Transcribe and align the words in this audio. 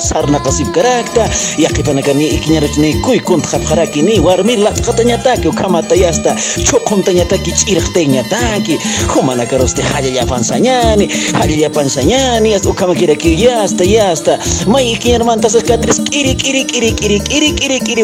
sarna 0.00 0.38
kasip 0.40 0.68
karakta. 0.72 1.26
Yakipan 1.58 1.98
akan 2.00 2.16
ni 2.16 2.26
ikinyarich 2.38 2.78
ni 2.78 2.94
kui 3.02 3.18
kun 3.20 3.40
tkap 3.42 3.62
haraki 3.68 4.02
ni 4.02 4.20
warmi 4.20 4.56
lat 4.56 4.76
katanya 4.80 5.18
taki 5.22 5.48
ukama 5.48 5.82
tayasta. 5.82 6.34
Chokon 6.64 7.02
tanya 7.04 7.24
taki 7.28 7.52
chirk 7.52 7.84
tenya 7.94 8.22
taki. 8.30 8.78
Humana 9.12 9.46
karoste 9.46 9.82
haya 9.82 10.10
yapan 10.10 10.42
sanyani, 10.44 11.08
haya 11.36 11.68
yapan 11.68 11.88
sanyani, 11.90 12.54
as 12.54 12.66
ukama 12.66 12.94
kira 12.94 13.14
kiri 13.18 13.44
yasta 13.44 13.84
yasta. 13.84 14.38
May 14.66 14.94
ikinyar 14.94 15.24
mantas 15.24 15.56
katris 15.62 16.00
kiri 16.10 16.34
kiri 16.34 16.64
kiri 16.64 16.92
kiri 16.94 17.18
kiri 17.20 17.50
kiri 17.52 17.78
kiri 17.80 18.02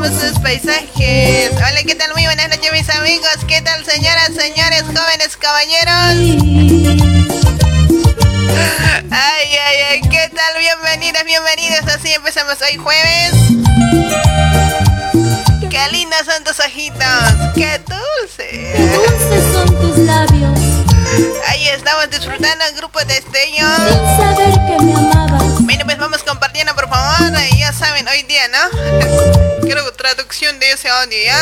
Sus 0.00 0.38
paisajes. 0.40 1.50
Hola, 1.52 1.82
¿qué 1.86 1.94
tal? 1.94 2.12
Muy 2.14 2.24
buenas 2.24 2.48
noches, 2.48 2.72
mis 2.72 2.88
amigos. 2.90 3.28
¿Qué 3.46 3.60
tal, 3.60 3.84
señoras, 3.84 4.30
señores, 4.34 4.82
jóvenes, 4.84 5.36
caballeros? 5.36 6.16
Ay, 9.10 9.48
ay, 9.56 9.76
ay, 9.90 10.00
¿qué 10.08 10.30
tal? 10.34 10.58
Bienvenidas, 10.58 11.24
bienvenidos. 11.24 11.86
Así 11.94 12.12
empezamos 12.12 12.56
hoy 12.62 12.76
jueves. 12.78 13.32
Qué 15.70 15.88
lindos 15.92 16.20
son 16.24 16.44
tus 16.44 16.58
ojitos. 16.60 16.98
Qué 17.54 17.60
Qué 17.60 17.80
dulce. 17.86 18.74
dulces 18.94 19.52
son 19.52 19.80
tus 19.80 19.98
labios, 19.98 20.58
Ahí 21.48 21.68
estamos 21.68 22.08
disfrutando 22.10 22.64
el 22.70 22.76
grupo 22.76 22.98
de 23.04 23.18
Estello. 23.18 23.66
sin 23.76 24.16
saber 24.16 24.52
que 24.66 24.82
me 24.82 24.94
amabas. 24.94 25.59
Bueno, 25.70 25.84
pues 25.84 25.98
vamos 25.98 26.24
compartiendo, 26.24 26.74
por 26.74 26.88
favor. 26.88 27.30
Y 27.52 27.60
Ya 27.60 27.72
saben, 27.72 28.08
hoy 28.08 28.24
día, 28.24 28.48
¿no? 28.48 28.58
Quiero 29.62 29.92
traducción 29.92 30.58
de 30.58 30.72
ese 30.72 30.88
audio, 30.88 31.16
¿ya? 31.24 31.40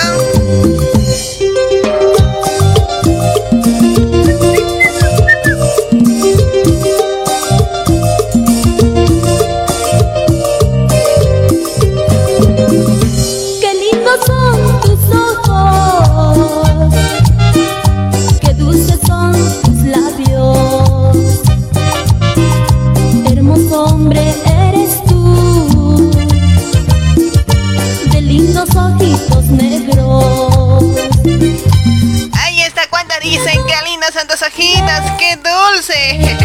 Ojitos, 34.88 35.10
qué 35.18 35.36
dulce. 35.36 36.36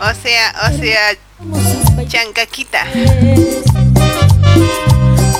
O 0.00 0.14
sea, 0.22 0.54
o 0.70 0.78
sea, 0.78 1.12
chancaquita. 2.06 2.86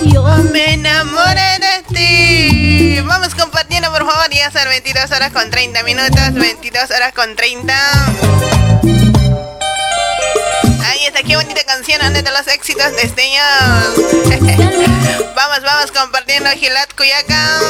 Yo 0.03 0.25
Me 0.53 0.75
enamoré 0.75 1.61
de 1.61 1.85
ti. 1.95 3.01
Vamos 3.07 3.37
compartiendo, 3.37 3.93
por 3.93 4.05
favor. 4.05 4.29
Ya 4.31 4.51
son 4.51 4.69
22 4.69 5.13
horas 5.13 5.33
con 5.33 5.49
30 5.49 5.85
minutos. 5.85 6.35
22 6.35 6.91
horas 6.91 7.13
con 7.15 7.37
30. 7.37 7.73
Ahí 10.85 11.07
está, 11.07 11.23
qué 11.23 11.37
bonita 11.37 11.63
canción. 11.65 12.03
Ande 12.03 12.23
de 12.23 12.33
los 12.33 12.49
éxitos 12.49 12.91
de 12.97 13.03
este 13.03 13.29
vamos, 15.37 15.63
vamos 15.63 15.93
compartiendo 15.93 16.51
Gilat 16.51 16.93
Cuyaca. 16.95 17.61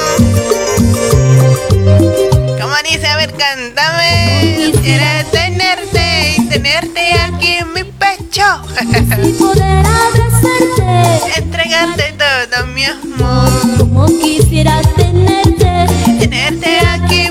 ¿Cómo 2.69 2.81
dice? 2.83 3.07
A 3.07 3.17
ver, 3.17 3.33
cántame. 3.33 4.55
Quisiera 4.73 5.25
tenerte 5.33 6.35
y 6.37 6.49
tenerte 6.49 7.15
aquí 7.15 7.53
en 7.55 7.73
mi 7.73 7.83
pecho. 7.83 8.45
y 9.25 9.33
poder 9.33 9.87
abrazarte, 9.87 11.39
Entregarte 11.39 12.15
todo 12.19 12.67
mi 12.67 12.85
amor. 12.85 13.79
como 13.79 14.07
quisiera 14.07 14.83
tenerte. 14.97 15.87
tenerte 16.21 16.79
aquí. 16.81 17.28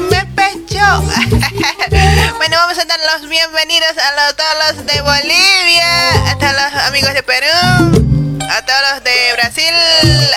bueno, 2.38 2.56
vamos 2.56 2.80
a 2.80 2.86
dar 2.86 2.98
los 3.14 3.28
bienvenidos 3.30 3.92
a 3.98 4.16
los, 4.16 4.34
todos 4.38 4.56
los 4.68 4.78
de 4.86 5.02
Bolivia, 5.02 6.32
a 6.32 6.38
todos 6.38 6.54
los 6.54 6.74
amigos 6.84 7.14
de 7.14 7.24
Perú, 7.24 7.46
a 8.50 8.66
todos 8.66 8.80
los 8.94 9.04
de 9.04 9.34
Brasil. 9.34 9.74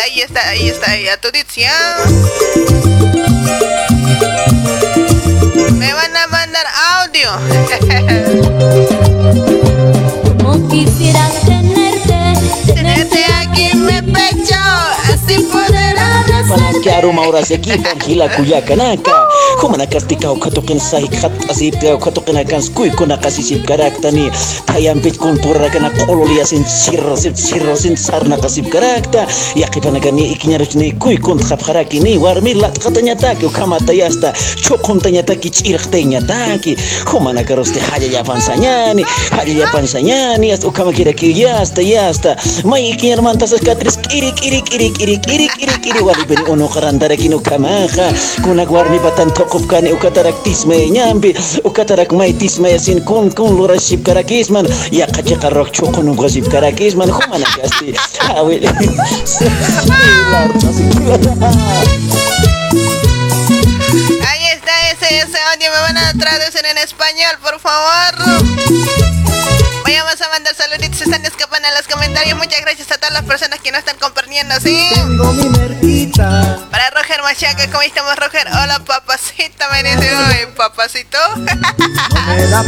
Ahí 0.03 0.23
está, 0.23 0.49
ahí 0.49 0.69
está, 0.69 0.91
ahí 0.91 1.07
a 1.07 1.21
tu 1.21 1.31
dicción. 1.31 1.71
Me 5.79 5.95
van 5.95 6.17
a 6.17 6.27
mandar 6.27 6.67
audio. 6.99 7.31
Como 10.43 10.69
quisiera 10.69 11.31
tenerte, 11.47 12.75
Tenerte 12.75 13.25
aquí 13.37 13.67
en 13.67 13.87
mi 13.87 14.03
pecho, 14.03 14.59
así 15.13 15.39
poder 15.45 15.97
abrazar. 15.97 16.80
Panaski 16.81 16.97
aruma 16.97 17.29
ora 17.29 17.45
sekipan 17.45 18.01
hila 18.07 18.29
kuyakanaka 18.29 19.13
Humana 19.61 19.87
kastika 19.87 20.33
ukatukin 20.33 20.81
sahi 20.81 21.09
khat 21.09 21.33
asip 21.51 21.75
ukatukin 21.95 22.37
akan 22.41 22.63
skui 22.63 22.91
kuna 22.97 23.17
kasisip 23.21 23.67
karakta 23.69 24.11
ni 24.11 24.31
Tayampit 24.65 25.19
kun 25.19 25.37
pura 25.45 25.69
kana 25.69 25.91
kololia 25.91 26.47
sin 26.47 26.65
sirro 26.65 27.17
sin 27.17 27.37
sirro 27.37 27.77
sin 27.77 27.97
sarna 27.97 28.41
kasip 28.41 28.71
karakta 28.73 29.27
Yakipana 29.57 30.01
gani 30.01 30.33
ikinyarus 30.33 30.75
ni 30.77 30.93
kui 30.97 31.17
kun 31.21 31.37
khap 31.39 31.61
kharaki 31.61 32.01
ni. 32.01 32.17
Warmi 32.17 32.55
lat 32.55 32.79
katanya 32.79 33.13
taki 33.17 33.45
ukama 33.47 33.77
tayasta 33.85 34.33
Chokon 34.65 35.01
tanya 35.05 35.23
taki 35.23 35.51
chirk 35.51 35.85
tanya 35.93 36.21
taki. 36.25 36.77
Humana 37.13 37.45
karoste 37.45 37.81
haja 37.93 38.07
yapan 38.09 38.41
sanyani 38.41 39.05
Haja 39.37 39.53
yapan 39.53 39.85
sanyani 39.85 40.53
As 40.53 40.65
ukama 40.65 40.93
kira 40.97 41.13
kiri 41.13 41.45
yasta 41.45 41.83
yasta 41.85 42.37
Mai 42.65 42.89
ikinyar 42.97 43.21
mantasas 43.21 43.61
katris 43.61 44.01
kiri 44.09 44.33
kiri 44.33 44.63
kiri 44.65 44.89
kiri 44.97 45.17
kiri 45.21 45.47
kiri 45.49 45.77
kiri 45.85 46.01
wali 46.01 46.25
beni 46.25 46.45
ono 46.71 46.81
karandara 46.81 47.17
kinu 47.17 47.41
kamaha 47.41 48.13
kuna 48.43 48.65
warmi 48.65 48.99
batan 48.99 49.31
tokop 49.35 49.67
kani 49.67 49.93
ukatarak 49.93 50.43
tisme 50.45 50.91
nyambi 50.91 51.35
ukatarak 51.65 52.13
mai 52.13 52.33
tisme 52.33 52.71
yasin 52.71 53.01
kun 53.05 53.31
kun 53.31 53.57
lura 53.57 53.79
ship 53.79 54.05
karakisman. 54.05 54.67
Ya 54.93 55.07
kacha 55.07 55.37
karok 55.37 55.73
chokon 55.73 56.09
un 56.09 56.17
gazip 56.17 56.49
karakisman 56.51 57.11
humana 57.11 57.47
gasti. 57.57 57.95
Hawe 58.19 58.61
Ahí 64.31 64.45
está 64.55 64.80
ese, 65.01 65.19
ese 65.21 65.39
audio, 65.41 65.71
me 65.71 65.81
van 65.81 65.97
a 65.99 66.13
traducir 66.15 66.65
en 66.67 66.79
español, 66.79 67.39
por 67.43 67.59
favor. 67.61 68.15
Vayamos 69.85 70.21
a 70.21 70.29
mandar 70.29 70.55
saluditos, 70.55 70.99
se 70.99 71.05
están 71.05 71.25
escapando 71.25 71.69
en 71.69 71.75
los 71.75 71.87
comentarios. 71.89 72.37
Muchas 72.39 72.61
gracias 72.61 72.91
a 72.93 72.99
todas 72.99 73.13
las 73.13 73.25
personas 73.25 73.59
que 73.61 73.71
nos 73.73 73.81
están 73.81 73.97
compartiendo, 73.99 74.55
¿sí? 74.61 74.91
Tengo 74.95 75.33
mi 75.33 75.49
merquita. 75.49 76.59
Para 76.71 76.91
Roger 76.91 77.23
Machaca, 77.23 77.67
¿cómo 77.69 77.83
estamos, 77.83 78.15
Roger? 78.17 78.47
Hola, 78.49 78.81
papacito, 78.87 79.65
me 79.73 79.83
dice, 79.83 80.15
"Uy, 80.15 80.47
papacito. 80.57 81.19
No. 81.37 82.65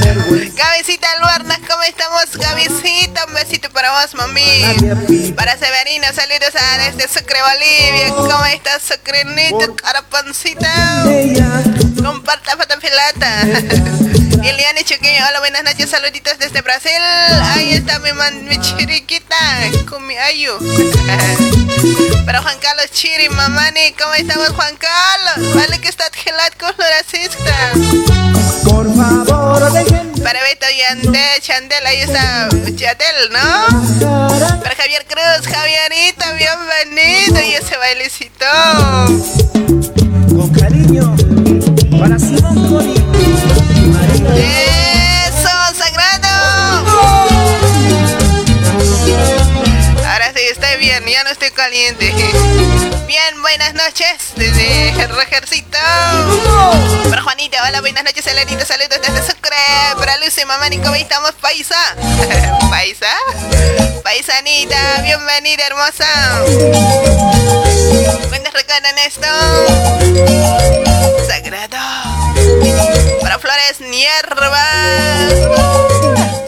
Gabicita 0.56 1.08
Luarnas, 1.20 1.58
¿cómo 1.68 1.82
estamos, 1.82 2.36
Gabicita? 2.36 3.26
Un 3.26 3.34
besito 3.34 3.70
para 3.70 4.00
vos, 4.00 4.14
mami. 4.14 5.32
Para 5.36 5.56
Severino, 5.56 6.06
saludos 6.14 6.54
a 6.54 6.78
desde 6.78 7.08
Sucre, 7.08 7.38
Bolivia. 7.42 8.08
¿Cómo 8.08 8.44
estás, 8.46 8.82
Sucrenito, 8.82 9.76
carapancita? 9.76 11.04
Ella 11.06 11.62
Comparta 12.22 12.56
foto 12.56 12.74
en 12.74 12.80
filata. 12.80 13.42
Iliane 14.48 14.84
Chuqueño, 14.84 15.24
hola, 15.28 15.40
buenas 15.40 15.64
noches, 15.64 15.90
saluditos 15.90 16.38
desde 16.38 16.62
Brasil. 16.62 16.92
Ahí 17.42 17.72
está 17.72 17.98
mi, 17.98 18.12
man, 18.12 18.44
mi 18.44 18.60
chiriquita, 18.60 19.34
con 19.90 20.06
mi 20.06 20.16
ayu. 20.16 20.52
Juan 22.42 22.58
Carlos 22.60 22.92
Chiri, 22.92 23.28
mamani, 23.28 23.92
¿cómo 24.00 24.14
estamos, 24.14 24.50
Juan 24.50 24.76
Carlos? 24.76 25.52
Vale 25.52 25.80
que 25.80 25.88
está 25.88 26.04
gelat 26.12 26.56
con 26.56 26.72
racista. 26.78 27.72
por 28.64 28.86
favor, 28.96 29.72
dejen 29.72 30.12
Para 30.22 30.40
Beto 30.42 30.66
Yandel, 30.78 31.40
Chandel, 31.40 31.84
ahí 31.84 32.02
está 32.02 32.48
Yandel, 32.50 33.32
¿no? 33.32 34.60
Para 34.62 34.76
Javier 34.76 35.04
Cruz, 35.06 35.52
Javierito, 35.52 36.24
bienvenido 36.36 37.42
y 37.42 37.54
ese 37.54 37.76
bailecito. 37.76 38.46
Con 40.28 40.52
cariño. 40.52 41.41
Para 42.02 42.18
Simón 42.18 42.68
Cori. 42.68 42.94
¡Eso, 44.34 45.54
sagrado! 45.72 46.84
Ahora 50.04 50.32
sí, 50.34 50.40
estoy 50.50 50.78
bien, 50.80 51.04
ya 51.06 51.22
no 51.22 51.30
estoy 51.30 51.50
caliente. 51.52 52.12
Bien, 53.12 53.42
buenas 53.42 53.74
noches 53.74 54.32
desde 54.36 55.06
Rogercito. 55.06 55.76
Para 57.10 57.20
Juanita, 57.20 57.62
hola, 57.68 57.82
buenas 57.82 58.04
noches, 58.04 58.26
Elenita, 58.26 58.64
saludos 58.64 59.00
desde 59.02 59.20
Sucre. 59.30 59.54
Para 59.98 60.16
Lucy, 60.16 60.46
mamá, 60.46 60.68
¿y 60.70 60.78
cómo 60.78 60.94
estamos, 60.94 61.32
paisa? 61.32 61.76
¿Paisa? 62.70 63.12
Paisanita, 64.02 65.02
bienvenida, 65.02 65.66
hermosa. 65.66 66.06
¿Cuántos 68.30 68.54
recuerdan 68.54 68.98
esto? 69.04 69.26
Sagrado. 71.28 71.76
Para 73.20 73.38
Flores 73.38 73.78
Nierva. 73.80 74.64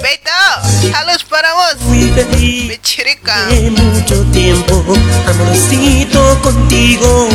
Beto, 0.00 0.30
saludos 0.92 1.24
para 1.24 1.52
vos. 1.52 1.76
Fui 1.86 2.10
de 2.10 2.24
ti 2.24 2.66
Mi 2.68 2.78
chirica. 2.78 3.46
de 3.48 3.70
mucho 3.70 4.24
tiempo, 4.32 4.82
amorcito 5.28 6.40
contigo. 6.54 7.28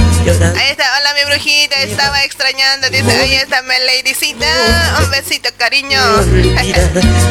Ahí 0.57 0.71
está, 0.71 0.85
hola 0.97 1.13
mi 1.13 1.25
brujita, 1.31 1.75
estaba 1.81 2.23
extrañando. 2.23 2.89
Dice, 2.89 3.11
ahí 3.11 3.35
está 3.35 3.61
mi 3.63 3.73
ladycita. 3.85 4.45
Un 5.03 5.11
besito, 5.11 5.49
cariño. 5.57 5.99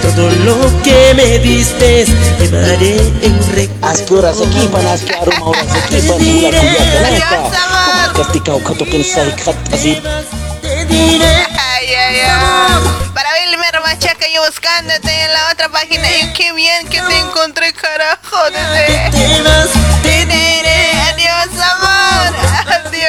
todo 0.02 0.30
lo 0.44 0.82
que 0.82 1.14
me 1.14 1.38
diste. 1.38 2.04
Llevaré 2.38 2.98
en 3.22 3.54
recuerdo. 3.54 4.44
Sekipan 4.44 4.86
hila 6.20 6.50
kuyakanaka 6.50 7.08
Adiós, 7.08 7.54
amor. 7.54 8.08
Sahi 9.04 9.32
khat 9.44 9.72
asip 9.72 10.02
Te 10.62 10.84
diré 10.86 11.46
Ay, 11.56 11.94
ay, 11.94 12.20
ay. 12.20 12.80
Para 13.14 13.28
Wilmer 13.34 13.80
Machaca, 13.84 14.26
yo 14.34 14.44
buscándote 14.44 15.10
en 15.10 15.32
la 15.32 15.52
otra 15.52 15.68
página. 15.68 16.06
Y 16.16 16.32
qué 16.32 16.52
bien 16.52 16.86
que 16.88 17.00
te 17.00 17.18
encontré, 17.18 17.72
carajo. 17.72 18.36
Dice. 18.50 19.08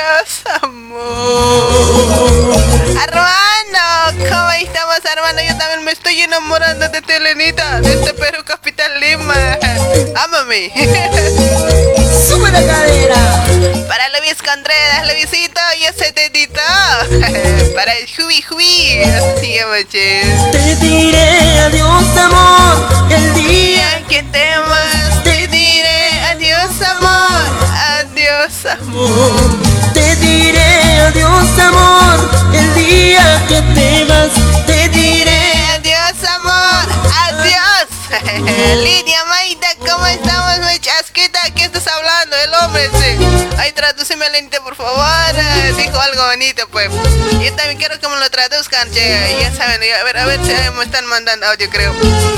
Adiós, 0.09 0.41
amor. 0.63 2.55
Armando, 2.99 4.25
¿cómo 4.27 4.51
estamos, 4.53 5.05
Armando? 5.05 5.41
Yo 5.43 5.55
también 5.55 5.83
me 5.83 5.91
estoy 5.91 6.21
enamorando 6.21 6.89
de 6.89 7.01
Telenita, 7.03 7.79
de 7.81 7.93
este 7.93 8.15
Perú 8.15 8.43
Capital 8.43 8.99
Lima. 8.99 9.35
Ámame. 10.15 10.71
Sube 12.27 12.51
la 12.51 12.65
cadera. 12.65 13.45
Para 13.87 14.09
Luis 14.19 14.37
Contreras, 14.41 15.13
Luisito 15.13 15.61
y 15.79 15.83
ese 15.85 16.11
tetito. 16.11 16.59
Para 17.75 17.93
el 17.93 18.07
Jubi 18.09 18.41
Jubi. 18.41 19.03
Así 19.03 19.59
che. 19.91 20.23
Te 20.51 20.75
diré 20.77 21.59
adiós, 21.59 22.17
amor. 22.17 23.11
El 23.11 23.33
día 23.35 23.49
Día 23.49 24.03
que 24.07 24.23
te 24.23 24.57
vas, 24.57 25.23
te 25.23 25.47
diré 25.47 26.21
adiós, 26.31 26.81
amor. 26.81 27.08
Adiós, 28.59 28.77
amor. 28.81 29.93
Te 29.93 30.15
diré 30.17 30.99
adiós, 31.07 31.59
amor. 31.59 32.29
El 32.53 32.73
día 32.73 33.45
que 33.47 33.61
te 33.73 34.03
vas. 34.03 34.31
Te 34.65 34.89
diré. 34.89 35.53
Adiós, 35.75 36.29
amor. 36.35 36.85
Adiós. 37.27 37.87
Lidia 38.83 39.23
Maita, 39.25 39.67
¿cómo 39.79 40.05
estamos, 40.07 40.59
mi 40.67 40.79
estás 41.89 41.97
hablando? 41.97 42.35
El 42.37 42.53
hombre, 42.53 42.89
sí. 42.99 43.17
Ay, 43.57 43.71
tradúceme 43.71 44.29
lente, 44.29 44.61
por 44.61 44.75
favor. 44.75 45.03
Eh, 45.35 45.73
Dijo 45.77 45.99
algo 45.99 46.25
bonito, 46.27 46.67
pues. 46.69 46.89
Yo 46.91 47.53
también 47.55 47.77
quiero 47.77 47.99
que 47.99 48.07
me 48.07 48.17
lo 48.17 48.29
traduzcan, 48.29 48.91
che. 48.91 49.37
Ya 49.39 49.51
saben, 49.55 49.81
a 49.99 50.03
ver, 50.03 50.17
a 50.17 50.25
ver 50.25 50.39
si 50.45 50.51
me 50.77 50.83
están 50.83 51.05
mandando 51.07 51.47
audio, 51.47 51.69
creo. 51.69 51.93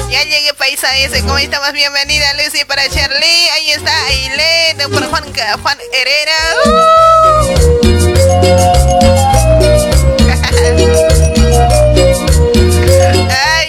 Ya 0.09 0.23
llegué, 0.23 0.53
paisa, 0.53 0.89
dice, 0.91 1.21
¿cómo 1.21 1.37
estamos? 1.37 1.71
Bienvenida, 1.73 2.33
Lucy, 2.35 2.65
para 2.65 2.87
Charlie. 2.89 3.49
Ahí 3.49 3.71
está, 3.71 4.05
Ailete, 4.05 4.87
por 4.89 5.05
Juan, 5.09 5.23
Juan 5.61 5.77
Herrera. 5.93 6.31
Ay. 13.43 13.60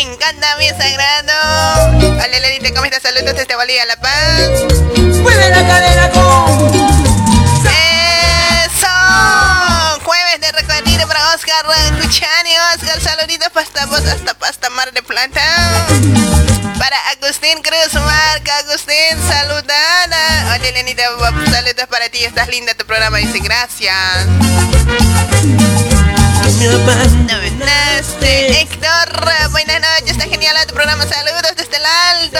Encanta 0.00 0.56
mi 0.56 0.66
sagrado. 0.68 1.90
Hola, 1.98 2.40
Lenita, 2.40 2.72
¿cómo 2.72 2.86
estás? 2.86 3.02
Saludos 3.02 3.36
desde 3.36 3.54
Bolivia, 3.54 3.84
La 3.84 3.96
Paz. 3.96 4.64
Mueve 4.96 5.50
la 5.50 5.68
cadera 5.68 6.10
con. 6.10 6.99
Oscar 11.50 12.00
Cuchani. 12.00 12.50
Oscar, 12.74 13.00
saluditos 13.00 13.48
hasta 13.54 13.86
vos, 13.86 14.04
hasta 14.04 14.36
hasta 14.46 14.70
Mar 14.70 14.92
de 14.92 15.02
Plata. 15.02 15.42
Para 16.78 16.96
Agustín 17.10 17.60
Cruz 17.62 17.92
Marca, 17.94 18.56
Agustín, 18.58 19.18
saludada. 19.28 20.54
Hola, 20.54 20.70
Lenita, 20.72 21.02
saludos 21.50 21.86
para 21.90 22.08
ti. 22.08 22.24
Estás 22.24 22.48
linda 22.48 22.74
tu 22.74 22.86
programa. 22.86 23.18
Dice, 23.18 23.40
gracias. 23.40 24.26
Me 26.58 26.66
abandonaste. 26.68 27.50
Naste, 27.58 28.60
Héctor, 28.60 29.50
buenas 29.50 29.80
noches, 29.80 30.10
está 30.10 30.24
genial 30.24 30.54
tu 30.66 30.74
programa, 30.74 31.04
saludos 31.06 31.52
desde 31.56 31.76
el 31.76 31.86
alto, 31.86 32.38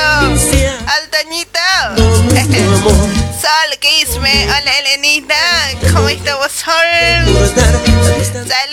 altañito. 0.87 1.59
Sol, 3.40 3.79
Quisme, 3.79 4.47
hola 4.47 4.79
Elenita, 4.81 5.35
¿cómo 5.95 6.09
estamos 6.09 6.52
Sol? 6.52 6.75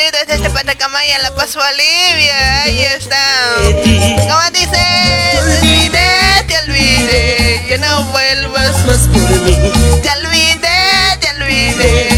Recordar 0.08 0.27
la 0.28 0.36
distancia 0.36 0.64
Tacamaya, 0.64 1.20
La 1.20 1.34
Paz, 1.36 1.56
Bolivia. 1.56 2.64
Ahí 2.64 2.82
está. 2.82 3.18
¿Cómo 3.62 4.52
dice? 4.52 4.78
Te 5.32 5.40
olvidé, 5.40 6.44
te 6.48 6.58
olvidé. 6.60 7.66
Ya 7.70 7.78
no 7.78 8.04
vuelvas 8.06 8.86
más 8.86 9.08
por 9.08 9.30
mí. 9.42 9.56
Te 10.02 10.10
olvidé, 10.10 11.18
te 11.20 11.30
olvidé. 11.32 12.10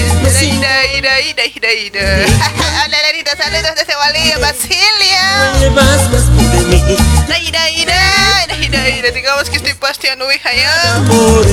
Ira, 0.41 0.85
ira, 0.95 1.19
ira, 1.21 1.45
ira, 1.45 1.73
ira. 1.73 2.25
Hola, 2.85 2.97
Larita, 3.01 3.35
saludos 3.35 3.75
desde 3.75 3.95
Bolivia, 3.95 4.37
Basilia. 4.39 5.51
Vuelvas 5.57 6.09
más 6.09 6.23
por 6.23 6.67
mí. 6.67 6.97
Ira, 7.45 7.69
ira, 7.69 7.99
ira, 8.45 8.55
ira, 8.57 8.89
ira. 8.89 9.11
Digamos 9.11 9.49
que 9.49 9.57
estoy 9.57 9.73
pasteando 9.73 10.25
oveja 10.25 10.49
ya. 10.53 11.03
Por 11.07 11.45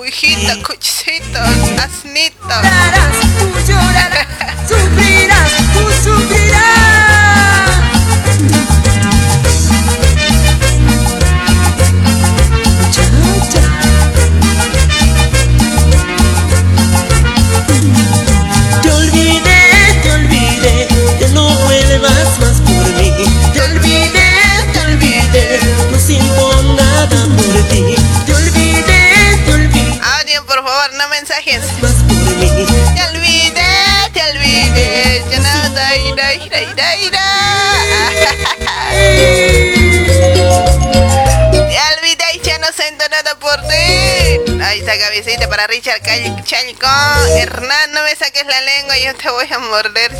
Ovejita, 0.00 0.56
cochecito, 0.62 1.38
asnito. 1.82 2.36
Llorarás, 2.48 3.16
tú 3.38 3.60
llorarás, 3.66 4.26
sufrirás, 4.68 5.27
tú 5.72 5.90
sufrirás. 6.02 6.47
Para 45.36 45.66
Richard 45.66 46.00
Chalco. 46.44 46.88
Hernán, 47.36 47.92
no 47.92 48.02
me 48.02 48.16
saques 48.16 48.46
la 48.46 48.62
lengua, 48.62 48.96
yo 48.96 49.14
te 49.14 49.28
voy 49.28 49.46
a 49.52 49.58
morder. 49.58 50.10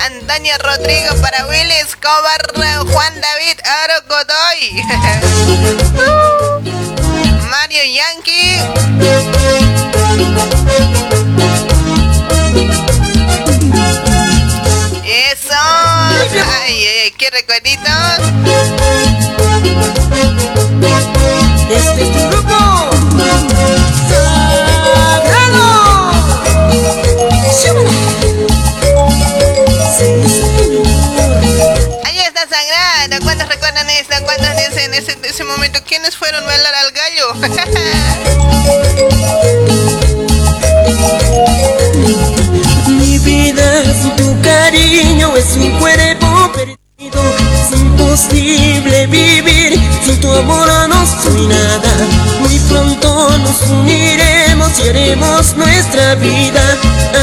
Antonio 0.00 0.52
Rodrigo 0.58 1.14
para 1.22 1.46
Willy 1.46 1.74
Escobar, 1.74 2.42
Juan 2.90 3.20
David 3.20 3.60
Aro 3.64 4.02
Godoy. 4.08 4.82
Mario 7.50 7.84
Yankee. 7.84 8.58
Eso. 15.04 15.54
Ay, 16.62 16.86
ay, 17.04 17.12
qué 17.16 17.30
recuerditos. 17.30 18.18
Este 21.70 22.02
es 22.02 22.12
tu 22.12 22.28
grupo 22.28 22.93
Ahí 32.04 32.18
está 32.18 32.46
Sagrado. 32.48 33.24
¿Cuántos 33.24 33.48
recuerdan 33.48 33.88
esto? 33.90 34.14
¿Cuántos 34.24 34.48
dicen 34.56 34.92
ese, 34.94 35.16
ese 35.22 35.44
momento? 35.44 35.80
¿Quiénes 35.86 36.16
fueron 36.16 36.44
a 36.44 36.46
bailar 36.46 36.74
al 36.74 36.92
gallo? 36.92 37.34
Mi 42.88 43.18
vida 43.18 43.82
sin 44.00 44.16
tu 44.16 44.40
cariño 44.42 45.36
es 45.36 45.56
un 45.56 45.78
cuerpo 45.78 46.52
perdido 46.52 47.22
Es 47.54 47.78
imposible 47.78 49.06
vivir 49.06 49.80
sin 50.04 50.20
tu 50.20 50.32
amor 50.32 50.68
no 50.88 51.06
soy 51.06 51.46
nada 51.46 51.92
nos 53.54 53.70
uniremos 53.70 54.78
y 54.80 54.88
haremos 54.88 55.56
nuestra 55.56 56.14
vida. 56.16 56.62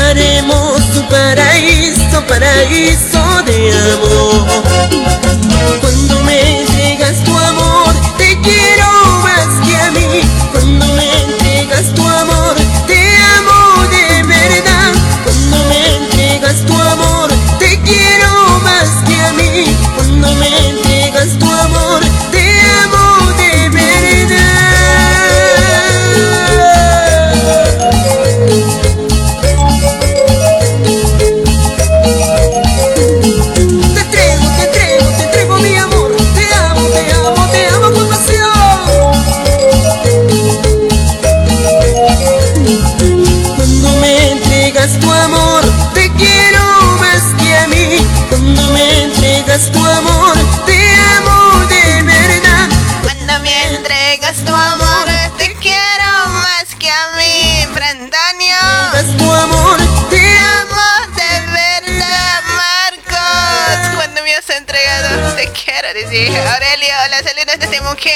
Haremos 0.09 0.77
tu 0.93 1.07
paraíso, 1.09 2.23
paraíso 2.27 3.43
de 3.45 3.71
amor. 3.71 4.47
Cuando 5.81 6.19
me 6.23 6.50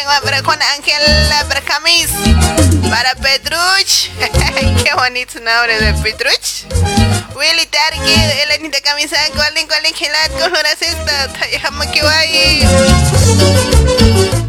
Juan 0.05 0.61
Ángel, 0.77 1.01
para 1.47 1.61
Camis, 1.61 2.09
para 2.89 3.15
Petruch. 3.15 4.11
Qué 4.83 4.93
bonito 4.93 5.39
nombre 5.39 5.79
de 5.79 5.93
Petruch. 6.03 6.65
Willy 7.35 7.65
Target, 7.65 8.43
Elenita 8.43 8.79
Camisa, 8.81 9.17
Colin, 9.35 9.67
Colin, 9.67 9.93
Gilat, 9.95 10.31
Coloracista, 10.33 11.27
Tayama 11.33 11.87
Kiwai. 11.87 12.61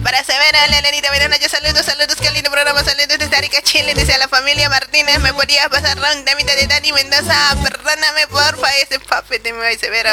Para 0.03 0.23
Severa, 0.25 0.67
la 0.69 0.79
Elenita 0.79 1.11
Miranda, 1.11 1.39
saludos, 1.49 1.87
saludos, 1.87 2.17
qué 2.21 2.31
lindo 2.33 2.51
programa, 2.51 2.85
saludos 2.85 3.19
desde 3.19 3.37
Arica, 3.37 3.63
Chile, 3.63 3.95
desde 3.95 4.19
la 4.19 4.29
familia 4.29 4.69
Martínez, 4.69 5.19
me 5.21 5.33
podías 5.33 5.69
pasar 5.69 5.99
round 5.99 6.29
de 6.29 6.37
mitad 6.37 6.55
de 6.55 6.67
Dani 6.67 6.93
Mendoza, 6.93 7.57
perdóname 7.87 8.27
porfa, 8.29 8.69
ese 8.83 8.99
papi 8.99 9.39
de 9.39 9.53
mi 9.53 9.77
Severo. 9.79 10.11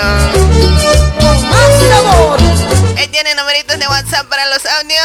más 1.49 1.69
Él 2.97 3.09
tiene 3.09 3.33
numeritos 3.35 3.79
de 3.79 3.87
WhatsApp 3.87 4.27
para 4.29 4.45
los 4.47 4.63
audios. 4.65 5.01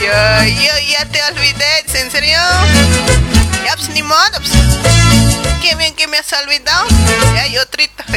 Yo 0.00 0.78
ya 0.90 1.06
te 1.10 1.22
olvidé, 1.32 1.84
¿en 1.94 2.10
serio? 2.10 2.38
Ya, 3.64 3.74
pues 3.76 3.88
ni 3.90 4.02
modo. 4.02 4.38
Qué 5.62 5.74
bien 5.76 5.94
que 5.94 6.06
me 6.06 6.18
has 6.18 6.30
olvidado. 6.32 6.86
Ya 7.34 7.42
hay 7.42 7.56
otrito. 7.58 8.04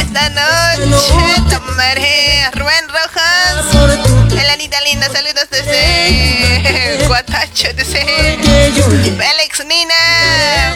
Esta 0.00 0.28
noche 0.30 1.42
tomaré 1.50 2.31
tu 4.42 4.46
Elanita 4.46 4.80
linda, 4.82 5.08
saludos 5.08 5.48
desde 5.50 7.06
Guatacho, 7.06 7.68
desde 7.74 8.00
Félix 8.00 9.64
Nina. 9.64 9.94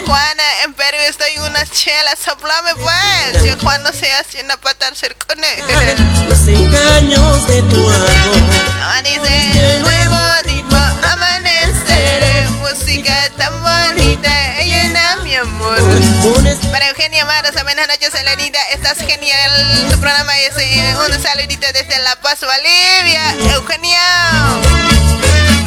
Juana, 0.07 0.43
en 0.65 0.75
Perú 0.75 0.97
estoy 1.09 1.39
unas 1.39 1.71
chelas, 1.71 2.19
soplame 2.25 2.75
pues. 2.77 3.45
Yo 3.45 3.57
Juan 3.63 3.83
no 3.83 3.93
sé 3.93 4.11
hace 4.13 4.43
una 4.45 4.57
pata 4.57 4.89
al 4.89 4.97
cercone. 4.97 5.47
los 6.29 6.49
engaños 6.49 7.47
de 7.49 7.63
tu 7.63 7.89
amor 7.89 8.11
No, 8.79 9.03
dice 9.03 10.16
Para 16.77 16.89
Eugenia 16.89 17.25
Maros, 17.25 17.53
buenas 17.63 17.89
noches, 17.89 18.13
Elenita. 18.13 18.59
Estás 18.75 18.99
genial. 18.99 19.89
Tu 19.91 19.99
programa 19.99 20.39
es 20.41 20.59
eh, 20.59 20.95
un 21.07 21.23
saludito 21.23 21.67
desde 21.73 21.99
La 22.01 22.17
Paz, 22.17 22.41
Bolivia. 22.43 23.35
Eugenia. 23.55 23.99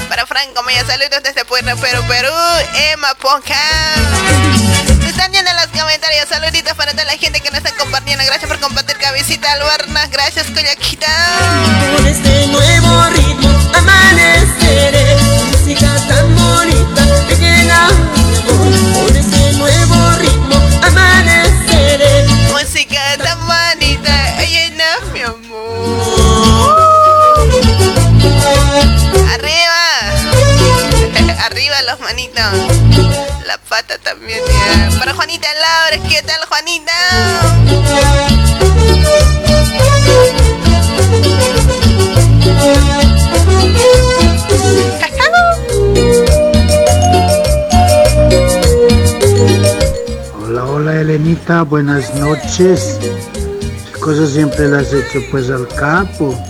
Para 0.07 0.27
Franco 0.27 0.61
Maya, 0.61 0.85
saludos 0.85 1.23
desde 1.23 1.45
Puerto 1.45 1.75
Perú, 1.77 2.03
Perú. 2.07 2.31
Emma 2.91 3.15
Ponca. 3.15 3.55
Están 5.07 5.33
yendo 5.33 5.51
los 5.53 5.81
comentarios. 5.81 6.29
Saluditos 6.29 6.73
para 6.75 6.91
toda 6.91 7.05
la 7.05 7.17
gente 7.17 7.41
que 7.41 7.49
nos 7.49 7.57
está 7.57 7.71
compartiendo. 7.75 8.23
Gracias 8.25 8.47
por 8.47 8.59
compartir 8.59 8.99
cabecita, 8.99 9.51
Albarna. 9.53 10.05
Gracias, 10.11 10.45
Coyaquita. 10.51 11.07
con 11.95 12.05
este 12.05 12.45
nuevo 12.49 13.03
ritmo 13.09 13.49
amaneceré 13.73 15.08
Juanito. 32.39 33.09
La 33.45 33.57
pata 33.57 33.97
también. 33.97 34.39
Para 34.97 35.13
Juanita 35.13 35.47
Laura, 35.53 36.09
¿qué 36.09 36.21
tal 36.23 36.45
Juanita? 36.47 36.91
Hola, 50.41 50.65
hola 50.65 51.01
Elenita, 51.01 51.63
buenas 51.63 52.13
noches. 52.15 52.99
¿Qué 53.93 53.99
cosas 53.99 54.29
siempre 54.29 54.69
las 54.69 54.87
has 54.87 54.93
hecho 54.93 55.19
pues 55.29 55.49
al 55.49 55.67
capo? 55.67 56.41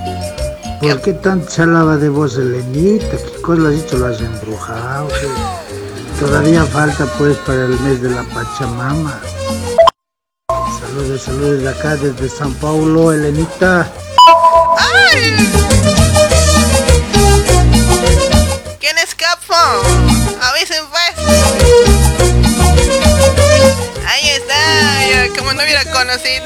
¿Por 0.80 1.02
qué 1.02 1.14
tan 1.14 1.46
chalaba 1.48 1.98
de 1.98 2.10
vos 2.10 2.38
Elenita? 2.38 3.18
¿Qué 3.18 3.42
cosas 3.42 3.66
has 3.66 3.84
hecho? 3.84 3.98
¿Lo 3.98 4.06
has 4.08 4.22
embrujado? 4.22 5.08
Todavía 6.20 6.66
falta 6.66 7.06
pues 7.18 7.38
para 7.38 7.66
el 7.66 7.80
mes 7.80 8.02
de 8.02 8.10
la 8.10 8.24
Pachamama. 8.24 9.22
Saludos, 10.82 11.22
saludos 11.22 11.62
de 11.62 11.70
acá 11.70 11.96
desde 11.96 12.28
San 12.28 12.54
Paulo, 12.56 13.14
Elenita. 13.14 13.90
¡Ay! 14.78 15.79
Como 25.50 25.54
no 25.54 25.64
hubiera 25.64 25.84
conocido. 25.86 26.44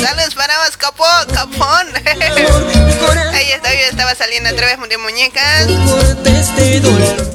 Saludos 0.00 0.34
para 0.34 0.58
más 0.58 0.76
capo, 0.76 1.04
capón. 1.32 1.86
Ahí 3.32 3.52
está, 3.52 3.72
yo 3.72 3.86
estaba 3.90 4.14
saliendo 4.14 4.50
a 4.50 4.52
través 4.52 4.76
de 4.88 4.98
muñecas. 4.98 5.66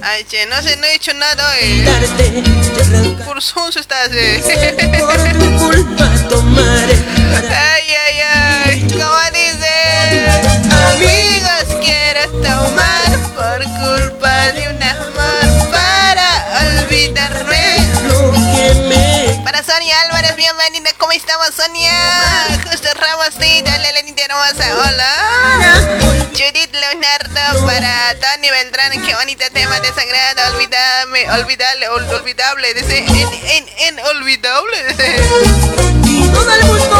Ay, 0.04 0.24
che, 0.26 0.46
no 0.46 0.62
sé, 0.62 0.78
no 0.78 0.86
he 0.86 0.96
hecho 0.96 1.14
nada 1.16 1.52
hoy. 1.52 1.84
Por 3.26 3.42
sonso 3.42 3.80
estás, 3.80 4.10
eh. 4.12 4.44
Ay, 7.50 7.84
ay, 8.06 8.22
ay, 8.66 8.88
¿cómo 8.92 9.18
dice? 9.34 9.74
Amigos, 10.94 11.66
quiero 11.84 12.30
tomar 12.44 13.18
por 13.36 13.64
culpa 13.80 14.52
de 14.52 14.70
un 14.70 14.84
amor 14.84 15.72
para 15.72 16.30
olvidarme. 16.82 17.66
Para 19.44 19.64
Sonia 19.64 20.02
Álvarez, 20.02 20.36
bienvenida. 20.36 20.67
¿Cómo 21.08 21.16
estamos, 21.18 21.56
Sonia? 21.56 21.94
Justo 22.70 22.90
Ramos, 22.96 23.30
sí, 23.40 23.62
dale 23.64 23.94
la 23.94 24.00
hermosa. 24.02 24.76
Hola. 24.76 25.10
Judith 26.34 26.74
Leonardo 26.74 27.66
para 27.66 28.14
Tony 28.20 28.50
Beltrán. 28.50 28.92
Qué 29.06 29.16
bonito 29.16 29.46
tema 29.54 29.80
de 29.80 29.88
sagrado. 29.94 30.54
Olvidame, 30.54 31.32
olvidable, 31.32 31.88
ol- 31.88 32.10
olvidable. 32.14 32.74
Dice, 32.74 33.06
en, 33.08 33.30
en, 33.46 33.70
en 33.78 34.00
olvidable. 34.06 34.96
Y 36.04 36.28
todo 36.28 36.54
el 36.54 36.66
mundo 36.66 36.98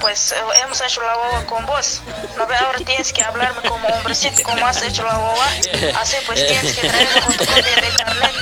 pues 0.00 0.32
eh, 0.32 0.36
hemos 0.62 0.80
hecho 0.80 1.02
la 1.02 1.16
boba 1.16 1.46
con 1.46 1.66
vos. 1.66 2.02
No 2.36 2.42
ahora 2.42 2.78
tienes 2.84 3.12
que 3.12 3.22
hablarme 3.22 3.68
como 3.68 3.86
hombrecito, 3.88 4.42
como 4.42 4.66
has 4.66 4.82
hecho 4.82 5.04
la 5.04 5.14
boba. 5.14 5.46
Así 6.00 6.16
pues 6.26 6.46
tienes 6.46 6.76
que 6.76 6.88
traer 6.88 7.08
con 7.24 7.36
tu 7.36 7.46
copia 7.46 7.62
de 7.62 7.88
internet. 7.88 8.32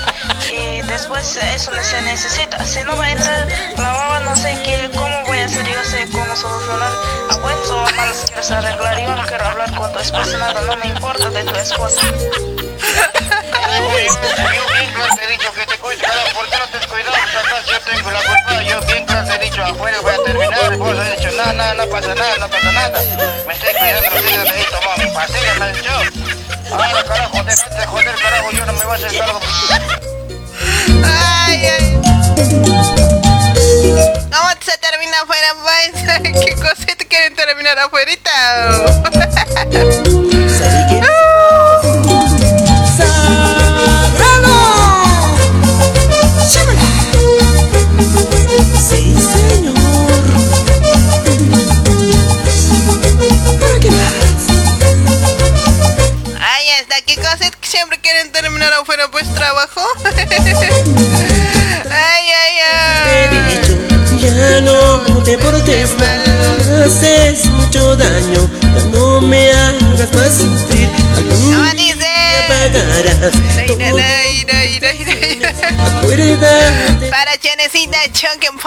Y 0.51 0.83
después 0.83 1.37
eso 1.37 1.73
se 1.83 2.03
necesita. 2.03 2.64
Si 2.64 2.83
no 2.85 2.97
va 2.97 3.05
a 3.05 3.11
entrar 3.11 3.49
la 3.77 3.93
boba, 3.93 4.21
no 4.21 4.37
sé 4.37 4.61
qué, 4.64 4.90
cómo 4.95 5.23
voy 5.27 5.38
a 5.38 5.45
hacer, 5.47 5.67
yo 5.67 5.85
sé 5.85 6.09
cómo 6.11 6.37
solucionar. 6.37 6.93
A 7.31 7.37
buenos 7.37 7.71
o 7.71 7.81
a 7.81 7.90
malos 7.90 8.25
quieres 8.27 8.51
arreglar. 8.51 9.01
Yo 9.01 9.14
no 9.14 9.27
quiero 9.27 9.45
hablar 9.47 9.75
con 9.75 9.93
tu 9.93 9.99
esposa, 9.99 10.38
nada, 10.38 10.61
no 10.61 10.77
me 10.77 10.87
importa 10.87 11.31
de 11.31 11.45
tu 11.45 11.55
esposa. 11.57 12.01
Yo 13.75 13.90
bien 13.90 14.93
claro 14.95 15.17
te 15.17 15.25
he 15.25 15.29
dicho 15.29 15.53
que 15.53 15.67
te 15.67 15.77
carajo, 15.99 16.35
¿por 16.35 16.49
qué 16.49 16.57
no 16.59 16.67
te? 16.69 16.79
Sacas, 17.35 17.67
yo 17.67 17.81
tengo 17.81 18.11
la 18.11 18.21
culpa, 18.21 18.62
yo 18.62 18.81
bien 18.83 19.05
claro 19.07 19.27
te 19.27 19.35
he 19.35 19.38
dicho, 19.38 19.64
afuera 19.64 19.99
terminar, 20.25 20.77
vos 20.77 20.99
has 20.99 21.17
dicho, 21.17 21.31
nada, 21.37 21.53
nada, 21.53 21.75
no 21.75 21.87
pasa 21.89 22.15
nada, 22.15 22.37
no 22.39 22.49
pasa 22.49 22.73
nada. 22.73 23.01
Me 23.47 23.53
estoy 23.55 23.75
cuidando, 23.75 24.21
días 24.23 24.45
te 24.45 24.61
he 24.61 24.65
tomado 24.65 24.97
mi 24.99 25.11
pastilla, 25.15 25.55
me 25.55 25.65
has 25.65 25.77
dicho. 25.77 25.93
Ahora, 26.73 27.05
carajo, 27.05 27.45
déjate 27.45 27.75
de 27.75 27.87
joder, 27.87 28.15
carajo, 28.17 28.51
yo 28.53 28.67
no 28.67 28.73
me 28.73 28.85
voy 28.85 28.93
a 28.93 29.07
hacer 29.07 29.19
cargo. 29.19 29.41
Ay, 31.05 31.67
ay. 31.67 32.01
¿Cómo 34.33 34.51
se 34.61 34.79
termina 34.79 35.21
afuera, 35.23 35.55
pues? 35.63 35.93
¿Qué 36.45 36.55
cosita 36.55 37.05
quieren 37.09 37.35
terminar 37.37 37.79
afuera? 37.79 38.13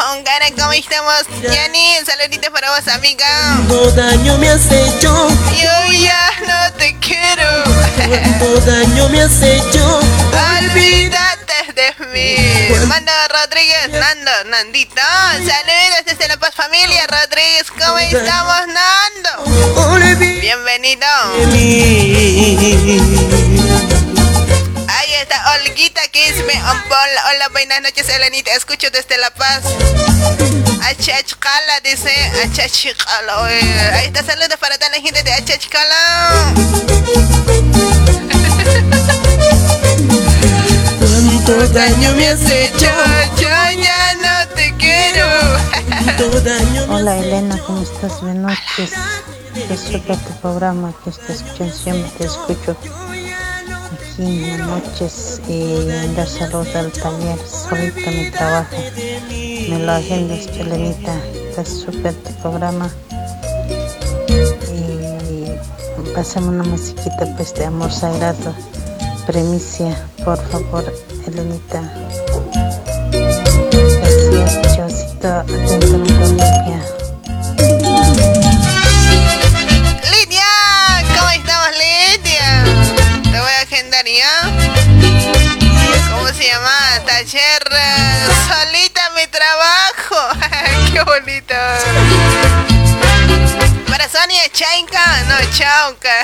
Choquepongara, 0.07 0.45
¿cómo 0.57 0.71
estamos? 0.71 1.23
Jenny, 1.41 1.97
un 1.99 2.05
saludito 2.05 2.49
para 2.53 2.69
vos, 2.71 2.87
amiga. 2.87 3.27
Cuánto 3.67 3.91
daño 3.91 4.37
me 4.37 4.49
has 4.49 4.65
hecho, 4.71 5.27
Yo 5.51 5.91
ya 5.99 6.31
no 6.47 6.73
te 6.77 6.97
quiero. 6.99 7.63
cuánto 8.39 8.59
daño 8.61 9.09
me 9.09 9.21
has 9.21 9.41
hecho. 9.41 9.99
Olvídate 10.61 11.73
de 11.75 11.93
mí. 12.13 12.37
Mando 12.87 13.11
Rodríguez, 13.29 13.89
Nando, 13.89 14.31
Nandito. 14.45 15.01
Saludos 15.33 16.05
desde 16.05 16.27
La 16.29 16.37
Paz 16.37 16.55
Familia, 16.55 17.05
Rodríguez. 17.07 17.65
¿Cómo 17.71 17.97
estamos, 17.97 18.61
Nando? 18.67 19.43
Bienvenido. 20.39 21.07
Hola, 27.17 27.31
hola, 27.33 27.49
buenas 27.49 27.81
noches, 27.81 28.07
Elenita. 28.09 28.51
Escucho 28.51 28.91
desde 28.91 29.17
La 29.17 29.31
Paz. 29.31 29.63
Achachcala 30.83 31.79
dice 31.83 32.11
Achachcala. 32.45 33.43
Ahí 33.95 34.05
está, 34.05 34.23
saludos 34.23 34.57
para 34.59 34.77
toda 34.77 34.91
la 34.91 35.01
gente 35.01 35.23
de 35.23 35.33
Achachcala. 35.33 36.53
Cuánto 40.99 41.67
daño 41.69 42.11
me 42.11 42.27
has 42.27 42.41
hecho, 42.41 42.91
Yo 43.37 43.49
ya 43.49 44.13
no 44.21 44.47
te 44.53 44.75
quiero. 44.77 45.25
Hola 46.93 47.17
Elena, 47.17 47.57
¿cómo 47.65 47.81
estás? 47.81 48.21
Buenas 48.21 48.59
noches. 48.77 48.91
Es 49.71 49.79
súper 49.79 50.17
tu 50.17 50.39
programa 50.39 50.93
que 51.03 51.09
te 51.09 51.33
escuchan 51.33 51.73
siempre, 51.73 52.11
te 52.19 52.25
escucho 52.25 52.77
aquí 54.17 54.43
en 54.43 54.57
las 54.57 54.67
noches 54.67 55.41
y 55.47 55.85
dar 56.15 56.27
saludos 56.27 56.75
al 56.75 56.91
taller, 56.91 57.39
solita 57.39 58.11
mi 58.11 58.31
trabajo. 58.31 58.75
Me 59.69 59.79
lo 59.79 59.91
agendas, 59.91 60.47
Elenita, 60.57 61.13
es 61.57 61.69
súper 61.69 62.13
tu 62.15 62.31
programa. 62.41 62.89
Y 64.73 66.13
pasamos 66.15 66.49
una 66.49 66.63
musiquita 66.63 67.27
pues 67.35 67.53
de 67.53 67.65
amor 67.65 67.91
sagrado, 67.91 68.53
premicia, 69.25 69.95
por 70.25 70.37
favor, 70.49 70.91
Elenita. 71.27 71.81
Gracias, 74.31 74.75
Chocito, 74.75 75.27
atentamente 75.27 76.23
Olimpia. 76.23 76.96
bonito. 91.07 91.55
Para 93.89 94.09
Sonia 94.09 94.43
Chainka, 94.51 95.23
no 95.29 95.37
Chaunka. 95.51 96.17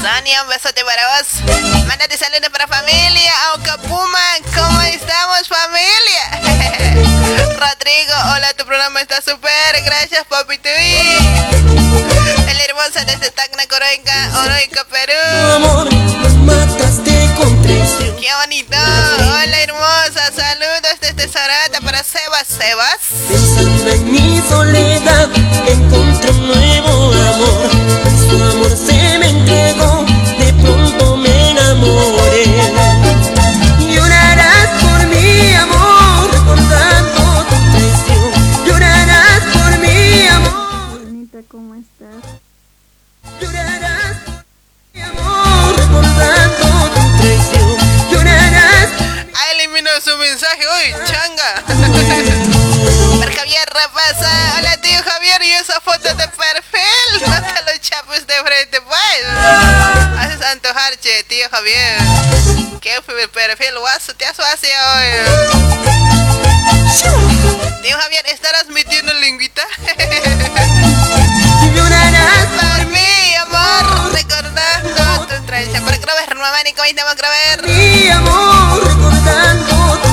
Sonia, 0.00 0.42
un 0.42 0.48
besote 0.48 0.84
para 0.84 1.02
vos. 1.08 1.26
Mándate 1.86 2.16
saludos 2.16 2.50
para 2.50 2.68
familia. 2.68 3.32
Aucapuma, 3.52 4.24
¿cómo 4.54 4.80
estamos, 4.82 5.48
familia? 5.48 6.24
Rodrigo, 7.58 8.14
hola, 8.32 8.54
tu 8.54 8.64
programa 8.64 9.00
está 9.00 9.20
súper. 9.20 9.82
Gracias, 9.84 10.24
Papi 10.28 10.58
TV. 10.58 11.18
El 12.48 12.60
hermoso 12.60 13.04
de 13.04 13.12
este 13.12 13.26
Chauca. 13.70 13.80
Cuenca, 13.90 14.30
Oroica, 14.42 14.84
Perú. 14.84 15.12
amor, 15.54 15.88
me 15.92 16.28
mataste 16.52 17.30
con 17.36 17.62
traición. 17.62 18.16
Qué 18.16 18.28
bonito. 18.42 18.76
Hola, 18.76 19.62
hermosa. 19.62 20.32
Saludos 20.34 20.98
desde 21.00 21.28
Sorata 21.28 21.80
para 21.80 22.02
Sebas. 22.02 22.46
Sebas. 22.48 22.98
Pensando 23.28 23.90
en 23.90 24.12
mi 24.12 24.42
soledad, 24.48 25.28
encontré 25.66 26.30
un 26.30 26.46
nuevo 26.48 27.12
amor. 27.12 27.70
Su 28.28 28.44
amor 28.44 28.76
se 28.76 29.18
me 29.18 29.28
entregó, 29.28 29.79
Uy, 50.80 50.94
changa. 51.06 51.62
Javier 53.36 53.68
Rapaza. 53.68 54.54
Hola, 54.58 54.76
tío 54.80 55.02
Javier. 55.02 55.42
Y 55.42 55.52
esa 55.52 55.80
foto 55.80 56.14
de 56.14 56.28
perfil. 56.28 56.80
No 57.26 57.42
te 57.42 57.62
lo 57.62 57.78
chapes 57.80 58.26
de 58.26 58.34
frente, 58.42 58.80
pues. 58.80 59.24
Haces 60.18 60.40
antojarche, 60.46 61.24
tío 61.24 61.48
Javier. 61.50 61.98
¿Qué 62.80 63.02
fue 63.04 63.22
el 63.22 63.28
perfil? 63.28 63.78
Guaso, 63.78 64.14
te 64.14 64.24
hace 64.26 64.46
hoy. 64.46 65.10
Tío 67.82 67.98
Javier, 67.98 68.24
¿estarás 68.28 68.66
metiendo 68.68 69.12
lingüita? 69.14 69.62
Llorarás 71.74 72.46
Por 72.60 72.86
mí, 72.86 73.34
amor. 73.36 74.12
Recordando 74.12 75.26
tu 75.26 75.46
traición. 75.46 75.84
Para 75.84 75.96
Grover, 75.98 76.34
mamá, 76.36 76.58
¿cómo 76.74 76.84
estamos, 76.84 77.16
Grover? 77.16 77.62
mi 77.68 78.08
amor, 78.08 78.86
recordando 78.86 79.98
tu 79.98 80.09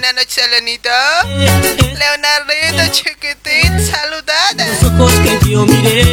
buenas 0.00 0.14
noches, 0.14 0.38
Elenito. 0.46 0.88
Leonardito, 1.98 2.86
chiquitín, 2.92 3.84
saludada. 3.84 4.64
Los 4.80 4.92
ojos 4.92 5.12
que 5.24 5.36
yo 5.50 5.66
miré 5.66 6.04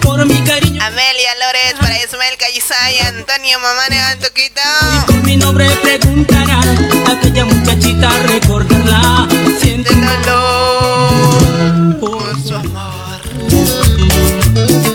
por 0.00 0.26
mi 0.26 0.42
cariño. 0.42 0.82
Amelia 0.82 1.36
Lórez, 1.36 1.74
para 1.80 1.96
Ismael 2.02 2.36
Callisay, 2.36 2.98
Antonio 3.06 3.60
Mamane 3.60 4.00
Antoquito. 4.00 4.60
Con 5.06 5.22
mi 5.22 5.36
nombre 5.36 5.70
preguntarán. 5.82 6.90
Aquella 7.06 7.44
muchachita 7.44 8.10
recordarla. 8.26 9.28
Siente 9.60 9.94
dolor 9.94 12.00
por 12.00 12.42
su 12.42 12.56
amor. 12.56 13.20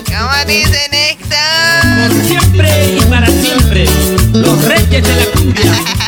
¿Cómo 0.04 0.44
dice 0.46 0.86
Néctar? 0.90 2.10
por 2.10 2.26
siempre 2.26 2.88
y 2.88 3.00
para 3.06 3.26
siempre. 3.26 3.86
Los 4.34 4.62
reyes 4.66 5.02
de 5.02 5.16
la 5.16 5.24
cumbia. 5.32 6.03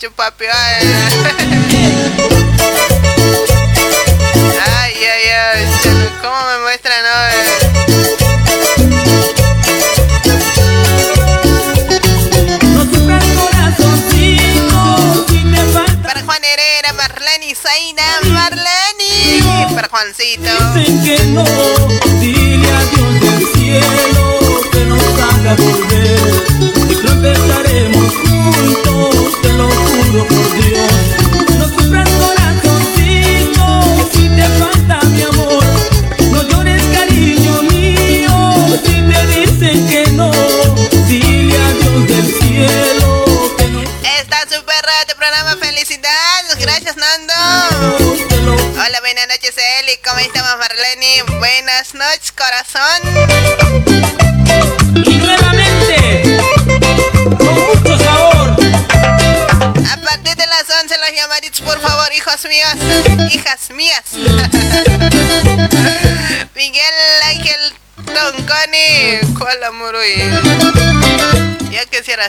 Dicho 0.00 0.12
papi. 0.14 0.44
Ay, 0.46 0.86
ay, 4.66 4.94
ay. 5.04 5.28
ay, 5.28 5.66
chale, 5.82 6.10
¿Cómo 6.22 6.36
me 6.46 6.58
muestran 6.62 7.04
hoy? 7.04 7.36
Falta. 15.72 16.02
Para 16.02 16.20
Juan 16.22 16.42
Herrera, 16.44 16.92
Marlene 16.94 17.54
Zaina, 17.54 18.02
Marlene. 18.32 19.74
Para 19.74 19.88
Juancito. 19.88 20.50
Dicen 20.74 21.04
que 21.04 21.24
no, 21.24 21.44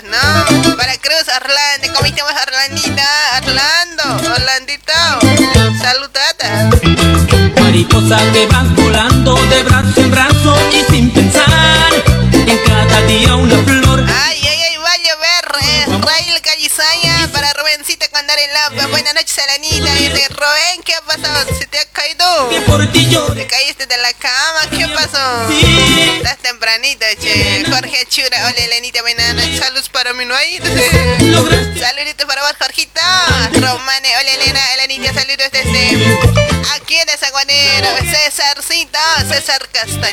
¿no? 0.04 0.31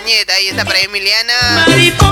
Castañeda. 0.09 0.35
Ahí 0.35 0.49
está 0.49 0.65
para 0.65 0.81
Emiliana. 0.81 1.67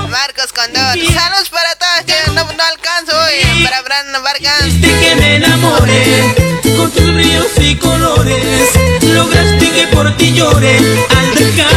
Marcos 0.09 0.53
Condor. 0.53 0.97
Saludos 1.13 1.49
para 1.49 1.75
todos. 1.75 2.35
No, 2.35 2.43
no 2.43 2.63
alcanzo 2.63 3.17
hoy. 3.17 3.63
Para 3.63 3.81
Brandon 3.81 4.23
Vargas. 4.23 4.81
de 4.81 4.87
que 4.87 5.15
me 5.15 5.35
enamoré 5.37 6.35
con 6.77 6.91
tus 6.91 7.13
ríos 7.15 7.47
y 7.57 7.75
colores. 7.75 8.69
Lograste 9.01 9.71
que 9.71 9.87
por 9.87 10.15
ti 10.15 10.31
llore 10.33 10.77
al 10.77 11.35
dejar 11.35 11.76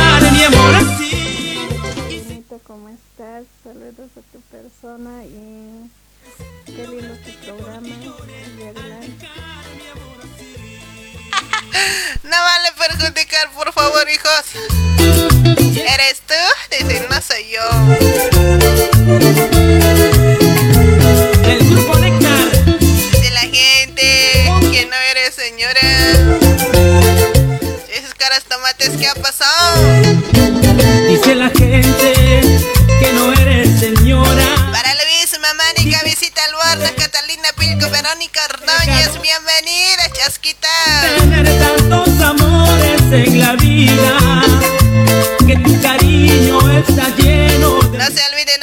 No 46.88 48.06
se 48.06 48.22
olviden 48.32 48.62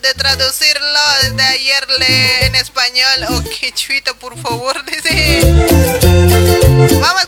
de 0.00 0.14
traducirlo 0.14 1.00
desde 1.22 1.42
ayer 1.42 1.86
en 2.46 2.54
español 2.54 3.26
o 3.30 3.42
quechuita, 3.42 4.14
por 4.14 4.38
favor. 4.38 4.82
Dice. 4.86 5.40
Vamos 7.00 7.26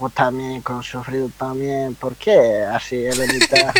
pues 0.00 0.14
también 0.14 0.62
con 0.62 0.82
sufrido 0.82 1.30
también. 1.36 1.94
¿Por 1.94 2.16
qué 2.16 2.64
así, 2.72 3.04
Elenita? 3.04 3.70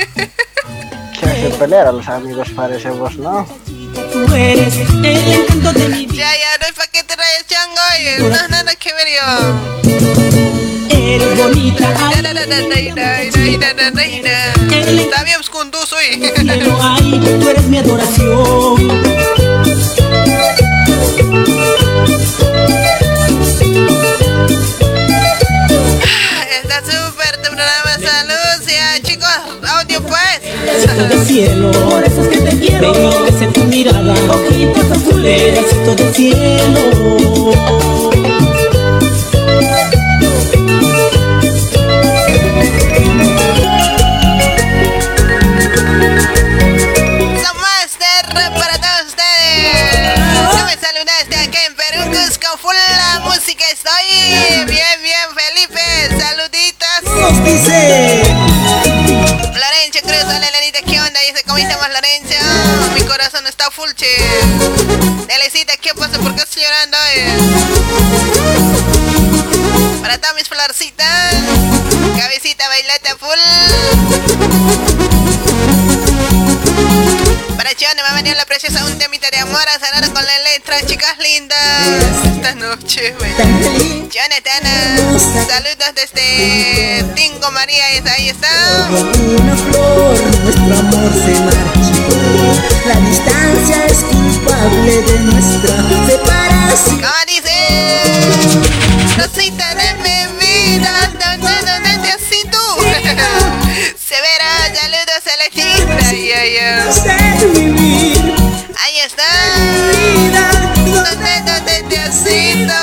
que 1.19 1.27
hace 1.27 1.49
pelear 1.59 1.87
a 1.87 1.93
los 1.93 2.07
amigos 2.09 2.51
parece 2.51 2.91
vos, 2.91 3.17
¿no? 3.17 3.47
Ya, 6.13 6.31
ya, 6.37 6.59
no 6.61 6.67
es 6.67 6.73
para 6.77 6.89
que 6.93 7.03
te 7.05 7.17
rayes, 7.17 7.47
chango. 7.47 7.81
Y 7.99 8.21
no, 8.23 8.49
no, 8.49 8.63
no, 8.65 8.71
que 8.79 8.93
verío. 8.93 9.23
bonita. 11.43 11.89
Está 15.01 15.25
bien, 15.25 15.41
escunduzo. 15.41 15.97
Tú 17.41 17.49
eres 17.49 17.65
mi 17.65 17.79
adoración. 17.79 19.20
Pedacito 30.81 31.09
de 31.09 31.25
cielo, 31.27 31.71
por 31.91 32.03
eso 32.03 32.23
es 32.23 32.29
que 32.29 32.39
te 32.39 32.59
quiero. 32.59 32.93
Bello 32.93 33.27
en 33.27 33.53
tu 33.53 33.65
mirada, 33.65 34.15
ojitos 34.31 34.91
azules, 34.91 35.43
pedacito 35.43 35.95
de 35.95 36.15
cielo. 36.15 37.51
Master 47.61 48.51
Dice, 61.61 61.75
¿cómo 61.75 61.85
estamos, 61.85 61.87
Florencia? 61.91 62.41
Mi 62.95 63.03
corazón 63.03 63.47
está 63.47 63.71
full, 63.71 63.91
che. 63.95 64.07
Elecita, 65.29 65.77
¿qué 65.77 65.95
pasa? 65.95 66.19
¿Por 66.19 66.35
qué 66.35 66.43
estoy 66.43 66.63
llorando? 66.63 66.97
eh? 67.15 67.37
Para 70.01 70.17
todas 70.19 70.37
mis 70.37 70.49
florcitas. 70.49 71.35
Cabecita, 72.19 72.67
bailata 72.67 73.15
full. 73.19 73.39
Para 77.59 77.75
Chione 77.75 78.03
me 78.03 78.09
ha 78.09 78.15
venido 78.15 78.37
la 78.37 78.47
preciosa 78.47 78.83
un 78.87 78.97
temita 78.97 79.29
de 79.31 79.41
amor 79.41 79.69
a 79.69 79.79
sanar 79.79 80.11
con 80.13 80.25
la 80.25 80.39
letra, 80.39 80.81
chicas 80.87 81.19
lindas. 81.19 81.59
Esta 82.37 82.55
noche, 82.55 83.15
güey. 83.19 83.35
Tana. 84.43 84.97
Saludos 85.47 85.93
desde 85.95 87.05
Tingo 87.15 87.51
María, 87.51 87.85
ahí 87.87 88.29
está. 88.29 88.49
una 88.89 89.57
flor, 89.57 90.17
nuestro 90.71 90.79
amor 90.79 91.13
se 91.13 91.35
marchitó. 91.41 92.17
La 92.87 92.97
distancia 93.01 93.87
es 93.87 93.99
culpable 94.05 95.03
de 95.03 95.19
nuestra 95.21 95.77
separación. 96.07 97.01
¿Cómo 97.01 97.25
dice? 97.27 97.57
Rosita 99.17 99.75
de 99.75 99.95
mi 100.03 100.19
vida, 100.39 100.93
¿dónde, 101.13 101.53
dónde 101.67 101.93
te 102.03 102.11
has 102.13 102.33
ido? 102.33 102.61
Severa, 103.99 104.51
saludos 104.75 105.25
a 105.27 105.37
la 105.37 105.49
chica. 105.51 105.97
Vivir, 107.55 108.35
Ahí 108.79 108.99
está. 109.05 109.29
vida, 110.15 110.45
¿Dónde, 110.87 111.33
dónde 111.47 111.77
te 111.89 111.97
has 111.99 112.27
ido? 112.27 112.81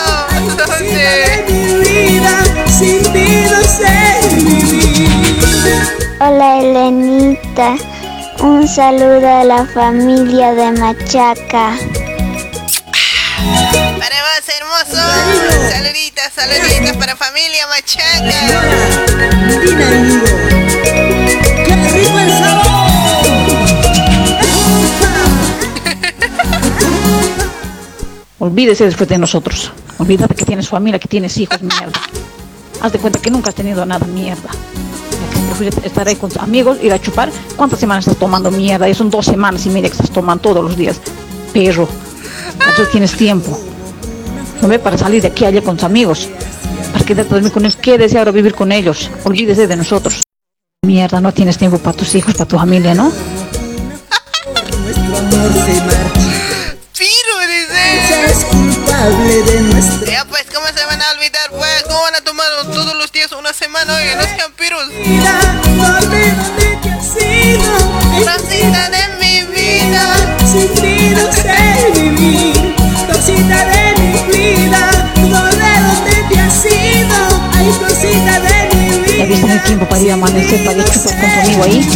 ¿Dónde? 0.58 1.45
mi 1.50 1.62
vida, 1.80 2.36
un 7.58 8.67
saludo 8.67 9.28
a 9.28 9.43
la 9.43 9.65
familia 9.65 10.54
de 10.54 10.72
Machaca. 10.74 11.76
Para 13.98 14.17
vos, 14.22 14.46
hermoso. 14.60 15.02
Saluditas, 15.72 16.34
saluditas 16.36 16.98
para 16.98 17.15
familia 17.15 17.65
Machaca. 17.67 18.62
Qué 21.65 21.76
rico 21.93 22.20
el 22.20 22.30
Olvídese 28.38 28.86
después 28.86 29.10
de 29.10 29.17
nosotros. 29.17 29.72
Olvídate 29.98 30.36
que 30.36 30.46
tienes 30.46 30.70
familia, 30.70 31.00
que 31.00 31.08
tienes 31.08 31.36
hijos, 31.38 31.60
mierda. 31.63 32.02
Haz 32.82 32.91
de 32.91 33.00
cuenta 33.00 33.20
que 33.20 33.32
nunca 33.32 33.50
has 33.50 33.56
tenido 33.56 33.84
nada, 33.84 34.06
mierda. 34.06 34.52
Estar 35.60 36.08
ahí 36.08 36.15
con 36.15 36.30
tus 36.30 36.41
amigos, 36.41 36.78
ir 36.82 36.93
a 36.93 37.00
chupar. 37.02 37.32
¿Cuántas 37.56 37.80
semanas 37.80 38.06
estás 38.06 38.20
tomando 38.20 38.52
mierda? 38.52 38.88
Ya 38.88 38.93
son 38.96 39.10
dos 39.10 39.26
semanas 39.26 39.65
y 39.65 39.70
media 39.70 39.89
que 39.89 39.96
estás 39.96 40.12
tomando 40.12 40.41
todos 40.41 40.63
los 40.63 40.78
días. 40.78 41.00
Perro. 41.54 41.88
Entonces 42.54 42.91
tienes 42.91 43.13
tiempo. 43.13 43.60
¿No 44.62 44.67
ve? 44.67 44.80
Para 44.80 44.98
salir 44.98 45.22
de 45.22 45.30
aquí 45.30 45.46
allá 45.46 45.62
con 45.62 45.76
tus 45.78 45.84
amigos. 45.86 46.30
Para 46.93 47.06
quedarte 47.06 47.32
a 47.32 47.36
dormir 47.36 47.52
con 47.52 47.65
ellos. 47.65 47.78
Quédese 47.78 48.17
ahora 48.20 48.32
vivir 48.32 48.54
con 48.54 48.72
ellos. 48.72 49.10
Olvídese 49.24 49.67
de 49.67 49.76
nosotros. 49.76 50.22
Mierda, 50.86 51.20
no 51.20 51.34
tienes 51.34 51.58
tiempo 51.58 51.80
para 51.80 51.98
tus 51.98 52.13
hijos, 52.15 52.34
para 52.36 52.48
tu 52.48 52.58
familia, 52.58 52.93
¿no? 52.93 53.12
Piro, 56.98 57.36
Ya 57.41 57.48
dice. 59.74 60.26
pues, 60.30 60.46
¿cómo 60.54 60.67
se 60.67 60.86
van 60.86 61.02
a 61.02 61.12
olvidar, 61.12 61.50
pues? 61.52 61.84
¿Cómo 61.88 62.02
van 62.02 62.15
a 62.15 62.22
una 63.31 63.53
semana? 63.53 63.95
Oye, 63.95 64.15
no 64.15 64.23
sean. 64.23 64.47
Rosita 68.25 68.89
de 68.89 69.03
mi 69.19 69.41
vida. 69.53 70.03
Sin 70.45 70.67
ti 70.73 71.13
no 71.15 71.31
sé 71.31 71.91
vivir, 71.93 72.75
cosita 73.11 73.65
de 73.65 74.01
mi 74.01 74.11
vida. 74.33 75.11
¿Dónde, 75.15 75.69
dónde 75.87 76.15
te 76.29 76.39
has 76.39 76.65
ido? 76.65 77.19
Ay, 77.53 77.67
cosita 77.79 78.39
de 78.39 78.75
mi 78.75 78.99
vida. 78.99 79.17
Ya 79.17 79.25
viste 79.25 79.51
el 79.51 79.63
tiempo 79.63 79.85
para 79.87 80.01
ir 80.01 80.11
a 80.11 80.13
amanecer, 80.15 80.65
para 80.65 80.77
ir 80.77 80.83
a 80.83 80.89
chupar 80.91 81.19
con 81.19 81.29
tu 81.31 81.39
amigo 81.39 81.63
ahí. 81.63 81.87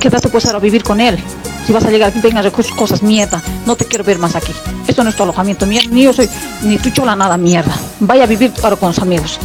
Quédate 0.00 0.28
pues 0.28 0.44
ahora 0.46 0.58
a 0.58 0.60
vivir 0.60 0.82
con 0.82 1.00
él. 1.00 1.18
Si 1.70 1.74
vas 1.74 1.84
a 1.84 1.90
llegar 1.92 2.10
aquí, 2.10 2.18
venga 2.18 2.40
a 2.40 2.50
cosas, 2.50 3.00
mierda. 3.00 3.40
No 3.64 3.76
te 3.76 3.84
quiero 3.84 4.02
ver 4.02 4.18
más 4.18 4.34
aquí. 4.34 4.52
Esto 4.88 5.04
no 5.04 5.10
es 5.10 5.14
tu 5.14 5.22
alojamiento, 5.22 5.66
mierda. 5.66 5.88
Ni 5.92 6.02
yo 6.02 6.12
soy, 6.12 6.28
ni 6.62 6.78
tu 6.78 6.90
chola, 6.90 7.14
nada, 7.14 7.36
mierda. 7.36 7.72
Vaya 8.00 8.24
a 8.24 8.26
vivir 8.26 8.52
ahora 8.64 8.74
con 8.74 8.92
sus 8.92 9.04
amigos. 9.04 9.38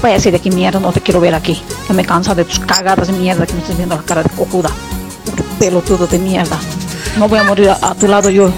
Váyase 0.00 0.30
de 0.30 0.36
aquí, 0.36 0.52
mierda. 0.52 0.78
No 0.78 0.92
te 0.92 1.00
quiero 1.00 1.18
ver 1.18 1.34
aquí. 1.34 1.60
Ya 1.88 1.94
me 1.96 2.04
cansa 2.04 2.32
de 2.32 2.44
tus 2.44 2.60
cagadas 2.60 3.08
mierda 3.08 3.44
que 3.44 3.54
me 3.54 3.58
estás 3.58 3.76
viendo 3.76 3.96
la 3.96 4.02
cara 4.02 4.22
de 4.22 4.28
cojuda. 4.28 4.70
Pelotudo 5.58 6.06
de 6.06 6.16
mierda. 6.20 6.60
No 7.18 7.28
voy 7.28 7.40
a 7.40 7.42
morir 7.42 7.70
a, 7.70 7.78
a 7.82 7.96
tu 7.96 8.06
lado 8.06 8.30
yo, 8.30 8.48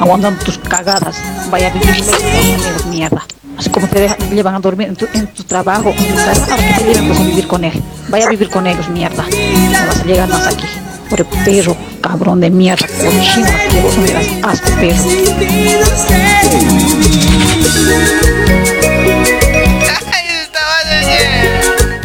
aguantando 0.00 0.42
tus 0.42 0.56
cagadas. 0.56 1.16
Vaya 1.50 1.66
a 1.66 1.70
vivir 1.74 1.88
con 1.88 2.06
tus 2.06 2.14
amigos, 2.14 2.86
mierda. 2.86 3.26
Así 3.58 3.68
como 3.68 3.86
te, 3.86 4.08
llevan 4.32 4.54
a 4.54 4.60
dormir 4.60 4.88
en 4.88 4.96
tu, 4.96 5.06
en 5.12 5.26
tu 5.26 5.44
trabajo, 5.44 5.90
en 5.90 6.06
tu 6.06 6.14
que 6.14 6.84
te 6.84 6.84
lleven 6.84 7.06
pues 7.06 7.20
a 7.20 7.22
vivir 7.22 7.46
con 7.46 7.64
él. 7.64 7.82
Vaya 8.08 8.28
a 8.28 8.30
vivir 8.30 8.48
con 8.48 8.66
ellos, 8.66 8.88
mierda. 8.88 9.24
No 9.24 9.86
vas 9.88 10.00
a 10.00 10.04
llegar 10.04 10.28
más 10.30 10.46
aquí. 10.46 10.64
Por 11.10 11.20
el 11.20 11.26
perro. 11.26 11.76
Cabrón 12.06 12.40
de 12.40 12.50
mierda, 12.50 12.86
cochino 12.86 13.46
asqueroso, 13.48 14.00
me 14.00 14.12
das 14.12 14.26
asco, 14.42 14.70
perro. 14.78 15.08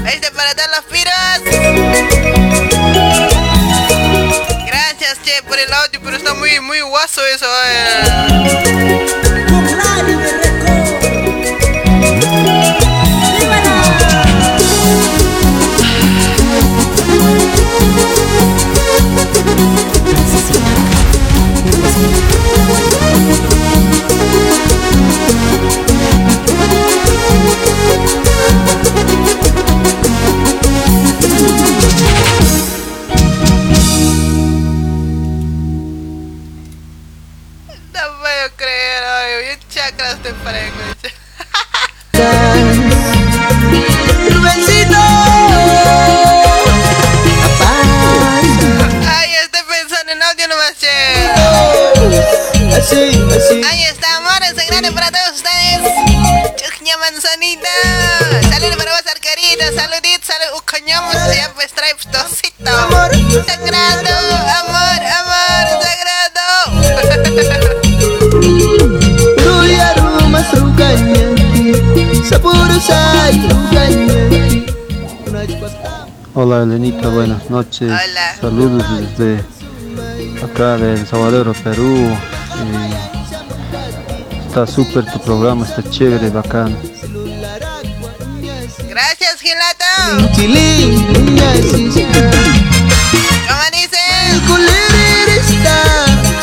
Este 0.08 0.32
para 0.32 0.56
todos 0.56 0.70
los 0.76 0.86
piros. 0.86 1.14
Gracias, 4.66 5.20
che, 5.24 5.44
por 5.48 5.60
el 5.60 5.72
audio, 5.74 6.00
pero 6.04 6.16
está 6.16 6.34
muy, 6.34 6.60
muy 6.62 6.80
guaso 6.82 7.22
eso. 7.26 7.46
eh. 7.68 8.40
para 40.50 40.89
Hola 76.42 76.64
Elenita, 76.64 77.10
buenas 77.10 77.50
noches. 77.50 77.92
Saludos 78.40 78.82
desde 79.18 79.44
acá 80.42 80.78
del 80.78 81.06
Salvador, 81.06 81.54
Perú. 81.62 81.98
Eh, 81.98 82.94
está 84.48 84.66
súper 84.66 85.06
tu 85.12 85.20
programa, 85.20 85.66
está 85.66 85.84
chévere, 85.90 86.30
bacán. 86.30 86.78
Gracias, 88.88 89.42
sí. 91.92 92.06
¿Cómo? 94.48 94.64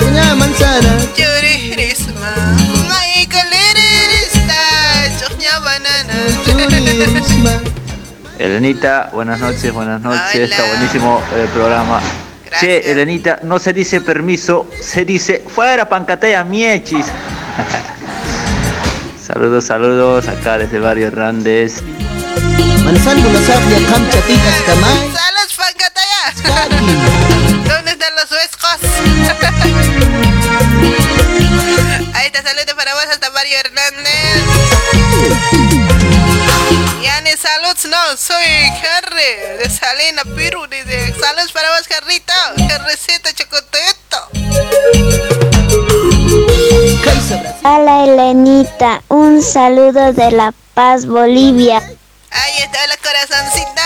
El 0.00 0.36
manzana. 0.36 0.92
Banana. 5.64 6.16
Elenita, 8.38 9.10
buenas 9.12 9.40
noches, 9.40 9.72
buenas 9.72 10.00
noches, 10.02 10.50
está 10.50 10.66
buenísimo 10.66 11.22
el 11.34 11.48
programa. 11.48 12.00
Che, 12.60 12.90
Elenita, 12.90 13.38
no 13.42 13.58
se 13.58 13.72
dice 13.72 14.00
permiso, 14.02 14.68
se 14.80 15.04
dice 15.04 15.42
fuera 15.48 15.88
pancatea 15.88 16.44
miechis. 16.44 17.06
saludos, 19.26 19.64
saludos, 19.64 20.28
acá 20.28 20.58
desde 20.58 20.76
el 20.76 20.82
barrio 20.82 21.08
Hernández. 21.08 21.82
¡Saludos, 25.14 25.56
Pancataya! 25.56 26.34
¿Dónde 27.68 27.90
están 27.92 28.14
los 28.14 28.30
huescos? 28.30 28.76
Ahí 32.14 32.26
está, 32.26 32.42
saludos 32.42 32.74
para 32.76 32.94
vos 32.94 33.06
hasta 33.10 33.30
Mario 33.30 33.56
Hernández. 33.58 34.45
Soy 38.14 38.44
Harry 38.44 39.58
de 39.58 39.68
Salina, 39.68 40.22
Perú. 40.36 40.66
Dice, 40.70 41.14
saludos 41.20 41.50
para 41.52 41.68
vos, 41.70 41.88
Jarrito. 41.88 42.32
Jarrecito, 42.68 43.30
chocotito. 43.32 44.28
Hola 47.64 48.04
Elenita, 48.04 49.02
un 49.08 49.42
saludo 49.42 50.12
de 50.12 50.30
La 50.30 50.54
Paz, 50.74 51.06
Bolivia. 51.06 51.78
Ahí 52.30 52.58
está 52.58 52.86
la 52.86 52.96
corazoncito. 52.98 53.82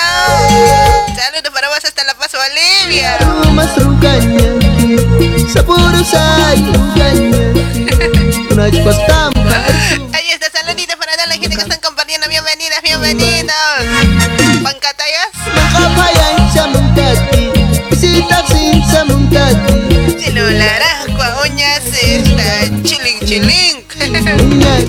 Saludos 1.16 1.52
para 1.54 1.68
vos 1.68 1.82
hasta 1.82 2.04
La 2.04 2.14
Paz, 2.14 2.32
Bolivia. 2.32 3.18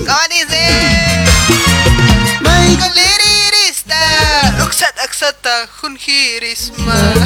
kanisee. 0.06 1.26
ma 2.44 2.56
ei 2.64 2.76
koleeri 2.76 3.32
irista, 3.48 4.00
uksed-aksed 4.64 5.36
tahun 5.42 5.96
hiirisma 6.06 7.21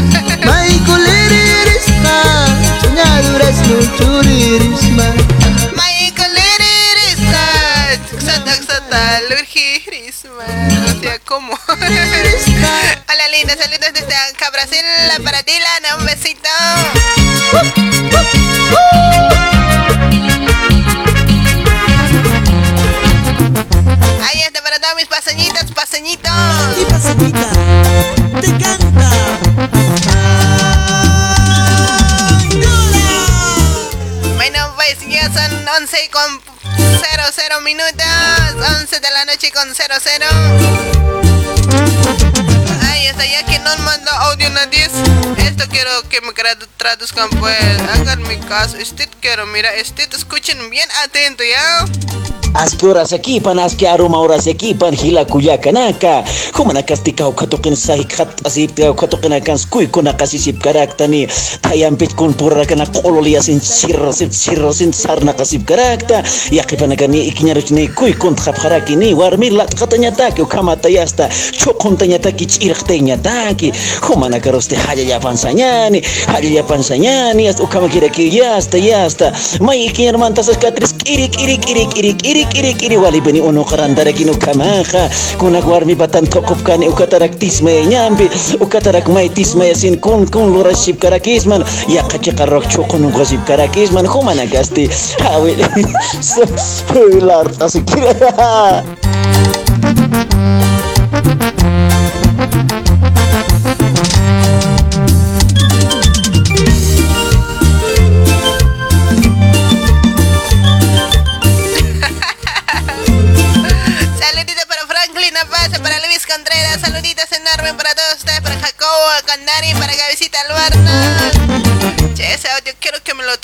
traduzcan, 46.86 47.28
pues. 47.40 47.80
Háganme 47.94 48.38
caso. 48.46 48.76
Usted 48.80 49.08
quiero, 49.20 49.44
mira, 49.46 49.70
usted 49.82 50.08
escuchen 50.14 50.70
bien 50.70 50.88
atento, 51.02 51.42
¿ya? 51.42 51.84
Aski 52.54 52.86
horas 52.86 53.12
equipan, 53.12 53.58
aski 53.58 53.86
aruma 53.86 54.18
horas 54.18 54.46
equipan, 54.46 54.94
hila 54.94 55.24
kuyakanaka. 55.24 56.24
Humana 56.56 56.82
kastika 56.82 57.28
ukatukin 57.28 57.76
sahi 57.76 58.04
kat 58.04 58.28
asip 58.46 58.78
ukatukin 58.78 59.32
akan 59.32 59.58
skui 59.58 59.86
kuna 59.86 60.12
kasisip 60.12 60.62
karakta 60.62 61.06
ni 61.06 61.26
tayampit 61.62 62.14
kun 62.16 62.32
pura 62.34 62.64
kana 62.64 62.86
kololia 62.86 63.42
sin 63.42 63.60
chirro 63.60 64.12
sin 64.12 64.30
chirro 64.30 64.72
sin 64.72 64.92
sarna 64.92 65.32
kasip 65.36 65.66
karakta. 65.66 66.22
Yakipan 66.50 66.92
akan 66.92 67.10
ni 67.10 67.28
ikinyarus 67.28 67.70
ni 67.72 67.88
kui 67.88 68.12
kun 68.14 68.34
khap 68.34 68.56
haraki 68.56 68.96
ni 68.96 69.12
warmi 69.14 69.50
lat 69.50 69.74
katanya 69.76 70.10
taki 70.16 70.42
ukama 70.42 70.76
tayasta 70.76 71.28
chokon 71.52 71.96
tanya 71.98 72.18
taki 72.18 72.46
chirk 72.46 72.78
tanya 72.88 73.16
taki. 73.20 73.72
Humana 74.00 74.40
karoste 74.40 74.76
haja 74.76 75.02
yapan 75.04 75.36
sanyani, 75.36 76.00
haja 76.26 76.48
yapan 76.48 76.80
sanyani, 76.80 77.48
as 77.48 77.60
ukama 77.60 77.88
kira 77.92 78.08
kiri 78.08 78.38
yasta 78.40 78.78
yasta. 78.78 79.32
Mai 79.60 79.88
ikinyar 79.92 80.16
mantas 80.16 80.48
katris 80.56 80.92
kiri 81.04 81.28
kiri 81.28 81.58
kiri 81.60 81.84
kiri 81.92 82.35
kiri 82.36 82.44
kiri 82.52 82.72
kiri 82.76 82.96
wali 83.00 83.20
bani 83.20 83.40
uno 83.40 83.64
karandara 83.64 84.12
kinu 84.12 84.36
kamaha. 84.36 85.08
Kuna 85.38 85.60
warmi 85.64 85.94
batan 85.94 86.26
tokop 86.28 86.60
kani 86.62 86.88
ukatarak 86.88 87.38
tisma 87.40 87.70
nyambi. 87.88 88.28
Ukatarak 88.60 89.08
mai 89.08 89.28
tisma 89.28 89.64
yasin 89.64 89.96
kun 90.00 90.26
kun 90.28 90.52
lura 90.52 90.74
ship 90.76 91.00
karakisman. 91.00 91.64
Ya 91.88 92.02
kachi 92.02 92.32
karok 92.36 92.68
chokon 92.68 93.08
ngasip 93.08 93.40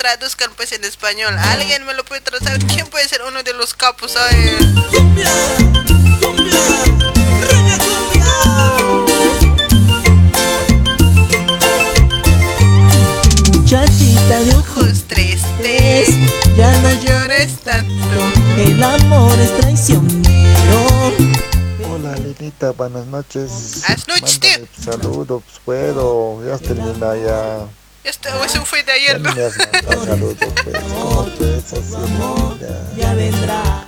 traduzcan 0.02 0.50
pues 0.56 0.72
en 0.72 0.82
español. 0.82 1.32
¿Alguien 1.38 1.86
me 1.86 1.94
lo 1.94 2.04
puede 2.04 2.20
traducir? 2.22 2.58
¿Quién 2.66 2.88
puede 2.88 3.06
ser 3.06 3.22
uno 3.22 3.40
de 3.44 3.52
los 3.54 3.72
capos? 3.72 4.16
Ay? 4.16 4.50
Muchachita 13.52 14.40
de 14.40 14.54
ojos 14.56 15.04
tristes, 15.06 16.08
ya 16.56 16.76
no 16.80 16.90
llores 17.00 17.60
tanto. 17.60 18.32
El 18.58 18.82
amor 18.82 19.38
es 19.38 19.56
traicionero. 19.58 21.12
Hola 21.88 22.16
Lenita, 22.16 22.72
buenas 22.72 23.06
noches. 23.06 23.82
Buenas 23.86 24.08
noches, 24.08 24.40
tío. 24.40 24.66
Saludos, 24.84 25.44
puedo. 25.64 26.44
Ya 26.44 26.58
termina 26.58 27.14
ya. 27.14 27.81
Este 28.04 28.28
eso 28.44 28.64
fue 28.64 28.82
de 28.82 28.92
ayer, 28.92 29.20
¿no? 29.20 29.30
Saludos, 30.04 30.36
pues. 30.64 30.76
Ya 32.96 33.14
vendrá. 33.14 33.84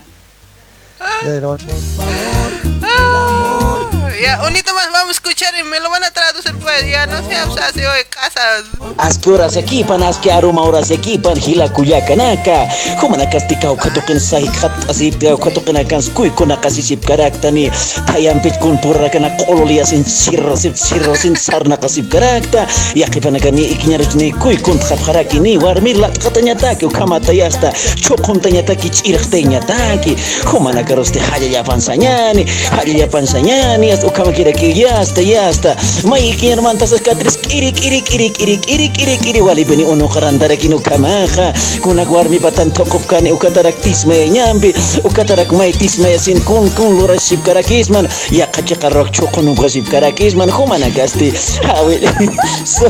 Ah, 2.83 3.74
ya, 4.21 4.41
unito 4.47 4.75
más 4.75 4.89
vamos 4.93 5.09
a 5.09 5.13
escuchar 5.13 5.55
y 5.59 5.65
me 5.65 5.81
lo 5.81 5.91
van 5.91 6.05
a 6.05 6.11
traducir 6.11 6.55
pues 6.59 6.87
ya 6.89 7.07
no 7.07 7.19
sé, 7.29 7.43
o 7.43 7.55
sea, 7.55 7.73
se 7.73 7.87
oye 7.87 8.05
casas. 8.07 8.65
Aski 8.99 9.31
horas 9.31 9.57
equipan, 9.57 10.03
aski 10.03 10.31
aruma 10.31 10.63
horas 10.63 10.91
equipan, 10.91 11.37
hila 11.37 11.69
kuyakanaka. 11.73 12.69
Humana 13.01 13.29
kastika 13.31 13.73
ukatukin 13.73 14.21
sahi 14.21 14.47
khat 14.49 14.73
asip 14.91 15.19
te 15.19 15.33
ukatukin 15.33 15.77
akan 15.77 16.03
skui 16.03 16.31
kuna 16.31 16.57
kasisip 16.57 17.05
karaktani. 17.05 17.71
Tayam 18.07 18.41
pit 18.43 18.59
kun 18.61 18.79
purra 18.79 19.09
kana 19.11 19.31
kololia 19.45 19.85
sin 19.85 20.05
sirro 20.05 20.57
sin 20.57 20.75
sirro 20.77 21.15
sin 21.17 21.35
sarna 21.37 21.77
kasip 21.77 22.09
karakta. 22.11 22.67
Yakipan 22.95 23.37
akan 23.37 23.55
ni 23.55 23.75
ikinyarich 23.75 24.15
ni 24.15 24.33
kui 24.33 24.57
kun 24.57 24.79
khat 24.79 24.99
haraki 25.03 25.41
ni 25.41 25.59
warmir 25.59 25.97
lat 25.97 26.15
katanya 26.19 26.55
taki 26.55 26.87
ukama 26.87 27.21
tayasta. 27.21 27.73
Chokum 27.99 28.41
tanya 28.41 28.63
taki 28.63 28.91
chirk 28.91 29.23
tanya 29.31 29.61
taki. 29.61 30.15
Humana 30.47 30.85
karoste 30.85 31.19
haya 31.19 31.51
yapan 31.51 31.81
sanyani, 31.81 32.47
haya 32.71 33.07
yapan 33.07 33.27
sanyani. 33.27 34.04
As 34.05 34.11
ukama 34.11 34.33
kira 34.33 34.53
ki 34.53 34.73
yasta 34.81 35.23
yasta. 35.23 35.77
Mai 36.05 36.21
ikinyar 36.33 36.61
mantas 36.63 36.93
katris 37.01 37.37
kirik 37.37 37.75
kirik 37.77 38.05
kirik 38.05 38.35
kirik 38.35 38.63
kirik 38.63 38.93
kirik 38.93 39.21
kirik 39.21 39.43
wali 39.43 39.65
beni 39.65 39.85
uno 39.85 40.09
karantara 40.09 40.57
kinu 40.57 40.79
kamaha. 40.79 41.53
Kuna 41.83 42.05
warmi 42.05 42.39
batan 42.39 42.71
tokop 42.71 43.07
kani 43.07 43.33
ukatarak 43.33 43.81
tisme 43.81 44.29
nyambi. 44.29 44.75
Ukatarak 45.05 45.53
mai 45.53 45.73
tisme 45.73 46.19
sin 46.19 46.41
kun 46.45 46.71
kun 46.77 46.99
lura 46.99 47.19
sip 47.19 47.43
karakisman. 47.45 48.09
Ya 48.31 48.47
kaca 48.47 48.77
karok 48.77 49.11
chokon 49.13 49.49
uga 49.49 49.69
sip 49.69 49.87
karakisman. 49.89 50.51
Humana 50.51 50.91
gasti. 50.91 51.33
Hawi. 51.65 52.01
So 52.65 52.89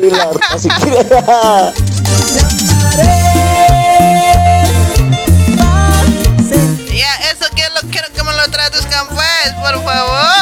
hilar 0.00 0.36
asik 0.50 0.72
kira. 0.82 1.04
Ya, 6.90 7.12
eso 7.30 7.46
que 7.54 7.64
lo 7.74 7.80
quiero 7.90 8.08
que 8.14 8.22
me 8.22 8.32
lo 8.32 8.50
traduzcan 8.50 9.08
pues, 9.08 9.52
por 9.62 9.84
favor. 9.84 10.39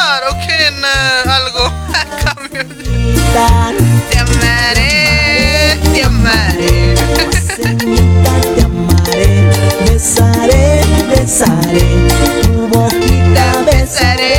Te 3.31 4.17
amaré, 4.17 5.77
te 5.93 6.03
amaré. 6.03 6.95
Besaré, 9.85 10.81
besaré. 11.09 11.85
Tu 12.41 12.67
boquita 12.67 13.61
besaré. 13.65 14.35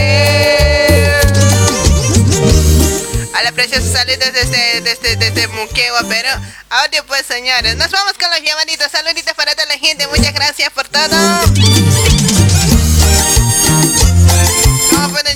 A 3.35 3.43
la 3.45 3.53
preciosa 3.53 3.99
salida 3.99 4.31
desde, 4.33 4.81
desde, 4.81 5.17
desde 5.17 5.49
Muquegua, 5.49 6.01
pero 6.09 6.29
audio 6.71 7.05
pues 7.07 7.27
señores. 7.27 7.77
Nos 7.77 7.91
vamos 7.91 8.15
con 8.15 8.29
los 8.31 8.43
llamaditos. 8.43 8.91
Saluditos 8.91 9.35
para 9.35 9.55
toda 9.55 9.67
la 9.67 9.79
gente. 9.79 10.07
Muchas 10.09 10.35
gracias 10.35 10.71
por 10.71 10.89
todo. 10.89 11.17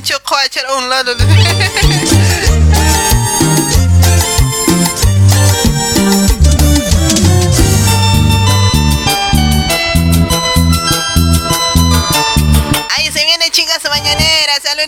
Chocolate 0.04 0.60
a 0.60 0.74
un 0.74 0.90
lado. 0.90 1.16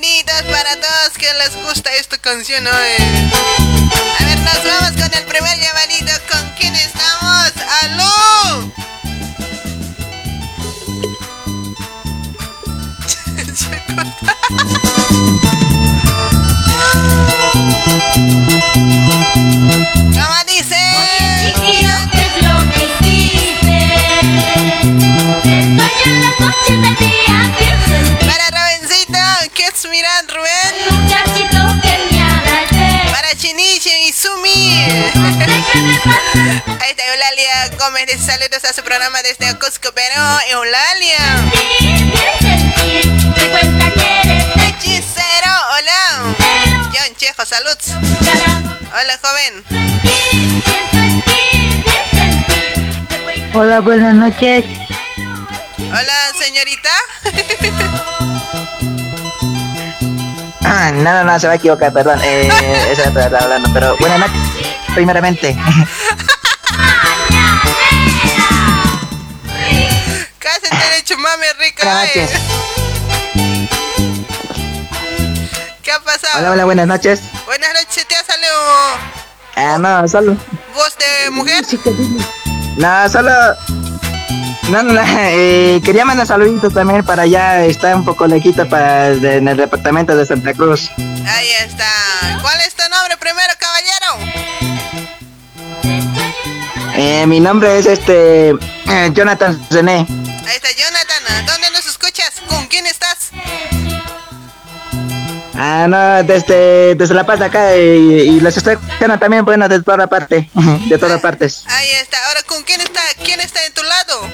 Saluditos 0.07 0.43
para 0.53 0.77
todos 0.77 1.19
que 1.19 1.27
les 1.35 1.57
gusta 1.65 1.93
esta 1.95 2.17
canción 2.19 2.65
hoy. 2.65 2.73
A 4.21 4.25
ver, 4.25 4.39
nos 4.39 4.63
vamos 4.65 4.93
con 4.93 5.13
el 5.13 5.25
primer 5.25 5.59
llamadito. 5.59 6.13
¿Con 6.31 6.49
quién 6.57 6.77
estamos? 6.77 7.53
¡Aló! 7.83 8.73
¿Cómo 20.15 20.37
dice? 20.47 20.79
Chiquillo, 21.47 21.97
¿qué 22.13 22.23
es 22.23 22.35
lo 22.45 22.55
que 22.71 22.81
hiciste? 22.85 23.79
Estoy 25.43 25.95
en 26.05 26.21
las 26.21 26.35
noches 26.39 26.77
del 26.81 27.16
¿qué 29.77 29.89
es 29.89 29.91
mirar, 29.91 30.25
Rubén? 30.29 30.75
muchachito 30.91 31.59
que 31.83 31.95
me 32.11 32.21
abrace. 32.23 33.11
Para 33.11 33.35
Chinichi 33.37 33.91
y 34.09 34.13
Sumi. 34.13 34.85
Ahí 36.81 36.91
está 36.91 37.05
Eulalia 37.07 37.71
Gómez 37.79 38.07
de 38.07 38.19
saludos 38.19 38.65
a 38.65 38.73
su 38.73 38.83
programa 38.83 39.23
desde 39.23 39.55
Cusco, 39.59 39.93
Perú. 39.93 40.23
Eulalia. 40.51 41.19
Hechicero, 44.57 45.53
hola. 45.75 46.35
John 46.93 47.17
Chejo, 47.17 47.45
salud. 47.45 47.77
Hola, 48.93 49.19
joven. 49.23 49.65
Hola, 53.55 53.81
buenas 53.81 54.15
noches. 54.15 54.65
Hola, 55.79 56.33
señorita. 56.39 56.91
Ah, 60.79 60.93
no, 60.93 61.11
no, 61.11 61.25
no, 61.25 61.41
se 61.41 61.47
va 61.47 61.55
a 61.55 61.57
equivocar, 61.57 61.91
perdón. 61.91 62.21
Eh, 62.23 62.49
esa 62.93 63.03
es 63.05 63.09
estaba 63.09 63.39
hablando, 63.39 63.71
pero 63.73 63.97
buenas 63.99 64.19
noches, 64.19 64.43
primeramente. 64.95 65.57
Casi 70.39 70.69
derecho, 70.91 71.17
mami 71.17 71.47
rica. 71.59 72.05
Eh. 72.15 72.29
¿Qué 75.83 75.93
ha 75.93 76.01
pasado? 76.01 76.41
Hola, 76.41 76.51
hola, 76.51 76.65
buenas 76.67 76.87
noches. 76.87 77.23
Buenas 77.47 77.71
noches, 77.73 78.07
¿te 78.07 78.15
ha 78.15 78.23
salido 78.23 78.53
Ah, 79.57 79.79
no, 79.79 80.07
solo. 80.07 80.37
voz 80.75 80.95
de 80.99 81.31
mujer? 81.31 81.65
No, 82.77 83.09
solo. 83.09 83.33
No, 84.71 84.83
no, 84.83 84.93
no, 84.95 85.01
eh, 85.07 85.81
quería 85.85 86.05
mandar 86.05 86.27
saluditos 86.27 86.75
también 86.75 87.05
para 87.05 87.23
allá, 87.23 87.65
está 87.65 87.95
un 87.95 88.05
poco 88.05 88.27
lejito 88.27 88.69
para 88.69 89.11
de- 89.11 89.37
en 89.37 89.47
el 89.47 89.57
departamento 89.57 90.17
de 90.17 90.27
Santa 90.27 90.53
Cruz. 90.55 90.91
Ahí 90.99 91.49
está. 91.65 91.87
¿Cuál 92.43 92.61
es 92.67 92.75
tu 92.75 92.83
nombre 92.91 93.17
primero, 93.17 93.53
caballero? 93.59 94.07
Eh, 96.97 97.27
mi 97.27 97.39
nombre 97.39 97.79
es 97.79 97.87
este 97.87 98.51
eh, 98.51 99.11
Jonathan 99.13 99.65
René. 99.71 99.99
Ahí 100.49 100.57
está 100.57 100.69
Jonathan. 100.73 101.47
¿Dónde 101.47 101.71
nos 101.71 101.87
escuchas? 101.87 102.33
¿Con 102.49 102.67
quién 102.67 102.87
estás? 102.87 102.96
Ah, 105.59 105.87
no, 105.89 106.23
desde, 106.25 106.95
desde 106.95 107.15
La 107.15 107.25
Paz 107.25 107.39
de 107.39 107.47
acá 107.47 107.75
eh, 107.75 107.97
y, 107.97 108.41
los 108.41 108.57
estoy 108.57 108.75
escuchando 108.75 109.19
también, 109.19 109.45
bueno, 109.45 109.69
de 109.69 109.83
toda 109.83 110.07
parte, 110.07 110.51
de 110.89 110.99
todas 110.99 111.21
partes. 111.21 111.65
Ahí 111.67 111.89
está. 112.03 112.19
Ahora, 112.29 112.43
¿con 112.43 112.63
quién 112.63 112.81
está? 112.81 113.01
¿Quién 113.25 113.41
está 113.41 113.65
en 113.65 113.73
tu 113.73 113.83
lado? 113.83 114.31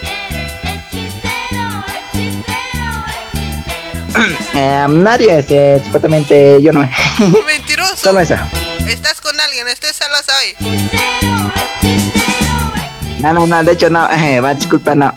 Eh, 4.54 4.86
nadie, 4.90 5.44
eh, 5.48 5.80
supuestamente 5.82 6.60
yo 6.62 6.72
no. 6.72 6.80
Mentiroso. 7.46 7.96
Solo 7.96 8.20
eso. 8.20 8.36
¿Estás 8.86 9.20
con 9.22 9.38
alguien? 9.40 9.66
¿Estás 9.68 9.96
solos 9.96 10.26
hoy? 10.28 10.54
No, 13.20 13.32
no, 13.32 13.46
no, 13.46 13.64
de 13.64 13.72
hecho 13.72 13.88
no, 13.88 14.10
eh, 14.10 14.40
va, 14.44 14.52
disculpa, 14.52 14.94
no. 14.94 15.14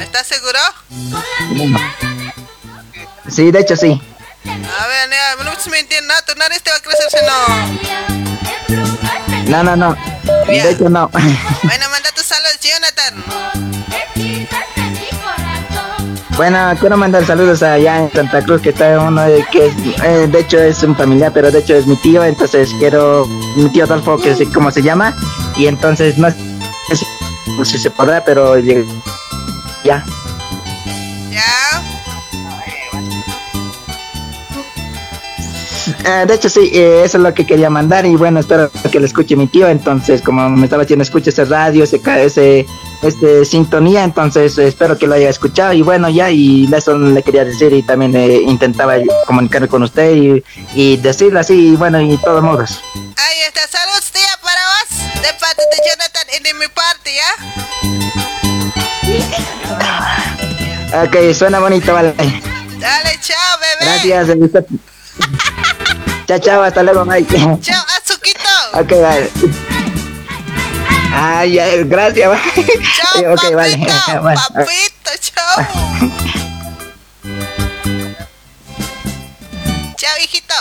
¿Estás 0.00 0.26
seguro? 0.26 0.58
No. 1.68 1.78
Sí, 3.28 3.50
de 3.50 3.60
hecho 3.60 3.76
sí. 3.76 4.00
A 4.46 4.86
ver, 4.86 5.08
nea, 5.08 5.36
no 5.38 5.44
me 5.70 5.76
mintiendo. 5.78 6.12
No, 6.14 6.20
tu 6.26 6.38
nariz 6.38 6.62
te 6.62 6.70
va 6.70 6.76
a 6.76 6.80
crecer 6.80 7.06
si 7.10 7.18
no. 7.26 7.38
No, 9.50 9.62
no, 9.62 9.76
no. 9.76 9.96
De 10.46 10.70
hecho 10.70 10.88
no. 10.88 11.10
Bueno, 11.62 11.88
manda 11.90 12.10
tus 12.14 12.24
saludos, 12.24 12.58
Jonathan. 12.60 13.24
Bueno, 16.36 16.74
quiero 16.80 16.96
mandar 16.96 17.24
saludos 17.24 17.62
allá 17.62 17.98
en 18.00 18.12
Santa 18.12 18.42
Cruz, 18.42 18.60
que 18.60 18.70
está 18.70 18.98
uno 18.98 19.22
de 19.22 19.46
que 19.52 19.66
es, 19.68 19.74
eh, 20.02 20.26
de 20.28 20.40
hecho 20.40 20.58
es 20.58 20.82
un 20.82 20.96
familiar, 20.96 21.30
pero 21.32 21.50
de 21.52 21.60
hecho 21.60 21.76
es 21.76 21.86
mi 21.86 21.94
tío, 21.96 22.24
entonces 22.24 22.70
quiero, 22.80 23.24
mi 23.56 23.68
tío 23.70 23.84
Adolfo, 23.84 24.18
que 24.18 24.34
sé 24.34 24.46
cómo 24.52 24.72
se 24.72 24.82
llama, 24.82 25.16
y 25.56 25.68
entonces 25.68 26.18
no 26.18 26.28
sé 26.30 26.96
si, 26.96 27.06
no 27.56 27.64
sé 27.64 27.76
si 27.76 27.84
se 27.84 27.90
podrá, 27.92 28.24
pero 28.24 28.58
lleg- 28.58 28.84
ya. 29.84 30.04
Eh, 36.04 36.24
de 36.26 36.34
hecho, 36.34 36.50
sí, 36.50 36.70
eh, 36.74 37.02
eso 37.04 37.16
es 37.16 37.22
lo 37.22 37.32
que 37.32 37.46
quería 37.46 37.70
mandar 37.70 38.04
y 38.04 38.14
bueno, 38.14 38.40
espero 38.40 38.70
que 38.92 39.00
lo 39.00 39.06
escuche 39.06 39.36
mi 39.36 39.46
tío. 39.46 39.68
Entonces, 39.68 40.20
como 40.20 40.50
me 40.50 40.64
estaba 40.64 40.82
diciendo, 40.82 41.02
escuche 41.02 41.30
ese 41.30 41.46
radio, 41.46 41.84
ese, 41.84 42.02
ese 42.24 42.66
este, 43.02 43.46
sintonía, 43.46 44.04
entonces 44.04 44.58
eh, 44.58 44.68
espero 44.68 44.98
que 44.98 45.06
lo 45.06 45.14
haya 45.14 45.30
escuchado. 45.30 45.72
Y 45.72 45.80
bueno, 45.80 46.10
ya, 46.10 46.30
y 46.30 46.68
eso 46.74 46.98
le 46.98 47.22
quería 47.22 47.46
decir 47.46 47.72
y 47.72 47.82
también 47.82 48.14
eh, 48.16 48.42
intentaba 48.46 48.96
comunicarme 49.26 49.68
con 49.68 49.82
usted 49.82 50.14
y, 50.14 50.44
y 50.74 50.98
decirle 50.98 51.40
así, 51.40 51.72
y 51.72 51.76
bueno, 51.76 52.02
y 52.02 52.18
todos 52.18 52.42
modos. 52.42 52.82
Ahí 52.94 53.40
está, 53.46 53.66
salud 53.66 54.02
tía 54.12 54.38
para 54.42 54.60
vos, 54.60 54.88
de 55.22 55.32
parte 55.40 55.62
de 55.62 55.76
Jonathan 55.88 56.26
y 56.38 56.42
de 56.42 56.52
mi 56.54 56.68
parte, 56.68 57.14
¿ya? 57.14 57.30
Ok, 61.04 61.16
suena 61.34 61.60
bonito, 61.60 61.94
vale. 61.94 62.12
Dale, 62.78 63.18
chao, 63.22 63.58
bebé. 63.58 64.06
Gracias. 64.06 64.28
chao, 66.26 66.38
chao, 66.38 66.62
hasta 66.62 66.82
luego, 66.82 67.04
bye. 67.04 67.24
Chao, 67.60 67.84
Azuquito. 67.96 68.48
ok, 68.72 68.90
vale. 69.02 69.30
Ay, 71.12 71.58
ay, 71.58 71.84
gracias. 71.84 72.38
Chao, 72.96 73.32
ok, 73.34 73.54
vale. 73.54 73.76
Bueno, 74.22 74.40
Papito, 74.52 75.10
chao. 75.20 75.66
chao, 79.96 80.16
hijito. 80.22 80.54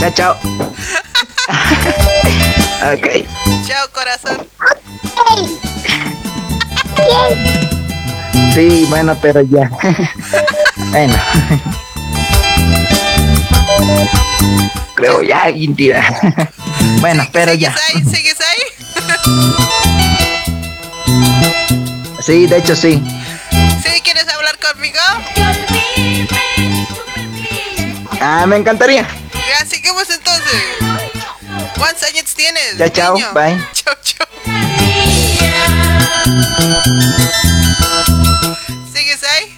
Chao, 0.00 0.10
chao. 0.14 0.36
ok. 2.92 3.06
Chao, 3.66 3.88
corazón. 3.92 4.48
Sí, 8.54 8.86
bueno, 8.88 9.16
pero 9.20 9.42
ya. 9.42 9.70
bueno. 10.90 11.14
Creo 14.94 15.22
ya, 15.22 15.50
Intira. 15.50 16.02
bueno, 17.00 17.26
pero 17.32 17.54
ya. 17.54 17.74
¿Ahí, 17.88 18.02
¿Sigues 18.04 18.38
ahí? 18.40 18.62
Sí, 22.26 22.46
de 22.48 22.56
hecho 22.56 22.74
sí. 22.74 23.00
¿Sí 23.84 24.00
quieres 24.02 24.26
hablar 24.28 24.58
conmigo? 24.58 24.98
Ah, 28.20 28.44
me 28.48 28.56
encantaría. 28.56 29.06
Ya, 29.32 29.64
seguimos 29.64 30.10
entonces. 30.10 30.62
¿Cuántos 31.78 32.02
años 32.02 32.24
tienes? 32.34 32.76
Chao, 32.78 32.88
chao, 32.88 33.14
niño? 33.14 33.32
bye. 33.32 33.56
Chao, 33.72 33.94
chao. 34.02 34.26
¿Sigues 38.92 39.22
ahí? 39.22 39.56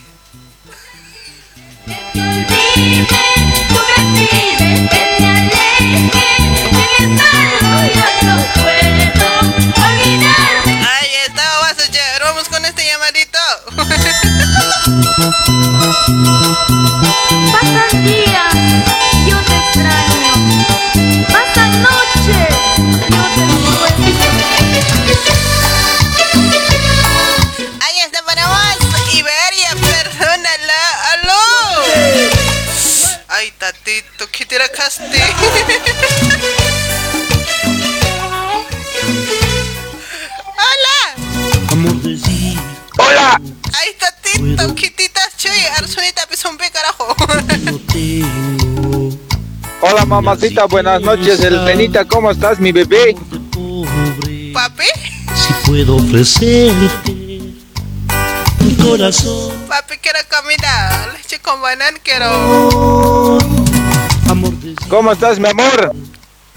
Ahí 2.76 3.37
Pasan 17.52 17.92
días, 18.02 18.54
yo 19.26 19.36
te 19.44 19.56
extraño. 19.58 20.32
Pasan 21.30 21.82
noches, 21.82 22.48
yo 23.10 23.22
te 23.36 24.08
Ahí 27.84 27.98
está 28.06 28.22
para 28.24 28.46
vos, 28.46 28.78
Iberia, 29.12 29.70
perdónala. 29.78 30.80
¡Aló! 31.12 31.44
Ay, 33.28 33.52
tatito, 33.58 34.30
¿qué 34.32 34.46
te 34.46 34.58
racaste? 34.58 35.22
¡Hola! 40.56 40.98
¡Hola! 42.98 43.40
Ay, 43.74 43.90
tatito, 43.98 44.74
¿qué 44.74 44.90
titas 44.90 45.17
chuy? 45.38 45.64
Arzunita, 45.78 46.26
pisumpe, 46.26 46.70
carajo. 46.70 47.14
Hola 49.80 50.04
mamacita, 50.04 50.64
buenas 50.64 51.00
noches, 51.00 51.38
Elenita, 51.40 52.04
¿cómo 52.04 52.32
estás, 52.32 52.58
mi 52.58 52.72
bebé? 52.72 53.14
¿Papi? 54.52 54.84
Si 55.36 55.52
puedo 55.64 55.96
ofrecerte 55.96 57.12
mi 58.58 58.74
corazón, 58.82 59.52
Papi, 59.68 59.98
quiero 59.98 60.18
comida. 60.28 61.12
Leche 61.16 61.38
con 61.38 61.60
banana 61.62 61.96
quiero. 62.02 63.38
¿Cómo 64.88 65.12
estás, 65.12 65.38
mi 65.38 65.48
amor? 65.48 65.94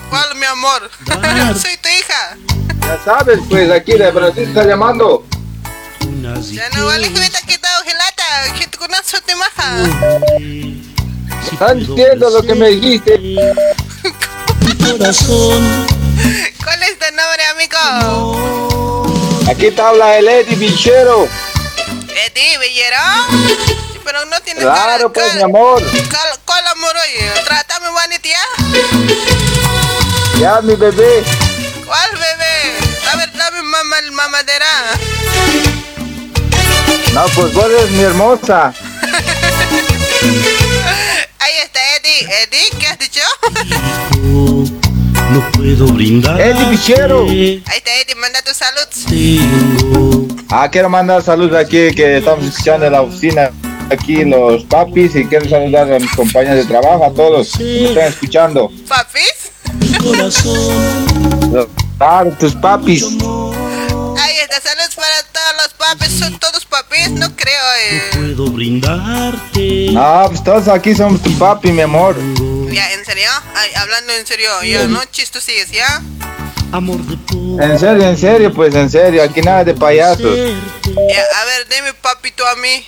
¿Cuál, 0.09 0.35
mi 0.35 0.45
amor? 0.45 0.89
Soy 1.61 1.77
tu 1.77 1.89
hija. 1.89 2.37
Ya 2.81 2.99
sabes, 3.05 3.39
pues 3.47 3.69
aquí 3.69 3.93
de 3.93 4.09
Brasil 4.09 4.43
está 4.43 4.65
llamando. 4.65 5.23
Ya 6.51 6.69
no 6.71 6.87
vale 6.87 7.13
que 7.13 7.19
me 7.19 7.29
te 7.29 7.37
ha 7.37 7.41
quitado. 7.41 7.83
Que 8.57 8.67
te 8.67 8.77
conoces 8.77 9.21
te 9.23 9.35
maja. 9.35 9.75
Están 11.51 11.79
diciendo 11.79 12.29
lo 12.29 12.41
que 12.43 12.55
me 12.55 12.69
dijiste. 12.69 13.19
corazón. 14.97 15.85
¿Cuál 16.63 16.83
es 16.83 16.97
tu 16.99 17.05
nombre, 17.15 17.43
amigo? 17.53 19.41
Aquí 19.49 19.71
te 19.71 19.81
habla 19.81 20.17
el 20.17 20.27
Eddie 20.27 20.55
Bichero. 20.55 21.27
Eddie, 22.25 22.57
bellero. 22.57 22.97
Sí, 23.29 23.99
Pero 24.03 24.25
no 24.25 24.39
tienes 24.41 24.63
Claro, 24.63 24.81
cara- 24.81 25.09
pues, 25.09 25.25
cara- 25.27 25.35
mi 25.37 25.43
amor. 25.43 25.81
cal- 26.09 26.39
¿Cuál 26.45 26.67
amor, 26.67 26.93
oye? 26.95 27.31
Trátame 27.45 27.89
bonito, 27.89 28.27
¿ya? 28.29 28.41
Ya, 30.39 30.61
mi 30.61 30.75
bebé. 30.75 31.23
¿Cuál 31.85 32.11
bebé? 32.11 32.77
A 33.11 33.15
ver, 33.17 33.31
dame 33.33 33.61
mamá, 33.61 33.95
mamadera. 34.11 34.67
No, 37.13 37.25
pues 37.35 37.53
vos 37.53 37.65
eres 37.65 37.91
mi 37.91 38.01
hermosa. 38.01 38.73
Ahí 41.39 41.53
está 41.63 41.79
Eddie. 41.97 42.27
Eddie, 42.43 42.69
¿qué 42.79 42.87
has 42.87 42.97
dicho? 42.99 43.21
No 45.31 45.51
puedo 45.51 45.87
brindar. 45.87 46.39
Eddie 46.39 46.65
Bichero. 46.69 47.23
Ahí 47.23 47.63
está 47.65 47.93
Eddie, 48.01 48.15
manda 48.15 48.41
tu 48.41 48.53
salud. 48.53 48.87
Ah, 50.49 50.69
quiero 50.71 50.89
mandar 50.89 51.21
saludos 51.21 51.57
aquí 51.57 51.93
que 51.95 52.17
estamos 52.17 52.45
escuchando 52.45 52.85
en 52.85 52.93
la 52.93 53.01
oficina. 53.01 53.51
Aquí 53.89 54.23
los 54.23 54.63
papis 54.65 55.15
y 55.15 55.25
quiero 55.25 55.49
saludar 55.49 55.91
a 55.91 55.99
mis 55.99 56.11
compañeros 56.11 56.57
de 56.57 56.65
trabajo, 56.65 57.05
a 57.05 57.13
todos 57.13 57.51
que 57.57 57.63
me 57.63 57.89
están 57.89 58.07
escuchando. 58.07 58.71
¿Papis? 58.87 59.51
Claro, 61.97 62.31
tus 62.39 62.55
papis. 62.55 63.03
Ahí 63.03 64.37
está, 64.39 64.61
salud 64.61 64.95
para 64.95 65.23
todos 65.31 65.53
los 65.61 65.73
papis. 65.77 66.19
¿Son 66.19 66.39
todos 66.39 66.60
papis? 66.71 67.11
No 67.11 67.35
creo, 67.35 67.63
eh. 67.83 68.01
Puedo 68.13 68.49
brindarte. 68.49 69.89
No, 69.91 70.23
pues 70.29 70.43
todos 70.43 70.67
aquí 70.69 70.95
somos 70.95 71.21
tu 71.21 71.31
papi, 71.37 71.71
mi 71.71 71.81
amor. 71.81 72.15
Ya, 72.71 72.91
¿en 72.93 73.05
serio? 73.05 73.29
Ay, 73.53 73.69
hablando 73.75 74.13
en 74.13 74.25
serio, 74.25 74.49
ya, 74.63 74.87
no 74.87 75.03
chistos 75.11 75.43
sigues, 75.43 75.69
¿ya? 75.69 76.01
Amor 76.71 76.97
de 77.01 77.17
En 77.63 77.77
serio, 77.77 78.07
en 78.07 78.17
serio, 78.17 78.53
pues 78.53 78.73
en 78.73 78.89
serio, 78.89 79.21
aquí 79.21 79.41
nada 79.41 79.65
de 79.65 79.73
payasos. 79.73 80.35
Ya, 80.85 81.23
a 81.41 81.45
ver, 81.45 81.67
dime 81.69 81.93
papito 82.01 82.47
a 82.47 82.55
mí. 82.55 82.85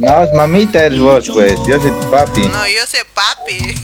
No, 0.00 0.24
es 0.24 0.32
mamita 0.34 0.84
eres 0.84 0.98
vos, 0.98 1.30
pues, 1.32 1.54
yo 1.66 1.80
soy 1.80 1.92
tu 1.92 2.10
papi. 2.10 2.40
No, 2.40 2.66
yo 2.66 2.84
sé 2.86 2.98
papi. 3.14 3.76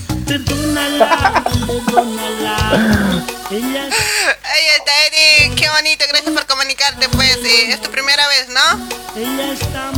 Ahí 3.51 4.65
está 4.77 4.93
Eddie, 5.07 5.55
qué 5.57 5.69
bonito, 5.71 6.05
gracias 6.09 6.33
por 6.35 6.45
comunicarte, 6.47 7.09
pues. 7.11 7.37
eh, 7.45 7.71
es 7.73 7.81
tu 7.81 7.91
primera 7.91 8.23
vez, 8.29 8.49
¿no? 8.51 8.61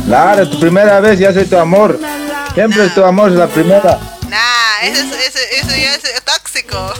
Claro, 0.05 0.49
tu 0.49 0.59
primera 0.59 0.99
vez, 1.01 1.19
ya 1.19 1.33
soy 1.33 1.45
tu 1.45 1.57
amor. 1.57 1.99
Siempre 2.53 2.85
es 2.85 2.95
tu 2.95 3.03
amor, 3.03 3.29
es 3.31 3.35
la 3.37 3.47
primera. 3.47 3.99
Nah, 4.29 4.81
eso, 4.83 5.03
es- 5.03 5.35
eso, 5.35 5.39
eso 5.59 5.69
ya 5.75 5.93
es 5.95 6.03
eh, 6.05 6.21
tóxico. 6.23 6.93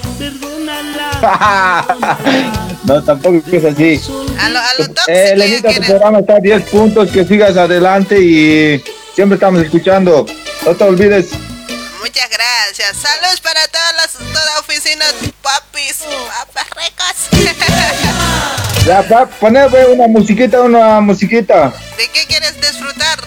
no, 2.83 3.03
tampoco 3.03 3.41
es 3.51 3.63
así. 3.65 4.01
A 4.39 4.49
lo, 4.49 4.59
a 4.59 4.73
lo 4.77 4.85
tóxico 4.87 5.03
Eh, 5.11 5.25
ya 5.27 5.33
Elenita, 5.33 5.69
tu 5.73 5.81
programa 5.83 6.19
está 6.19 6.35
a 6.35 6.39
10 6.39 6.63
puntos, 6.69 7.09
que 7.11 7.23
sigas 7.25 7.55
adelante 7.55 8.19
y 8.19 8.83
siempre 9.15 9.35
estamos 9.35 9.61
escuchando. 9.63 10.25
No 10.65 10.75
te 10.75 10.83
olvides. 10.83 11.29
Muchas 12.01 12.29
gracias. 12.29 12.97
Saludos 12.97 13.41
para 13.41 13.67
todas 13.67 13.95
las 13.95 14.11
toda 14.13 14.59
oficina 14.59 15.05
papis, 15.41 15.99
papas 16.45 16.67
ricas. 16.75 17.29
Ya, 18.85 19.03
pa, 19.07 19.27
poneme 19.27 19.85
una 19.85 20.07
musiquita, 20.07 20.59
una 20.59 20.99
musiquita. 21.01 21.71
¿De 21.97 22.07
qué 22.07 22.25
quieres 22.25 22.59
disfrutar? 22.59 23.19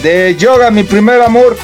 De 0.00 0.36
yoga, 0.36 0.70
mi 0.70 0.84
primer 0.84 1.20
amor. 1.20 1.58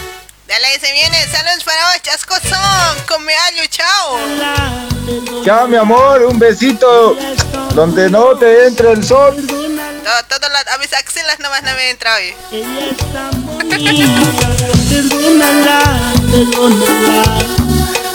Dale, 0.49 0.81
se 0.81 0.93
viene. 0.93 1.25
Saludos 1.31 1.63
para 1.63 1.93
vos, 1.93 2.03
chascosón. 2.03 3.05
Come 3.07 3.33
algo, 3.33 3.61
chao. 3.71 5.45
Chao, 5.45 5.69
mi 5.69 5.77
amor, 5.77 6.25
un 6.25 6.39
besito. 6.39 7.17
Donde 7.75 8.11
no 8.11 8.37
te 8.37 8.67
entre 8.67 8.91
el 8.91 9.05
sol. 9.05 9.37
Todo, 10.05 10.23
todo 10.29 10.49
la, 10.49 10.61
a 10.75 10.79
mis 10.79 10.93
axilas 10.93 11.39
nomás 11.41 11.63
no 11.63 11.75
me 11.75 11.91
entra 11.91 12.15
hoy. 12.15 12.35
Perdónala, 14.89 15.79
perdónala. 16.31 17.23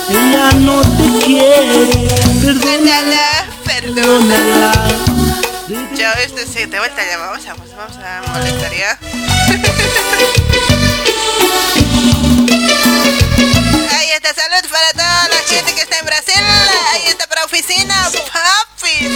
Ella 0.10 0.52
no 0.60 0.82
te 0.82 1.26
quiere. 1.26 2.08
Perdónala, 2.42 3.46
perdónala. 3.66 4.72
Chao, 5.96 6.14
este 6.24 6.46
sí, 6.46 6.68
te 6.68 6.80
vuelta 6.80 7.02
a 7.02 7.06
llamar. 7.06 7.30
Vamos 7.30 7.46
a, 7.48 7.54
vamos 7.54 7.98
a 7.98 8.22
molestar 8.34 8.74
ya. 8.74 8.98
Ahí 13.98 14.10
está, 14.12 14.34
salud 14.34 14.70
para 14.70 14.92
toda 14.94 15.30
la 15.30 15.42
gente 15.48 15.74
que 15.74 15.82
está 15.82 15.98
en 16.00 16.06
Brasil. 16.06 16.44
Ahí 16.92 17.04
está 17.08 17.28
para 17.28 17.46
oficina, 17.46 18.10
papi. 18.32 19.16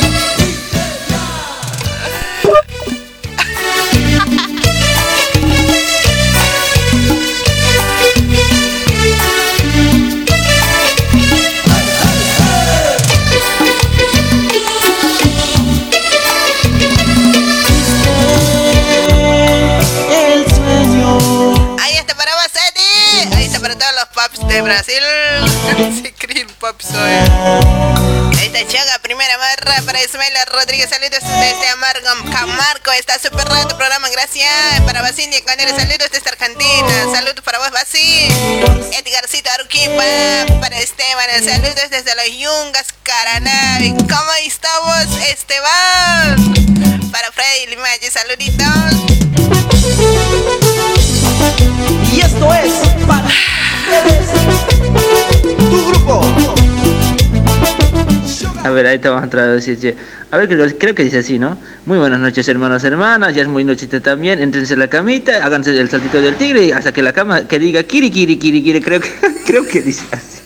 Todos 23.77 23.93
los 23.95 24.05
paps 24.09 24.47
de 24.47 24.61
Brasil. 24.61 25.03
Se 26.03 26.13
creen 26.13 26.47
paps 26.59 26.87
hoy. 26.91 27.11
Ahí 28.39 28.47
está 28.47 28.67
Chaga, 28.67 28.99
primera 28.99 29.37
marra 29.37 29.81
para 29.85 30.01
Ismaela 30.03 30.45
Rodríguez. 30.45 30.89
Saludos 30.89 31.19
desde 31.21 31.67
Amargo 31.69 32.07
Camargo. 32.31 32.91
Está 32.93 33.19
súper 33.19 33.47
raro 33.47 33.67
tu 33.67 33.77
programa, 33.77 34.09
gracias. 34.09 34.81
Para 34.85 35.01
Basindia 35.01 35.43
Canela, 35.43 35.75
saludos 35.75 36.09
desde 36.11 36.29
Argentina. 36.29 37.05
Saludos 37.13 37.43
para 37.43 37.59
vos, 37.59 37.71
Basi. 37.71 38.27
Edgarcito 38.93 39.49
Aruquipa. 39.51 40.03
Para 40.61 40.79
Esteban, 40.79 41.43
saludos 41.43 41.89
desde 41.89 42.15
los 42.15 42.37
Yungas, 42.37 42.87
Caranavi. 43.03 43.91
¿Cómo 43.91 44.33
estamos, 44.43 45.05
Esteban? 45.29 47.11
Para 47.11 47.31
Freddy 47.31 47.67
Limache, 47.67 48.11
saluditos. 48.11 48.67
Y 52.13 52.19
esto 52.21 52.53
es 52.53 52.73
para 53.07 53.27
tu 55.69 55.87
grupo. 55.89 56.21
A 58.63 58.69
ver, 58.69 58.85
ahí 58.85 58.99
te 58.99 59.07
vamos 59.07 59.23
a 59.23 59.29
traducir. 59.29 59.95
A 60.29 60.37
ver, 60.37 60.49
creo, 60.49 60.67
creo 60.77 60.93
que 60.93 61.03
dice 61.03 61.19
así, 61.19 61.39
¿no? 61.39 61.57
Muy 61.85 61.97
buenas 61.97 62.19
noches, 62.19 62.47
hermanos, 62.49 62.83
hermanas. 62.83 63.33
Ya 63.33 63.43
es 63.43 63.47
muy 63.47 63.63
nochita 63.63 64.01
también. 64.01 64.41
Entrense 64.41 64.73
en 64.73 64.79
la 64.79 64.89
camita, 64.89 65.45
háganse 65.45 65.79
el 65.79 65.89
saltito 65.89 66.19
del 66.19 66.35
tigre 66.35 66.65
y 66.65 66.71
hasta 66.71 66.91
que 66.91 67.01
la 67.01 67.13
cama 67.13 67.47
que 67.47 67.59
diga 67.59 67.83
kiri, 67.83 68.11
kiri, 68.11 68.37
kiri, 68.37 68.61
kiri. 68.61 68.81
Creo 68.81 68.99
que, 68.99 69.09
creo 69.45 69.65
que 69.65 69.81
dice 69.81 70.05
así. 70.11 70.37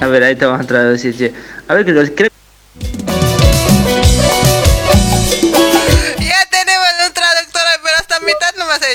A 0.00 0.06
ver, 0.08 0.24
ahí 0.24 0.34
te 0.34 0.44
vamos 0.44 0.60
a 0.60 0.66
traducir. 0.66 1.32
A 1.68 1.74
ver, 1.74 1.84
creo, 1.84 2.04
creo 2.14 2.33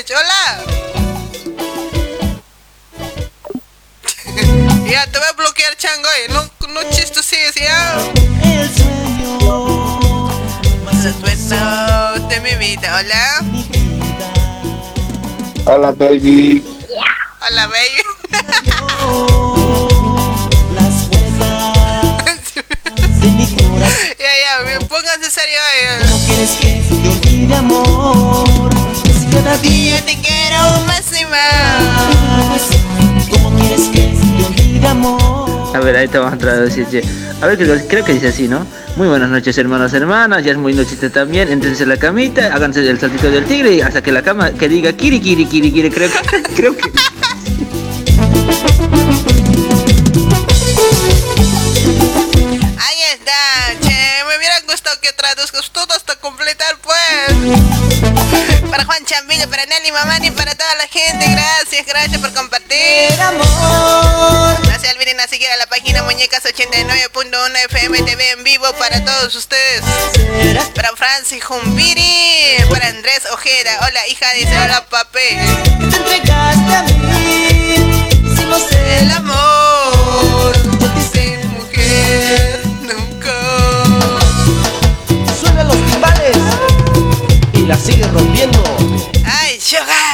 hecho. 0.00 0.16
Hola. 0.16 0.64
ya 4.90 5.06
te 5.06 5.18
voy 5.18 5.28
a 5.28 5.32
bloquear, 5.32 5.76
chango. 5.76 6.08
eh. 6.08 6.28
No, 6.30 6.42
no 6.72 6.82
chistes, 6.90 7.24
sí, 7.24 7.36
ya. 7.60 7.98
Los 10.84 10.94
sueños 11.18 12.28
de 12.28 12.40
mi 12.40 12.54
vida. 12.56 12.96
Hola. 12.98 13.40
Hola, 15.66 15.90
baby. 15.92 16.64
Hola, 17.48 17.66
baby. 17.66 18.02
ya, 24.18 24.32
ya, 24.42 24.52
pónganse 24.88 25.30
serio. 25.30 25.58
eh. 25.76 25.98
quieres 26.26 26.50
que 26.60 26.70
te 26.88 26.94
olvide 27.08 27.54
amor. 27.54 28.89
Cada 29.32 29.56
día 29.58 30.04
te 30.04 30.18
quiero 30.20 30.58
más 30.86 31.20
y 31.20 31.24
más. 31.26 32.62
¿Cómo 33.30 33.56
quieres 33.58 33.88
que 33.88 34.14
te 34.36 34.44
olvide 34.46 34.86
amor? 34.86 35.76
A 35.76 35.80
ver, 35.80 35.96
ahí 35.96 36.08
te 36.08 36.18
vamos 36.18 36.34
a 36.34 36.38
traducir. 36.38 36.86
che. 36.90 37.02
A 37.40 37.46
ver, 37.46 37.56
creo, 37.56 37.80
creo 37.88 38.04
que 38.04 38.12
dice 38.14 38.28
así, 38.28 38.48
¿no? 38.48 38.66
Muy 38.96 39.08
buenas 39.08 39.30
noches, 39.30 39.56
hermanos, 39.56 39.92
hermanas. 39.94 40.44
Ya 40.44 40.52
es 40.52 40.58
muy 40.58 40.74
nochita 40.74 41.10
también. 41.10 41.50
Entrense 41.50 41.84
en 41.84 41.90
la 41.90 41.96
camita, 41.96 42.52
háganse 42.54 42.88
el 42.88 42.98
saltito 42.98 43.30
del 43.30 43.44
tigre 43.44 43.74
y 43.74 43.80
hasta 43.80 44.02
que 44.02 44.12
la 44.12 44.22
cama 44.22 44.50
que 44.52 44.68
diga 44.68 44.92
kiri, 44.92 45.20
kiri, 45.20 45.46
kiri, 45.46 45.72
kiri. 45.72 45.90
Creo 45.90 46.10
que, 46.10 46.42
creo 46.56 46.76
que. 46.76 46.90
Ahí 52.78 53.00
está, 53.14 53.80
che. 53.80 54.24
Me 54.28 54.36
hubiera 54.38 54.60
gustado 54.68 54.96
que 55.00 55.12
traduzcas 55.12 55.70
todo 55.70 55.94
hasta 55.94 56.16
completar, 56.16 56.76
pues. 56.82 57.79
Para 58.80 58.94
Juan 58.94 59.04
Chambillo, 59.04 59.46
para 59.50 59.66
Nelly 59.66 59.92
Mamani, 59.92 60.30
para 60.30 60.54
toda 60.54 60.74
la 60.76 60.86
gente. 60.86 61.28
Gracias, 61.28 61.84
gracias 61.84 62.18
por 62.18 62.32
compartir. 62.32 63.10
No 63.36 64.80
se 64.80 64.90
olviden 64.90 65.20
a 65.20 65.28
seguir 65.28 65.50
a 65.50 65.58
la 65.58 65.66
página 65.66 66.02
Muñecas 66.02 66.42
89.1 66.44 67.64
FM 67.66 68.02
TV 68.04 68.30
en 68.30 68.42
vivo 68.42 68.64
para 68.78 69.04
todos 69.04 69.34
ustedes. 69.34 69.82
Para 70.74 70.96
Francis 70.96 71.44
Jumbiri, 71.44 72.56
para 72.70 72.88
Andrés 72.88 73.24
Ojeda. 73.30 73.80
Hola, 73.86 74.08
hija, 74.08 74.32
dice 74.32 74.58
hola, 74.58 74.86
papé. 74.88 75.38
Te 75.90 75.96
entregaste 75.98 76.72
El 79.02 79.10
amor. 79.10 80.56
Sin 81.12 81.46
mujer, 81.50 82.62
nunca. 82.80 83.34
Suenan 85.38 85.68
los 85.68 85.76
timbales 85.90 86.38
y 87.52 87.66
la 87.66 87.76
sigue 87.76 88.04
rompiendo. 88.04 88.29
¡Ay, 89.72 90.09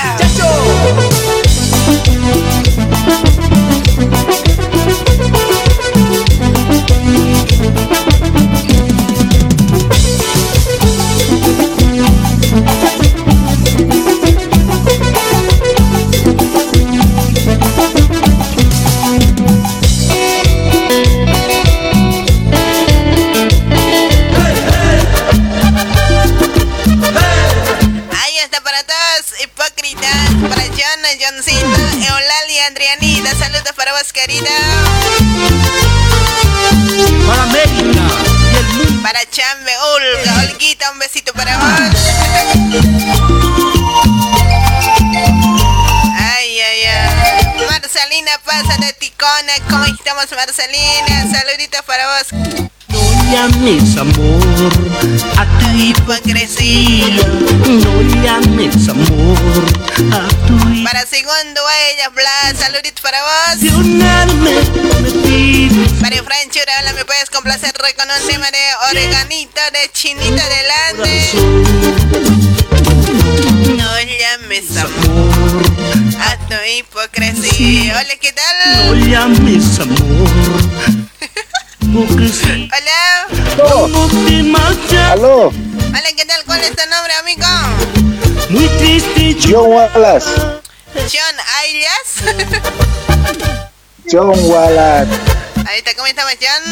Saludos 33.47 33.73
para 33.77 33.93
vos, 33.93 34.13
querida. 34.13 34.51
Para 37.29 37.43
América 37.45 38.03
y 38.53 38.57
el 38.57 38.65
mundo. 38.75 39.03
Para 39.05 39.21
Chambe, 39.31 39.71
Olga, 39.95 40.51
Olguita, 40.51 40.91
un 40.91 40.99
besito 40.99 41.33
para 41.33 41.57
vos. 41.57 41.97
Ay, 46.19 46.61
ay, 46.61 46.85
ay. 46.87 47.67
Marcelina, 47.71 48.33
pasa 48.45 48.79
de 48.79 48.93
Ticona. 48.95 49.53
¿Cómo 49.71 49.85
estamos, 49.85 50.27
Marcelina? 50.35 51.31
Saluditos 51.31 51.83
para 51.87 52.05
vos. 52.19 52.33
No 52.89 53.33
llames 53.33 53.97
amor 53.97 54.73
a 55.37 55.47
tu 55.61 55.69
hipocresía. 55.79 57.15
No 57.69 58.03
llames 58.25 58.89
amor 58.89 59.39
a 60.13 60.46
Para 60.87 61.05
segundo 61.05 61.67
a 61.67 61.89
ella, 61.91 62.09
Blas. 62.11 62.59
Saluditos 62.61 63.01
para 63.03 63.21
vos. 63.21 63.59
Para 66.01 66.23
Franchura, 66.23 66.73
hola, 66.81 66.93
¿me 66.93 67.05
puedes 67.05 67.29
complacerle 67.29 67.93
con 67.97 68.07
un 68.09 68.29
tema 68.29 68.49
de 68.53 68.59
oreganito 68.93 69.61
de 69.73 69.91
chinita 69.93 70.45
delante. 70.49 71.31
No 73.77 74.01
llames 74.01 74.77
amor 74.77 75.65
a 76.21 76.37
tu 76.47 76.55
hipocresía. 76.79 77.99
Hola, 77.99 78.17
¿qué 78.21 78.33
tal? 78.33 78.87
No 78.87 78.95
llames 78.95 79.81
amor. 79.81 80.31
Hola. 82.73 83.27
Aló, 85.11 85.49
Hola, 85.49 86.13
¿qué 86.17 86.25
tal? 86.27 86.45
¿Cuál 86.47 86.61
es 86.61 86.77
tu 86.77 86.89
nombre, 86.89 87.13
amigo? 87.15 87.45
Muy 88.51 88.69
triste. 88.79 89.37
John 89.43 89.67
Wallace. 89.67 90.66
John 91.05 91.37
Ayas. 91.61 92.09
John 94.11 94.33
Wallace. 94.51 95.11
Ahí 95.69 95.79
está, 95.79 95.95
¿cómo 95.95 96.07
estamos, 96.07 96.33
John? 96.41 96.63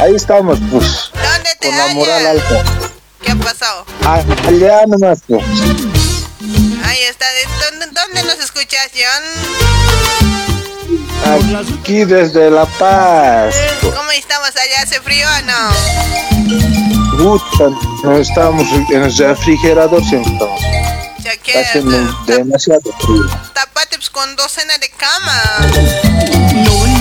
Ahí 0.00 0.14
estamos, 0.14 0.58
pues. 0.70 1.10
¿Dónde 1.14 1.50
te 1.60 1.68
Con 1.68 1.78
la 1.78 1.86
moral 1.88 2.26
hallas? 2.26 2.42
alta. 2.52 2.70
¿Qué 3.22 3.30
ha 3.30 3.36
pasado? 3.36 3.86
Ah, 4.04 4.22
Allá 4.48 4.86
nomás, 4.86 5.20
pues. 5.28 5.42
Ahí 6.84 7.02
está. 7.08 7.26
¿De 7.30 7.44
dónde, 7.70 7.86
dónde 8.00 8.22
nos 8.24 8.38
escuchas, 8.38 8.90
John? 8.92 9.24
Aquí 11.84 12.04
desde 12.04 12.50
La 12.50 12.66
Paz. 12.66 13.54
¿Cómo 13.80 14.10
estamos 14.10 14.48
allá? 14.50 14.82
¿Hace 14.82 15.00
frío 15.00 15.26
o 15.28 15.42
no? 15.42 15.72
Puta, 17.38 17.70
no 18.02 18.16
estamos 18.18 18.66
en 18.90 19.02
el 19.02 19.16
refrigerador 19.16 20.02
siempre 20.04 20.32
estamos. 20.32 20.60
Ya 21.22 21.32
Está 21.32 21.60
haciendo 21.60 21.96
demasiado 22.26 22.92
frío. 23.00 23.26
Tapate 23.54 23.96
pues, 23.96 24.10
con 24.10 24.34
docena 24.36 24.76
de 24.78 24.88
cama. 24.90 25.42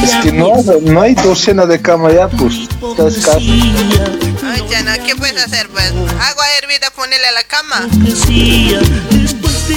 Es 0.03 0.15
que 0.23 0.31
no, 0.31 0.53
no 0.81 1.01
hay 1.01 1.13
docena 1.15 1.65
de 1.65 1.81
cama 1.81 2.11
ya, 2.11 2.27
pues. 2.27 2.53
Está 2.59 3.07
escaso. 3.07 3.39
Ay, 3.39 4.63
ya 4.69 4.81
no, 4.83 4.91
¿qué 5.05 5.15
puedes 5.15 5.43
hacer, 5.43 5.67
pues? 5.69 5.91
Agua 5.91 6.45
hervida, 6.61 6.89
ponele 6.95 7.27
a 7.27 7.31
la 7.31 7.43
cama. 7.43 7.87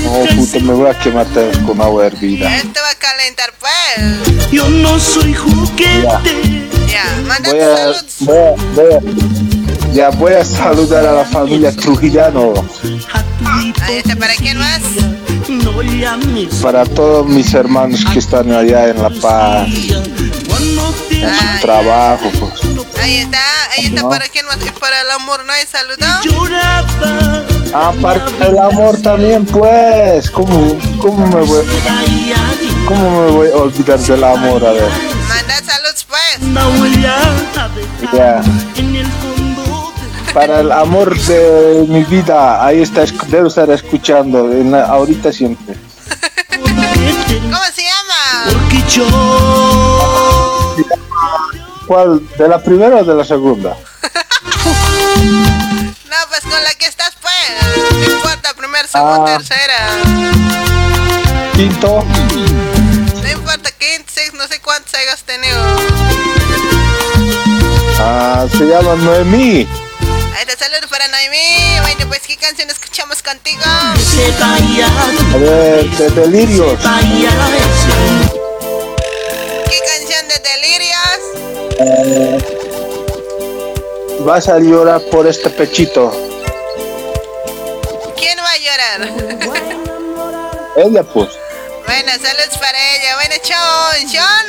No, 0.03 0.37
puta, 0.37 0.59
me 0.61 0.73
voy 0.75 0.91
a 0.91 0.99
quemar 0.99 1.27
con 1.67 1.81
agua 1.81 2.07
hervida. 2.07 2.57
Él 2.61 2.73
te 2.73 2.81
va 2.81 2.91
a 2.91 2.95
calentar, 2.97 3.53
pues. 3.59 4.51
Yo 4.53 4.69
no 4.69 4.99
soy 4.99 5.35
juguete. 5.35 6.69
Ya, 6.87 7.05
manda 7.27 7.51
Voy 7.51 7.59
tu 7.59 7.65
a, 7.65 7.77
salud. 7.77 8.05
voy 8.21 8.37
a, 8.37 8.55
voy 8.75 8.93
a- 8.93 9.44
ya 9.95 10.11
voy 10.11 10.33
a 10.33 10.45
saludar 10.45 11.07
a 11.07 11.13
la 11.13 11.25
familia 11.25 11.71
Trujillano. 11.75 12.53
Ahí 13.83 13.97
está, 13.99 14.17
¿para 14.17 14.35
quién 14.35 14.59
más? 14.59 14.81
Para 16.61 16.85
todos 16.85 17.27
mis 17.27 17.55
hermanos 17.55 18.05
que 18.13 18.19
están 18.19 18.51
allá 18.51 18.89
en 18.89 19.01
La 19.01 19.11
Paz. 19.11 19.69
En 19.69 21.35
su 21.35 21.61
trabajo, 21.61 22.31
pues. 22.41 22.53
Ahí 23.01 23.19
está, 23.19 23.39
ahí 23.77 23.87
está, 23.87 24.03
No. 24.03 24.09
¿para 24.09 24.27
quién 24.29 24.47
más? 24.47 24.59
¿Y 24.67 24.71
para 24.81 25.01
el 25.01 25.11
amor 25.13 25.45
no 25.45 25.53
hay 25.53 25.65
saludo? 25.67 26.07
Aparte 27.73 28.33
del 28.45 28.59
amor 28.59 29.01
también, 29.01 29.45
pues. 29.47 30.29
¿Cómo, 30.31 30.77
cómo, 30.99 31.27
me 31.27 31.45
voy, 31.45 31.65
¿Cómo 32.87 33.23
me 33.27 33.31
voy 33.31 33.49
a 33.49 33.57
olvidar 33.57 33.99
del 34.01 34.25
amor? 34.25 34.65
A 34.67 34.73
ver. 34.73 34.89
Manda 35.29 35.55
saludos, 35.65 36.05
pues. 36.09 36.41
Ya. 38.13 38.43
Para 40.35 40.61
el 40.61 40.73
amor 40.73 41.17
de 41.17 41.87
mi 41.89 42.03
vida, 42.05 42.65
ahí 42.67 42.83
está, 42.83 43.05
debo 43.29 43.47
estar 43.47 43.71
escuchando, 43.71 44.51
en 44.53 44.73
la- 44.73 44.87
ahorita 44.87 45.33
siempre. 45.33 45.77
¿Cómo 46.51 47.65
se 47.73 47.83
llama? 47.83 48.51
¿Cuál? 51.87 52.21
¿De 52.37 52.49
la 52.49 52.59
primera 52.63 52.97
o 52.97 53.05
de 53.05 53.15
la 53.15 53.25
segunda? 53.25 53.77
No, 55.17 56.17
pues 56.31 56.41
con 56.43 56.63
la 56.65 56.75
que 56.79 56.87
estás, 56.87 57.13
pues. 57.21 57.33
No 58.09 58.15
importa, 58.15 58.55
primer, 58.57 58.87
segundo, 58.87 59.25
Ah. 59.27 59.37
tercera. 59.37 59.79
Quinto. 61.55 62.05
No 63.23 63.31
importa, 63.31 63.71
quinto, 63.79 64.11
seis, 64.13 64.33
no 64.35 64.47
sé 64.49 64.61
cuántos 64.61 64.95
hayas 64.95 65.23
tenido. 65.25 65.61
Ah, 68.01 68.47
se 68.51 68.65
llama 68.65 68.95
Noemí. 68.97 69.67
Ahí 70.55 70.59
te 70.59 70.65
saludo 70.67 70.89
para 70.89 71.09
Noemí. 71.09 71.81
Bueno, 71.81 72.07
pues, 72.07 72.21
¿qué 72.29 72.37
canción 72.37 72.71
escuchamos 72.71 73.21
contigo? 73.25 73.61
A 73.65 75.37
ver, 75.37 75.91
de 75.91 76.11
Delirios. 76.11 76.79
¿Qué 79.69 79.81
canción 79.81 80.29
de 80.29 80.39
Delirios? 80.39 81.19
Eh, 81.81 82.39
vas 84.21 84.49
a 84.49 84.61
llorar 84.61 85.03
por 85.11 85.27
este 85.27 85.51
pechito. 85.51 86.13
¿Quién 88.17 88.39
va 88.39 88.51
a 88.53 88.59
llorar? 88.59 89.09
Ella, 90.77 91.03
pues. 91.03 91.31
bueno, 91.85 92.13
saludos 92.13 92.59
para 92.61 92.79
ella. 92.95 93.17
Bueno, 93.17 93.35
chao, 93.43 93.91
John. 94.13 94.47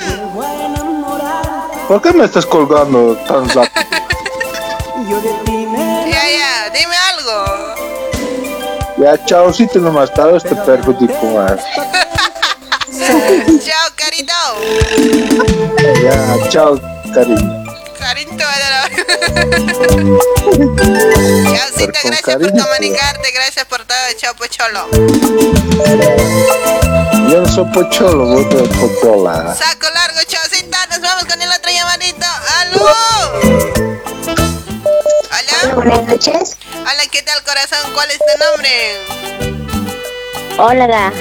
¿Por 1.88 1.99
qué 1.99 2.12
me 2.14 2.26
estás 2.26 2.45
colgando 2.45 3.16
tan 3.28 3.49
rápido? 3.56 4.06
Dime 6.76 6.96
algo. 7.14 7.38
Ya, 8.98 9.18
chaucito 9.26 9.80
nomás, 9.80 10.14
tal 10.14 10.34
vez 10.34 10.44
te 10.44 10.56
perjudico 10.56 11.26
más. 11.28 11.60
chao, 13.66 13.90
carito. 13.96 14.34
Ya, 16.04 16.50
chao, 16.50 16.80
cariño. 17.14 17.64
Carito, 18.00 18.36
Chaucita, 21.56 22.00
gracias 22.04 22.22
por 22.22 22.22
cariño. 22.22 22.64
comunicarte. 22.66 23.32
Gracias 23.32 23.66
por 23.66 23.80
todo. 23.86 23.98
Chao, 24.18 24.34
pocholo. 24.36 24.88
Yo 27.30 27.42
no 27.42 27.48
soy 27.48 27.66
pocholo, 27.74 28.26
voy 28.26 28.46
de 28.46 28.68
pochola. 28.80 29.56
Saco 29.56 29.88
largo, 29.94 30.20
chaucita. 30.28 30.86
Nos 30.88 31.02
vamos 31.02 31.26
con 31.26 31.42
el 31.42 31.50
otro 31.50 31.72
llamadito. 31.72 32.28
¡Aló! 32.60 33.75
Hola. 35.36 35.76
Buenas 35.76 36.08
noches. 36.08 36.58
Hola, 36.80 37.04
¿qué 37.12 37.22
tal, 37.22 37.44
corazón? 37.44 37.92
¿Cuál 37.94 38.10
es 38.10 38.20
tu 38.20 38.26
nombre? 38.40 39.02
Hola. 40.58 41.12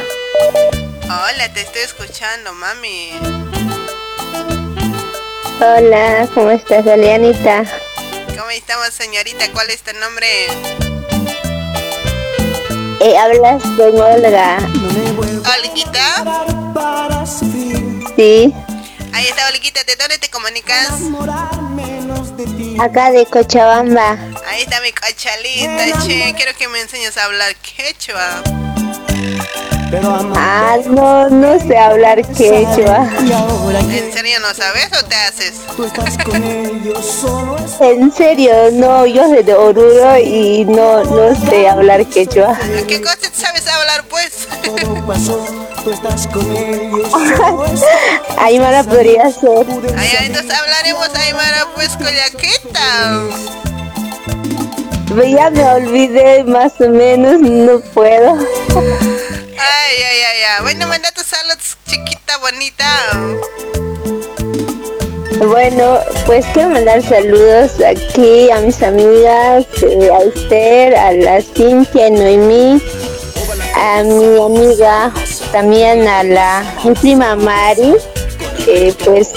Hola, 1.03 1.53
te 1.53 1.63
estoy 1.63 1.83
escuchando, 1.83 2.53
mami. 2.53 3.11
Hola, 5.61 6.29
¿cómo 6.33 6.51
estás, 6.51 6.87
Elianita? 6.87 7.65
¿Cómo 8.39 8.51
estamos, 8.51 8.91
señorita? 8.91 9.51
¿Cuál 9.53 9.71
es 9.71 9.83
tu 9.83 9.93
nombre? 9.99 10.47
Eh, 13.01 13.19
hablas 13.19 13.63
con 13.77 14.01
Olga. 14.01 14.59
Olguita. 15.59 16.25
Sí, 18.15 18.55
Ahí 19.15 19.27
está, 19.29 19.49
Olguita. 19.49 19.85
¿De 19.85 19.97
dónde 19.97 20.19
te 20.19 20.29
comunicas? 20.29 20.89
acá 22.81 23.11
de 23.11 23.25
Cochabamba. 23.27 24.19
Ahí 24.49 24.63
está 24.63 24.81
mi 24.81 24.93
cachalita, 24.93 26.05
che. 26.05 26.35
Quiero 26.37 26.53
que 26.59 26.69
me 26.69 26.81
enseñes 26.81 27.17
a 27.17 27.25
hablar 27.25 27.55
quechua. 27.57 28.43
Ah, 30.37 30.77
no, 30.87 31.31
no 31.31 31.59
sé 31.61 31.79
hablar 31.79 32.21
quechua. 32.27 33.09
¿En 33.91 34.13
serio 34.13 34.41
no 34.41 34.53
sabes 34.53 34.91
o 35.01 35.05
te 35.05 35.15
haces? 35.15 35.55
En 37.81 38.13
serio, 38.13 38.53
no, 38.73 39.07
yo 39.07 39.29
soy 39.29 39.43
de 39.45 39.55
Oruro 39.55 40.19
y 40.19 40.65
no, 40.65 41.05
no 41.05 41.49
sé 41.49 41.69
hablar 41.69 42.05
quechua. 42.07 42.59
¿Qué 42.89 43.01
cosa 43.01 43.31
sabes 43.33 43.67
hablar, 43.69 44.05
pues? 44.09 44.49
Aymara 48.39 48.83
podría 49.05 49.31
ser. 49.31 49.67
Ay, 49.99 50.27
entonces 50.27 50.51
hablaremos 50.51 51.09
Aymara, 51.15 51.67
pues, 51.75 51.91
collaqueta. 51.91 53.23
Ya 55.29 55.51
me 55.51 55.65
olvidé 55.65 56.45
más 56.45 56.73
o 56.81 56.89
menos, 56.89 57.41
no 57.41 57.81
puedo. 57.93 58.37
Ay, 58.37 59.95
ay, 59.97 60.21
ay, 60.21 60.43
ay. 60.57 60.63
Bueno, 60.63 60.89
manda 60.89 61.11
tus 61.13 61.27
saludos, 61.27 61.77
chiquita, 61.87 62.39
bonita. 62.39 62.87
Bueno, 65.39 66.01
pues 66.27 66.45
quiero 66.53 66.71
mandar 66.71 67.03
saludos 67.03 67.73
aquí 67.87 68.51
a 68.51 68.61
mis 68.61 68.83
amigas, 68.83 69.67
eh, 69.83 70.11
a 70.13 70.23
Esther, 70.23 70.97
a 70.97 71.13
la 71.13 71.43
Cintia, 71.43 72.09
Noemí, 72.09 72.81
a 73.77 74.03
mi 74.03 74.41
amiga, 74.41 75.13
también 75.53 76.09
a 76.09 76.23
la 76.23 76.65
mi 76.85 76.95
prima 76.95 77.37
Mari, 77.37 77.95
eh, 78.67 78.95
pues, 79.05 79.31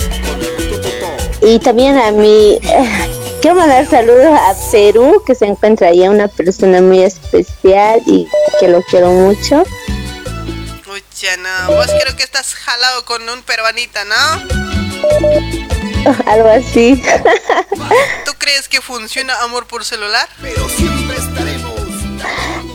y 1.41 1.59
también 1.59 1.97
a 1.97 2.11
mi, 2.11 2.59
quiero 3.41 3.55
mandar 3.55 3.87
saludos 3.87 4.25
a 4.25 4.55
Perú, 4.71 5.23
que 5.25 5.35
se 5.35 5.45
encuentra 5.45 5.89
allá 5.89 6.09
una 6.09 6.27
persona 6.27 6.81
muy 6.81 7.03
especial 7.03 8.01
y 8.05 8.27
que 8.59 8.67
lo 8.67 8.81
quiero 8.83 9.11
mucho. 9.11 9.63
Pucha, 10.83 11.37
no. 11.37 11.75
Vos 11.75 11.87
creo 12.01 12.15
que 12.15 12.23
estás 12.23 12.53
jalado 12.55 13.05
con 13.05 13.27
un 13.29 13.41
peruanita, 13.43 14.03
¿no? 14.05 14.15
algo 16.25 16.49
así. 16.49 17.01
¿Tú 18.25 18.31
crees 18.37 18.67
que 18.67 18.81
funciona 18.81 19.41
amor 19.43 19.67
por 19.67 19.85
celular? 19.85 20.27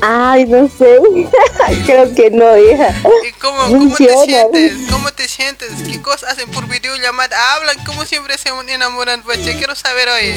Ay, 0.05 0.47
no 0.47 0.69
sé. 0.69 0.99
Creo 1.87 2.13
que 2.13 2.29
no, 2.29 2.59
hija. 2.59 2.93
¿Y 3.25 3.31
cómo, 3.35 3.69
cómo 3.69 3.95
te 3.95 4.09
sientes? 4.25 4.91
¿Cómo 4.91 5.13
te 5.13 5.29
sientes? 5.29 5.71
¿Qué 5.89 6.03
cosas 6.03 6.33
hacen 6.33 6.51
por 6.51 6.67
videollamada? 6.67 7.55
Hablan 7.55 7.85
como 7.85 8.05
siempre 8.05 8.37
se 8.37 8.49
enamoran, 8.49 9.23
pues 9.23 9.39
quiero 9.57 9.77
saber 9.77 10.09
hoy. 10.09 10.35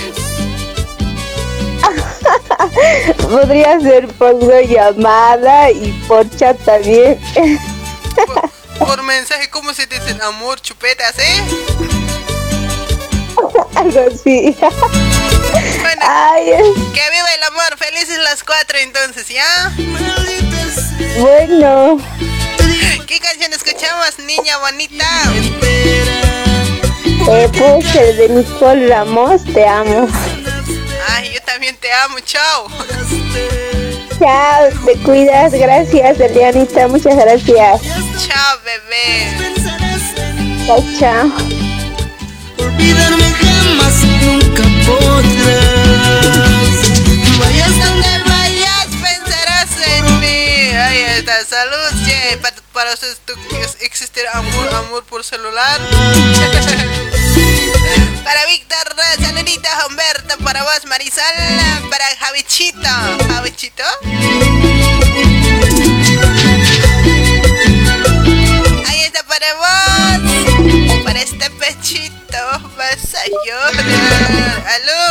Podría 3.27 3.79
ser 3.79 4.07
por 4.07 4.39
llamada 4.61 5.71
y 5.71 5.91
por 6.07 6.29
chat 6.37 6.63
también. 6.63 7.19
Por 8.77 9.01
mensaje, 9.01 9.49
¿cómo 9.49 9.73
se 9.73 9.87
dicen? 9.87 10.21
Amor, 10.21 10.61
chupetas, 10.61 11.17
¿eh? 11.17 11.43
Algo 13.75 13.99
así. 14.13 14.55
Bueno, 14.59 16.01
Ay, 16.01 16.51
que 16.93 17.01
amor, 17.65 17.77
felices 17.77 18.17
las 18.19 18.43
cuatro 18.43 18.77
entonces, 18.79 19.27
¿ya? 19.27 19.71
bueno. 21.19 21.97
¿Qué 23.07 23.19
canción 23.19 23.53
escuchamos, 23.53 24.19
niña 24.19 24.57
bonita? 24.57 25.05
Eh, 27.27 27.49
pues 27.57 27.95
el 27.95 28.17
de 28.17 28.29
Nicole 28.29 28.87
Ramos, 28.87 29.43
te 29.45 29.65
amo. 29.65 30.07
Ay, 31.09 31.31
yo 31.33 31.41
también 31.41 31.75
te 31.77 31.91
amo, 31.91 32.19
chao. 32.19 32.67
Chao, 34.19 34.69
te 34.85 34.97
cuidas, 35.03 35.51
gracias 35.53 36.19
Elianita, 36.19 36.87
muchas 36.87 37.15
gracias. 37.15 37.81
Chao, 38.27 38.59
bebé. 38.63 39.55
Chao, 40.65 40.83
chao. 40.99 41.31
Olvidarme 42.57 43.33
jamás, 43.33 44.03
nunca 44.21 44.63
podrás. 44.85 45.34
Está, 51.27 51.43
salud, 51.43 52.05
che. 52.05 52.37
Para, 52.37 52.55
para 52.71 52.93
ustedes 52.93 53.19
tú, 53.25 53.33
existe 53.79 54.21
amor, 54.31 54.71
amor 54.75 55.03
por 55.05 55.23
celular. 55.23 55.81
para 58.23 58.45
Víctor, 58.45 58.95
saluditos, 59.19 59.71
Humberto, 59.89 60.37
para 60.43 60.61
vos, 60.61 60.85
Marisol, 60.85 61.23
para 61.89 62.05
Javichito. 62.19 62.87
¿Javichito? 63.27 63.83
Ahí 68.85 69.01
está 69.05 69.23
para 69.23 69.51
vos. 69.55 70.21
Para 71.05 71.21
este 71.23 71.49
pechito 71.49 72.37
vas 72.77 73.15
a 73.15 73.25
llorar. 73.47 74.63
¿Aló? 74.75 75.01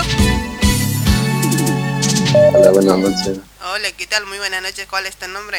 Hola, 2.54 2.70
buenas 2.70 2.98
noches. 2.98 3.53
Hola, 3.66 3.90
¿qué 3.96 4.06
tal? 4.06 4.26
Muy 4.26 4.36
buenas 4.36 4.60
noches. 4.60 4.86
¿Cuál 4.90 5.06
es 5.06 5.16
tu 5.16 5.26
nombre? 5.26 5.56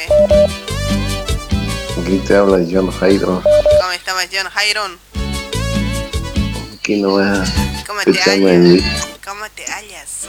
Aquí 2.00 2.18
te 2.20 2.36
habla 2.36 2.64
John 2.72 2.92
Jairo. 2.92 3.42
¿Cómo 3.42 3.92
estás, 3.94 4.30
John 4.32 4.48
Jairon? 4.52 5.00
Aquí 6.78 7.02
nomás. 7.02 7.52
¿Cómo 7.88 8.02
te 8.02 8.20
hallas? 8.22 8.84
¿Cómo 9.26 9.46
te 9.56 9.66
hallas? 9.66 10.28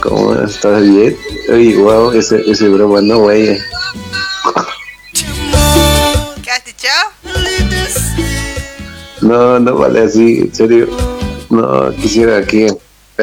¿Cómo 0.00 0.34
estás 0.36 0.80
bien? 0.80 1.18
Oye, 1.50 1.76
wow, 1.76 2.10
ese, 2.12 2.40
ese 2.50 2.70
broma 2.70 3.02
no, 3.02 3.18
güey. 3.18 3.58
¿Qué 6.42 6.50
has 6.50 6.64
dicho? 6.64 6.88
No, 9.20 9.58
no 9.58 9.74
vale 9.76 10.00
así, 10.00 10.38
en 10.38 10.54
serio. 10.54 10.88
No, 11.50 11.94
quisiera 11.96 12.38
aquí. 12.38 12.68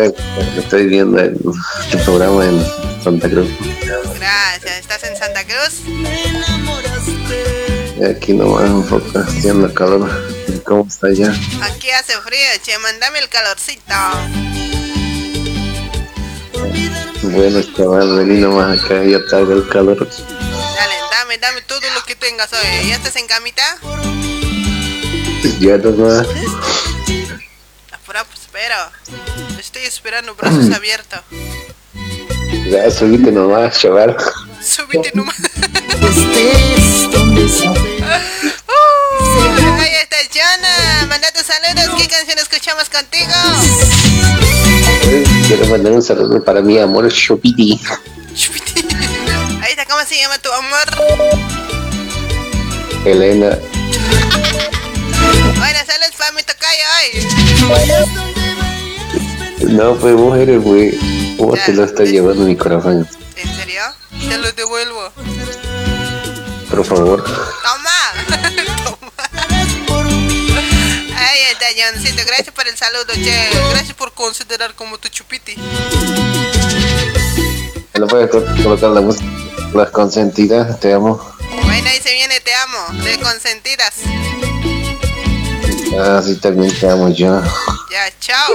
Eh, 0.06 0.14
Estoy 0.58 0.88
viendo 0.88 1.20
el, 1.20 1.38
el 1.91 2.00
programa 2.02 2.45
en 2.45 2.64
Santa 3.04 3.30
Cruz. 3.30 3.50
Gracias. 4.16 4.80
¿Estás 4.80 5.04
en 5.04 5.18
Santa 5.18 5.43
Cruz? 5.45 5.82
Y 8.00 8.04
Aquí 8.06 8.34
nomás 8.34 8.70
un 8.70 8.86
poco 8.88 9.20
haciendo 9.20 9.74
calor. 9.74 10.10
¿Cómo 10.66 10.86
está 10.88 11.08
allá? 11.08 11.34
Aquí 11.62 11.89
hace 11.91 12.14
frío, 12.22 12.47
che. 12.64 12.78
Mándame 12.80 13.20
el 13.20 13.30
calorcito. 13.30 13.93
Bueno, 17.22 17.62
chaval, 17.76 18.16
vení 18.18 18.39
nomás 18.39 18.80
acá, 18.84 19.04
ya 19.04 19.18
está 19.18 19.39
el 19.39 19.68
calor. 19.68 19.97
Dale, 19.97 20.95
dame, 21.12 21.38
dame 21.38 21.62
todo 21.64 21.82
lo 21.93 22.04
que 22.06 22.16
tengas 22.16 22.52
hoy. 22.54 22.88
¿Ya 22.88 22.95
estás 22.95 23.16
en 23.18 23.28
camita? 23.28 23.64
Ya 25.60 25.78
nomás. 25.78 26.26
Apura, 27.91 28.24
pues 28.24 28.39
espero. 28.60 28.76
Estoy 29.60 29.84
esperando 29.84 30.36
brazos 30.36 30.70
abiertos. 30.76 31.20
Ya 32.70 32.91
subite 32.91 33.32
nomás, 33.32 33.80
chaval. 33.80 34.18
Súbete 34.62 35.12
nomás. 35.14 35.36
Uh, 35.39 35.43
ahí 39.80 39.91
está 40.01 40.18
Jonah. 40.34 41.05
Manda 41.07 41.32
tus 41.32 41.43
saludos. 41.43 42.01
¿Qué 42.01 42.07
canción 42.07 42.38
escuchamos 42.39 42.89
contigo? 42.89 43.32
Quiero 45.47 45.66
mandar 45.68 45.93
un 45.93 46.01
saludo 46.01 46.43
para 46.43 46.62
mi 46.62 46.78
amor 46.78 47.12
Chopiti. 47.12 47.80
Ahí 49.62 49.72
está, 49.72 49.86
¿cómo 49.86 50.03
se 50.05 50.16
llama 50.16 50.38
tu 50.39 50.51
amor? 50.51 50.86
Elena. 53.05 53.57
Bueno, 55.60 55.80
saludos 55.86 56.16
para 56.18 56.32
mi 56.32 56.41
tocayo 56.41 56.84
hoy. 56.95 58.49
No, 59.62 59.95
pues 59.95 60.16
mujeres, 60.16 60.62
güey. 60.62 60.97
¿Cómo 61.38 61.53
te 61.53 61.74
lo 61.74 61.84
está 61.84 62.03
llevando 62.03 62.43
mi 62.45 62.55
corazón? 62.55 63.07
¿En 63.36 63.55
serio? 63.55 63.82
Te 64.28 64.38
lo 64.38 64.51
devuelvo. 64.53 65.12
Por 66.70 66.86
favor. 66.86 67.24
Toma. 67.24 67.99
Toma. 68.84 69.12
Ahí 71.18 71.39
está, 71.51 71.66
Johncito. 71.78 72.22
Gracias 72.26 72.53
por 72.53 72.68
el 72.68 72.78
saludo, 72.78 73.14
che. 73.14 73.49
Gracias 73.72 73.93
por 73.93 74.14
considerar 74.14 74.74
como 74.76 74.97
tu 74.97 75.07
chupiti. 75.10 75.55
¿Me 77.93 77.99
lo 77.99 78.07
puedes 78.07 78.30
co- 78.30 78.43
colocar 78.64 78.89
la 78.91 79.01
música? 79.01 79.26
Las 79.74 79.89
consentidas, 79.91 80.80
te 80.80 80.93
amo. 80.93 81.20
Bueno, 81.66 81.89
ahí 81.89 81.99
se 82.01 82.14
viene, 82.14 82.39
te 82.39 82.53
amo. 82.55 83.03
De 83.03 83.20
consentidas. 83.20 83.93
Ah, 85.99 86.22
sí, 86.26 86.36
también 86.38 86.74
te 86.80 86.89
amo 86.89 87.10
yo. 87.10 87.41
Ya, 87.91 88.10
chao. 88.20 88.47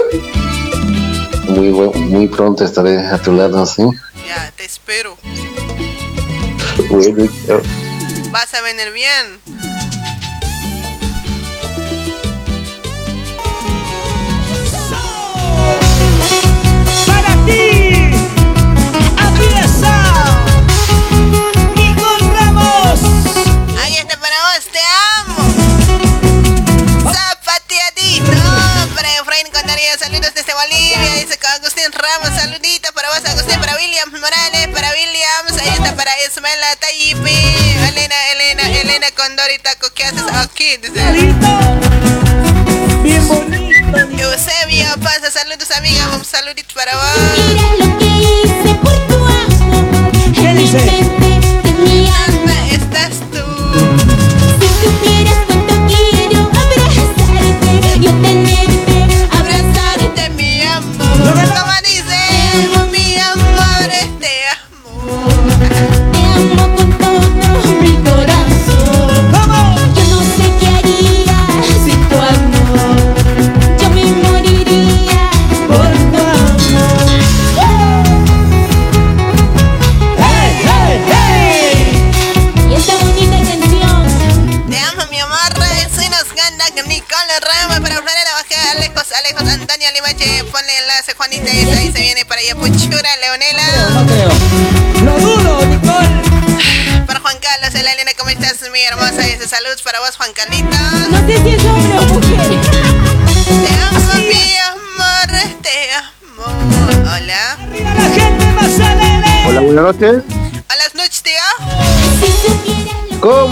Muy, 1.55 1.71
muy 1.71 2.27
pronto 2.27 2.65
estaré 2.65 2.99
a 2.99 3.17
tu 3.19 3.33
lado, 3.33 3.65
¿sí? 3.65 3.83
Ya, 4.27 4.53
te 4.57 4.65
espero. 4.65 5.17
Bueno. 6.91 7.31
Vas 8.33 8.55
a 8.55 8.61
venir 8.61 8.93
bien. 8.93 9.64
Contaría, 29.43 29.99
saludos 29.99 30.33
desde 30.33 30.55
Bolivia. 30.55 30.99
Dice 31.17 31.37
con 31.39 31.51
Agustín 31.51 31.91
Ramos, 31.91 32.29
saludito 32.41 32.93
para 32.93 33.09
vos, 33.09 33.25
Agustín. 33.25 33.59
Para 33.59 33.75
William 33.75 34.09
Morales, 34.13 34.69
para 34.69 34.91
Williams. 34.93 35.61
Ahí 35.61 35.69
está 35.71 35.97
para 35.97 36.13
Ismaela 36.23 36.77
Tayipi. 36.77 37.31
Elena, 37.89 38.15
Elena, 38.31 38.63
Elena 38.71 39.11
Condorita, 39.17 39.71
¿qué 39.95 40.05
haces 40.05 40.23
aquí? 40.37 40.77
Dice. 40.77 41.03
Bien 43.03 43.27
bonito. 43.27 43.99
Eusebio, 44.23 44.87
pasa, 45.03 45.31
saludos 45.33 45.71
amiga, 45.73 46.11
un 46.15 46.25
saludito 46.25 46.73
para 46.75 46.95
vos. 46.95 47.05
¿Qué 50.33 50.55
dice? 50.55 51.24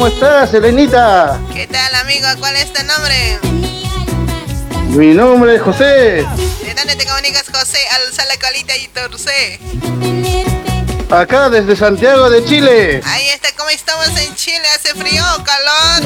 ¿Cómo 0.02 0.14
estás, 0.14 0.52
Elenita? 0.52 1.38
¿Qué 1.54 1.68
tal, 1.68 1.94
amigo? 1.94 2.26
¿Cuál 2.40 2.56
es 2.56 2.72
tu 2.72 2.84
nombre? 2.84 3.38
Mi 4.88 5.14
nombre 5.14 5.54
es 5.54 5.62
José. 5.62 6.26
¿De 6.64 6.74
dónde 6.76 6.96
te 6.96 7.06
comunicas, 7.06 7.44
José? 7.48 7.78
Alza 7.94 8.24
la 8.24 8.36
colita 8.36 8.76
y 8.76 8.88
torce. 8.88 9.60
Acá 11.08 11.48
desde 11.50 11.76
Santiago 11.76 12.28
de 12.30 12.44
Chile. 12.44 13.00
Ahí 13.04 13.28
está, 13.28 13.50
¿cómo 13.56 13.70
estamos 13.70 14.08
en 14.08 14.34
Chile? 14.34 14.64
¿Hace 14.74 14.92
frío 14.92 15.22
o 15.38 15.44
calor? 15.44 16.02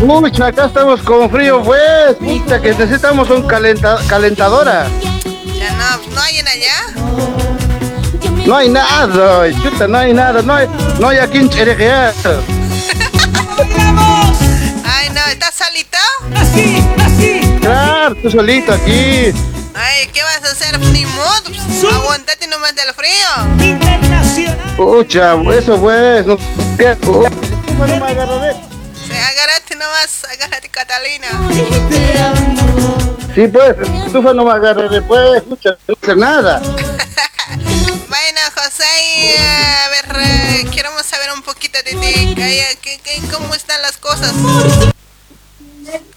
Mucha, 0.00 0.46
acá 0.46 0.66
estamos 0.66 1.00
con 1.02 1.30
frío, 1.30 1.62
pues. 1.62 2.16
Pucha, 2.18 2.60
que 2.60 2.70
necesitamos 2.70 3.30
un 3.30 3.46
calenta 3.46 4.00
calentadora. 4.08 4.88
Ya 5.56 5.70
no, 5.70 5.98
¿no 6.12 6.20
hay 6.20 6.38
en 6.38 6.48
allá? 6.48 7.06
No 8.44 8.56
hay 8.56 8.68
nada, 8.68 9.52
chuta, 9.62 9.86
no 9.86 9.98
hay 9.98 10.12
nada, 10.12 10.42
no 10.42 10.52
hay, 10.52 10.68
no 10.98 11.08
hay 11.08 11.18
aquí 11.18 11.38
en 11.38 11.48
Cherejear. 11.48 12.12
Tú 18.22 18.30
solito 18.30 18.72
aquí. 18.72 19.32
Ay, 19.74 20.06
¿qué 20.12 20.22
vas 20.22 20.42
a 20.44 20.52
hacer? 20.52 20.78
Ni 20.78 21.04
modo, 21.06 21.42
pues, 21.44 21.92
aguantate 21.92 22.46
nomás 22.46 22.74
del 22.74 22.92
frío. 22.94 24.76
Pucha, 24.76 25.34
eso 25.58 25.78
pues, 25.80 26.26
no 26.26 26.36
¿qué? 26.78 26.96
Oh, 27.06 27.28
no 27.78 27.86
me 27.86 28.10
agarraré. 28.10 28.54
Sí, 29.06 29.12
agárrate 29.12 29.74
nomás, 29.74 30.24
agárrate 30.32 30.68
Catalina. 30.68 31.28
Sí, 33.34 33.48
pues, 33.48 33.76
estufa 34.06 34.32
no 34.32 34.44
me 34.44 34.52
agarraré, 34.52 35.02
pues, 35.02 35.42
pucha, 35.42 35.76
no 35.88 35.94
hacer 36.02 36.16
nada. 36.16 36.62
Bueno, 38.08 38.40
José, 38.54 38.84
y, 39.08 39.36
a 39.36 39.88
ver, 39.90 40.16
eh, 40.22 40.66
queremos 40.72 41.04
saber 41.04 41.30
un 41.32 41.42
poquito 41.42 41.78
de 41.84 41.90
ti. 41.92 42.34
Ay, 42.42 42.62
¿qué- 42.80 42.98
qué- 43.04 43.20
¿Cómo 43.32 43.54
están 43.54 43.80
las 43.82 43.96
cosas? 43.98 44.32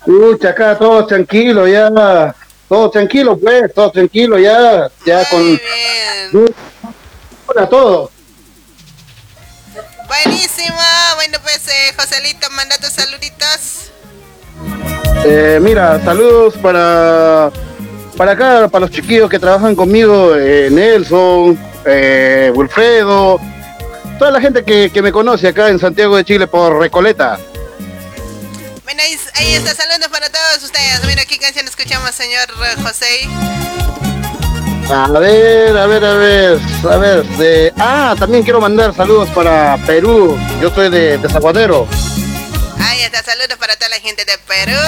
Pucha, 0.06 0.50
acá 0.50 0.78
todo 0.78 1.06
tranquilo, 1.06 1.68
ya. 1.68 2.36
Todo 2.68 2.90
tranquilo, 2.90 3.38
pues, 3.38 3.74
todo 3.74 3.92
tranquilo, 3.92 4.38
ya. 4.38 4.90
Ya 5.06 5.28
con. 5.30 5.60
Hola, 7.48 7.68
todo. 7.68 8.12
Buenísimo. 10.08 10.78
Bueno, 11.16 11.38
pues, 11.44 11.68
eh, 11.68 11.94
Joselito, 11.98 12.50
manda 12.52 12.78
tus 12.78 12.90
saluditos. 12.90 13.92
Eh, 15.26 15.60
mira, 15.62 16.00
saludos 16.04 16.56
para. 16.62 17.52
Para 18.18 18.32
acá, 18.34 18.68
para 18.68 18.82
los 18.86 18.92
chiquillos 18.92 19.30
que 19.30 19.40
trabajan 19.40 19.76
conmigo, 19.76 20.36
eh, 20.36 20.68
Nelson, 20.70 21.58
eh, 21.86 22.52
Wilfredo, 22.54 23.40
toda 24.18 24.32
la 24.32 24.42
gente 24.42 24.66
que, 24.66 24.90
que 24.90 25.02
me 25.02 25.14
conoce 25.14 25.48
acá 25.48 25.70
en 25.70 25.80
Santiago 25.80 26.18
de 26.18 26.26
Chile 26.26 26.46
por 26.46 26.78
Recoleta. 26.78 27.40
Bueno, 28.90 29.04
ahí, 29.04 29.20
ahí 29.36 29.54
está, 29.54 29.76
saludos 29.76 30.08
para 30.10 30.32
todos 30.32 30.64
ustedes. 30.64 31.06
Mira, 31.06 31.24
¿qué 31.24 31.38
canción 31.38 31.68
escuchamos, 31.68 32.10
señor 32.16 32.48
José? 32.82 33.28
A 34.92 35.08
ver, 35.20 35.78
a 35.78 35.86
ver, 35.86 36.04
a 36.04 36.14
ver, 36.16 36.60
a 36.92 36.98
ver. 36.98 37.24
de- 37.38 37.72
ah, 37.78 38.16
también 38.18 38.42
quiero 38.42 38.60
mandar 38.60 38.96
saludos 38.96 39.30
para 39.30 39.78
Perú. 39.86 40.36
Yo 40.60 40.74
soy 40.74 40.90
de, 40.90 41.20
de 41.20 41.30
Zaguadero. 41.30 41.88
Ahí 42.80 43.02
está, 43.04 43.22
saludos 43.22 43.58
para 43.60 43.76
toda 43.76 43.90
la 43.90 44.00
gente 44.00 44.26
de 44.26 44.40
Perú. 44.40 44.80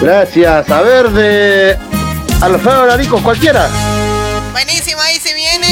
Gracias. 0.00 0.68
A 0.70 0.82
ver, 0.82 1.10
de 1.10 1.78
Alfredo 2.40 2.86
Larico, 2.86 3.22
cualquiera. 3.22 3.68
Buenísimo, 4.58 5.00
ahí 5.00 5.20
se 5.20 5.34
viene. 5.34 5.68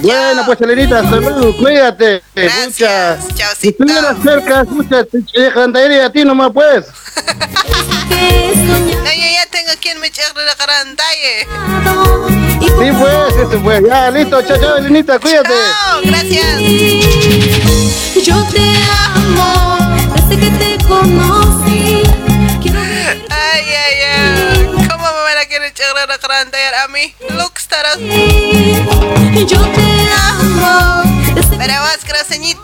Bueno, 0.00 0.46
pues 0.46 0.58
Elenita, 0.62 1.02
saludos, 1.02 1.54
cuídate. 1.56 2.22
Muchas. 2.34 3.18
Si 3.58 3.68
estuvieras 3.68 4.16
cerca, 4.22 4.62
escucha, 4.62 5.04
te 5.04 5.22
dejantaría 5.38 6.06
a 6.06 6.10
ti 6.10 6.24
nomás, 6.24 6.52
pues. 6.54 6.86
No, 9.04 9.12
yo 9.12 9.28
ya 9.30 9.46
tengo 9.50 9.72
quien 9.78 10.00
me 10.00 10.10
charle 10.10 10.42
la 10.46 10.54
carantaye. 10.54 11.46
Sí, 12.60 12.90
pues, 12.98 13.36
eso 13.36 13.60
pues. 13.62 13.82
Ya, 13.86 14.10
listo, 14.10 14.40
chao, 14.40 14.58
chao, 14.58 14.76
Elenita, 14.78 15.18
cuídate. 15.18 15.52
Chao, 15.52 16.00
gracias. 16.02 16.60
Yo 18.24 18.42
te 18.50 18.72
amo 19.14 19.78
desde 20.14 20.40
que 20.40 20.50
te 20.50 20.84
conocí. 20.86 22.02
Ay, 22.64 23.20
ay, 23.28 23.64
ay. 23.68 24.03
¿Cómo 25.76 25.94
me 25.94 26.06
van 26.06 26.74
a 26.82 26.88
mí? 26.88 27.14
Luxtaras. 27.30 27.98
Yo 27.98 29.60
te 29.72 30.10
amo 30.30 31.02
Pero 31.58 31.74
vos, 31.80 31.98
croseñito. 32.06 32.60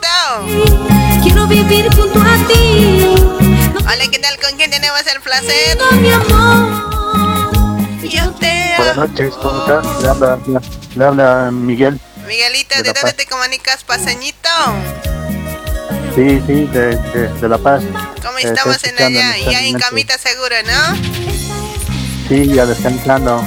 Quiero 1.23 1.47
vivir 1.47 1.93
junto 1.95 2.19
a 2.21 2.35
ti. 2.47 3.15
Hola, 3.79 4.07
¿qué 4.11 4.19
tal? 4.19 4.39
¿Con 4.39 4.55
quién 4.57 4.71
tenemos 4.71 5.01
el 5.13 5.21
placer? 5.21 5.77
Mi 5.99 6.11
amor. 6.11 8.01
Yo 8.03 8.31
te 8.33 8.73
Buenas 8.77 8.97
amo. 8.97 9.07
noches, 9.07 9.33
¿cómo 9.41 9.59
estás? 9.61 10.01
Le 10.01 10.09
habla, 10.09 10.39
le 10.95 11.05
habla 11.05 11.49
Miguel. 11.51 11.99
Miguelito, 12.27 12.75
De 12.77 12.83
¿de 12.83 12.93
dónde 12.93 13.13
te 13.13 13.25
comunicas, 13.25 13.83
paseñito? 13.83 14.49
Sí, 16.15 16.41
sí, 16.45 16.65
de, 16.67 16.95
de, 16.97 17.27
de 17.29 17.49
La 17.49 17.57
Paz. 17.57 17.83
¿Cómo 18.23 18.37
Eh, 18.37 18.43
estamos 18.43 18.75
estoy 18.77 18.91
en 18.91 19.03
allá? 19.17 19.37
Ya 19.51 19.61
en 19.65 19.77
camita 19.79 20.17
seguro, 20.17 20.55
¿no? 20.65 21.40
Ya 22.31 22.65
descansando. 22.65 23.43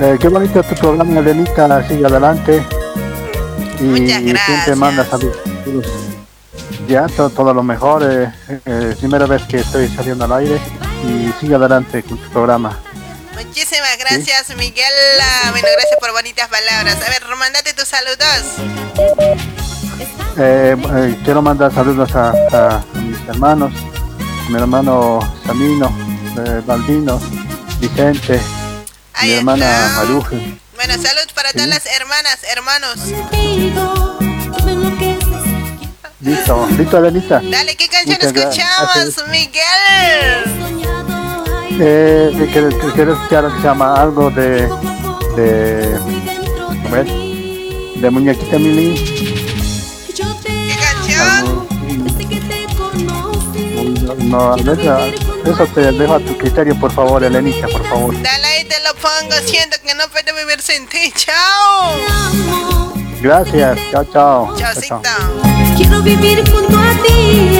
Eh, 0.00 0.16
qué 0.20 0.26
bonito 0.28 0.60
tu 0.64 0.74
programa, 0.74 1.20
Elenita, 1.20 1.86
sigue 1.86 2.04
adelante. 2.06 2.66
Y, 3.78 3.84
Muchas 3.84 4.18
siempre 4.18 4.74
manda 4.74 5.04
saludos. 5.08 5.36
Ya, 6.88 7.06
todo, 7.06 7.30
todo 7.30 7.54
lo 7.54 7.62
mejor. 7.62 8.02
Eh, 8.02 8.32
eh, 8.66 8.96
primera 8.98 9.26
vez 9.26 9.42
que 9.44 9.58
estoy 9.58 9.86
saliendo 9.88 10.24
al 10.24 10.32
aire 10.32 10.58
y 11.04 11.32
sigue 11.40 11.54
adelante 11.54 12.02
con 12.02 12.18
tu 12.18 12.28
programa. 12.30 12.76
Muchísimas 13.36 13.96
gracias, 14.00 14.56
Miguel. 14.56 14.84
Ah, 15.22 15.50
Bueno, 15.52 15.68
gracias 15.72 15.98
por 16.00 16.10
bonitas 16.12 16.48
palabras. 16.48 16.96
A 16.96 17.10
ver, 17.10 17.36
mandate 17.38 17.72
tus 17.74 17.86
saludos. 17.86 18.44
Eh, 20.36 21.16
quiero 21.24 21.42
mandar 21.42 21.72
saludos 21.72 22.12
a, 22.16 22.30
a- 22.30 22.76
a 22.76 22.98
mis 23.02 23.20
hermanos, 23.28 23.72
mi 24.48 24.56
hermano 24.58 25.20
Samino, 25.46 25.92
eh, 26.44 26.60
Vicente, 27.80 28.40
mi 29.22 29.32
hermana 29.32 29.92
Maruja. 29.96 30.36
Bueno, 30.76 30.94
salud 30.94 31.30
para 31.34 31.52
todas 31.52 31.68
las 31.68 31.86
hermanas, 31.86 32.38
hermanos. 32.52 32.98
Listo, 36.20 36.68
listo, 36.76 36.98
Elenita. 36.98 37.40
Dale, 37.42 37.76
¿qué 37.76 37.88
canción 37.88 38.16
Muchas 38.16 38.32
gracias. 38.32 38.66
escuchamos, 38.68 39.28
Miguel? 39.30 40.70
Eh, 41.82 42.30
que, 42.36 42.46
que, 42.46 42.68
que 42.68 42.92
quiero 42.92 43.14
escuchar 43.14 43.48
que 43.50 43.56
se 43.56 43.62
llama 43.62 43.94
algo 43.94 44.30
de. 44.30 44.68
de. 45.36 45.98
a 46.86 46.90
ver, 46.90 47.06
de 47.06 48.10
Muñequita 48.10 48.58
Mili. 48.58 48.94
¿Qué 50.14 50.76
canción? 50.76 51.66
No, 54.04 54.14
no, 54.14 54.52
a 54.52 54.56
ver, 54.56 55.29
eso 55.44 55.66
te 55.74 55.92
dejo 55.92 56.14
a 56.14 56.20
tu 56.20 56.36
criterio, 56.36 56.78
por 56.78 56.92
favor, 56.92 57.22
Elenita, 57.24 57.66
por 57.68 57.86
favor. 57.88 58.22
Dale 58.22 58.46
ahí 58.46 58.64
te 58.64 58.78
lo 58.80 58.94
pongo, 58.94 59.34
siento 59.46 59.76
que 59.84 59.94
no 59.94 60.08
puedo 60.08 60.34
vivir 60.36 60.60
sin 60.60 60.86
ti. 60.88 61.12
Chao. 61.16 62.92
Gracias, 63.20 63.78
chao, 63.90 64.04
chao. 64.12 64.56
chao. 64.80 65.02
Quiero 65.76 66.02
vivir 66.02 66.42
junto 66.50 66.78
a 66.78 67.02
ti. 67.02 67.50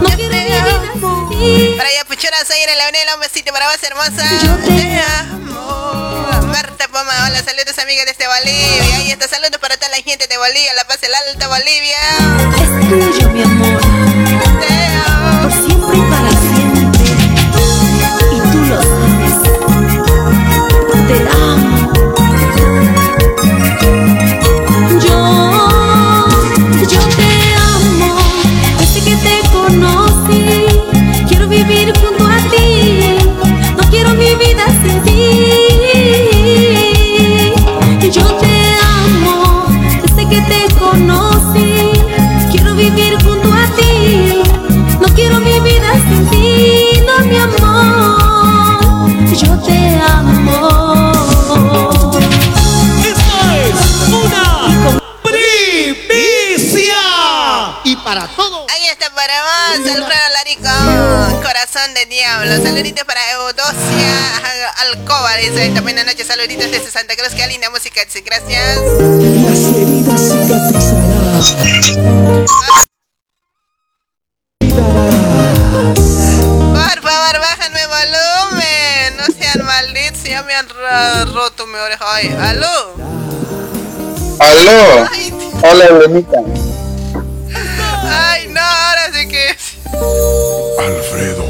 No 0.00 0.08
quiero 0.16 1.28
vivir 1.28 1.76
Para 1.76 1.88
allá, 1.88 2.04
puchuras, 2.06 2.50
ayer 2.50 2.68
en 2.68 2.78
la 2.78 2.84
avenida, 2.84 3.14
un 3.14 3.20
besito 3.20 3.52
para 3.52 3.66
vos, 3.66 3.82
hermosa. 3.82 4.24
Te 4.64 5.00
amo. 5.20 6.46
Marta 6.46 6.88
Poma, 6.88 7.12
hola, 7.26 7.42
saludos, 7.42 7.78
amigas 7.78 8.06
desde 8.06 8.26
Bolivia. 8.28 8.96
Ahí 8.96 9.10
está, 9.10 9.28
saludos 9.28 9.58
para 9.60 9.76
toda 9.76 9.90
la 9.90 9.96
gente 9.96 10.26
de 10.26 10.36
Bolivia, 10.36 10.74
La 10.74 10.84
Paz, 10.84 10.98
el 11.02 11.14
Alta 11.14 11.48
Bolivia. 11.48 11.98
Es 12.60 12.88
tuyo, 12.88 13.30
mi 13.30 13.42
amor. 13.42 13.80
Por 15.42 15.52
siempre 15.52 15.98
y 15.98 16.00
para 16.02 16.10
siempre. 16.10 16.13
Está 59.04 59.14
para 59.14 59.42
vos, 59.42 59.78
Alfredo 59.86 60.28
Larico, 60.32 61.42
corazón 61.42 61.94
de 61.94 62.06
diablo. 62.06 62.56
Saluditos 62.62 63.04
para 63.04 63.20
Eudocia 63.32 64.14
Alcoba, 64.78 65.36
dice 65.36 65.66
esta 65.66 65.80
buena 65.80 66.04
noche. 66.04 66.24
Saluditos 66.24 66.70
desde 66.70 66.90
Santa 66.90 67.14
Cruz, 67.16 67.34
qué 67.34 67.46
linda 67.46 67.68
música, 67.70 68.04
dice, 68.04 68.20
gracias. 68.22 68.78
Las 68.78 69.58
heridas 69.74 70.20
cicatrizarán. 70.20 71.42
Por 76.72 77.02
favor, 77.02 77.40
bájame 77.40 77.86
volumen. 77.86 79.16
No 79.16 79.26
sean 79.38 79.64
malditos, 79.64 80.22
ya 80.24 80.42
me 80.42 80.54
han 80.54 80.68
roto 80.68 81.66
mi 81.66 81.78
oreja. 81.78 82.04
Ay, 82.14 82.36
aló. 82.40 82.94
Aló. 84.38 85.08
Hola, 85.62 85.84
Elenita. 85.86 86.38
Ay, 88.06 88.48
Alfredo. 90.78 91.44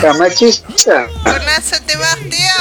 Camachista. 0.00 1.08
Conazo 1.24 1.76
te 1.86 1.96
vas, 1.96 2.18
tío. 2.30 2.56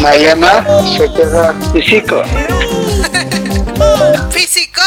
Mayama 0.00 0.64
se 0.96 1.12
queda 1.12 1.54
físico. 1.72 2.22
¿Físico? 4.30 4.82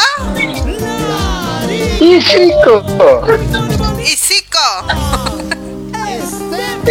Físico. 3.98 4.64
Sí. 6.84 6.90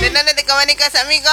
¿De 0.00 0.08
dónde 0.10 0.32
te 0.34 0.44
comunicas, 0.46 0.94
amigo? 0.94 1.28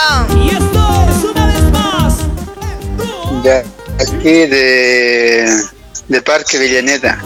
Ya, 3.42 3.64
aquí 4.02 4.48
de, 4.48 5.64
de 6.08 6.22
Parque 6.22 6.58
Villaneta. 6.58 7.18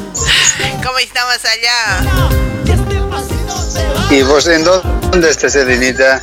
¿Cómo 0.84 0.98
estamos 1.00 1.38
allá? 1.46 2.02
¿Y 4.10 4.24
vos 4.24 4.48
en 4.48 4.64
dónde 4.64 5.30
estás, 5.30 5.56
Elenita? 5.56 6.22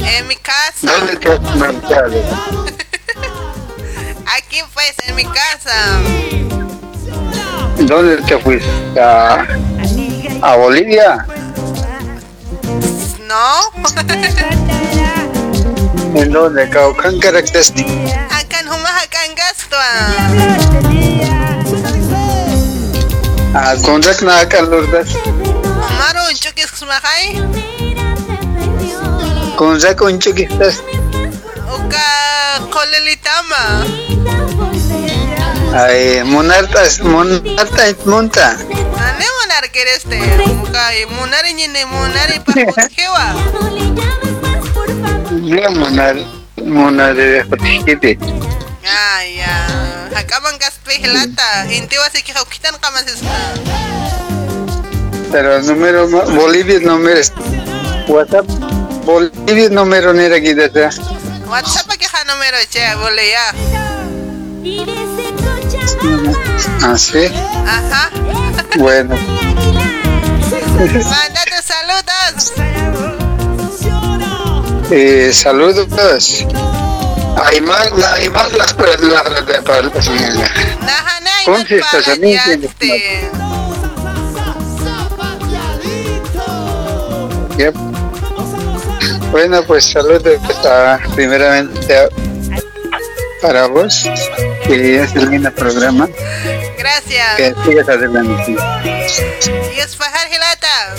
En 0.00 0.26
mi 0.26 0.36
casa. 0.36 0.72
¿Dónde 0.82 1.16
te 1.16 1.32
has 1.32 1.40
marchado? 1.56 2.10
Aquí 4.36 4.62
pues, 4.74 4.94
en 5.06 5.14
mi 5.14 5.24
casa. 5.24 6.00
¿Dónde 7.78 8.16
te 8.22 8.38
fuiste? 8.38 8.68
¿A, 9.00 9.46
a 10.42 10.56
Bolivia? 10.56 11.26
¿No? 13.26 13.70
¿En 16.14 16.32
dónde? 16.32 16.68
¿Caucán 16.70 17.20
Caractesti? 17.20 17.84
Acá 18.30 18.58
Humaja, 18.62 19.02
acá 19.02 19.24
en 19.24 19.34
Gastua. 19.34 20.67
¿A 23.68 23.76
Conracna 23.82 24.40
acá 24.40 24.62
Lourdes? 24.62 25.10
Maru, 25.98 26.24
chukis 26.32 26.70
sumajay. 26.74 27.36
¿Conrac 29.56 30.00
un 30.00 30.18
chuquistas? 30.18 30.80
Uka 31.76 32.06
kolelitama. 32.70 33.84
Ay, 35.74 36.22
monartas, 36.24 37.00
monarta 37.00 37.82
monta. 38.06 38.52
Ane 38.52 39.26
monar 39.38 39.70
quereste. 39.70 40.16
Uka 40.62 40.84
monari 41.20 41.52
ñine 41.52 41.84
monari 41.84 42.40
pa 42.40 42.88
jewa. 42.88 43.26
No, 45.30 45.70
monar, 45.72 46.16
monar 46.64 47.14
de 47.16 48.47
ya. 50.18 50.24
Acá 50.24 50.40
van 50.40 50.58
gaspe 50.58 50.94
helata. 51.02 51.66
Inti 51.70 51.96
wasi 51.98 52.22
ki 52.22 52.32
haukitan 52.32 52.74
kamas 52.80 53.04
Pero 55.32 55.62
número, 55.62 56.08
Bolivia 56.08 56.80
número, 56.80 57.18
es- 57.20 57.32
WhatsApp, 58.08 58.46
Bolivia 59.04 59.68
número 59.68 60.12
ni 60.14 60.24
aquí 60.24 60.54
desde. 60.54 60.88
WhatsApp 61.46 61.88
que 61.98 62.06
ha 62.06 62.24
número 62.24 62.56
che, 62.70 62.94
bole 62.96 63.30
ya. 63.30 63.54
Ah, 66.82 66.96
sí. 66.98 67.26
Ajá. 67.66 68.10
Bueno. 68.78 69.14
Mándate 70.76 71.62
saludos. 71.62 72.52
Eh, 74.90 75.30
saludos. 75.34 76.46
Hay 77.36 77.60
más, 77.60 77.92
hay 78.12 78.28
más 78.30 78.52
las 78.52 78.72
palabras 78.74 79.46
de 79.46 79.62
palabras. 79.62 80.10
¿Cómo 81.44 81.64
se 81.64 81.76
estás 81.76 82.08
a 82.08 82.16
mí? 82.16 82.36
Yep. 87.58 87.74
Bueno, 89.30 89.62
pues 89.64 89.84
saludos 89.84 90.22
primeramente 91.14 92.08
para 93.42 93.66
vos, 93.66 94.04
que 94.64 95.02
es 95.02 95.14
el 95.14 95.30
lindo 95.30 95.52
programa, 95.54 96.08
Gracias. 96.78 97.36
que 97.36 97.54
sigas 97.64 97.88
adelante. 97.88 98.56
Es 99.76 99.96
fajar 99.96 100.28
helata. 100.32 100.94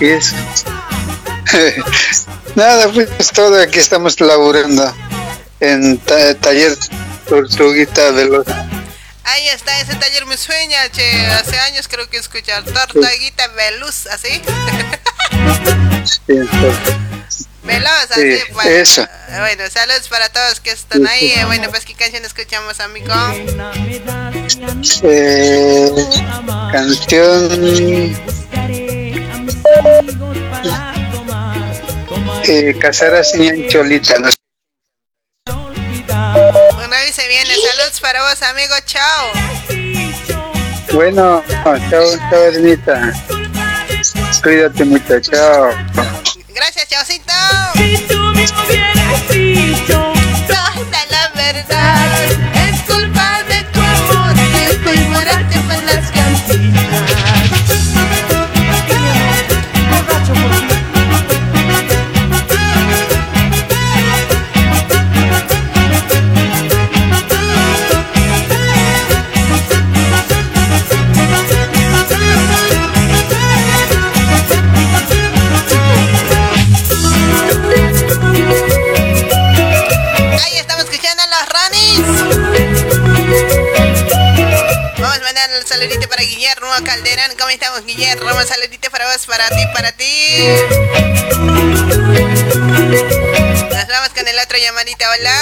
Y 0.00 0.06
es... 0.06 0.34
Nada, 2.56 2.88
pues 2.92 3.08
todo 3.32 3.60
aquí 3.60 3.78
estamos 3.78 4.18
laburando 4.20 4.92
en 5.60 5.98
ta- 5.98 6.34
taller 6.34 6.76
Tortuguita 7.28 8.10
Veloz. 8.12 8.46
Ahí 9.24 9.48
está, 9.48 9.78
ese 9.80 9.94
taller 9.96 10.24
me 10.26 10.36
sueña, 10.36 10.88
che. 10.90 11.26
Hace 11.26 11.58
años 11.60 11.86
creo 11.88 12.08
que 12.08 12.16
escuchar 12.16 12.64
Tortuguita 12.64 13.48
Veluz, 13.48 14.06
¿así? 14.06 14.40
Sí, 16.04 16.34
Veloz, 17.64 18.08
Sí, 18.14 18.32
así. 18.32 18.52
pues. 18.54 18.66
eso. 18.66 19.06
Bueno, 19.40 19.64
saludos 19.70 20.08
para 20.08 20.28
todos 20.30 20.60
que 20.60 20.70
están 20.70 21.06
ahí. 21.06 21.34
Bueno, 21.46 21.68
pues, 21.70 21.84
¿qué 21.84 21.94
canción 21.94 22.24
escuchamos, 22.24 22.80
amigo? 22.80 23.12
eh, 25.02 25.90
canción 26.72 28.16
eh, 32.48 32.76
Casara 32.78 33.24
sin 33.24 33.68
Cholita. 33.68 34.18
¿no? 34.18 34.28
Vez 36.88 37.14
se 37.14 37.28
viene. 37.28 37.54
Saludos 37.54 38.00
para 38.00 38.22
vos, 38.22 38.42
amigo. 38.42 38.74
Chao. 38.84 39.32
Bueno, 40.92 41.42
chao, 41.64 41.78
chao, 41.90 42.44
Ernita. 42.44 43.12
Cuídate 44.42 44.84
mucho, 44.84 45.20
chao. 45.20 45.70
Gracias, 46.54 46.88
chaucito. 46.88 47.32
Toda 50.48 51.06
la 51.10 51.28
verdad 51.34 52.05
mandar 85.46 85.62
un 85.62 85.68
saludito 85.68 86.08
para 86.08 86.22
Guillermo 86.22 86.66
Calderón. 86.84 87.30
¿Cómo 87.38 87.50
estamos, 87.50 87.84
Guillermo? 87.86 88.28
Saludito 88.42 88.90
para 88.90 89.06
vos, 89.12 89.26
para 89.26 89.48
ti, 89.48 89.62
para 89.72 89.92
ti. 89.92 90.48
Nos 93.70 93.86
vamos 93.88 94.08
con 94.14 94.26
el 94.26 94.38
otro 94.40 94.58
llamadito. 94.58 95.04
Hola. 95.14 95.38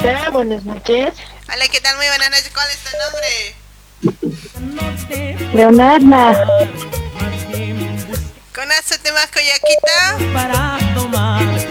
Hola, 0.00 0.30
buenas 0.30 0.64
noches. 0.64 1.12
Hola, 1.52 1.68
¿qué 1.70 1.80
tal? 1.82 1.96
Muy 1.96 2.06
buenas 2.06 2.30
noches. 2.30 2.50
¿Cuál 2.54 2.68
es 2.70 2.78
tu 2.84 2.90
nombre? 3.04 3.54
Leonarda. 5.52 6.46
¿Conoces 8.58 8.98
temas 8.98 9.28
Coyaquita? 9.28 10.18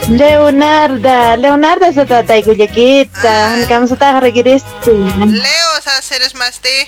Leonarda, 0.07 1.35
Leonarda 1.35 1.91
se 1.91 2.05
trata 2.05 2.31
de 2.31 2.43
Guyaquita, 2.43 3.55
que 3.67 3.73
vamos 3.73 3.91
a 3.91 4.19
regreso. 4.21 4.65
Leo, 4.85 5.67
o 5.77 5.81
sea, 5.81 6.15
eres 6.15 6.33
más 6.35 6.61
de. 6.61 6.87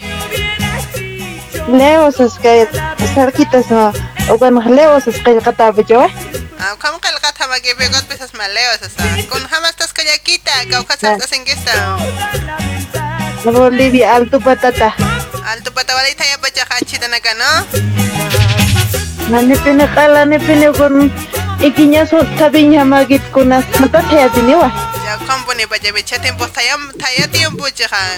Leo, 1.68 2.08
es 2.08 2.34
que 2.42 2.66
cerquita, 3.14 3.62
so, 3.62 3.92
Ogan 4.30 4.74
leo 4.74 5.02
sus 5.02 5.18
qillqata 5.18 5.72
bicho. 5.72 6.08
Ah, 6.58 6.76
¿Cómo 6.80 7.02
que 7.02 7.10
el 7.10 7.16
ma 7.50 7.60
que 7.60 7.76
pegó 7.76 8.02
pesas 8.08 8.34
maleos? 8.36 8.80
O 8.82 8.90
sea, 8.90 9.28
con 9.28 9.46
jamás 9.50 9.72
estás 9.72 9.94
collaquita, 9.94 10.52
caucas 10.72 11.04
estás 11.04 11.32
en 11.34 11.46
esta. 11.46 11.98
Bolivia 13.44 14.16
alto 14.16 14.40
patata. 14.40 14.96
Alto 15.46 15.74
patabalita 15.74 16.24
ya 16.24 16.38
pacha 16.38 16.66
hachita 16.70 17.14
acá, 17.14 17.34
¿no? 17.34 18.99
Nane 19.30 19.54
pene 19.62 19.86
kala 19.94 20.26
ne 20.26 20.40
pene 20.42 20.74
con 20.74 21.06
ikinya 21.62 22.02
so 22.02 22.18
tabinya 22.34 22.82
magit 22.82 23.22
kunas 23.30 23.62
mata 23.78 24.02
saya 24.10 24.26
tiniwa. 24.34 24.74
Ya 25.06 25.22
compone 25.22 25.70
pacha 25.70 25.94
becha 25.94 26.18
tiempo 26.18 26.50
taya 26.50 26.74
taya 26.98 27.30
tiempo 27.30 27.70
chaja. 27.70 28.18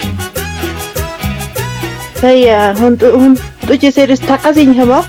Saya 2.15 2.71
untuk 2.79 3.11
untuk 3.11 3.75
jeseris 3.75 4.23
takasin 4.23 4.71
hama. 4.71 5.03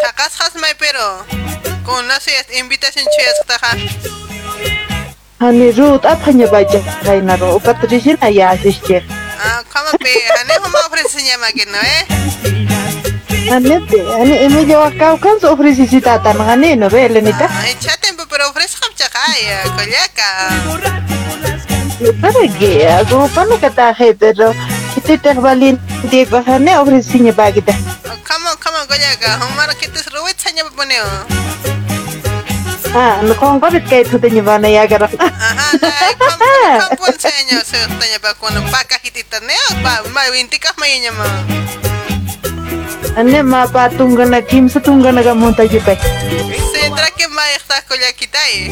Takas 0.00 0.40
has 0.40 0.56
mai 0.56 0.72
pero. 0.80 1.20
Con 1.84 2.08
sé, 2.16 2.32
invitación 2.56 3.04
chuyas 3.04 3.44
taja. 3.44 3.76
Hani 5.36 5.68
rut 5.76 6.08
ap 6.08 6.24
hanya 6.24 6.48
baca 6.48 6.80
kaina 7.04 7.36
ro 7.36 7.60
upatrisin 7.60 8.16
aya 8.24 8.56
asische. 8.56 9.04
Ah, 9.36 9.60
¿cómo 9.68 9.92
pe? 10.00 10.16
Ane 10.40 10.64
homa 10.64 10.80
ofrece 10.88 11.20
llama 11.28 11.52
que 11.52 11.68
no, 11.68 11.76
eh? 11.76 12.79
Hani 13.48 13.80
te 13.88 13.98
hani 14.04 14.36
emi 14.44 14.66
jawa 14.68 14.90
kau 14.98 15.16
kan 15.16 15.40
so 15.40 15.52
ofrisi 15.54 15.86
si 15.88 16.00
tata 16.00 16.34
ngane 16.34 16.76
no 16.76 16.90
be 16.90 17.08
lenita. 17.08 17.48
Ay, 17.64 17.74
chatempo 17.80 18.24
pero 18.28 18.48
ofrece 18.50 18.76
ham 18.82 18.92
chakaya, 18.94 19.62
collaca. 19.76 20.28
Para 22.20 22.48
que 22.58 22.88
aku 22.88 23.28
pana 23.34 23.56
kata 23.60 23.94
he 23.98 24.14
pero 24.14 24.54
kita 24.94 25.16
terbalin 25.22 25.78
dia 26.10 26.26
ko 26.26 26.42
hani 26.42 26.76
ofrisinya 26.76 27.32
bagita. 27.32 27.72
¿Cómo, 28.28 28.50
cómo, 28.62 28.78
collaca? 28.86 29.38
Homar 29.42 29.74
que 29.76 29.88
te 29.88 30.02
ruwet 30.10 30.38
saña 30.38 30.64
poneo. 30.76 31.06
Ah, 32.94 33.22
no 33.22 33.34
kong 33.38 33.60
ko 33.62 33.70
kay 33.86 34.02
tutunya 34.02 34.42
bana 34.42 34.66
ya 34.66 34.82
gara. 34.86 35.06
Kampun 35.06 37.14
señor, 37.18 37.62
se 37.62 37.78
tanya 37.86 38.18
pa 38.18 38.34
kuno 38.34 38.58
paka 38.70 38.98
hitita 38.98 39.38
neo, 39.46 39.68
pa 39.82 40.02
ma 40.10 40.26
wintika 40.34 40.74
may 40.78 40.98
nyama. 40.98 41.22
Ane 41.22 41.22
ma 41.22 41.38
patunga 41.38 41.99
na 44.30 44.40
kim 44.42 44.68
sa 44.68 44.80
tunga 44.80 45.12
na 45.12 45.22
gamunta 45.22 45.64
jupe. 45.66 45.96
Sentra 46.72 47.10
que 47.16 47.26
ma 47.28 47.42
está 47.56 47.82
collaquita 47.88 48.38
eh. 48.54 48.70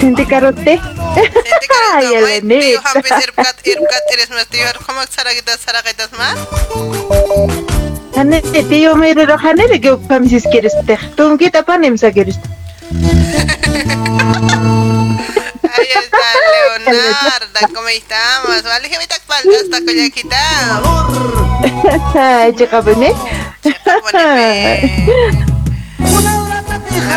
Sinti 0.00 0.24
karote. 0.26 0.80
Ay, 1.94 2.06
Tío, 2.08 2.26
Elenita. 2.26 2.80
hampe 2.84 3.08
irkat 3.08 3.56
irkat 3.72 4.04
eres 4.12 4.30
más 4.30 4.46
tío, 4.46 4.66
¿cómo 4.86 5.00
saragitas 5.08 5.60
saragitas 5.60 6.10
más? 6.12 6.36
Ane 8.16 8.40
tío 8.42 8.96
me 8.96 9.14
re 9.14 9.26
rojane 9.26 9.68
de 9.68 9.80
que 9.80 9.96
pamisis 10.08 10.44
quieres 10.50 10.72
te. 10.86 10.96
Tungi 11.16 11.50
tapanim 11.50 11.96
sa 11.98 12.10
quieres. 12.10 12.38
Ahí 15.76 15.88
está 16.02 16.26
Leonarda, 16.84 17.60
¿cómo 17.74 17.88
estamos? 17.88 18.62
Vale, 18.62 18.88
que 18.90 18.96
me 18.96 19.02
está 19.04 19.16
falta 19.26 19.50
esta 19.50 19.80
collaquita. 19.80 20.36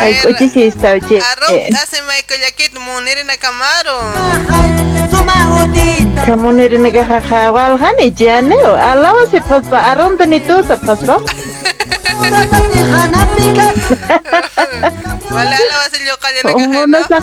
Ay, 0.00 0.16
coche 0.22 0.48
sí 0.48 0.62
está, 0.64 0.92
oye. 0.92 1.20
Arroz, 1.20 1.60
hace 1.82 2.02
mai 2.02 2.22
collaquita, 2.22 2.80
munir 2.80 3.18
en 3.18 3.30
Camaro. 3.38 4.00
Kamu 6.26 6.52
nere 6.52 6.78
nega 6.78 7.04
haha 7.04 7.50
wal 7.52 7.78
hani 7.80 8.10
jane 8.14 8.54
o 8.54 8.74
alawa 8.76 9.26
se 9.30 9.40
paspa 9.40 9.78
aron 9.90 10.16
tani 10.18 10.40
tu 10.40 10.62
sa 10.62 10.76
paspa. 10.76 11.16
Wala 15.30 15.56
ala 15.56 15.76
was 15.80 15.94
el 15.94 16.04
yocal 16.06 16.34
en 16.36 16.44
Oh, 16.76 16.86
no 16.86 16.98
sa. 17.08 17.18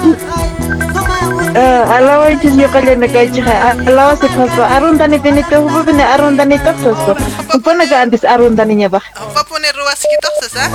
Eh, 1.57 1.83
alawa 1.95 2.27
chis 2.41 2.55
yo 2.57 2.67
kale 2.71 2.95
nega 2.95 3.25
chiha 3.31 3.71
alawa 3.87 4.15
se 4.17 4.27
paspa 4.27 4.63
aron 4.75 4.97
tani 4.97 5.19
pini 5.19 5.43
tu 5.49 5.55
hubu 5.61 5.83
pini 5.85 6.03
aron 6.03 6.37
tani 6.37 6.57
tu 6.57 6.71
paspa. 6.83 7.13
Upana 7.55 7.85
ga 7.89 8.01
antis 8.03 8.23
aron 8.25 8.55
tani 8.55 8.75
nya 8.75 8.89
ba. 8.89 9.01
Va 9.35 9.41
a 9.41 9.43
poner 9.43 9.75
ruas 9.75 10.01
quitos, 10.09 10.55
¿ah? 10.57 10.69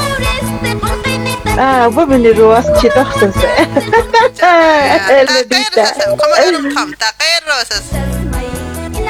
Ah, 1.58 1.86
hubu 1.88 2.06
pini 2.10 2.32
ruas 2.32 2.66
chito 2.80 3.02
sa. 3.02 3.48
Eledita. 5.20 5.84
¿Cómo 6.20 6.34
era 6.36 6.58
un 6.58 6.74
pam? 6.74 6.88
Taqueros. 6.94 7.70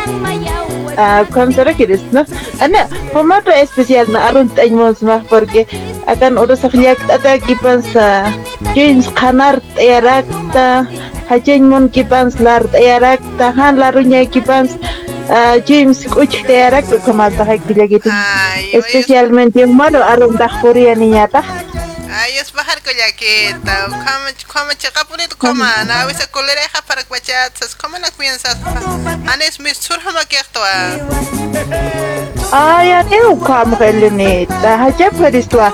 Ah, 0.04 0.08
¿cuánto 0.22 0.61
ከምሰረ 1.34 1.68
ኪደስና 1.78 2.18
ኣነ 2.64 2.74
ፎማዶ 3.14 3.46
especial 3.64 4.06
ንኣሮን 4.14 4.48
ጠኝሞን 4.58 4.94
ስማህ 5.00 5.22
porque 5.32 5.62
akan 6.12 6.32
oro 6.42 6.54
sakliak 6.58 6.98
tata 7.06 7.38
kipans 7.38 7.86
James 8.74 9.06
kanar 9.14 9.62
tayarakta 9.76 10.86
hajen 11.30 11.62
mon 11.70 11.86
kipans 11.94 12.34
lar 12.46 12.62
tayarakta 12.74 13.54
han 13.58 13.78
larunya 13.82 14.26
kipans 14.26 14.74
James 15.68 16.02
kuch 16.10 16.42
tayarakta 16.48 16.98
kamal 17.06 17.30
tahak 17.38 17.62
bila 17.68 17.86
gitu 17.86 18.10
especialmente 18.74 19.62
yang 19.62 19.72
malo 19.72 20.02
arum 20.02 20.34
tak 20.34 20.52
korea 20.58 20.98
ninyata 20.98 21.42
niñata. 22.12 22.22
Ay, 22.22 22.38
es 22.38 22.52
bajar 22.52 22.82
collaqueta. 22.82 23.84
Como, 23.86 24.04
como 24.52 24.72
chica 24.74 25.04
bonito, 25.04 25.36
como 25.38 25.64
na, 25.64 26.06
wisa 26.06 26.26
colereja 26.28 26.82
para 26.82 27.04
cuachatas. 27.04 27.74
¿Cómo 27.74 27.98
la 27.98 28.10
piensas? 28.12 28.56
Anes 29.32 29.58
mis 29.60 29.78
surja 29.78 30.10
ma 30.12 30.24
que 30.24 30.38
actúa. 30.38 30.68
Ay, 32.52 32.92
ate 32.92 33.26
ukam 33.26 33.76
helenita. 33.80 34.74
Haja 34.74 35.10
peristua. 35.10 35.72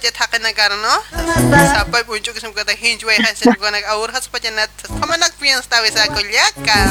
Ya 0.00 0.10
está 0.10 0.38
na 0.38 0.52
cara, 0.52 0.76
¿no? 0.76 0.94
Sapa 1.74 2.04
mucho 2.06 2.32
que 2.32 2.40
se 2.40 2.46
me 2.46 2.54
queda 2.54 2.72
hinjo 2.72 3.10
y 3.10 3.14
hace 3.20 3.52
con 3.56 3.74
ahora 3.88 4.16
has 4.16 4.28
pues 4.28 4.42
ya 4.42 4.52
nat. 4.52 4.70
¿Cómo 4.86 5.16
la 5.16 5.28
piensas? 5.40 5.72
A 5.72 5.80
veces 5.80 6.08
collaca. 6.08 6.86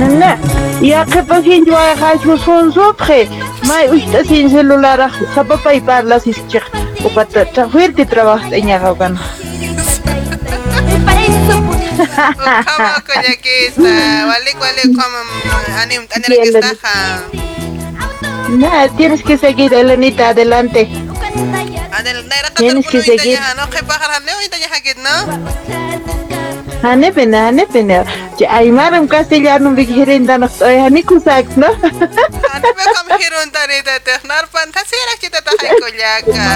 Nana, 0.00 0.38
ya 0.82 1.04
que 1.06 1.22
pasin 1.22 1.64
yo 1.64 1.78
a 1.78 1.92
hajo 1.92 2.36
son 2.38 2.72
sopre. 2.72 3.28
Mai 3.62 3.88
usta 3.88 4.24
sin 4.24 4.50
celular, 4.50 5.12
sapa 5.32 5.56
pa 5.62 5.70
parla 5.84 6.18
sis 6.18 6.36
chik. 6.48 6.64
O 7.04 7.08
pata 7.14 7.44
ta 7.52 7.68
fuerte 7.68 8.04
trabajo 8.04 8.52
enya 8.52 8.80
hogan. 8.82 9.16
¿Cómo 11.96 12.94
collaqueta? 13.06 14.26
Vale, 14.26 14.54
vale, 14.58 14.82
como 14.82 15.18
anim, 15.78 16.08
anim 16.10 16.56
está. 16.56 17.22
Nada, 18.48 18.88
tienes 18.96 19.22
que 19.22 19.36
seguir, 19.38 19.72
Elenita, 19.74 20.28
adelante. 20.30 20.88
Tienes 22.56 22.86
que 22.86 23.02
seguir. 23.02 23.38
No. 25.26 26.25
Hane 26.86 27.10
pena, 27.10 27.50
hane 27.50 27.66
pena. 27.66 28.06
Ya 28.38 28.46
aymar 28.54 28.94
en 28.94 29.08
castellano 29.08 29.70
me 29.70 29.84
quieren 29.84 30.24
dar 30.24 30.38
nos 30.38 30.62
oye, 30.62 30.78
hani 30.78 31.02
kusak, 31.02 31.50
¿no? 31.56 31.66
Ano 31.66 32.68
ba 32.78 32.84
kam 32.94 33.08
hirun 33.18 33.50
tani 33.50 33.82
teteh 33.82 34.22
narpan 34.22 34.70
tasira 34.70 35.14
kita 35.18 35.42
tahay 35.42 35.74
kolyaka. 35.82 36.46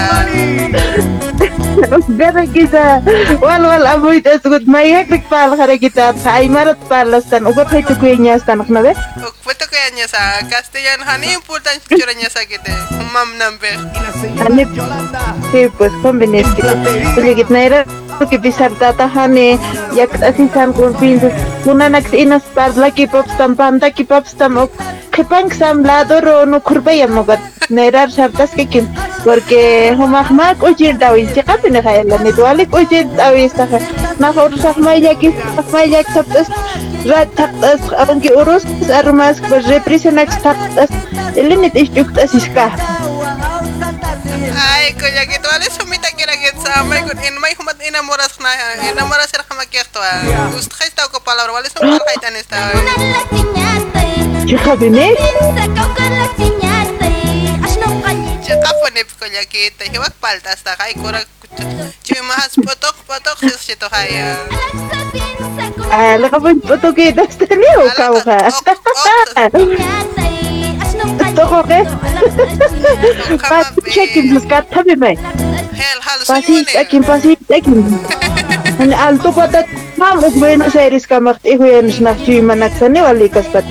Gara 2.15 2.43
kita, 2.47 3.03
wal 3.43 3.63
wal 3.67 3.85
amoy 3.91 4.23
tas 4.23 4.39
gut 4.39 4.63
may 4.71 4.95
hektik 4.95 5.27
pal 5.27 5.51
kara 5.59 5.75
kita. 5.75 6.15
Aymar 6.23 6.79
at 6.79 6.79
palas 6.87 7.27
tan, 7.27 7.43
ugot 7.43 7.67
hay 7.67 7.83
stan 8.39 8.63
na 8.71 8.79
be. 8.79 8.95
Puto 9.43 9.65
kaya 9.67 9.91
niya 9.91 10.07
sa 10.07 10.39
castellano 10.47 11.03
hani 11.11 11.35
important 11.35 11.83
picture 11.83 12.15
niya 12.15 12.31
sa 12.31 12.47
kita. 12.47 12.71
Mam 13.11 13.35
nambe. 13.35 13.75
Sí, 15.51 15.67
pues 15.75 15.91
na 17.51 17.59
era 17.59 17.83
que 17.83 18.10
pisar 18.27 18.71
tata 18.79 19.07
hane, 19.07 19.59
yak 19.95 20.13
así 20.21 20.47
san 20.53 20.73
con 20.73 20.93
pinzas. 20.93 21.33
Una 21.65 21.89
nax 21.89 22.13
inas 22.13 22.43
parla 22.55 22.91
ki 22.91 23.07
pop 23.07 23.27
stam 23.33 23.55
panda 23.55 23.91
ki 23.91 24.03
pop 24.03 24.25
stam 24.25 24.57
ok. 24.57 24.71
Kepang 25.11 25.51
sam 25.53 25.83
lado 25.83 26.21
ro 26.21 26.45
no 26.45 26.59
kurba 26.59 26.93
ya 26.93 27.07
mogat. 27.07 27.39
Nerar 27.69 28.09
shartas 28.09 28.51
que 28.51 28.65
kim. 28.65 28.87
Porque 29.23 29.93
humahmak 29.97 30.63
ujir 30.63 30.97
dawi 30.97 31.27
chika 31.33 31.57
pina 31.61 31.81
kaya 31.81 32.03
la 32.03 32.17
awan 44.81 44.97
ki 44.97 45.05
urus, 45.05 45.13
armas, 45.13 45.21
represenax 45.21 45.21
taktas. 45.21 45.21
Ilinit 45.21 45.21
istuktas 45.21 45.21
iska. 45.21 45.21
Ay, 45.21 45.37
kolyakito, 45.37 45.47
wala 45.47 45.67
sumita 45.69 46.09
kira 46.17 46.35
git 46.41 46.57
sa 46.57 46.83
may 46.83 47.01
kun 47.05 47.19
in 47.21 47.35
may 47.37 47.53
humat 47.53 47.77
inamoras 47.81 48.33
na 48.39 48.49
inamoras 48.89 49.29
sila 49.29 49.43
ka 49.45 49.55
magyakto 49.55 49.99
ah. 50.01 50.49
Gusto 50.49 50.73
kayo 50.73 50.91
tao 50.97 51.07
ko 51.13 51.19
palabra, 51.21 51.53
wala 51.53 51.67
sumita 51.69 52.01
kayo 52.01 52.19
tanis 52.21 52.47
tao. 52.49 52.69
Chika 54.47 54.73
bine? 54.75 55.13
Chaka 58.41 58.69
po 58.73 58.87
nip 58.91 59.09
kolyakito, 59.19 59.85
hiwag 59.85 60.13
paltas 60.19 60.59
ta 60.65 60.75
kay 60.75 60.97
kurag 60.97 61.27
Chumahas 62.01 62.55
potok 62.55 62.95
potok 63.03 63.37
sis 71.01 71.11
chito 71.17 71.43
kaya. 71.49 71.81
Ah, 71.81 72.13
nakapag-photogate 72.21 72.61
sa 72.61 72.67
niyo, 72.77 73.17
ka 73.25 73.37
ka. 73.37 73.49
toqoqe 73.49 73.49
pasichekin 73.49 74.25
buscatame 74.33 75.11
pasis 76.27 76.67
ekin 76.77 77.01
pasis 77.03 77.39
ekin 77.49 77.77
alto 78.93 79.29
kota 79.33 79.65
Vamos, 80.01 80.33
Buenos 80.33 80.73
Aires 80.73 81.05
kamak 81.05 81.37
ihuyan 81.45 81.93
na 82.01 82.17
chimanak 82.25 82.73
sa 82.73 82.89
ni 82.89 83.05
wali 83.05 83.29
kaspat. 83.29 83.61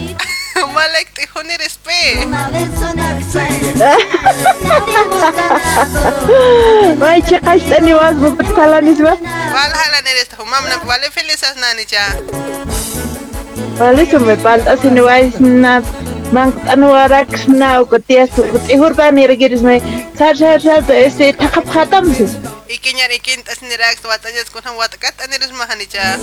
Malek 0.71 1.11
tiho 1.11 1.43
ni 1.43 1.59
respe. 1.59 2.23
May 7.03 7.19
chikash 7.27 7.67
tani 7.67 7.99
was 7.99 8.15
bubat 8.15 8.47
kalanis 8.55 9.03
ba? 9.03 9.19
Wal 9.51 9.73
hala 9.75 9.99
ni 10.07 10.13
res 10.15 10.31
humam 10.39 10.63
na 10.71 10.79
wale 10.87 11.11
felisas 11.11 11.59
nani 11.59 11.83
cha. 11.83 12.15
Wali 13.81 14.05
sume 14.07 14.37
palta 14.45 14.77
siniwais 14.77 15.41
na 15.41 15.81
mang 16.31 16.53
anu 16.71 16.95
arak 16.95 17.33
na 17.49 17.83
ko 17.83 17.99
tias 17.99 18.31
ko 18.31 18.45
ihur 18.71 18.95
pa 18.95 19.11
ni 19.11 19.27
regiris 19.27 19.63
may 19.67 19.81
sar 20.15 20.37
sar 20.37 20.61
sar 20.61 20.85
to 20.87 20.93
este 20.95 21.33
takap 21.35 21.65
khatam 21.67 22.07
sis. 22.15 22.37
Ikinyar 22.71 23.11
ikin 23.19 23.43
tas 23.43 23.59
ni 23.63 23.75
rax 23.75 23.99
watanyas 24.05 24.47
kun 24.53 24.63
ham 24.63 24.77
watakat 24.79 25.17
aniris 25.25 25.51
mahani 25.57 25.87
cha. 25.91 26.21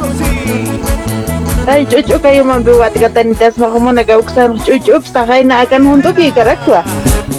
Ay 1.67 1.83
cucu 1.83 2.15
kayo 2.23 2.47
mambiwat 2.47 2.95
kata 2.95 3.23
ni 3.27 3.35
tas 3.35 3.59
makamuna 3.59 4.03
gauksan 4.07 4.55
cucu 4.63 5.03
sa 5.03 5.27
kay 5.27 5.43
na 5.43 5.67
akan 5.67 5.83
hunto 5.83 6.15
ki 6.15 6.31
karakwa. 6.31 6.85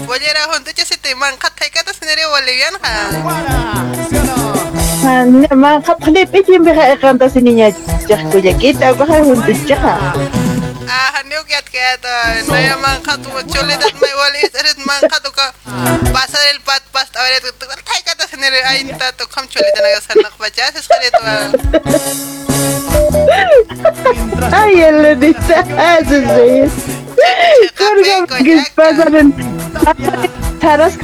Wajera 0.04 0.52
honto 0.52 0.68
cha 0.76 0.84
site 0.84 1.16
man 1.16 1.32
khatay 1.40 1.72
katas 1.72 1.96
nire 2.04 2.28
waliyan 2.28 2.74
ha. 2.84 2.94
Man 5.04 5.46
man 5.62 5.82
khat 5.82 5.98
khalip 6.04 6.34
ijim 6.38 6.64
bi 6.66 6.72
khay 6.78 6.96
kan 7.02 7.18
tas 7.18 7.34
ninya 7.46 7.68
jak 8.08 8.20
ko 8.32 8.38
jakita 8.46 8.86
ko 8.98 9.04
kay 9.10 9.20
hunto 9.22 9.52
chaka. 9.68 9.94
Ah 10.88 11.08
hanyo 11.14 11.40
kiat 11.48 11.66
kiat 11.74 12.02
naya 12.48 12.74
man 12.84 12.98
khatu 13.06 13.28
chole 13.52 13.74
dat 13.82 13.94
may 14.02 14.14
wali 14.20 14.42
sarit 14.52 14.78
man 14.88 15.00
khatu 15.12 15.30
ka 15.38 15.46
pasar 16.14 16.42
el 16.52 16.60
pat 16.66 16.82
past 16.94 17.14
awre 17.14 17.38
tu 17.44 17.50
tay 17.60 18.00
katas 18.06 18.32
nire 18.40 18.60
ay 18.70 18.78
ta 19.00 19.12
to 19.18 19.24
kham 19.32 19.44
chole 19.52 19.70
tanaga 19.76 20.00
sanak 20.06 20.34
bacha 20.40 20.64
ses 20.74 20.86
khare 20.90 21.08
to. 21.14 21.22
Ay, 24.52 24.82
el 24.88 25.02
de 25.20 25.30
haces 25.78 26.26
Kurga 26.28 26.44
gis 26.48 26.74
pasarin 28.74 29.32
taras 30.60 30.94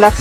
lak 0.00 0.16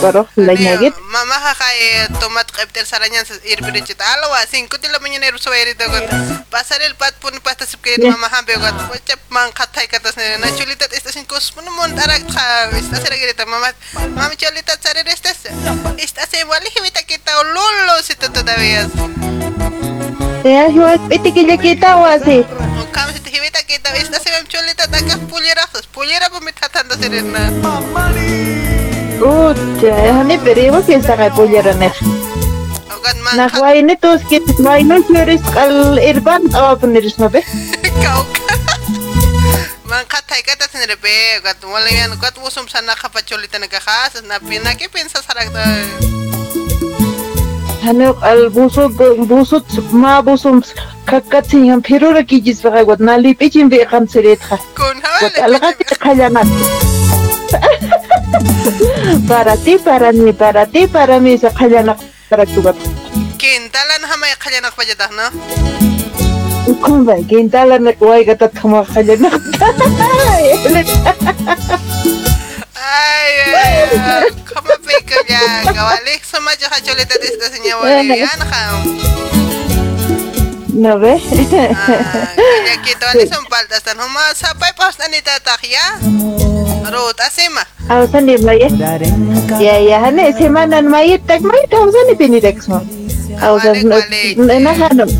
karo 0.00 0.28
lanyagit. 0.36 0.94
Mama 1.10 1.36
kay 1.56 2.06
tomat 2.20 2.46
qebtel 2.52 2.86
saranyan 2.86 3.24
sa 3.24 3.34
irbiri 3.44 3.82
chita 3.82 4.04
alawa 4.04 4.44
cinco 4.46 4.76
mañana 5.00 5.26
to 5.32 5.50
got 5.88 6.06
pasar 6.50 6.80
el 6.82 6.94
pat 6.94 7.14
pun 7.20 7.34
pasta 7.42 7.66
sipke 7.66 7.98
mama 7.98 8.28
ha 8.28 8.42
be 8.46 8.54
got 8.54 8.76
pochap 8.88 9.18
man 9.30 9.50
khatay 9.52 9.86
katas 9.88 10.16
ne 10.16 10.38
na 10.38 10.48
chulita 10.56 10.86
esta 10.92 11.10
cinco 11.10 11.36
pun 11.54 11.64
mon 11.76 11.90
kha 11.96 12.70
esta 12.76 13.46
mama 13.46 13.72
mama 14.14 14.34
chulita 14.36 14.76
sarir 14.80 15.08
esta 15.08 15.30
esta 15.98 16.22
se 16.30 16.44
wali 16.44 16.68
hibita 16.76 17.02
kita 17.02 17.32
si 18.02 18.14
todavía 18.14 18.88
Ya, 20.42 20.66
yo 20.66 20.90
piti 21.06 21.30
que 21.30 21.46
ya 21.50 21.56
kita 21.56 21.96
wasi. 21.96 22.42
Kami 22.90 23.14
si 23.14 23.30
hibita 23.30 23.62
kita 23.62 23.94
esta 23.94 24.18
se 24.18 24.30
mem 24.34 24.42
chulita 24.50 24.90
takas 24.90 25.22
pullera 25.30 25.62
pullera 25.94 26.26
po 26.30 26.42
mitatanda 26.42 26.98
sirena 26.98 27.46
Ucha, 29.22 29.94
hani 30.18 30.34
perimo 30.42 30.82
que 30.82 30.98
sa 30.98 31.14
kay 31.14 31.30
pulyara 31.30 31.74
ne. 31.78 31.94
Na 33.38 33.46
huay 33.48 33.86
ni 33.86 33.94
tos 33.94 34.26
kit 34.26 34.42
huay 34.58 34.82
no 34.82 34.98
juris 35.06 35.42
kal 35.54 35.98
irban 36.02 36.42
awa 36.58 36.74
puniris 36.74 37.22
mabe. 37.22 37.38
man 39.86 40.02
khatay 40.10 40.42
kata 40.42 40.66
sinere 40.72 40.96
be 40.98 41.38
gat 41.44 41.62
wala 41.62 41.86
yan 41.86 42.18
gat 42.18 42.34
usum 42.42 42.66
sana 42.66 42.98
kapacholita 42.98 43.62
nagkakas 43.62 44.24
na 44.26 44.40
pina 44.40 44.74
ke 44.74 44.90
pensa 44.90 45.22
sarak 45.22 45.52
to 47.82 47.86
Hani 47.86 48.06
al 48.22 48.50
buso 48.50 48.88
buso 49.28 49.62
ma 49.92 50.22
busum 50.22 50.62
kakatsin 51.06 51.70
ham 51.70 51.82
pirura 51.82 52.22
ki 52.26 52.40
jis 52.40 52.62
baga 52.62 52.84
got 52.84 52.98
nali 52.98 53.34
pichin 53.34 53.68
be 53.68 53.84
kan 53.84 54.06
seret 54.06 54.40
kha. 54.40 54.56
Kun 54.74 54.96
Got 55.20 55.34
algat 55.46 55.76
khayanat. 55.98 56.48
Para 59.28 59.56
ti, 59.56 59.78
para 59.78 60.12
mí, 60.12 60.32
para 60.32 60.66
ti, 60.66 60.86
para 60.86 61.20
mí, 61.20 61.36
sa 61.38 61.50
khayanak 61.50 61.98
para 62.30 62.46
tu 62.46 62.62
got. 62.62 62.76
kintalan 63.42 64.02
hamay 64.06 64.32
khayanak 64.38 64.72
pajadah 64.78 65.10
no 65.18 65.26
Kung 66.78 67.02
ba, 67.02 67.18
gintala 67.26 67.82
na 67.82 67.90
kuway 67.90 68.22
gatat 68.22 68.54
kama 68.54 68.86
khayanak. 72.82 73.94
ay 73.94 74.26
ay 74.26 74.30
kama 74.42 74.74
pika 74.82 75.18
ya 75.30 75.46
gawalik 75.70 76.22
sama 76.26 76.50
jaha 76.58 76.78
cholita 76.82 77.14
desta 77.22 77.46
seña 77.54 77.78
bolivian 77.78 78.40
kham 78.50 78.74
No 80.72 80.96
ve? 80.96 81.20
ya 81.20 82.76
kita 82.80 83.12
ni 83.12 83.28
son 83.28 83.44
paltas 83.44 83.84
tan 83.84 84.00
huma 84.00 84.32
sapay 84.32 84.72
pas 84.72 84.96
na 84.96 85.06
nita 85.12 85.36
takya 85.44 86.00
Rot 86.88 87.20
asima 87.20 87.60
Hausan 87.92 88.24
di 88.26 88.38
maya. 88.40 88.68
Ya 89.60 89.76
ya 89.78 89.98
hane 90.00 90.32
semanan 90.38 90.86
mayit 90.88 91.22
tak 91.28 91.42
mayit 91.44 91.68
hausan 91.74 92.08
di 92.08 92.14
pinidex 92.16 92.70
mo. 92.70 92.78
Hausan 93.42 93.84
na 94.40 94.72
hanam. 94.72 95.10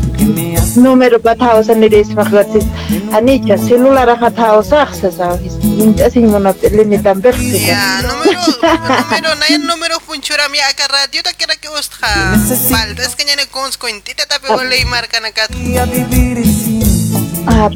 Numero 0.79 1.19
pat 1.19 1.37
hausan 1.43 1.83
ni 1.83 1.87
des 1.91 2.07
magatis. 2.17 2.65
Ani 3.13 3.37
cha 3.43 3.59
celular 3.59 4.09
ka 4.17 4.31
hausa 4.33 4.87
sa 4.89 5.09
sa. 5.11 5.35
Inta 5.37 5.62
sin 6.11 6.29
mo 6.29 6.37
na 6.39 6.53
limitan 6.53 7.17
berti. 7.21 7.67
Ya, 7.69 8.01
numero 8.05 9.31
na 9.35 9.45
yan 9.49 9.63
numero 9.65 9.97
punchura 10.03 10.47
mi 10.49 10.59
aka 10.61 10.85
radio 10.87 11.21
ta 11.25 11.33
kira 11.33 11.55
ki 11.57 11.69
ustha 11.73 12.37
paltas 12.69 13.15
kanya 13.17 13.35
ne 13.35 13.45
kons 13.49 13.77
ko 13.77 13.87
intita 13.89 14.25
tapi 14.29 14.47
wala 14.49 14.75
marka 14.87 15.19
na 15.19 15.31
kat 15.33 15.49
Ah. 17.43 17.67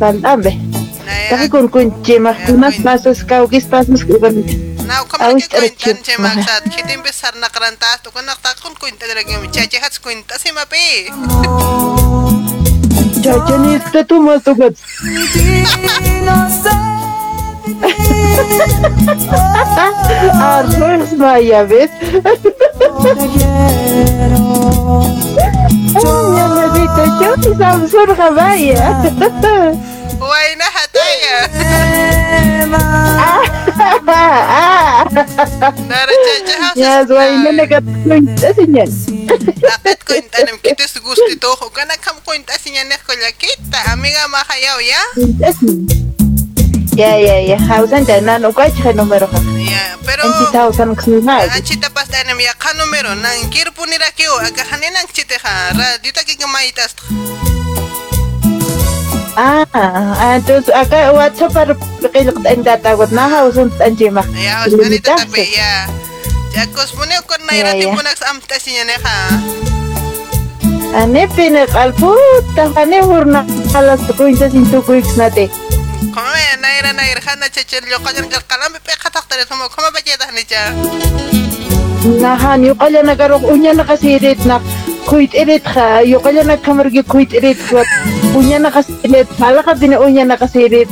Tapi 1.32 1.48
kun 1.52 1.68
kun 1.72 1.88
cema 2.03 2.36
kunas 2.45 2.80
masus 2.84 3.24
kau 3.24 3.48
kis 3.48 3.64
pasus 3.68 4.03
kun. 4.03 4.44
Now 4.88 5.03
kama 5.07 5.36
ke 5.36 5.76
kuintan 5.76 5.99
che 6.03 6.15
maksat 6.19 6.64
kitim 6.72 7.03
besar 7.03 7.36
na 7.40 7.48
karantas 7.52 7.99
to 8.03 8.11
kunak 8.11 8.40
ta 8.44 8.56
kun 8.64 8.76
kuinta 8.76 9.07
lagi 9.11 9.36
mi 9.40 9.48
chache 9.52 9.80
hats 9.80 9.99
kuinta 9.99 10.36
si 10.40 10.52
mapi 10.56 11.11
Chacha 13.24 13.56
ni 13.60 13.76
te 13.91 14.02
tu 14.07 14.19
mas 14.24 14.44
tu 14.44 14.56
gat. 14.56 14.76
Arroz 20.41 21.14
maya 21.18 21.64
ves. 21.64 21.91
Ya 25.98 26.48
me 26.48 26.65
viste 26.73 27.03
yo 27.22 27.31
y 27.38 27.57
Samsung 27.57 28.11
vaya. 28.35 29.02
Why 30.19 30.56
na 30.57 30.65
hataya 30.65 31.38
Nara 35.88 36.14
chache 36.26 36.56
hats 36.61 36.77
Ya 36.77 37.06
zuai 37.06 37.38
na 37.38 37.52
nagat 37.52 37.84
kuinta 38.03 38.53
sinyan. 38.53 38.89
Dapat 39.61 39.98
kuinta 40.06 40.41
nem 40.45 40.57
kitis 40.57 40.98
gusto 41.02 41.34
to 41.39 41.49
ko 41.57 41.69
kana 41.69 41.98
kam 41.98 42.18
kuinta 42.26 42.53
ya 46.98 47.14
Ya 47.14 47.18
ya 47.22 47.38
ya, 47.53 47.57
hausan 47.61 48.06
dana 48.10 48.40
no 48.41 48.49
kwa 48.52 48.65
cha 48.74 48.90
numero 48.94 49.28
ka. 49.30 49.38
Ya, 49.61 49.94
pero 50.02 50.26
Anchi 50.26 50.45
hausan 50.57 50.95
ksuna. 50.98 51.45
Achita 51.53 51.94
pas 51.94 52.10
tanam 52.10 52.40
ya 52.41 52.53
ka 52.57 52.74
numero 52.74 53.14
nang 53.14 53.38
kirpunira 53.53 54.10
kiyo 54.18 54.34
aga 54.41 54.65
haninang 54.74 55.06
chite 55.14 55.38
ha 55.38 55.78
radio 55.78 56.10
ta 56.11 56.26
kigamaitas 56.26 56.98
Ah, 59.38 59.61
ah, 59.78 60.34
entonces 60.41 60.74
acá 60.74 61.14
WhatsApp 61.14 61.53
para 61.53 61.74
que 62.10 62.24
lo 62.26 62.34
que 62.34 62.56
data 62.65 62.98
wat 62.98 63.14
na 63.14 63.30
hausan 63.30 63.69
anjima. 63.78 64.26
Ya, 64.34 64.65
os 64.65 64.74
ganito 64.74 65.14
tape 65.14 65.45
ya. 65.53 65.86
Ya 66.57 66.65
kospune 66.74 67.14
ko 67.30 67.38
na 67.45 67.53
ira 67.53 67.78
Ya, 67.78 67.86
ya. 67.86 67.94
tipo 67.94 68.02
nags 68.02 68.26
amta 68.26 68.57
sinya 68.57 68.90
ne 68.90 68.98
ha. 68.98 69.18
Ane 70.98 71.30
pine 71.38 71.69
kalpu 71.69 72.18
tahane 76.02 76.06
hurna 76.06 76.06
alas 76.06 76.06
tu 76.06 76.06
kuinta 76.06 76.06
sin 76.06 76.06
tu 76.06 76.06
kuix 76.06 76.06
nate. 76.06 76.14
Koma 76.14 76.38
ya 76.38 76.56
na 76.57 76.69
ira 76.80 76.94
na 76.94 77.03
ira 77.03 77.22
hana 77.26 77.49
chechel 77.49 77.86
yo 77.90 77.99
kanyan 77.99 78.30
kal 78.30 78.41
kalam 78.48 78.74
pe 78.84 78.94
khatak 78.94 79.26
tare 79.30 79.45
tomo 79.45 79.69
koma 79.69 79.91
ba 79.91 79.99
jeda 80.06 80.32
ni 80.34 80.44
cha. 80.44 80.72
Nahan 82.22 82.64
yu 82.64 82.76
kala 82.76 83.03
nagarok 83.03 83.44
unya 83.44 83.74
nakasirit 83.74 84.45
na 84.45 84.61
kuit 85.07 85.34
irit 85.34 85.64
ka 85.64 86.02
yu 86.02 86.19
kala 86.19 86.44
nagkamargi 86.44 87.03
kuit 87.03 87.34
irit 87.34 87.57
wat 87.72 87.88
unya 88.36 88.60
nakasirit 88.60 89.28
pala 89.40 89.64
ka 89.64 89.74
din 89.74 89.94
unya 89.98 90.24
nakasirit 90.26 90.90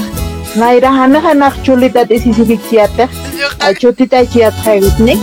nairahan 0.56 1.12
na 1.12 1.22
kanak 1.22 1.54
chulit 1.64 1.96
at 1.96 2.12
isisibig 2.12 2.60
siyate 2.70 3.08
ay 3.60 3.74
chutit 3.76 4.14
ay 4.14 4.26
siyat 4.28 4.54
kayit 4.64 4.96
ni 5.00 5.16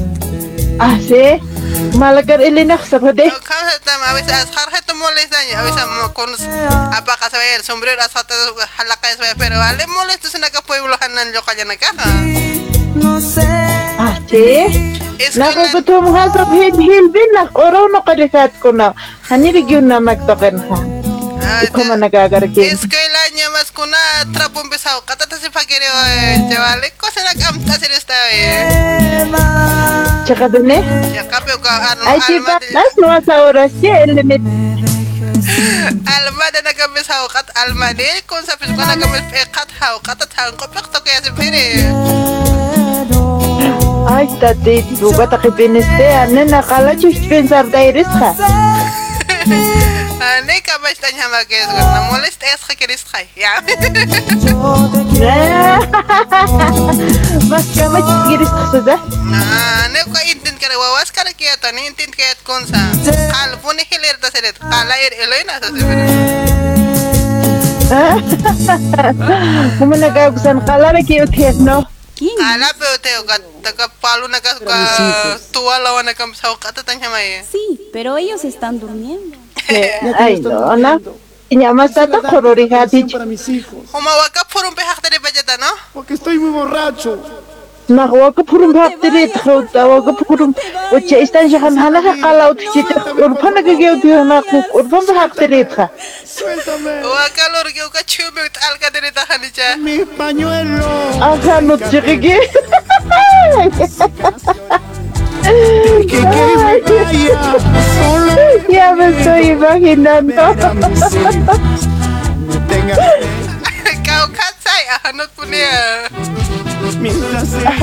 apa 6.94 7.14
ka 7.20 7.28
sa 7.30 7.38
el 7.56 7.64
sombrero 7.64 8.02
as 8.02 8.14
hata 8.14 8.34
halaka 8.78 9.08
sa 9.18 9.36
pero 9.38 9.56
wale 9.60 9.84
molesta 9.90 10.30
sa 10.30 10.40
naga 10.40 10.62
pueblohan 10.66 11.12
nan 11.14 11.34
yo 11.34 11.41
kaya 11.45 11.66
naga 11.66 11.90
ha. 11.98 12.10
Ah, 14.00 14.18
sí. 14.30 14.66
Nakagutom 15.38 16.14
ha 16.14 16.30
sa 16.34 16.45
hilbin 16.50 17.30
na 17.34 17.50
oraw 17.54 17.86
na 17.90 18.02
karikat 18.02 18.54
ko 18.60 18.72
na. 18.74 18.94
Hani 19.30 19.54
region 19.54 19.88
na 19.88 20.00
magtoken 20.02 20.58
ha. 20.70 20.78
Ikaw 21.70 21.84
man 21.86 22.00
nagagarkin. 22.02 22.74
Escuela 22.74 23.20
niya 23.20 23.23
mas 23.74 23.82
kuna 23.82 23.98
trapo 24.34 24.62
empezado. 24.62 25.02
Katata 25.06 25.38
si 25.38 25.50
pagkiri 25.50 25.86
o 25.86 26.50
chavale. 26.50 26.91
Cosa 26.98 27.24
na 27.24 27.34
kamta 27.34 27.80
sir 27.80 27.91
esta 27.91 28.14
eh. 28.32 29.28
Tsaka 30.26 30.50
dun 30.50 30.72
eh. 30.72 30.84
Ya 31.14 31.24
kape 31.24 31.58
ka 31.62 31.91
ano 31.91 32.06
Ay, 32.06 32.22
si 32.22 32.40
Baklas, 32.40 32.94
no 32.98 33.08
sa 33.26 33.41
oras 33.44 33.72
siya, 33.82 34.04
elimit. 34.04 34.41
Alma 36.06 36.45
na 36.54 36.62
nagamisaw 36.70 37.28
kat 37.28 37.50
alma 37.56 37.91
ni 37.94 38.08
kung 38.28 38.44
sa 38.45 38.56
pisko 38.56 38.80
nagamis 38.80 39.28
eh 39.34 39.45
kat 39.52 39.70
haw 39.82 40.00
katat 40.00 40.32
haw 40.38 40.50
ko 40.56 40.66
pekto 40.72 41.00
kaya 41.04 41.20
si 41.24 41.32
pere. 41.36 41.66
Ay, 44.04 44.28
tati, 44.40 44.84
duga 45.00 45.28
ta 45.28 45.38
kipiniste, 45.40 46.08
ano 46.12 46.44
nakala 46.48 46.95
chus 46.95 47.18
pensar 47.28 47.68
dairis 47.72 48.08
ka. 48.08 48.32
Ani 50.24 50.64
ka 50.64 50.80
ba 50.80 50.88
sta 50.95 51.12
niya 51.12 51.28
magis 51.28 51.68
ko 51.68 51.76
na 51.76 52.08
molest 52.08 52.40
es 52.48 52.64
ka 52.64 52.74
kiris 52.80 53.04
kay. 53.04 53.28
Ya. 53.36 53.60
Mas 57.52 57.68
kama 57.76 58.00
chigiris 58.00 58.48
ka 58.48 58.64
sa 58.72 58.80
da? 58.88 58.95
Na, 59.28 59.40
ne 59.91 60.00
ko 60.08 60.16
intin 60.32 60.56
kare 60.56 60.80
wawas 60.80 61.12
kare 61.12 61.36
kaya 61.36 61.60
to 61.60 61.68
ni 61.76 61.91
intin 61.91 62.08
kaya 62.16 62.40
kon 62.48 62.64
sa. 62.64 62.80
Kal 63.04 63.60
puni 63.60 63.84
hilir 63.84 64.16
ta 64.24 64.32
seret. 64.32 64.56
Kala 64.64 64.95
ir 65.04 65.12
eloy 65.28 65.44
na 65.44 65.60
sa 65.60 65.68
kala 70.64 70.95
na 70.95 71.04
no? 71.68 71.84
Ala 72.24 72.70
pe 72.80 72.88
te 73.04 73.12
ka 73.28 73.36
taga 73.60 73.86
palu 74.00 74.32
na 74.32 74.40
ka 74.40 74.56
ka 74.56 74.76
tuwa 75.52 75.84
lawa 75.84 76.00
na 76.08 76.16
kam 76.16 76.32
sa 76.32 76.56
ka 76.56 76.72
ta 76.72 76.95
niya 76.95 77.12
may. 77.12 77.44
Sí, 77.44 77.91
pero 77.91 78.16
ellos 78.16 78.48
están 78.48 78.80
durmiendo. 78.80 79.43
Ay, 80.19 80.40
no, 80.40 80.76
na. 80.76 80.99
Inyama 81.49 81.88
sa 81.88 82.07
ta 82.07 82.19
korori 82.22 82.68
hatich. 82.69 83.14
Humawa 83.14 84.26
ka 84.34 84.44
purong 84.49 84.76
pe 84.76 84.81
hakta 84.81 85.10
de 85.10 85.19
bajeta 85.19 85.57
no? 85.57 85.69
Porque 85.94 86.14
estoy 86.15 86.40
muy 86.40 86.49
borracho. 86.52 87.19
Cha. 99.53 99.76
Mi 99.77 100.06
pañuelo. 100.06 100.88
Aka 101.22 101.61
no 101.61 101.77
chikigi. 101.77 102.40
Ya 108.94 109.10
me 109.10 109.10
estoy 109.10 109.57
imaginando. 109.57 110.45
Kau 114.06 114.26
katsay 114.30 114.86
ahanot 114.94 115.34
po 115.34 115.41
niya. 115.49 116.06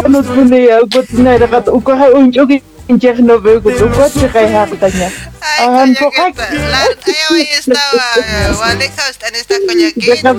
Ano 0.07 0.23
po 0.23 0.39
na 0.47 0.55
yan? 0.55 0.87
Gut 0.87 1.11
na 1.19 1.35
rakat 1.35 1.67
uko 1.67 1.99
ha 1.99 2.15
unjogi. 2.15 2.63
Injek 2.87 3.19
no 3.27 3.43
be 3.43 3.59
gut 3.59 3.75
uko 3.83 4.07
chikay 4.07 4.55
hakta 4.55 4.87
niya. 4.87 5.11
Ahan 5.59 5.99
po 5.99 6.15
kak. 6.15 6.47
Ayaw 6.47 7.35
estaba. 7.59 8.07
Wale 8.55 8.87
ka 8.95 9.03
ustan 9.11 9.35
esta 9.35 9.59
koyakita. 9.67 10.31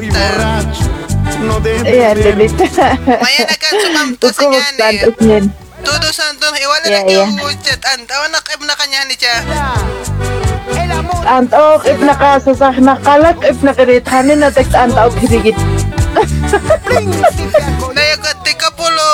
Ya, 1.83 2.15
lelita. 2.15 2.95
Mañana 3.19 3.55
ka 3.59 3.67
sumamta 3.75 4.27
sa 4.31 4.47
Uko 4.47 5.51
yan 5.81 5.89
eh. 5.89 5.89
magtantos 5.89 5.89
niyan. 5.89 5.89
Todo 5.89 6.07
santo 6.13 6.45
igual 6.55 6.81
Yeah, 6.85 7.03
na 7.03 7.11
yeah. 7.11 7.27
kaya 7.29 7.45
uchet. 7.49 7.81
Antawa 7.85 8.25
na 8.29 8.39
kaya 8.41 8.57
na 8.65 8.75
kanya 8.75 9.01
ni 9.09 9.15
cha. 9.15 9.33
Antok 11.21 11.85
if 11.85 11.99
nakasasak 12.01 12.77
nakalak 12.81 13.37
if 13.45 13.61
nakirithanin 13.61 14.39
na 14.41 14.49
text 14.49 14.73
antok 14.73 15.13
hirigit. 15.21 15.55
Daya 17.95 18.15
ka 18.19 18.31
tika 18.43 18.67
pulo 18.77 19.11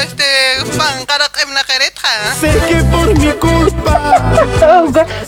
este 0.00 0.64
pang 0.78 1.04
karak 1.04 1.34
em 1.44 1.50
na 1.52 1.62
keret 1.66 1.92
ha. 2.00 2.32
Sé 2.40 2.50
que 2.66 2.78
por 2.88 3.08
mi 3.18 3.32
culpa. 3.36 3.94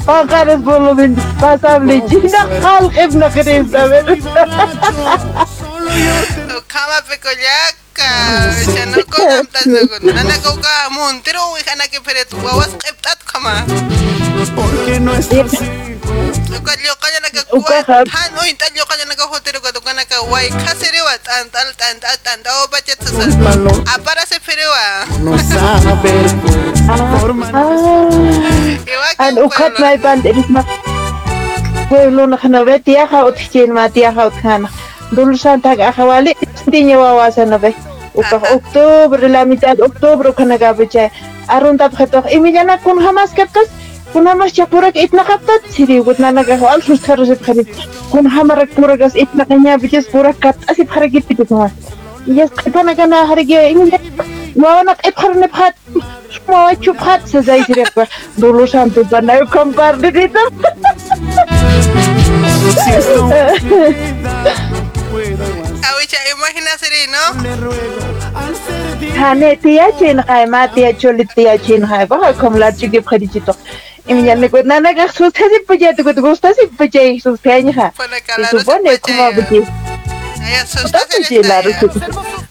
Pangkaras 0.07 0.61
bolo 0.63 0.95
min 0.95 1.15
pasable 1.37 2.01
jina 2.09 2.47
kalk 2.63 2.95
if 2.97 3.13
nakirit 3.15 3.67
sabi. 3.69 4.17
Kama 6.71 7.03
pe 7.03 7.19
Porque 14.57 15.01
no 15.01 15.15
es 15.15 15.29
así. 15.29 15.69
Ukalyo 16.51 16.93
ka 16.99 17.07
niya 17.13 17.21
nagakuha. 17.23 18.03
Han 18.09 18.33
uy 18.43 18.53
talyo 18.59 18.83
ka 18.89 18.95
niya 18.97 19.07
nagahotero 19.07 19.61
ka 19.63 19.71
doon 19.71 19.85
ka 19.85 19.93
nagaway. 19.95 20.49
Kasiriwa 20.51 21.15
tantal 21.23 21.69
tantal 21.77 22.17
tantal. 22.25 22.55
O 22.65 22.69
budget 22.73 22.99
sa 23.05 23.11
sa. 23.15 23.25
Ah. 23.29 25.05
No 25.21 25.37
saber 25.39 26.25
por 27.21 27.31
An 29.21 29.35
ukat 29.39 29.73
may 29.79 29.97
band 30.01 30.25
ilis 30.27 30.49
na. 30.51 30.65
Pueblo 31.91 32.27
na 32.27 32.39
kanabe 32.39 32.81
tiaka 32.83 33.27
ut 33.27 33.37
chin 33.51 33.71
ma 33.71 33.91
wawasan 36.97 37.51
upaj 38.21 38.43
Oktober 38.57 39.21
la 39.35 39.43
mitad 39.51 39.77
octubre 39.89 40.33
kunagapi 40.39 40.87
chay 40.95 41.09
arruntap 41.57 41.93
qhatuq 41.99 42.25
imillankun 42.37 42.99
hamas 43.07 43.31
kaptas 43.39 43.69
kunamas 44.13 44.51
chapurak 44.57 44.97
itnaqapat 45.05 45.63
siri 45.75 45.97
witnanakaq 46.09 46.63
alsus 46.75 47.01
kharusip 47.07 47.41
qhani 47.47 47.65
kun 48.13 48.27
hamarak 48.37 48.71
purakas 48.77 49.15
itnaqañapichis 49.25 50.07
purakat 50.13 50.57
asip 50.71 50.89
qharakitipisamas 50.95 51.73
yas 52.39 52.51
qhipanakana 52.61 53.19
qhariki 53.31 53.59
imillan 53.73 54.03
wawanak 54.63 54.99
ipqharunipqhat 55.09 55.75
mawachupqhat 56.49 57.21
sasay 57.33 57.61
siriqpa 57.69 58.03
dulusantu 58.41 59.01
panayu 59.11 59.45
compartidita 59.55 60.43
Si 62.61 62.91
es 62.99 63.07
tu 63.07 63.25
vida, 63.27 64.55
puedo 65.11 65.60
no? 67.11 67.23
Hane 69.19 69.57
tiya 69.57 69.91
chin 69.99 70.23
khai 70.23 70.47
ma 70.47 70.67
tiya 70.67 70.93
cholit 70.99 71.29
tiya 71.37 71.59
chin 71.67 71.87
khai 71.87 72.07
ba 72.07 72.33
kom 72.35 72.55
la 72.55 72.71
chigi 72.71 73.01
phadi 73.01 73.29
chito. 73.29 73.55
Imi 74.09 74.27
yan 74.27 74.49
ko 74.49 74.63
na 74.63 74.79
na 74.81 74.93
gak 74.93 75.11
sus 75.13 75.33
ko 75.33 75.49
gusta 76.27 76.55
si 76.55 77.21
sus 77.21 77.41
thani 77.41 77.73
ha. 77.73 77.91
Supone 78.51 78.99
como. 79.01 79.31
Aya 80.43 80.67
sus 80.67 80.93
la 81.53 81.61
ru. 81.61 81.73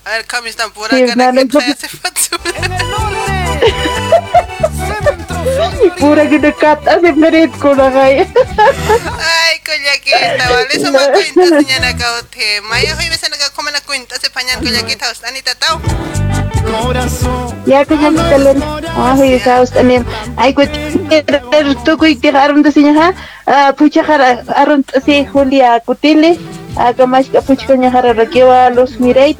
A 0.05 0.09
ver, 0.11 0.25
kami 0.25 0.49
están 0.49 0.71
pura 0.71 0.89
Sí, 0.89 1.05
kana 1.05 1.31
no. 1.31 1.41
Pura 5.99 6.23
gidekat 6.27 6.83
asip 6.87 7.15
merit 7.15 7.51
ko 7.59 7.75
na 7.75 7.91
kay. 7.91 8.23
Ay, 9.19 9.53
kunyakita, 9.63 10.43
wale 10.51 10.75
sa 10.75 10.89
mga 10.91 11.09
kwenta 11.11 11.45
sa 11.47 11.59
niya 11.63 11.79
nagkaute. 11.83 12.49
Maya 12.67 12.95
huy 12.95 13.07
bisa 13.11 13.27
nagkakuma 13.27 13.71
na 13.71 13.81
kwenta 13.83 14.15
sa 14.19 14.27
panyan 14.31 14.59
kunyakita. 14.63 15.07
Haus, 15.11 15.23
anita 15.23 15.55
tao. 15.59 15.79
Ya 17.65 17.87
ko 17.87 17.95
yan 17.95 18.15
talon. 18.15 18.59
Ah, 18.93 19.15
huy 19.15 19.39
sa 19.39 19.63
us 19.63 19.71
anim. 19.79 20.03
Ay 20.35 20.51
ko 20.51 20.67
tu 21.83 21.91
ko 21.97 22.05
ikti 22.05 22.29
aron 22.31 22.63
to 22.63 22.71
sinya 22.71 22.93
ha. 22.95 23.07
Pucha 23.73 24.03
kara 24.03 24.43
aron 24.55 24.83
si 25.03 25.23
Julia 25.27 25.79
Kutili. 25.83 26.35
Aga 26.77 27.07
mas 27.07 27.27
ka 27.31 27.41
pucha 27.41 27.65
kanya 27.67 27.89
kara 27.91 28.13
rakewa 28.13 28.69
los 28.75 28.99
mirate. 28.99 29.39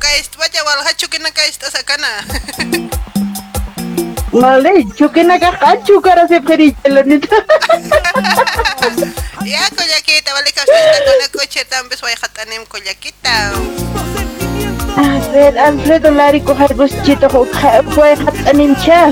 Ok, 0.00 0.06
vaya, 0.38 0.64
walhachu 0.64 1.08
que 1.10 1.18
no 1.18 1.26
estás 1.26 1.74
acá 1.74 1.98
na. 1.98 2.08
Vale, 4.32 4.86
chukinaqa 4.96 5.58
qanchukara 5.58 6.26
sipqirichalanita. 6.26 7.36
Ya, 9.44 9.68
collaquita, 9.76 10.32
vale, 10.32 10.52
que 10.52 10.60
usted 10.60 11.04
con 11.04 11.22
el 11.22 11.30
coche 11.30 11.64
también 11.66 12.00
voy 12.00 12.12
a 12.12 12.16
jatanem 12.16 12.64
collaquita. 12.64 13.52
A 14.96 15.32
ver, 15.32 15.58
Alfredo 15.58 16.10
Larico 16.10 16.52
Harguschito 16.52 17.28
fue 17.94 18.12
hatanincha. 18.12 19.08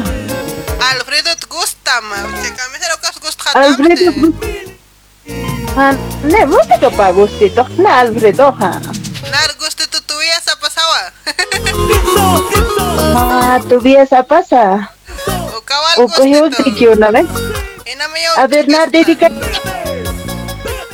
Alfredo 0.90 1.36
te 1.36 1.46
gusta, 1.48 2.00
ma. 2.00 2.16
Te 2.16 2.54
cambias 2.54 2.88
lo 2.88 3.00
que 3.00 3.20
gusta. 3.20 3.50
Alfredo 3.52 4.12
Ah, 5.76 5.94
ne, 6.24 6.46
música 6.46 6.90
para 6.90 7.12
gustito. 7.12 7.68
Na, 7.76 8.00
Alfredo, 8.00 8.56
ha. 8.58 8.80
Tu 8.80 9.84
vida 9.84 9.87
sa 13.12 13.60
tu 13.68 13.80
vida 13.80 14.02
esa 14.02 14.22
pasa. 14.22 14.90
O 15.54 15.60
cabal 15.62 15.98
O 15.98 16.08
cogió 16.08 16.44
un 16.44 16.52
tiquio 16.52 16.92
una 16.92 17.10
vez. 17.10 17.26
A 18.36 18.46
ver, 18.46 18.68
na, 18.68 18.86
dedica. 18.86 19.30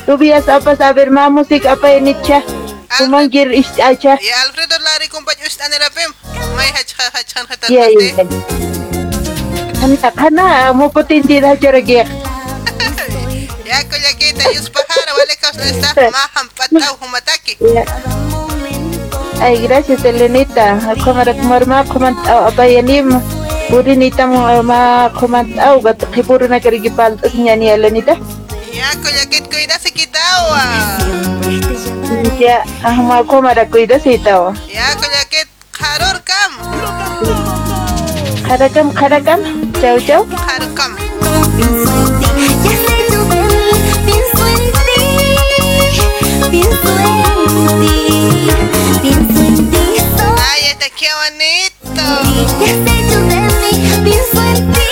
Esa 0.07 0.59
pasa, 0.59 0.87
a 0.89 0.93
ver. 0.93 1.09
Kumangir 2.97 3.65
acha. 3.83 4.19
Ya 4.19 4.41
Alfredo 4.41 4.79
Lari 4.79 5.09
en 5.65 5.73
el 5.73 5.83
apem. 5.83 6.13
May 6.55 6.69
hachan 6.71 7.11
hachan 7.13 7.47
hatan. 7.49 7.69
Ya, 7.69 7.89
ya. 13.65 13.83
Ko 13.83 13.89
collaquita, 13.89 14.51
yus 14.53 14.71
está 15.65 16.11
mahan 16.11 16.49
patao 16.55 16.97
humataki. 17.01 17.57
Ay, 19.41 19.61
gracias, 19.67 20.03
Elenita. 20.05 20.79
Kumara 21.03 21.33
kumarma 21.33 21.83
kumant 21.85 22.17
abayanim. 22.27 23.09
Burinita 23.69 24.27
mo 24.29 24.45
ma 24.63 25.09
kumant 25.17 25.49
au 25.59 25.81
gat 25.81 25.97
kipuro 26.13 26.47
na 26.47 26.59
karigipal 26.59 27.17
niya 27.33 27.55
ni 27.57 27.67
Elenita. 27.69 28.15
Ya 28.73 28.91
collaquit 29.01 29.45
cuida 29.49 29.77
se 29.79 29.89
quitawa. 29.89 30.61
Ya, 32.39 32.63
ah 32.83 32.95
ma 32.95 33.23
kumara 33.23 33.65
cuida 33.65 33.99
si 33.99 34.17
tao. 34.17 34.53
Ya 34.69 34.93
collaquit 34.99 35.47
haror 35.79 36.17
kam. 36.25 36.51
Karakam, 38.45 38.93
karakam. 38.93 39.41
Ay, 50.37 50.61
este 50.71 50.91
qué 50.97 51.09
bonito. 51.21 52.03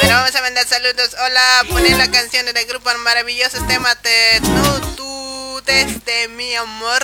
Bueno, 0.02 0.15
vamos 0.15 0.35
a 0.35 0.41
mandar 0.41 0.68
saludos. 0.68 1.15
Hola, 1.26 1.64
poner 1.69 1.98
la 1.98 2.11
canción 2.11 2.45
del 2.45 2.65
grupo 2.65 2.90
maravilloso 3.03 3.64
tema 3.68 3.95
de 3.95 4.41
No 4.49 4.81
tú 4.95 5.61
desde 5.65 6.27
mi 6.30 6.53
amor. 6.56 7.03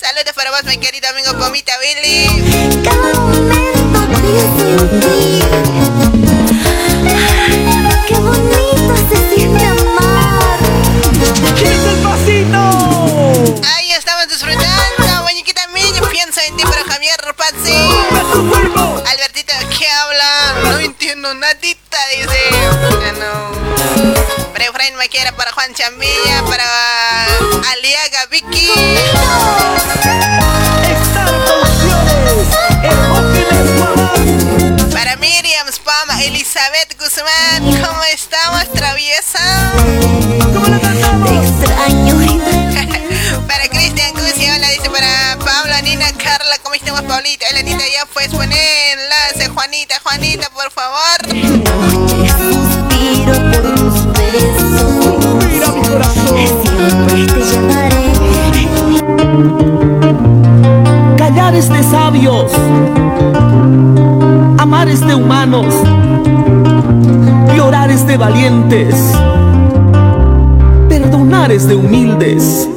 Saludos 0.00 0.32
para 0.34 0.50
vos, 0.50 0.64
mi 0.64 0.78
querido 0.78 1.08
amigo 1.08 1.32
Pomita 1.38 1.72
Billy. 1.78 2.26
Qué 8.08 8.14
bonito 8.14 8.94
se 9.08 9.34
siente 9.34 9.65
No 20.62 20.78
entiendo 20.78 21.34
nadita, 21.34 21.98
dice. 22.16 22.50
No. 23.18 23.50
Para 24.52 24.64
Efraín 24.64 24.96
Maquera, 24.96 25.32
para 25.32 25.52
Juan 25.52 25.74
Chambilla, 25.74 26.42
para 26.48 26.64
Aliaga 27.72 28.24
Vicky. 28.30 28.70
Para 34.92 35.16
Miriam 35.16 35.68
Spam, 35.68 36.20
Elizabeth 36.22 36.96
Guzmán, 36.98 37.82
¿cómo 37.84 38.02
estamos, 38.04 38.72
traviesa? 38.72 39.72
para 43.46 43.68
Cristian 43.68 44.12
Guzzi, 44.14 44.48
hola, 44.50 44.68
dice 44.70 44.88
para 44.90 45.36
Pablo, 45.44 45.74
Nina, 45.82 46.10
Carla, 46.12 46.58
¿cómo 46.62 46.74
estamos, 46.74 47.02
Paulita? 47.02 47.46
Elenita, 47.48 47.84
ya 47.86 48.06
pues 48.06 48.28
poner 48.28 48.98
enlace, 48.98 49.45
Juanita, 49.66 49.96
Juanita, 50.00 50.48
por 50.50 50.70
favor. 50.70 51.18
Callar 61.18 61.56
es 61.56 61.68
de 61.68 61.82
sabios, 61.82 62.52
amar 64.58 64.88
es 64.88 65.04
de 65.04 65.16
humanos, 65.16 65.74
llorar 67.56 67.90
es 67.90 68.06
de 68.06 68.16
valientes, 68.16 68.94
perdonar 70.88 71.50
es 71.50 71.66
de 71.66 71.74
humildes. 71.74 72.68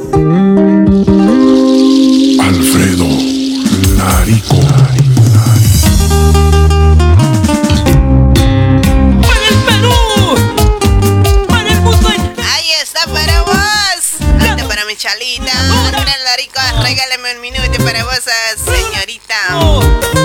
Chalita. 15.10 15.52
Andrea 15.86 16.18
Larico, 16.24 16.60
regálame 16.82 17.34
un 17.34 17.40
minuto 17.40 17.84
para 17.84 18.04
vos, 18.04 18.20
señorita. 18.56 20.19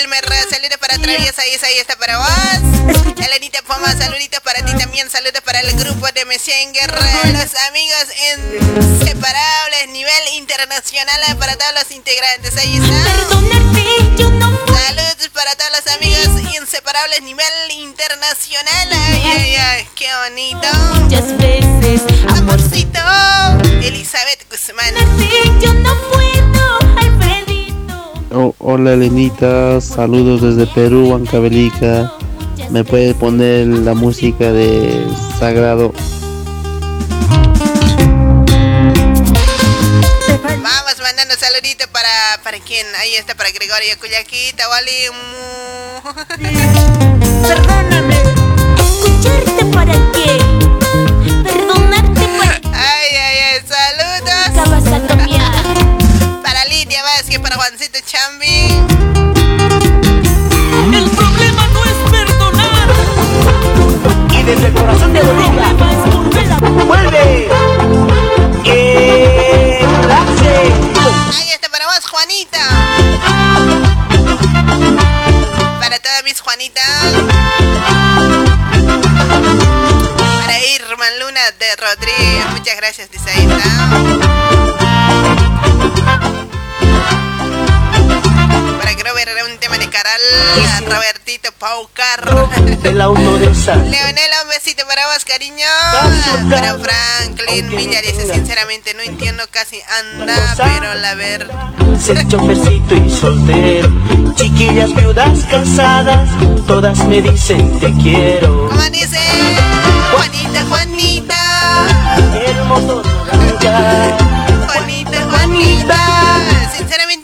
Vilmer, 0.00 0.24
saludos 0.48 0.78
para 0.80 0.96
Traviesa, 0.96 1.42
ahí, 1.42 1.50
ahí 1.62 1.78
está 1.78 1.94
para 1.96 2.16
vos. 2.16 2.26
Elenita 3.26 3.60
Poma, 3.62 3.92
saluditos 3.92 4.40
para 4.40 4.64
ti 4.64 4.72
también, 4.78 5.10
saludos 5.10 5.42
para 5.44 5.60
el 5.60 5.72
grupo 5.76 6.06
de 6.14 6.24
Messenger, 6.24 6.90
los 6.90 7.54
amigos 7.68 8.06
inseparables, 8.32 9.88
nivel 9.88 10.28
internacional 10.36 11.36
para 11.38 11.54
todos 11.56 11.74
los 11.74 11.90
integrantes, 11.90 12.56
ahí 12.56 12.78
está. 12.78 12.94
Saludos 14.72 15.28
para 15.34 15.54
todos 15.56 15.70
los 15.84 15.94
amigos 15.94 16.54
inseparables, 16.56 17.20
nivel 17.22 17.70
internacional, 17.72 18.88
ay, 18.92 19.22
ay, 19.26 19.56
ay, 19.56 19.88
qué 19.94 20.08
bonito. 20.24 20.68
Muchas 20.94 21.36
veces, 21.36 22.00
amorcito, 22.28 23.00
Elizabeth 23.82 24.48
Guzmán. 24.48 24.94
Yo 25.60 25.74
no 25.74 25.94
puedo, 26.10 26.78
hola 28.72 28.92
Elenita, 28.92 29.80
saludos 29.80 30.42
desde 30.42 30.64
Perú, 30.72 31.08
Huancavelica. 31.10 32.12
¿Me 32.70 32.84
puede 32.84 33.14
poner 33.14 33.66
la 33.66 33.94
música 33.94 34.52
de 34.52 35.08
Sagrado? 35.38 35.92
Vamos 40.42 41.00
mandando 41.02 41.34
saluditos 41.34 41.88
para, 41.88 42.08
para 42.44 42.60
quién, 42.60 42.86
ahí 43.00 43.16
está 43.16 43.34
para 43.34 43.50
Gregorio 43.50 43.98
Cuyaquita, 43.98 44.68
Wally. 44.68 45.08
¿Escucharte 48.78 49.64
para 49.72 49.94
qué? 50.12 50.59
El 60.92 61.08
problema 61.08 61.66
no 61.72 61.84
es 61.84 61.96
perdonar. 62.10 62.88
Y 64.30 64.42
desde 64.42 64.66
el 64.66 64.74
corazón 64.74 65.14
de 65.14 65.22
Bolivia, 65.22 65.72
vuelve. 66.86 67.48
¡Que! 68.62 69.86
Ahí 71.34 71.50
está 71.50 71.70
para 71.70 71.86
vos, 71.86 72.06
Juanita. 72.10 72.58
Para 75.80 75.98
todas 75.98 76.22
mis 76.24 76.40
Juanitas. 76.42 76.84
Para 80.44 80.58
Irma 80.74 81.06
Luna 81.20 81.40
de 81.58 81.76
Rodríguez. 81.76 82.50
Muchas 82.52 82.76
gracias, 82.76 83.10
dice 83.10 83.30
ahí. 83.30 83.48
Robertito 90.86 91.52
Paucar. 91.58 92.28
El 92.82 93.00
auto 93.00 93.38
de 93.38 93.54
sal. 93.54 93.90
Leonela, 93.90 94.42
un 94.42 94.48
besito 94.48 94.86
para 94.86 95.06
vos, 95.06 95.24
cariño. 95.24 95.66
Para 96.50 96.76
Franklin 96.78 97.68
Villa 97.70 98.00
dice, 98.02 98.32
sinceramente 98.32 98.94
no 98.94 99.02
entiendo 99.02 99.44
casi 99.50 99.80
anda, 100.00 100.54
pero 100.56 100.94
la 100.94 101.14
ver. 101.14 101.48
Ser 102.00 102.26
chofercito 102.26 102.94
y 102.94 103.10
soltero. 103.10 103.90
Chiquillas 104.34 104.94
viudas 104.94 105.38
casadas, 105.50 106.28
todas 106.66 106.98
me 107.06 107.20
dicen 107.20 107.78
te 107.78 107.92
quiero. 108.02 108.68
¿Cómo 108.68 108.82
dice? 108.90 109.18
Juanita, 110.12 110.64
Juanita. 110.68 111.36
El 112.46 112.64
motor 112.64 113.06
naranja. 113.26 114.16
Juanita, 114.66 115.22
Juanita. 115.30 116.59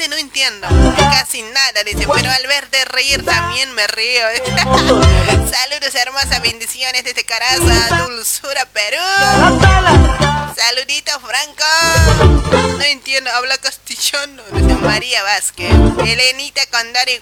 No 0.08 0.14
entiendo 0.14 0.68
casi 0.96 1.42
nada, 1.42 1.82
dice, 1.84 2.06
pero 2.06 2.30
al 2.30 2.46
verte 2.46 2.84
reír 2.84 3.24
también 3.24 3.72
me 3.74 3.86
río. 3.88 4.22
Saludos, 5.50 5.94
hermosas 5.94 6.40
bendiciones 6.42 7.02
desde 7.02 7.24
Caraza, 7.24 8.04
Dulzura, 8.04 8.66
Perú. 8.66 9.02
Saluditos, 10.56 11.16
Franco. 11.22 11.64
No 12.78 12.84
entiendo, 12.84 13.30
habla 13.32 13.58
castellano. 13.58 14.42
María 14.82 15.24
Vázquez. 15.24 15.72
Elenita 16.06 16.62
Condori. 16.70 17.20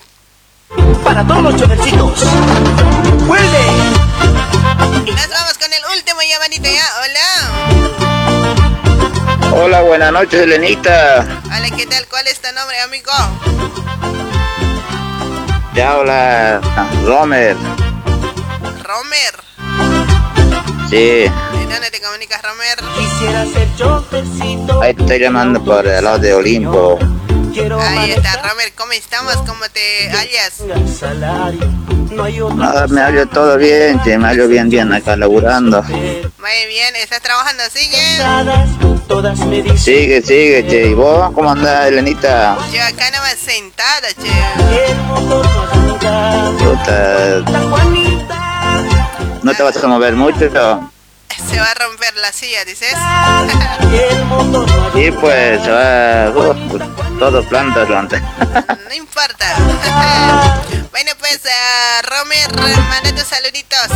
Para 1.03 1.27
todos 1.27 1.43
los 1.43 1.57
chofercitos. 1.57 2.21
¡Vuelve! 3.27 3.67
Nos 5.07 5.29
vamos 5.29 5.59
con 5.59 5.73
el 5.73 5.83
último 5.97 6.21
llamadito 6.21 6.69
ya. 6.69 6.87
Hola. 7.03 8.64
Hola, 9.53 9.83
buenas 9.83 10.13
noches, 10.13 10.43
Elenita. 10.43 11.27
Hola, 11.45 11.71
¿qué 11.77 11.87
tal? 11.87 12.07
¿Cuál 12.09 12.27
es 12.27 12.41
tu 12.41 12.49
nombre, 12.55 12.81
amigo? 12.81 13.13
Te 15.75 15.83
habla 15.83 16.61
Romer. 17.05 17.57
Romer. 18.83 19.35
Sí, 20.89 20.97
¿De 20.97 21.31
dónde 21.69 21.91
te 21.91 22.01
comunicas, 22.01 22.43
Romer? 22.43 22.79
Quisiera 22.97 23.45
ser 23.47 23.65
ahí 24.83 24.95
te 24.95 25.03
estoy 25.03 25.19
llamando 25.19 25.63
por 25.65 25.87
el 25.87 26.05
lado 26.05 26.19
de 26.19 26.35
Olimpo. 26.35 26.99
Ahí 27.57 28.11
está, 28.11 28.43
Romer. 28.43 28.73
¿Cómo 28.75 28.93
estamos? 28.93 29.37
¿Cómo 29.47 29.65
te 29.73 30.11
hallas? 30.11 30.61
Ah, 32.61 32.87
me 32.89 33.01
hallo 33.01 33.29
todo 33.29 33.57
bien, 33.57 34.01
che, 34.03 34.19
me 34.19 34.27
hallo 34.27 34.49
bien, 34.49 34.69
bien 34.69 34.93
acá 34.93 35.17
laburando. 35.17 35.81
Muy 35.85 36.67
bien, 36.69 36.97
¿estás 36.97 37.23
trabajando? 37.23 37.63
¿Sigue? 37.73 37.97
Sigue, 39.79 40.21
sigue, 40.21 40.67
che. 40.67 40.89
¿Y 40.89 40.95
vos 40.95 41.31
cómo 41.33 41.53
andás, 41.53 41.87
Elenita? 41.87 42.57
Yo 42.73 42.83
acá 42.83 43.11
nomás 43.13 43.37
sentada, 43.39 44.09
che. 44.09 44.33
Puta, 46.59 47.45
¿No 49.43 49.55
te 49.55 49.63
vas 49.63 49.77
a 49.77 49.87
mover 49.87 50.15
mucho? 50.15 50.51
no? 50.53 50.94
Se 51.51 51.61
va 51.61 51.71
a 51.71 51.75
romper 51.75 52.17
la 52.17 52.33
silla, 52.33 52.65
dices. 52.65 52.95
Sí, 54.95 55.11
pues, 55.21 55.63
se 55.63 55.71
va... 55.71 56.31
uh, 56.31 57.19
todo 57.19 57.43
plantas, 57.45 57.91
antes. 57.91 58.21
No 58.89 58.95
importa. 58.95 59.47
bueno, 60.91 61.13
pues, 61.19 61.41
uh, 61.45 62.03
Romer, 62.09 62.51
manda 62.89 63.11
tus 63.11 63.25
saluditos. 63.25 63.89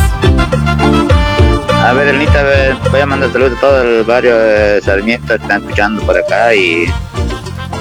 A 1.71 1.93
ver, 1.93 2.09
Elenita, 2.09 2.39
a 2.39 2.43
ver, 2.43 2.75
voy 2.91 2.99
a 2.99 3.05
mandar 3.05 3.31
saludos 3.31 3.57
a 3.57 3.61
todo 3.61 3.81
el 3.81 4.03
barrio 4.03 4.37
de 4.37 4.81
Sarmiento 4.81 5.27
que 5.37 5.41
están 5.41 5.61
escuchando 5.61 6.05
por 6.05 6.17
acá 6.17 6.53
y 6.53 6.91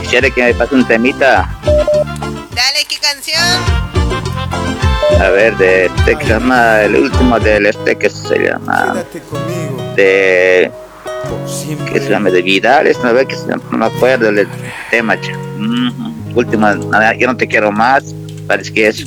quisiera 0.01 0.31
que 0.31 0.45
me 0.45 0.55
pase 0.55 0.75
un 0.75 0.87
temita. 0.87 1.49
Dale, 1.65 2.85
¿qué 2.89 2.97
canción? 2.99 4.88
A 5.21 5.31
ver, 5.31 5.57
de 5.57 5.87
este 5.87 6.17
que 6.17 6.25
se 6.25 6.31
llama, 6.31 6.83
el 6.83 6.97
último 6.97 7.41
del 7.41 7.67
este 7.67 7.97
que 7.97 8.09
se 8.11 8.39
llama, 8.39 9.05
de, 9.97 10.71
que 11.93 12.01
se 12.01 12.09
llama 12.09 12.31
de 12.31 12.43
Vidales, 12.43 12.99
no, 13.03 13.13
ve 13.13 13.27
que 13.27 13.35
se 13.35 13.47
llama, 13.47 13.63
no 13.71 13.79
me 13.79 13.87
acuerdo 13.87 14.31
del 14.31 14.49
tema, 14.91 15.21
che. 15.21 15.33
Mm, 15.35 16.37
última, 16.37 16.75
nada, 16.75 17.15
yo 17.15 17.27
no 17.27 17.37
te 17.37 17.49
quiero 17.49 17.73
más, 17.73 18.05
parece 18.47 18.73
que 18.73 18.89
es. 18.89 19.05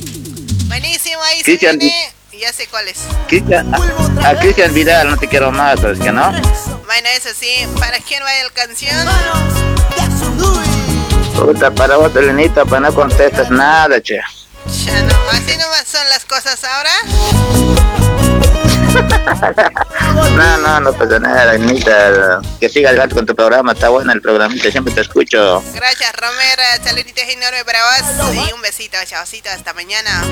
Buenísimo, 0.68 1.22
ahí 1.22 1.42
Cristian, 1.42 1.72
se 1.72 1.86
viene. 1.86 2.12
Ya 2.38 2.52
sé 2.52 2.66
cuál 2.66 2.88
es. 2.88 3.04
Cristian, 3.28 3.72
a, 3.72 4.28
a 4.28 4.38
Cristian 4.38 4.74
Vidal, 4.74 5.08
no 5.08 5.16
te 5.16 5.28
quiero 5.28 5.52
más, 5.52 5.78
parece 5.80 6.02
que 6.02 6.12
no. 6.12 6.32
Bueno, 6.32 7.08
eso 7.16 7.30
sí. 7.38 7.66
¿Para 7.78 7.98
quién 8.00 8.22
va 8.22 8.28
la 8.42 8.50
canción? 8.52 8.94
Puta, 11.36 11.70
para 11.70 11.96
vos, 11.96 12.14
Elenita, 12.14 12.64
pues 12.64 12.80
no 12.80 12.92
contestas 12.92 13.50
nada, 13.50 14.00
che. 14.00 14.20
Ya 14.84 15.02
no. 15.02 15.14
Así 15.30 15.56
nomás 15.56 15.84
son 15.86 16.08
las 16.10 16.24
cosas 16.24 16.62
ahora. 16.64 16.90
No, 20.36 20.58
no, 20.58 20.80
no 20.80 20.92
pasa 20.92 21.18
nada, 21.18 21.54
Elenita. 21.54 22.40
Que 22.60 22.68
siga 22.68 22.90
adelante 22.90 23.14
con 23.14 23.24
tu 23.24 23.34
programa, 23.34 23.72
está 23.72 23.88
bueno 23.88 24.12
el 24.12 24.20
programita, 24.20 24.70
siempre 24.70 24.92
te 24.92 25.00
escucho. 25.00 25.62
Gracias, 25.74 26.12
Romero. 26.16 26.62
Saluditos 26.84 27.24
enormes 27.28 27.64
para 27.64 27.78
vos. 27.84 28.34
Y 28.34 28.52
un 28.52 28.60
besito, 28.60 28.98
chavosito. 29.06 29.48
Hasta 29.50 29.72
mañana. 29.72 30.22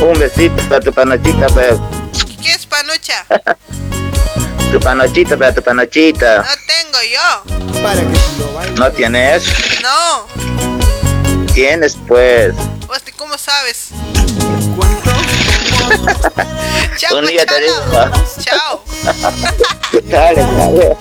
Un 0.00 0.18
besito 0.18 0.56
para 0.68 0.80
tu 0.80 0.92
panochita, 0.92 1.46
pues. 1.48 1.76
¿Qué 2.42 2.52
es 2.52 2.66
panucha? 2.66 3.24
Tu 4.70 4.78
panochita, 4.78 5.36
para 5.36 5.52
tu 5.52 5.62
panochita. 5.62 6.38
No 6.38 6.54
tengo 6.68 6.98
yo. 7.12 7.42
¿No 8.76 8.92
tienes? 8.92 9.44
No. 9.82 10.26
Tienes, 11.52 11.96
pues. 12.06 12.54
¿Vos 13.40 14.88
te- 15.02 15.10
cómo 15.78 15.98
sabes? 15.98 17.10
Un 17.12 17.26
día 17.26 17.46
te 17.46 17.60
digo. 17.60 17.74
Chao. 18.40 18.82
Dale, 20.10 20.40
dale. 20.42 20.96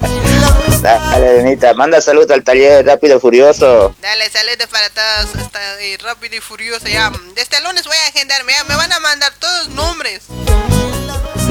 Dale, 0.82 1.40
Elenita. 1.40 1.74
Manda 1.74 2.00
saludos 2.00 2.30
al 2.32 2.44
taller 2.44 2.86
Rápido 2.86 3.20
Furioso. 3.20 3.96
Dale, 4.02 4.30
saludos 4.30 4.68
para 4.72 4.90
todos. 4.90 5.30
Y 5.84 5.98
rápido 5.98 6.36
y 6.36 6.40
furioso. 6.40 6.88
Ya, 6.88 7.12
desde 7.36 7.58
el 7.58 7.64
lunes 7.64 7.86
voy 7.86 7.96
a 8.06 8.10
agendarme. 8.10 8.54
Ya, 8.54 8.64
me 8.66 8.76
van 8.76 8.92
a 8.92 9.00
mandar 9.00 9.32
todos 9.40 9.70
nombres. 9.70 10.24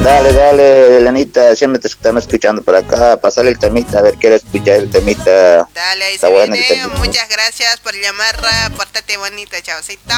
Dale, 0.03 0.33
dale, 0.33 0.99
Elenita. 0.99 1.57
Siempre 1.57 1.81
te 1.81 1.89
estamos 1.89 2.25
escuchando 2.25 2.63
por 2.63 2.77
acá. 2.77 3.17
Pasale 3.17 3.51
el 3.51 3.59
temita, 3.59 3.99
a 3.99 4.03
ver, 4.03 4.15
quiero 4.15 4.37
escuchar 4.37 4.77
el 4.77 4.91
temita. 4.91 5.69
Dale, 5.75 6.05
ahí 6.05 6.15
Está 6.15 6.29
se 6.29 6.33
bueno 6.33 6.55
viene. 6.55 6.87
Muchas 6.99 7.29
gracias 7.29 7.81
por 7.81 7.95
llamar. 7.95 8.37
Pórtate 8.77 9.17
bonito, 9.17 9.57
chavosito. 9.61 10.15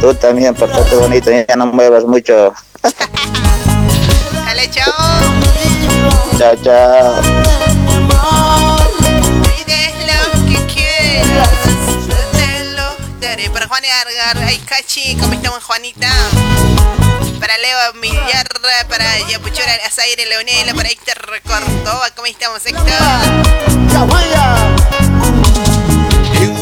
Tú 0.00 0.14
también, 0.14 0.54
portate 0.54 0.94
bonito, 0.94 1.30
ya 1.30 1.56
no 1.56 1.66
muevas 1.66 2.04
mucho. 2.04 2.54
Dale, 4.46 4.70
chao. 4.70 5.75
Chao, 6.38 6.54
chao. 6.62 7.22
Pides 9.42 9.94
lo 10.06 10.20
que 10.46 10.58
quieras. 10.72 11.50
Te 12.32 12.64
lo 12.74 12.86
daré. 13.20 13.50
Para 13.50 13.66
Juan 13.68 13.82
Argar, 13.84 14.44
ay, 14.46 14.58
Cachi, 14.58 15.16
¿cómo 15.16 15.32
estamos, 15.32 15.64
Juanita? 15.64 16.08
Para 17.40 17.58
Leo 17.58 17.94
Millar, 18.00 18.46
para 18.88 19.18
Yapuchura, 19.28 19.72
Azaire 19.86 20.26
Leonela, 20.26 20.74
para 20.74 20.88
Héctor 20.88 21.16
Córdoba, 21.42 22.08
¿cómo 22.14 22.26
estamos, 22.26 22.64
Héctor? 22.64 22.84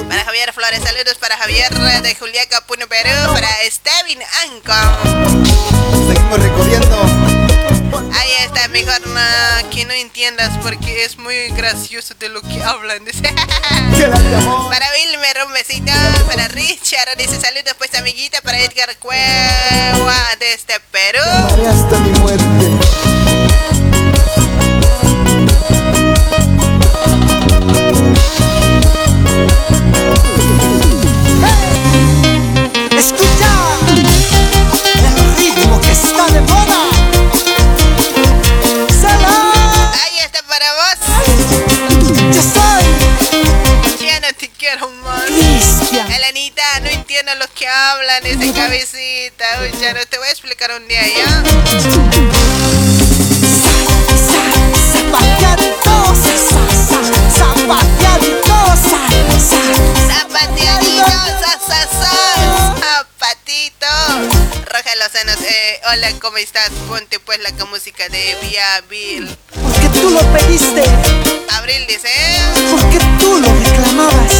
Para 0.08 0.24
Javier 0.24 0.52
Flores, 0.52 0.80
saludos 0.84 1.14
para 1.20 1.36
Javier 1.36 1.72
de 2.02 2.14
Juliaca, 2.14 2.60
Puno, 2.66 2.86
Perú, 2.88 3.10
para 3.32 3.48
Steven 3.70 4.22
Anco. 4.42 4.72
Seguimos 6.08 6.38
recorriendo. 6.40 7.43
Ahí 7.98 8.30
está, 8.44 8.68
mejor 8.68 9.06
no, 9.06 9.70
que 9.70 9.84
no 9.84 9.92
entiendas 9.92 10.56
porque 10.62 11.04
es 11.04 11.18
muy 11.18 11.48
gracioso 11.50 12.14
de 12.14 12.28
lo 12.28 12.42
que 12.42 12.62
hablan. 12.62 13.04
dice. 13.04 13.22
para 13.22 14.86
Wilmer, 14.92 15.36
un 15.46 15.52
besito. 15.52 15.92
Para 16.26 16.48
Richard, 16.48 17.16
dice 17.16 17.40
saludos 17.40 17.74
pues 17.78 17.94
amiguita. 17.94 18.40
Para 18.42 18.58
Edgar 18.60 18.96
Cueva 18.98 20.16
desde 20.38 20.80
Perú. 20.90 21.20
Que 47.64 47.70
hablan 47.70 48.26
ese 48.26 48.52
cabecita. 48.52 49.44
Uy, 49.62 49.72
ya 49.80 49.94
no 49.94 50.04
te 50.04 50.18
voy 50.18 50.28
a 50.28 50.30
explicar 50.30 50.70
un 50.72 50.86
día 50.86 51.00
ya. 51.00 51.42
Zapateadito, 54.92 56.14
sa, 56.14 56.60
Zapatito. 63.84 64.64
Roja 64.72 64.96
Lozanos, 64.96 65.40
eh, 65.42 65.80
hola, 65.92 66.10
¿cómo 66.20 66.36
estás? 66.38 66.70
Ponte 66.88 67.20
pues 67.20 67.38
la 67.40 67.50
música 67.66 68.08
de 68.08 68.36
Via 68.42 68.80
Bill. 68.88 69.36
Porque 69.62 69.88
tú 70.00 70.10
lo 70.10 70.20
pediste, 70.32 70.82
Abril 71.50 71.86
dice, 71.86 72.08
porque 72.70 72.98
tú 73.18 73.38
lo 73.38 73.48
reclamabas. 73.54 74.32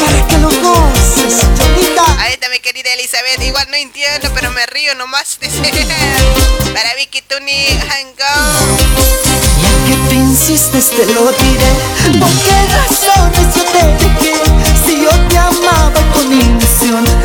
Para 0.00 0.26
que 0.26 0.38
lo 0.38 0.48
goces, 0.48 1.42
Cholita. 1.56 2.04
Ahí 2.20 2.34
está 2.34 2.48
mi 2.50 2.60
querida 2.60 2.92
Elizabeth, 2.92 3.42
igual 3.42 3.66
no 3.70 3.76
entiendo, 3.76 4.30
pero 4.34 4.50
me 4.50 4.66
río 4.66 4.94
nomás, 4.94 5.38
dice. 5.40 5.60
Para 6.74 6.94
Vicky 6.94 7.22
Tuni, 7.22 7.68
Hango. 7.68 8.98
Que 9.86 9.94
tú 9.94 10.14
insistes 10.14 10.90
te 10.90 11.06
lo 11.06 11.32
diré 11.32 12.18
¿Por 12.20 12.30
qué 12.42 12.54
razones 12.68 13.54
yo 13.54 13.64
te 13.64 13.82
dejé? 14.04 14.34
Si 14.84 15.02
yo 15.02 15.10
te 15.28 15.38
amaba 15.38 16.12
con 16.12 16.30
ilusión 16.30 17.06
Si 17.06 17.17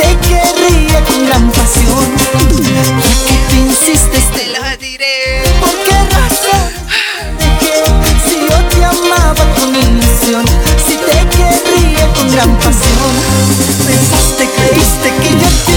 te 0.00 0.16
querría 0.28 1.04
con 1.04 1.26
gran 1.26 1.50
pasión. 1.50 2.06
Ya 2.74 2.84
que 3.26 3.34
tú 3.48 3.56
insistes 3.56 4.24
te 4.34 4.46
lo 4.54 4.62
diré. 4.78 5.42
¿Por 5.60 5.74
qué 5.84 5.96
razón 6.16 6.70
dejé? 7.38 7.74
Si 8.26 8.36
yo 8.48 8.56
te 8.70 8.84
amaba 8.84 9.44
con 9.54 9.68
ilusión. 9.74 10.44
Si 10.86 10.96
te 10.96 11.18
querría 11.36 12.12
con 12.14 12.30
gran 12.32 12.56
pasión. 12.56 13.12
Pensaste, 13.86 14.48
creíste 14.56 15.08
que 15.22 15.30
yo 15.40 15.69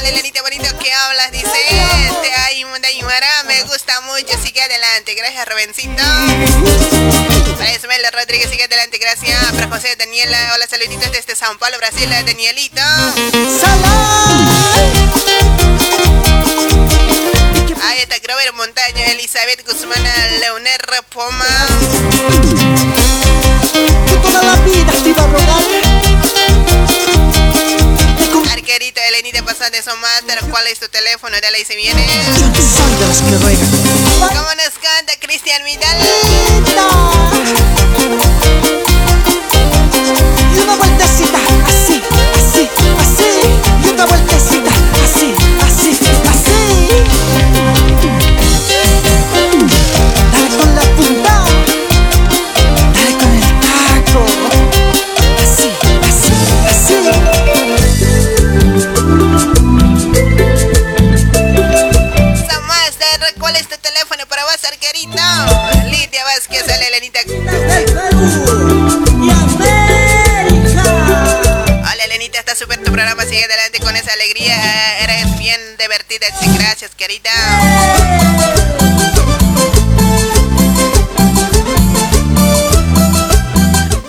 Bautista, 0.00 0.08
hola 0.08 0.10
Lenita 0.10 0.42
bonito 0.42 0.78
que 0.78 0.92
hablas, 0.92 1.32
dice 1.32 1.48
Te 2.22 2.34
Aymara, 2.34 2.88
Aymara, 2.88 3.42
me 3.44 3.62
gusta 3.64 4.00
mucho, 4.02 4.38
sigue 4.42 4.62
adelante, 4.62 5.14
gracias 5.14 5.48
Rubencito 5.48 6.02
Para 7.58 7.72
Ismael 7.74 8.06
Rodríguez, 8.12 8.50
sigue 8.50 8.64
adelante, 8.64 8.98
gracias. 8.98 9.52
Para 9.52 9.68
José 9.68 9.96
Daniela, 9.96 10.52
hola 10.54 10.66
saluditos 10.68 11.10
desde 11.12 11.36
Sao 11.36 11.56
Paulo, 11.58 11.78
Brasil, 11.78 12.08
Danielito. 12.10 12.80
Ahí 17.82 17.98
está 18.00 18.18
Grover 18.18 18.52
Montaño, 18.54 19.04
Elizabeth 19.06 19.66
Guzmán, 19.66 20.02
Leonel 20.40 20.78
Poma 21.10 21.46
toda 24.22 24.42
la 24.42 24.56
vida 24.60 24.92
te 24.92 25.08
iba 25.08 25.22
a 25.22 25.26
rogar 25.26 25.89
Pasando 29.80 30.06
de 30.06 30.26
Somaster, 30.26 30.50
¿cuál 30.50 30.66
es 30.66 30.78
tu 30.78 30.88
teléfono? 30.88 31.34
Dale 31.40 31.60
y 31.60 31.64
se 31.64 31.74
viene 31.74 32.06
¿Cómo 34.18 34.54
nos 34.54 34.78
canta 34.78 35.18
Cristian 35.18 35.64
Vidal? 35.64 35.96
Sigue 73.40 73.52
adelante 73.54 73.80
con 73.80 73.96
esa 73.96 74.12
alegría, 74.12 74.98
eres 75.00 75.38
bien 75.38 75.58
divertida, 75.78 76.26
sí, 76.38 76.46
gracias 76.58 76.90
querida. 76.94 77.30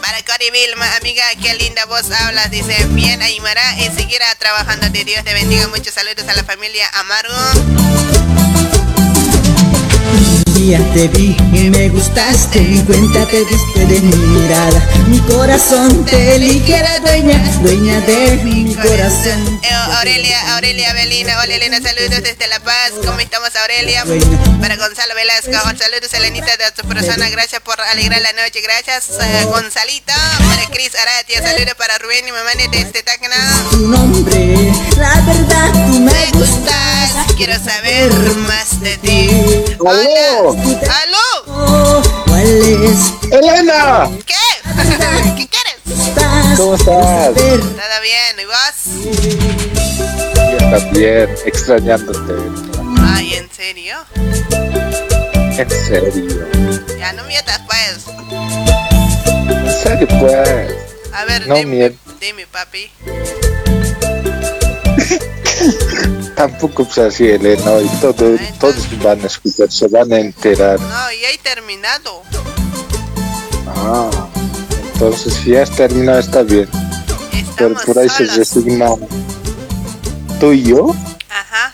Para 0.02 0.22
Cori 0.24 0.52
Vilma, 0.52 0.86
amiga, 0.98 1.24
qué 1.42 1.54
linda 1.54 1.86
voz 1.86 2.12
hablas, 2.12 2.52
dice 2.52 2.76
bien 2.90 3.22
Aymara 3.22 3.78
y 3.80 3.90
seguirá 3.96 4.26
trabajando 4.36 4.90
de 4.90 5.06
Dios 5.06 5.24
te 5.24 5.34
bendiga, 5.34 5.66
muchos 5.70 5.94
saludos 5.94 6.28
a 6.28 6.34
la 6.34 6.44
familia 6.44 6.90
Amargo. 6.94 7.34
Un 10.14 10.54
día 10.56 10.80
te 10.94 11.08
vi 11.08 11.38
y 11.54 11.70
me 11.70 11.90
gustaste 11.90 12.60
Mi 12.60 12.82
cuenta 12.84 13.26
te 13.28 13.46
diste 13.46 13.86
de 13.86 14.00
mi 14.02 14.16
mirada 14.16 14.88
Mi 15.08 15.20
corazón 15.20 16.06
te 16.06 16.36
eligiera 16.36 17.00
dueña 17.00 17.42
Dueña 17.62 18.02
de 18.02 18.38
mi 18.44 18.71
corazón 18.82 19.60
Eh, 19.64 19.74
Aurelia, 20.00 20.56
Aurelia 20.56 20.94
Belina, 20.94 21.40
hola 21.40 21.56
Elena, 21.56 21.80
saludos 21.82 22.24
desde 22.24 22.48
La 22.48 22.60
Paz, 22.60 22.92
¿cómo 23.06 23.20
estamos 23.20 23.56
Aurelia? 23.56 24.04
Para 24.60 24.76
Gonzalo 24.78 25.14
Velasco, 25.16 25.52
saludos 25.78 26.14
Elenita 26.14 26.58
de 26.58 26.72
tu 26.72 26.88
persona, 26.88 27.30
gracias 27.30 27.62
por 27.62 27.80
alegrar 27.80 28.22
la 28.22 28.34
noche, 28.34 28.62
gracias 28.62 29.10
eh, 29.22 29.46
Gonzalito, 29.46 30.14
para 30.50 30.66
Cris 30.72 30.94
Aratia, 30.96 31.42
saludos 31.42 31.76
para 31.78 31.98
Rubén 32.00 32.28
y 32.28 32.32
mamá 32.32 32.52
desde 32.72 33.04
Tacna. 33.04 33.36
Tu 33.72 33.78
nombre, 33.88 34.72
la 34.98 35.22
verdad 35.22 35.72
tú 35.88 36.00
me 36.00 36.26
gustas, 36.34 37.34
quiero 37.38 37.54
saber 37.64 38.12
más 38.48 38.80
de 38.82 38.98
ti. 38.98 39.30
¡Aló! 39.80 40.56
¡Aló! 40.56 42.02
¿Cuál 42.28 42.48
es? 42.48 43.14
¡Elena! 43.32 44.10
¿Qué? 44.26 44.34
¿Qué 45.38 45.48
quieres? 45.48 45.71
¿Cómo 46.58 46.76
estás? 46.76 47.34
¿Todo 47.34 47.58
bien? 48.02 48.40
¿Y 48.40 48.46
vos? 48.46 48.76
Yo 50.52 50.58
también, 50.70 51.30
extrañándote. 51.46 52.34
Ay, 53.02 53.34
¿en 53.36 53.50
serio? 53.52 53.98
En 55.58 55.70
serio. 55.70 56.48
Ya 56.98 57.14
no 57.14 57.24
mientas 57.26 57.62
pues. 57.68 58.06
En 59.48 59.72
serio, 59.72 60.08
pues. 60.20 60.74
A 61.14 61.26
ver, 61.26 61.48
No 61.48 61.56
dime, 61.56 61.96
dime 62.20 62.48
papi. 62.48 62.90
Tampoco 66.36 66.86
pues 66.86 66.98
así, 66.98 67.28
Elena, 67.28 67.80
y 67.82 67.88
todo, 68.00 68.36
todos 68.60 69.02
van 69.04 69.22
a 69.22 69.28
escuchar, 69.28 69.72
se 69.72 69.88
van 69.88 70.12
a 70.12 70.20
enterar. 70.20 70.80
No, 70.80 71.12
ya 71.12 71.30
he 71.32 71.38
terminado. 71.38 72.24
Ah, 73.68 74.10
entonces 75.02 75.34
si 75.34 75.50
ya 75.50 75.64
has 75.64 75.72
terminado 75.72 76.20
está 76.20 76.44
bien. 76.44 76.70
Pero 77.58 77.74
por 77.88 77.98
ahí 77.98 78.08
se 78.08 78.26
resigna. 78.26 78.90
¿Tú 80.40 80.52
y 80.52 80.62
yo? 80.62 80.96
Ajá. 81.28 81.74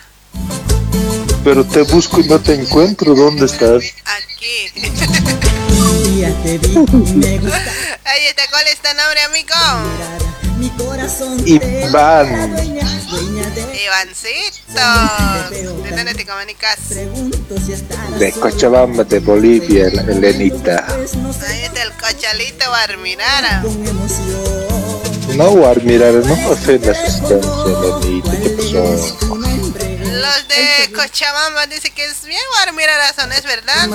Pero 1.43 1.65
te 1.65 1.81
busco 1.81 2.21
y 2.21 2.27
no 2.29 2.39
te 2.39 2.53
encuentro. 2.53 3.13
¿Dónde 3.15 3.47
estás? 3.47 3.83
Aquí. 4.05 4.71
Día 6.15 6.33
te 6.41 6.57
vi 6.57 6.69
me 7.15 7.37
gustaste 7.39 7.69
Ahí 8.05 8.25
está, 8.29 8.43
¿cuál 8.49 8.63
es 8.67 8.79
tu 8.79 8.87
nombre, 8.95 9.21
amigo? 9.23 10.46
Mi 10.67 10.83
corazón 10.83 11.41
Iván. 11.47 12.27
Ivancito. 13.85 14.81
¿De 15.49 15.91
dónde 15.95 16.13
te 16.13 16.25
comunicas? 16.25 16.89
De 18.19 18.31
Cochabamba, 18.33 19.05
de 19.05 19.19
Bolivia, 19.19 19.89
la 19.93 20.01
Elenita. 20.01 20.85
Ahí 20.89 21.63
está 21.63 21.83
el 21.83 21.93
cochalito 21.93 22.69
Barminara. 22.69 23.63
No, 25.35 25.51
Guarmirar, 25.51 26.13
no 26.13 26.33
ofendas 26.49 26.97
existencia, 26.99 27.39
Elenita. 27.65 28.31
¿Qué 28.31 28.49
pasó? 28.49 29.17
Los 29.21 30.47
de 30.49 30.91
Cochabamba 30.93 31.67
dicen 31.67 31.93
que 31.93 32.03
es 32.05 32.25
bien 32.25 32.41
Barminara, 32.59 33.13
son, 33.13 33.31
¿es 33.31 33.43
verdad? 33.43 33.87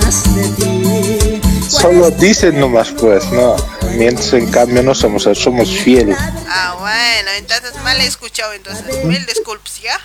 Solo 1.69 2.11
dicen 2.11 2.59
nomás, 2.61 2.91
pues, 2.99 3.25
no. 3.33 3.57
Mientras 3.97 4.33
en 4.33 4.51
cambio 4.51 4.83
no 4.83 4.95
somos, 4.95 5.29
somos 5.35 5.71
fieles. 5.71 6.17
Ah, 6.49 6.77
bueno, 6.79 7.31
entonces 7.39 7.73
mal 7.83 8.01
he 8.01 8.07
escuchado, 8.07 8.53
entonces 8.53 9.05
mil 9.05 9.25
disculpas, 9.27 9.81
¿ya? 9.83 10.01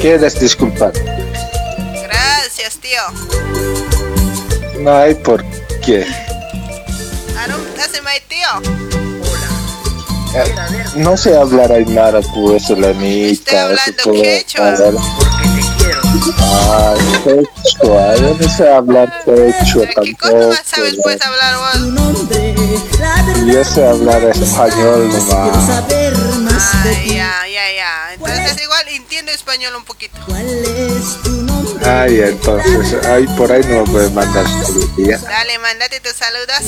¿Quieres 0.00 0.38
disculpar? 0.38 0.92
Gracias, 2.02 2.78
tío. 2.80 3.00
No 4.80 4.96
hay 4.96 5.14
por 5.14 5.44
qué. 5.84 6.06
Eh, 10.34 10.54
No 10.96 11.16
sé 11.16 11.36
hablar 11.36 11.72
aymara, 11.72 12.20
pues, 12.34 12.68
Elenita. 12.70 13.32
Estoy 13.32 13.56
hablando 13.56 14.12
quechua. 14.12 14.76
Ay, 16.70 16.98
quechua. 17.24 18.16
Yo 18.16 18.36
no 18.40 18.48
sé 18.48 18.72
hablar 18.72 19.24
quechua 19.24 19.86
tampoco. 19.94 20.54
¿Sabes 20.64 20.96
pues 21.02 21.18
hablar 21.22 21.56
vos? 21.56 21.78
Yo 23.46 23.64
sé 23.64 23.86
hablar 23.86 24.24
español 24.24 25.08
nomás. 25.08 25.84
Ay, 26.84 27.16
ya, 27.16 27.32
ya, 27.46 27.72
ya. 27.76 28.14
Entonces 28.14 28.62
igual 28.62 28.88
entiendo 28.88 29.32
español 29.32 29.74
un 29.76 29.84
poquito. 29.84 30.18
Ay, 31.84 32.20
entonces, 32.20 33.04
ahí 33.06 33.26
por 33.36 33.50
ahí 33.50 33.62
no 33.68 33.84
me 33.84 33.90
puede 33.92 34.10
mandar 34.10 34.44
saludos. 34.46 34.90
¿ya? 34.98 35.18
Dale, 35.18 35.58
mándate 35.58 36.00
tus 36.00 36.12
saludos. 36.12 36.60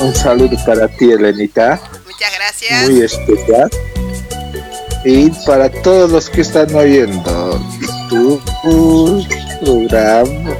Un 0.00 0.14
saludo 0.14 0.56
para 0.64 0.88
ti, 0.88 1.10
Elenita. 1.10 1.80
Muchas 2.04 2.32
gracias. 2.34 2.90
Muy 2.90 3.02
especial. 3.02 3.70
Y 5.04 5.30
para 5.46 5.70
todos 5.82 6.10
los 6.10 6.28
que 6.28 6.40
están 6.40 6.74
oyendo 6.74 7.35
tu 8.34 9.26
programa. 9.62 10.54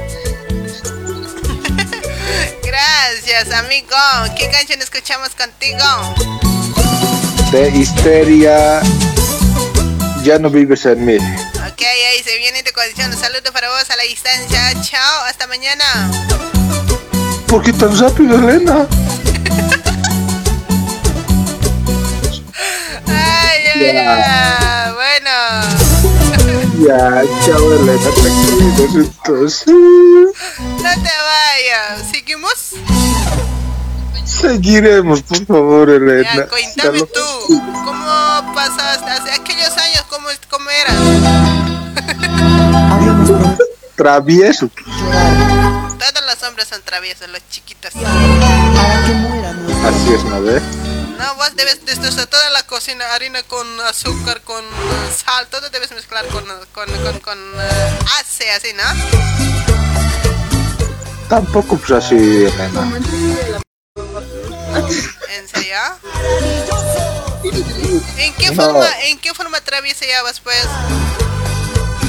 Gracias, 2.63 3.51
amigo. 3.53 3.95
¿Qué 4.37 4.49
canción 4.49 4.81
escuchamos 4.81 5.29
contigo? 5.35 5.83
de 7.51 7.69
histeria. 7.69 8.81
Ya 10.23 10.37
no 10.39 10.49
vives 10.49 10.85
en 10.85 11.05
mí. 11.05 11.15
Ok, 11.15 11.81
ahí 11.81 12.21
se 12.23 12.37
viene 12.37 12.61
tu 12.63 12.71
condición. 12.73 13.11
Un 13.11 13.17
saludo 13.17 13.51
para 13.53 13.69
vos 13.69 13.89
a 13.89 13.95
la 13.95 14.03
distancia. 14.03 14.73
Chao, 14.81 15.23
hasta 15.25 15.47
mañana. 15.47 15.85
¿Por 17.47 17.63
qué 17.63 17.71
tan 17.73 17.97
rápido, 17.97 18.35
Elena? 18.37 18.85
Ay, 23.07 23.67
ay, 23.73 23.93
Ya. 23.93 24.57
ay. 24.59 24.66
Ya, 26.87 27.21
chao, 27.45 27.73
Elena, 27.73 28.09
tranquilos 28.15 28.95
entonces. 28.95 29.67
No 29.67 30.81
te 30.81 31.13
vayas. 31.27 32.09
¿Seguimos? 32.09 32.75
Seguiremos, 34.23 35.21
por 35.23 35.45
favor, 35.45 35.89
Elena. 35.89 36.33
Ya, 36.33 36.47
cuéntame 36.47 37.01
tú. 37.01 37.19
¿Cómo 37.83 38.53
pasaste 38.55 39.11
hace 39.11 39.31
aquellos 39.33 39.77
años? 39.77 40.05
¿Cómo, 40.09 40.29
cómo 40.49 40.69
eras? 40.69 40.95
Travieso. 43.97 44.69
Todos 44.69 46.25
los 46.25 46.43
hombres 46.47 46.69
son 46.69 46.81
traviesos, 46.83 47.27
los 47.29 47.41
chiquitos. 47.49 47.91
Así 49.83 50.13
es, 50.13 50.23
¿no 50.23 50.41
ves? 50.41 50.63
No, 51.17 51.35
vos 51.35 51.55
debes 51.55 51.83
destrozar 51.85 52.27
toda 52.27 52.49
la 52.51 52.63
cocina, 52.63 53.03
harina 53.13 53.41
con 53.43 53.65
azúcar, 53.81 54.41
con 54.41 54.63
eh, 54.63 55.11
sal, 55.25 55.47
todo 55.47 55.69
debes 55.69 55.91
mezclar 55.91 56.25
con, 56.27 56.43
con, 56.73 56.85
con, 57.03 57.19
con 57.19 57.39
eh, 57.59 57.97
ace, 58.19 58.51
así, 58.51 58.69
¿no? 58.73 58.83
Tampoco 61.27 61.77
pues 61.77 61.91
así, 61.91 62.15
Elena. 62.15 62.91
¿En 65.35 65.47
serio? 65.47 65.77
¿En 68.17 68.33
qué 68.35 68.51
No. 68.51 68.63
forma, 68.63 68.85
en 69.05 69.19
qué 69.19 69.33
forma 69.33 69.57
pues? 70.43 70.65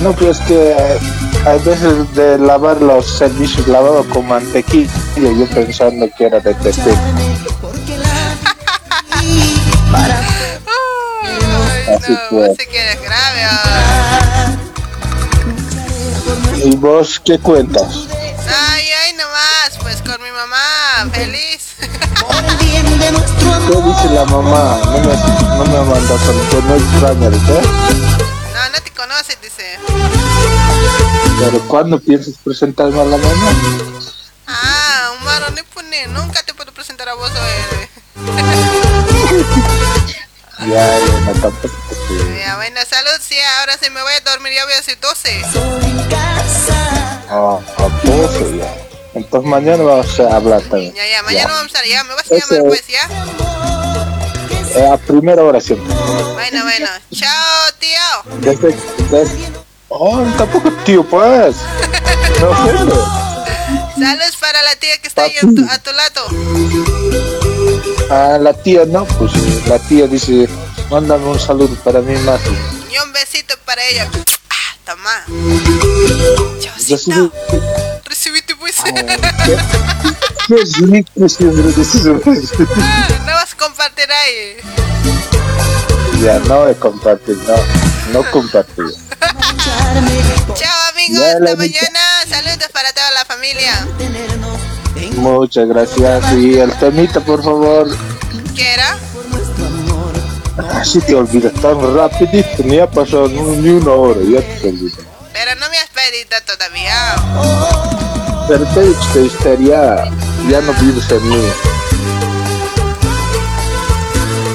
No, 0.02 0.12
pues 0.12 0.38
que 0.40 0.72
eh, 0.72 0.98
hay 1.46 1.58
veces 1.60 2.14
de 2.14 2.38
lavar 2.38 2.80
los 2.80 3.18
servicios 3.18 3.66
lavados 3.66 4.06
con 4.06 4.28
mantequilla, 4.28 4.92
yo 5.16 5.48
pensando 5.48 6.08
que 6.16 6.26
era 6.26 6.40
de 6.40 6.54
Así 12.50 12.66
que 12.66 12.78
eres 12.80 13.00
grave. 13.02 13.40
¿Y 16.64 16.76
vos 16.76 17.20
qué 17.24 17.38
cuentas? 17.38 18.06
Ay, 18.10 18.84
ay, 19.04 19.12
nomás, 19.14 19.78
pues 19.80 19.96
con 20.02 20.22
mi 20.22 20.30
mamá, 20.30 21.10
feliz. 21.12 21.76
¿Qué 23.66 23.76
dice 23.82 24.08
la 24.14 24.24
mamá? 24.24 24.80
No 24.84 24.98
me, 24.98 25.14
no 25.56 25.64
me 25.64 25.80
manda 25.90 26.18
saludos, 26.18 26.64
no 26.64 26.74
extraña, 26.74 27.28
¿verdad? 27.28 27.62
No, 27.62 28.68
no 28.72 28.78
te 28.82 28.90
conoces, 28.90 29.38
dice. 29.42 29.78
Pero 31.38 31.60
¿cuándo 31.68 31.98
piensas 32.00 32.34
presentarme 32.42 33.00
a 33.00 33.04
la 33.04 33.16
mamá? 33.16 33.50
Ah, 34.46 34.77
No 35.88 36.22
nunca 36.22 36.42
te 36.42 36.52
puedo 36.52 36.70
presentar 36.72 37.08
a 37.08 37.14
vos, 37.14 37.30
eh. 37.30 37.88
Ya, 40.68 40.96
Elena, 40.98 41.32
tampoco 41.40 41.74
te 41.88 42.38
Ya, 42.40 42.56
bueno, 42.56 42.80
salud, 42.88 43.10
sí, 43.26 43.36
ahora 43.60 43.78
sí 43.80 43.88
me 43.90 44.02
voy 44.02 44.12
a 44.12 44.20
dormir, 44.30 44.52
ya 44.54 44.64
voy 44.64 44.74
a 44.74 44.82
ser 44.82 44.98
12. 45.00 45.42
Ah, 47.30 47.58
a 47.78 47.88
12 48.06 48.58
ya. 48.58 48.74
Entonces 49.14 49.48
mañana 49.48 49.82
vamos 49.84 50.20
a 50.20 50.36
hablar 50.36 50.60
también. 50.62 50.92
Ya, 50.94 51.06
ya, 51.06 51.22
mañana 51.22 51.52
vamos 51.54 51.74
a 51.74 51.86
ya, 51.86 52.04
me 52.04 52.14
vas 52.14 52.30
a 52.30 52.34
Ese- 52.34 52.54
llamar 52.56 52.68
pues, 52.68 52.86
¿ya? 52.88 53.08
Eh, 54.80 54.90
a 54.92 54.96
primera 54.98 55.42
hora 55.42 55.60
siempre. 55.60 55.94
Bueno, 55.94 56.64
bueno, 56.64 56.88
chao, 57.14 57.72
tío. 57.78 58.00
Desde, 58.40 58.76
desde- 59.10 59.52
Oh, 59.88 60.20
tampoco 60.36 60.70
tío, 60.84 61.02
pues. 61.08 61.56
No. 62.40 63.27
Saludos 63.98 64.36
para 64.40 64.62
la 64.62 64.76
tía 64.76 64.96
que 64.98 65.08
está 65.08 65.22
ahí 65.24 65.36
a 65.36 65.40
tu, 65.40 65.66
a 65.68 65.78
tu 65.78 65.90
lado. 65.92 66.28
A 68.10 68.38
la 68.38 68.54
tía 68.54 68.84
no, 68.86 69.04
pues 69.04 69.32
la 69.66 69.78
tía 69.78 70.06
dice, 70.06 70.48
mándame 70.90 71.26
un 71.26 71.38
saludo 71.40 71.74
para 71.82 72.00
mí 72.00 72.14
más. 72.18 72.40
Y 72.90 72.98
un 73.04 73.12
besito 73.12 73.54
para 73.64 73.84
ella. 73.86 74.08
Ah, 74.50 74.76
toma. 74.84 75.24
Recibí, 76.76 77.30
Recibiste 78.04 78.54
pues. 78.56 78.78
eso. 78.78 79.04
no 83.26 83.32
vas 83.32 83.52
a 83.52 83.56
compartir 83.56 84.06
ahí. 84.10 84.56
Ya 86.22 86.38
no 86.40 86.68
he 86.68 86.74
compartido, 86.74 87.38
no, 87.42 87.87
no 88.12 88.30
compartido. 88.30 88.90
Chao, 90.54 90.90
amigos, 90.92 91.24
hasta 91.24 91.56
mañana. 91.56 92.00
Saludos 92.28 92.68
para 92.72 92.92
toda 92.92 93.10
la 93.12 93.24
familia. 93.24 93.86
Muchas 95.16 95.68
gracias. 95.68 96.32
Y 96.32 96.58
el 96.58 96.72
temita, 96.78 97.20
por 97.20 97.42
favor. 97.42 97.88
¿Qué 98.54 98.74
era? 98.74 98.98
Así 100.74 101.00
te 101.00 101.14
olvidas 101.14 101.52
tan 101.54 101.94
rapidito, 101.94 102.64
ni 102.64 102.80
ha 102.80 102.90
pasado 102.90 103.28
ni 103.28 103.70
una 103.70 103.92
hora, 103.92 104.20
ya 104.22 104.40
te 104.60 104.68
olvidas. 104.68 104.98
Pero 105.32 105.54
no 105.54 105.70
me 105.70 105.78
has 105.78 105.88
pedido 105.90 106.36
todavía. 106.44 107.14
Pero 108.48 108.64
te 108.66 108.80
he 108.80 108.84
dicho 108.88 109.12
que 109.12 109.20
histeria, 109.20 110.04
ya 110.48 110.60
no 110.62 110.72
vives 110.74 111.10
en 111.10 111.28
mí. 111.28 111.52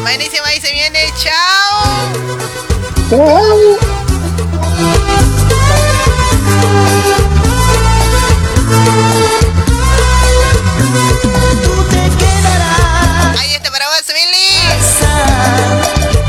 Buenísimo, 0.01 0.45
ahí 0.45 0.59
se 0.59 0.71
viene. 0.73 0.99
Chao. 1.23 1.82
Ahí 13.39 13.53
está 13.55 13.71
para 13.71 13.85
vos, 13.87 14.03
Billy. 14.07 14.47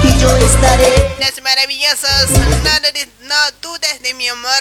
Y 0.02 0.18
yo 0.20 0.36
estaré. 0.36 1.14
No, 2.30 2.80
dudes- 2.80 3.08
no 3.22 3.34
dudes 3.62 4.02
de 4.02 4.14
mi 4.14 4.28
amor. 4.28 4.60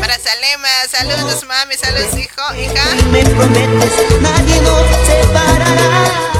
Para 0.00 0.18
Salema, 0.18 0.68
saludos 0.90 1.44
mami, 1.46 1.74
saludos 1.76 2.16
hijo, 2.18 2.54
hija. 2.54 2.82
Me 3.10 3.22
prometes, 3.24 3.92
nadie 4.20 4.60
nos 4.62 4.86
separará. 5.06 6.39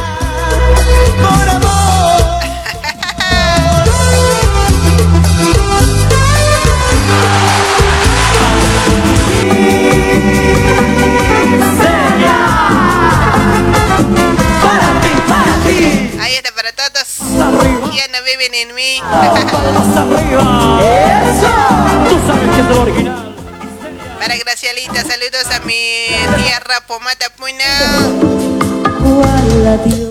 rapo, 26.70 27.01
mata 27.01 27.26
pues, 27.36 27.52
puna. 27.52 27.64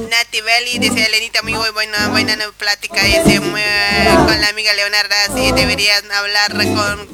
Nati 0.09 0.41
Belli, 0.41 0.79
dice 0.79 1.05
Elenita, 1.05 1.41
muy 1.41 1.53
buena, 1.73 2.09
buena 2.09 2.35
plática 2.57 3.01
ese, 3.05 3.39
muy, 3.39 3.61
con 4.25 4.41
la 4.41 4.49
amiga 4.49 4.73
Leonarda, 4.73 5.15
sí, 5.33 5.53
deberían 5.53 6.11
hablar 6.11 6.51
con, 6.51 7.07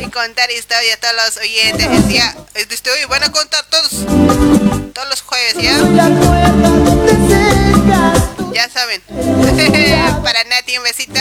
y 0.00 0.10
contar 0.10 0.50
historias 0.50 0.96
a 0.96 1.00
todos 1.00 1.14
los 1.14 1.36
oyentes. 1.36 1.86
Ya, 2.08 2.36
este, 2.54 2.74
estoy, 2.74 3.04
van 3.08 3.22
a 3.22 3.30
contar 3.30 3.64
todos, 3.70 3.90
todos 4.92 5.08
los 5.08 5.22
jueves, 5.22 5.54
¿ya? 5.54 5.78
ya 8.60 8.68
saben. 8.68 9.00
Para 10.22 10.44
Nati, 10.44 10.76
un 10.76 10.84
besito. 10.84 11.20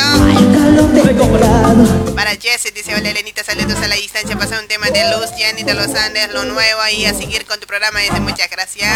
Para 2.15 2.31
Jesse, 2.31 2.73
dice: 2.73 2.93
Hola 2.95 3.09
Elenita, 3.09 3.43
saludos 3.43 3.77
a 3.81 3.87
la 3.87 3.95
distancia. 3.95 4.37
Pasa 4.37 4.59
un 4.59 4.67
tema 4.67 4.87
de 4.89 5.09
luz, 5.11 5.29
Jenny 5.37 5.63
de 5.63 5.73
los 5.73 5.95
Andes, 5.95 6.31
lo 6.33 6.43
nuevo 6.43 6.81
ahí 6.81 7.05
a 7.05 7.13
seguir 7.13 7.45
con 7.45 7.59
tu 7.59 7.67
programa. 7.67 7.99
Dice: 7.99 8.19
Muchas 8.19 8.49
gracias. 8.49 8.91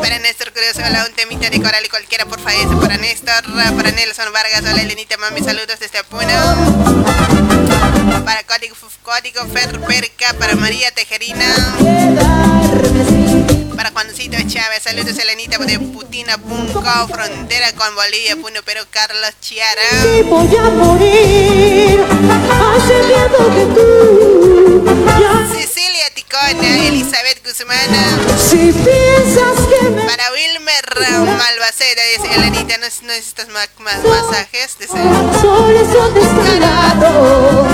Para 0.00 0.18
Néstor 0.18 0.52
Cruz, 0.52 0.76
hola, 0.84 1.06
un 1.08 1.14
temita 1.14 1.50
de 1.50 1.62
coral 1.62 1.84
y 1.84 1.88
cualquiera, 1.88 2.24
por 2.24 2.40
favor. 2.40 2.80
Para 2.80 2.96
Néstor, 2.96 3.44
para 3.76 3.92
Nelson 3.92 4.32
Vargas, 4.32 4.62
hola 4.62 4.82
Elenita, 4.82 5.16
mami, 5.18 5.40
saludos 5.40 5.78
desde 5.78 6.02
Puno. 6.04 6.24
Para 8.24 8.42
Código, 8.42 8.74
Código 9.02 9.46
Ferperca, 9.52 10.34
para 10.38 10.56
María 10.56 10.90
Tejerina. 10.90 11.46
Para 13.76 13.90
Juancito 13.90 14.36
Chávez, 14.46 14.82
saludos 14.82 15.18
Elenita 15.18 15.58
de 15.58 15.78
Putin 15.78 16.23
Putina, 16.24 16.38
Punco, 16.38 17.08
frontera 17.08 17.72
con 17.72 17.94
Bolivia, 17.94 18.36
Puno, 18.36 18.62
Perú, 18.64 18.80
Carlos 18.90 19.30
Chiara. 19.40 19.82
voy 20.24 20.56
a 20.56 20.62
morir 20.70 22.00
hace 22.50 23.00
tiempo 23.00 23.38
que 23.54 23.64
tú 23.74 24.84
ya 25.20 25.46
Cecilia 25.54 26.10
Ticona, 26.14 26.86
Elizabeth 26.88 27.44
Guzmán. 27.44 27.90
si 28.38 28.72
piensas 28.72 29.58
que 29.68 29.90
me 29.90 30.02
Para 30.02 30.32
Wilmer 30.32 30.84
Malvaceda, 31.36 32.02
dice 32.16 32.34
Elenita, 32.34 32.78
¿no 32.78 32.86
no 33.02 33.12
necesitas 33.12 33.48
más, 33.48 33.68
más 33.80 33.98
masajes? 34.04 34.78
Dice. 34.78 34.92
soles 35.40 35.88
son 35.92 36.14
descarado 36.14 37.66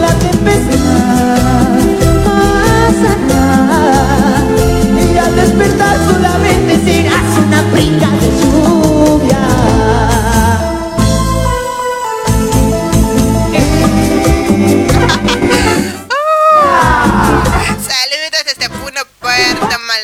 la 0.00 0.18
tempestad 0.18 1.57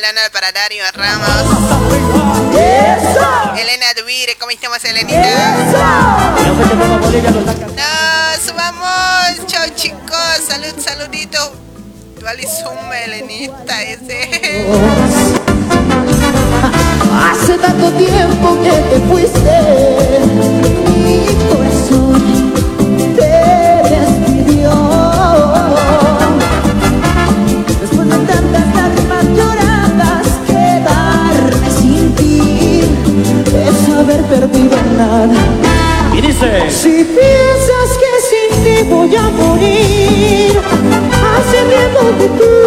Puerto 0.05 0.13
Maldonado 0.13 0.31
para 0.31 0.51
Dario 0.51 0.83
Ramos. 0.93 1.27
Elena 3.59 3.85
Dubire, 3.97 4.35
¿cómo 4.39 4.51
estamos, 4.51 4.83
Elenita? 4.85 5.17
Nos 8.35 8.55
vamos, 8.55 9.47
chao 9.47 9.65
chicos, 9.75 10.41
salud, 10.47 10.75
saludito. 10.77 11.53
Dualizuma, 12.19 12.99
Elenita, 12.99 13.81
ese. 13.81 14.67
Hace 17.31 17.57
tanto 17.57 17.91
tiempo 17.93 18.61
que 18.61 18.71
te 18.71 18.99
fuiste, 19.07 19.57
perdido 34.39 34.77
nada. 34.97 35.33
Y 36.13 36.21
dice. 36.21 36.69
Si 36.69 37.03
piensas 37.03 37.89
que 38.01 38.11
sin 38.29 38.63
ti 38.63 38.83
voy 38.89 39.15
a 39.15 39.29
morir, 39.29 40.59
hace 41.35 41.57
tiempo 41.73 42.01
que 42.19 42.27
tú 42.39 42.64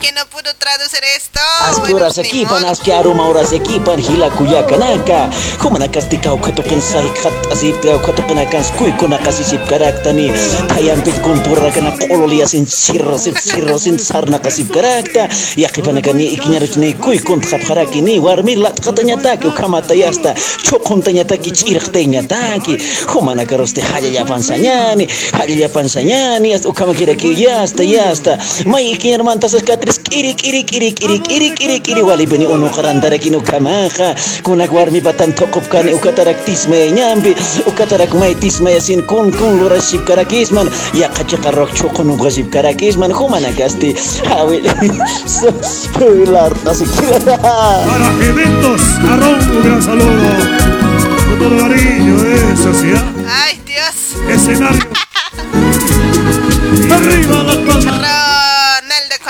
que 0.00 0.12
no 0.12 0.24
pudo 0.26 0.50
traducir 0.58 1.04
esto. 1.16 1.40
Askuras 1.68 2.16
equipan, 2.18 2.64
aski 2.64 2.90
aruma 2.90 3.28
horas 3.28 3.52
equipan, 3.52 4.00
hila 4.00 4.30
kuyakanaka. 4.30 5.30
Humana 5.60 5.88
kastika 5.88 6.32
ukatukin 6.32 6.80
sahi 6.80 7.10
khat 7.20 7.34
asip 7.52 7.76
ka 7.82 7.96
ukatukin 8.00 8.38
akan 8.38 8.64
skui 8.64 8.92
kuna 8.98 9.18
kasisip 9.18 9.60
karaktani. 9.68 10.32
Tayam 10.72 11.04
pit 11.04 11.14
kumpura 11.20 11.70
kana 11.70 11.92
kololia 12.00 12.48
sin 12.48 12.66
sirro 12.66 13.18
sin 13.18 13.36
sirro 13.36 13.78
sin 13.78 13.98
sarna 13.98 14.38
kasip 14.40 14.72
karakta. 14.72 15.28
Yakipan 15.60 16.00
kani 16.02 16.32
ikinyarich 16.34 16.76
ni 16.80 16.94
kui 16.94 17.18
kunt 17.18 17.44
khat 17.44 17.60
haraki 17.68 18.00
ni 18.00 18.18
warmi 18.18 18.56
lat 18.56 18.80
katanya 18.80 19.20
taki 19.20 19.48
ukamata 19.52 19.94
yasta. 19.94 20.34
Chokon 20.64 21.04
tanya 21.04 21.24
taki 21.24 21.50
chirk 21.52 21.92
tanya 21.92 22.22
taki. 22.24 22.80
Humana 23.12 23.44
karoste 23.44 23.84
haya 23.84 24.08
yapan 24.08 24.40
sanyani, 24.40 25.04
haya 25.36 25.68
yapan 25.68 25.84
sanyani, 25.84 26.54
as 26.54 26.64
ukama 26.64 26.94
kira 26.96 27.14
ki 27.14 27.36
yasta 27.36 27.84
yasta. 27.84 28.40
Mai 28.64 28.96
ikinyar 28.96 29.22
mantas 29.22 29.54
katris 29.90 29.98
kiri 30.10 30.34
kiri 30.34 30.62
kiri 30.62 30.92
kiri 30.92 31.18
kiri 31.18 31.50
kiri 31.54 31.80
kiri 31.80 32.02
wali 32.02 32.26
bani 32.26 32.46
ono 32.46 32.68
karandara 32.70 33.18
kinu 33.18 33.40
kamaha 33.42 34.14
kunak 34.42 34.72
warmi 34.72 35.00
batan 35.00 35.32
tokop 35.32 35.68
kani 35.68 35.94
ukatarak 35.94 36.44
tisme 36.46 36.90
nyambi 36.92 37.34
ukatarak 37.66 38.14
mai 38.14 38.34
tisme 38.34 38.70
yasin 38.70 39.02
kun 39.06 39.32
kun 39.32 39.58
lura 39.58 39.80
ship 39.80 40.04
karakisman 40.06 40.70
ya 40.94 41.08
kacha 41.08 41.36
karok 41.38 41.74
choko 41.74 42.02
nu 42.04 42.16
gazib 42.16 42.50
karakisman 42.50 43.12
humana 43.12 43.50
gasti 43.58 43.94
hawi 44.30 44.62
spoiler 45.62 46.52
así 46.70 46.86
Para 46.90 48.08
eventos, 48.30 48.82
arroz, 49.10 49.44
un 49.50 49.62
gran 49.64 49.82
saludo. 49.82 50.30
Con 51.26 51.38
todo 51.38 51.56
cariño, 51.58 52.16
sí. 52.18 52.92
¿ah? 52.94 53.04
Ay, 53.44 53.60
Dios. 53.66 53.96
Escenario. 54.28 54.86
Arriba 56.96 57.42
las 57.42 57.56
palmas. 57.56 58.29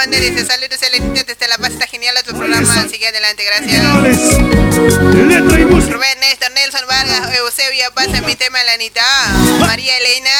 Ronaldo 0.01 0.16
Conde 0.16 0.31
dice 0.31 0.47
saludos 0.47 0.82
Elenita 0.82 1.24
desde 1.24 1.47
La 1.48 1.59
Paz, 1.59 1.72
está 1.72 1.86
genial 1.86 2.14
tu 2.27 2.35
programa, 2.35 2.89
sigue 2.89 3.09
adelante, 3.09 3.44
gracias. 3.44 3.85
Rubén 5.89 6.20
Néstor, 6.20 6.51
Nelson 6.52 6.86
Vargas, 6.89 7.35
Eusebio, 7.36 7.93
pasa 7.94 8.22
mi 8.22 8.35
tema 8.35 8.62
Elenita. 8.62 9.02
María 9.60 9.93
Elena. 9.98 10.31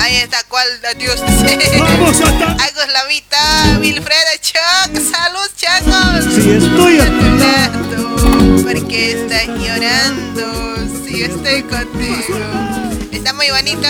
Ahí 0.00 0.16
está, 0.16 0.42
¿cuál? 0.48 0.66
Adiós. 0.84 1.20
Agus 1.20 2.88
Lavita, 2.92 3.78
Wilfredo 3.80 4.36
Choc, 4.40 4.92
salud 5.12 5.50
chacos. 5.56 6.24
Si 6.34 6.50
estoy 6.50 6.98
a 6.98 7.06
tu 7.06 7.26
lado. 7.38 8.62
Porque 8.64 9.12
estás 9.12 9.46
llorando, 9.46 10.76
si 11.06 11.22
estoy 11.22 11.62
contigo. 11.62 12.89
Está 13.20 13.34
muy 13.34 13.50
bonito. 13.50 13.82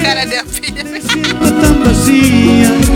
Cara 0.00 0.24
de 0.24 0.36
tan 1.60 1.82
vacía. 1.84 2.87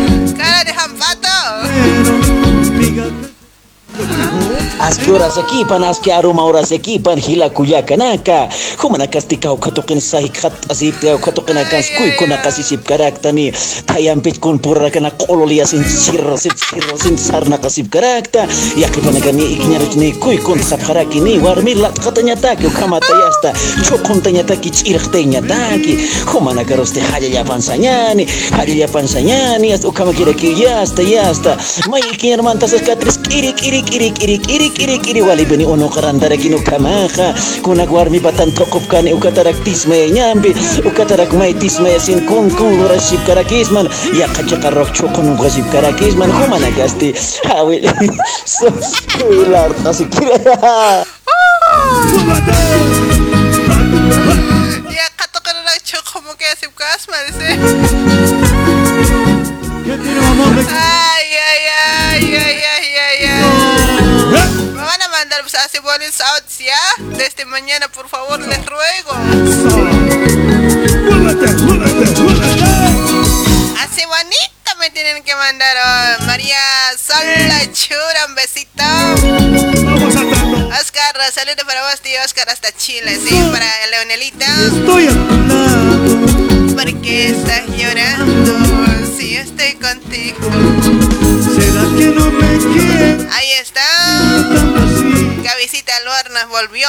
Kasip 17.63 17.91
karakta. 17.95 18.49
Yakipan 18.77 19.15
kani 19.23 19.55
ikinyarut 19.55 19.95
ni 19.97 20.13
kui 20.19 20.39
kun 20.39 20.59
khat 20.59 20.81
haraki 20.83 21.21
ni 21.23 21.39
warmi 21.39 21.75
lat 21.79 21.95
katanya 22.03 22.35
taki 22.35 22.67
ukamata 22.67 23.15
yasta. 23.15 23.55
Chokon 23.87 24.23
tanya 24.23 24.43
taki 24.43 24.71
chirk 24.71 25.13
tanya 25.13 25.41
taki. 25.43 25.95
Humana 26.27 26.65
karoste 26.65 26.99
haya 27.01 27.29
yapan 27.31 27.63
sanyani, 27.63 28.27
haya 28.51 28.75
yapan 28.87 29.07
sanyani, 29.07 29.73
as 29.73 29.85
ukama 29.85 30.13
kira 30.13 30.35
ki 30.35 30.59
yasta 30.59 31.03
yasta. 31.07 31.57
Mai 31.89 32.03
ikinyar 32.03 32.43
mantas 32.43 32.75
katris 32.83 33.19
kiri 33.31 33.53
kiri 33.53 33.83
kiri 33.83 34.11
kiri 34.11 34.39
kiri 34.39 34.72
kiri 34.75 34.99
kiri 34.99 35.23
wali 35.23 35.45
bani 35.45 35.65
ono 35.65 35.89
karandara 35.89 36.37
kinu 36.37 36.59
kamaha. 36.65 37.35
Kunak 37.63 37.91
warmi 37.93 38.21
batan 38.21 38.51
tokop 38.53 38.83
kani 38.89 39.13
ukatarak 39.13 39.57
tisme 39.65 40.11
nyambi. 40.11 40.53
Ukatarak 40.85 41.33
mai 41.37 41.55
tisme 41.55 41.99
sin 42.01 42.27
kun 42.27 42.51
kun 42.57 42.77
lura 42.81 42.99
ship 43.01 43.21
karakisman 43.27 43.87
ya 44.17 44.27
kacha 44.33 44.57
karok 44.57 44.93
chokon 44.97 45.37
gazib 45.37 45.65
karakisman 45.73 46.31
humana 46.31 46.71
gasti. 46.73 47.13
Hawi. 47.49 47.85
So 48.47 48.69
spoiler 48.81 49.71
así 49.87 50.05
kira. 50.11 50.37
Ya 54.93 55.07
kato 55.17 55.41
ka 55.41 55.53
na 55.57 55.63
lang 55.65 55.81
choco 55.85 56.21
mo 56.21 56.35
kaya 56.37 56.53
si 56.59 56.67
Kasma, 56.75 57.17
dice. 57.29 57.49
Ay, 60.69 61.29
ay, 61.33 61.39
ay, 61.39 61.65
ay, 61.71 62.02
hace 65.55 65.81
varios 65.81 66.21
outs 66.21 66.59
ya. 66.59 66.75
Ah, 66.75 66.95
Desde 66.99 67.27
este 67.27 67.45
mañana, 67.45 67.89
por 67.89 68.09
favor, 68.09 68.41
les 68.41 68.65
ruego. 68.67 69.13
Hace 73.81 74.07
bonito 74.07 74.77
me 74.79 74.91
tienen 74.91 75.23
que 75.23 75.35
mandar 75.35 75.77
hoy. 75.77 76.27
María 76.27 76.57
Sol 76.97 77.73
Chura, 77.73 78.27
un 78.29 78.35
besito. 78.35 78.83
Oscar, 80.81 81.33
saludos 81.33 81.65
para 81.67 81.83
vos, 81.83 82.01
tío 82.01 82.19
Oscar, 82.25 82.49
hasta 82.49 82.73
Chile, 82.73 83.19
sí, 83.23 83.35
para 83.53 83.67
Leonelita. 83.91 84.47
Estoy 84.47 85.09
a 85.09 85.11
tu 85.11 85.37
lado. 85.49 86.43
¿Por 86.75 86.89
estás 87.07 87.67
llorando? 87.77 89.17
Si 89.17 89.37
estoy 89.37 89.75
contigo. 89.75 90.51
¿Será 91.55 91.83
que 91.97 92.07
no 92.07 92.31
me 92.31 92.59
quieres? 92.59 93.27
Ahí 93.33 93.53
está 93.61 95.32
al 95.49 96.09
horno 96.09 96.49
volvió. 96.49 96.89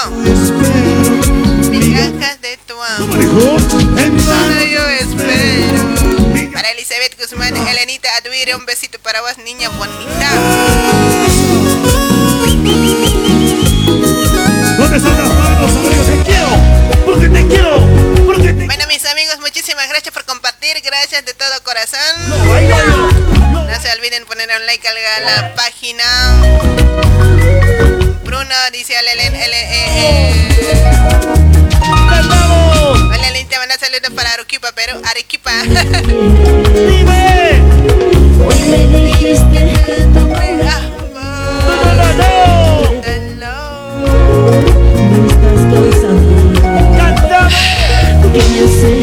Migajas 1.70 2.42
de 2.42 2.58
tu 2.68 2.74
amor. 2.82 3.20
Solo 4.24 4.64
yo 4.66 4.88
espero. 4.90 6.52
Para 6.54 6.70
Elizabeth 6.72 7.18
Guzmán, 7.20 7.56
Elenita 7.56 8.10
Adwire, 8.18 8.56
un 8.56 8.66
besito 8.66 9.00
para 9.00 9.22
vos, 9.22 9.38
niña 9.40 9.70
bonita. 9.70 10.30
¿Dónde 14.78 14.98
están 14.98 15.18
las 15.18 15.34
manos, 15.34 15.72
amigos? 15.72 16.06
Te 16.06 16.24
quiero, 16.24 16.50
porque 17.06 17.30
te 17.30 17.48
quiero, 17.48 18.26
porque 18.26 18.54
te 18.54 18.66
Bueno, 18.66 18.86
mis 18.88 19.06
amigos, 19.06 19.40
muchísimas 19.40 19.90
gracias 19.90 20.14
por 20.14 20.26
compartir. 20.26 20.80
Gracias 20.84 21.26
de 21.26 21.34
todo 21.34 21.64
corazón. 21.64 22.00
No 22.30 23.82
se 23.82 23.92
olviden 23.98 24.26
poner 24.26 24.50
un 24.60 24.66
like 24.68 24.88
a 24.88 24.94
la 25.22 25.56
página. 25.56 26.04
Bruno 28.34 28.56
dice 28.72 28.96
a 28.96 29.00
Elen, 29.02 29.36
Elen, 29.36 29.54
eh, 29.54 29.94
eh. 29.96 30.82
Hola, 33.12 33.28
Elen, 33.28 33.48
te 33.48 33.60
manda 33.60 33.78
saludos 33.78 34.10
para 34.16 34.34
Arequipa, 34.34 34.72
Perú. 34.72 35.00
Arequipa. 35.06 35.52
Hoy 38.44 38.60
me 38.70 38.88
dijiste 38.88 39.74
Eh, 48.76 49.03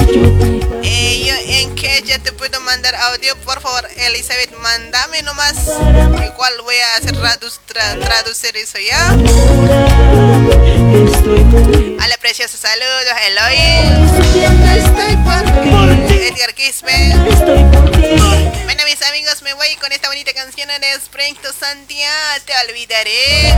mandar 2.71 2.95
audio, 2.95 3.35
por 3.39 3.61
favor, 3.61 3.85
Elizabeth, 3.97 4.53
mándame 4.59 5.23
nomás. 5.23 5.57
Igual 6.25 6.53
voy 6.63 6.77
a 6.77 6.95
hacer 6.99 7.17
tra- 7.17 7.99
traducir 8.01 8.57
eso 8.57 8.79
ya. 8.79 9.13
Hola, 12.01 12.17
preciosos 12.21 12.61
saludos, 12.61 13.13
Eloy. 13.27 13.57
Edgar 16.29 16.55
Quispe. 16.55 17.13
Bueno, 18.65 18.85
mis 18.85 19.03
amigos, 19.03 19.43
me 19.43 19.53
voy 19.55 19.75
con 19.81 19.91
esta 19.91 20.07
bonita 20.09 20.33
canción 20.33 20.69
de 20.69 20.93
Spring 20.93 21.35
to 21.43 21.53
Santiago. 21.53 22.45
Te 22.47 22.53
olvidaré. 22.71 23.53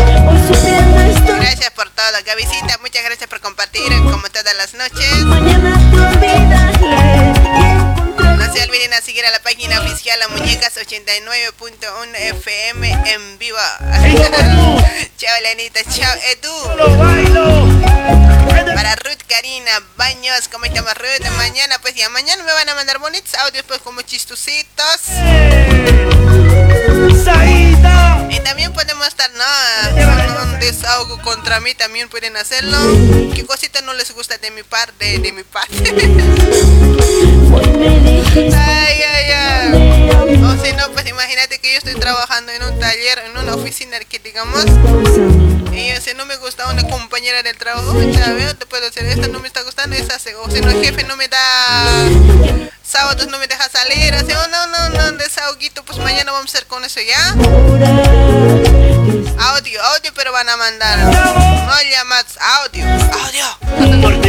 Gracias 1.38 1.70
por 1.72 1.90
todo, 1.90 2.16
Gavisita. 2.24 2.78
Muchas 2.80 3.04
gracias 3.04 3.28
por 3.28 3.40
compartir, 3.40 3.92
como 4.10 4.26
todas 4.30 4.56
las 4.56 4.72
noches. 4.72 5.06
No 8.52 8.58
se 8.58 8.64
olviden 8.64 8.92
a 8.92 9.00
seguir 9.00 9.24
a 9.24 9.30
la 9.30 9.40
página 9.40 9.80
oficial 9.80 10.18
La 10.18 10.28
Muñecas 10.28 10.76
89.1 10.76 12.14
FM 12.14 12.92
en 13.06 13.38
vivo. 13.38 13.56
chao, 15.16 15.40
Lenita. 15.40 15.80
Chao, 15.84 16.14
Edu. 16.32 16.52
Para 18.74 18.94
Ruth 18.96 19.22
Karina 19.26 19.70
Baños, 19.96 20.48
¿cómo 20.52 20.66
estamos 20.66 20.92
Ruth? 20.98 21.26
Mañana, 21.38 21.78
pues 21.80 21.94
ya 21.94 22.10
mañana 22.10 22.42
me 22.44 22.52
van 22.52 22.68
a 22.68 22.74
mandar 22.74 22.98
bonitos 22.98 23.32
audios, 23.36 23.64
pues 23.66 23.80
como 23.80 24.02
chistucitos. 24.02 25.00
Y 28.28 28.40
también 28.40 28.74
podemos 28.74 29.06
estar, 29.06 29.30
no, 29.30 29.44
desahogo 30.92 31.18
contra 31.22 31.60
mí, 31.60 31.74
también 31.74 32.08
pueden 32.08 32.36
hacerlo. 32.36 32.76
¿Qué 33.34 33.44
cosita 33.46 33.80
no 33.82 33.94
les 33.94 34.12
gusta 34.12 34.36
de 34.38 34.50
mi 34.50 34.62
parte? 34.62 35.18
De 35.18 35.32
mi 35.32 35.42
parte. 35.42 35.74
ay, 38.54 39.02
ay, 39.02 39.30
ay. 39.30 40.42
O 40.42 40.64
si 40.64 40.72
no, 40.74 40.90
pues 40.92 41.08
imagínate 41.08 41.58
que 41.60 41.72
yo 41.72 41.78
estoy 41.78 41.94
trabajando 41.94 42.52
en 42.52 42.62
un 42.64 42.78
taller, 42.78 43.18
en 43.26 43.36
una 43.38 43.54
oficina 43.54 43.98
que 44.00 44.18
digamos. 44.18 44.64
Y 45.72 45.90
si 46.00 46.14
no 46.14 46.26
me 46.26 46.36
gusta 46.36 46.68
una 46.68 46.86
compañera 46.88 47.42
del 47.42 47.56
trabajo, 47.56 47.92
¿sabes? 48.12 48.58
Te 48.58 48.66
puedo 48.66 48.84
decir, 48.84 49.04
esta 49.04 49.28
no 49.28 49.40
me 49.40 49.48
está 49.48 49.62
gustando, 49.62 49.96
esa. 49.96 50.16
O 50.40 50.50
si 50.50 50.60
no, 50.60 50.70
el 50.70 50.84
jefe 50.84 51.04
no 51.04 51.16
me 51.16 51.28
da 51.28 52.08
sábados 52.92 53.26
no 53.28 53.38
me 53.38 53.46
deja 53.46 53.70
salir, 53.70 54.12
así, 54.12 54.32
oh, 54.32 54.48
no, 54.48 54.66
no, 54.66 54.90
no, 54.90 55.12
desahoguito, 55.12 55.82
pues 55.82 55.96
mañana 55.98 56.30
vamos 56.30 56.54
a 56.54 56.58
hacer 56.58 56.66
con 56.66 56.84
eso 56.84 57.00
ya. 57.00 57.30
Audio, 59.38 59.82
audio, 59.82 60.12
pero 60.14 60.30
van 60.30 60.46
a 60.50 60.58
mandar. 60.58 60.98
No 60.98 61.72
llamadas, 61.90 62.36
audio, 62.60 62.84
audio. 62.84 63.46
También 63.78 64.02
pueden 64.02 64.20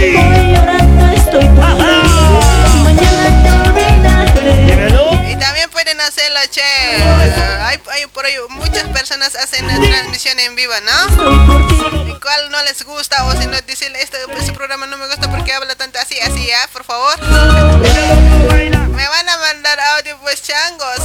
hacerlo, 6.07 6.39
che. 6.49 6.61
Hay, 6.61 7.79
hay 7.91 8.05
por 8.07 8.25
ahí 8.25 8.35
muchas 8.49 8.83
personas 8.89 9.35
hacen 9.35 9.67
la 9.67 9.79
transmisión 9.79 10.39
en 10.39 10.55
vivo, 10.55 10.73
¿no? 10.85 12.07
¿Y 12.07 12.19
cuál 12.19 12.51
no 12.51 12.61
les 12.63 12.83
gusta? 12.83 13.25
O 13.25 13.31
si 13.33 13.47
no 13.47 13.59
dicen, 13.61 13.95
este, 13.95 14.17
este 14.37 14.53
programa 14.53 14.85
no 14.87 14.97
me 14.97 15.07
gusta 15.07 15.29
porque 15.29 15.53
habla 15.53 15.75
tanto 15.75 15.99
así, 15.99 16.19
así, 16.19 16.45
¿ya? 16.45 16.67
Por 16.71 16.83
favor. 16.83 17.19
Me 17.21 19.07
van 19.07 19.29
a 19.29 19.37
mandar 19.37 19.79
audio, 19.97 20.17
pues, 20.21 20.43
changos. 20.43 20.99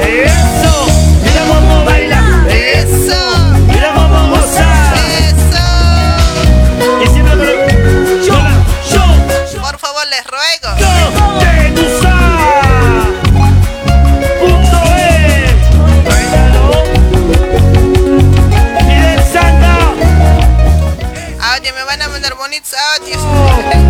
Eso. 0.00 0.86
Eso. 2.48 3.35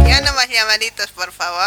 Ya 0.07 0.21
no 0.21 0.33
más 0.35 0.49
llamaditos, 0.49 1.11
por 1.11 1.33
favor. 1.33 1.59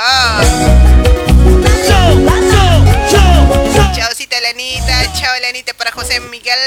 Chaucita 3.94 4.38
Elenita, 4.38 5.14
chao 5.20 5.36
Elenita 5.36 5.74
para 5.74 5.92
José 5.92 6.22
Miguel. 6.22 6.58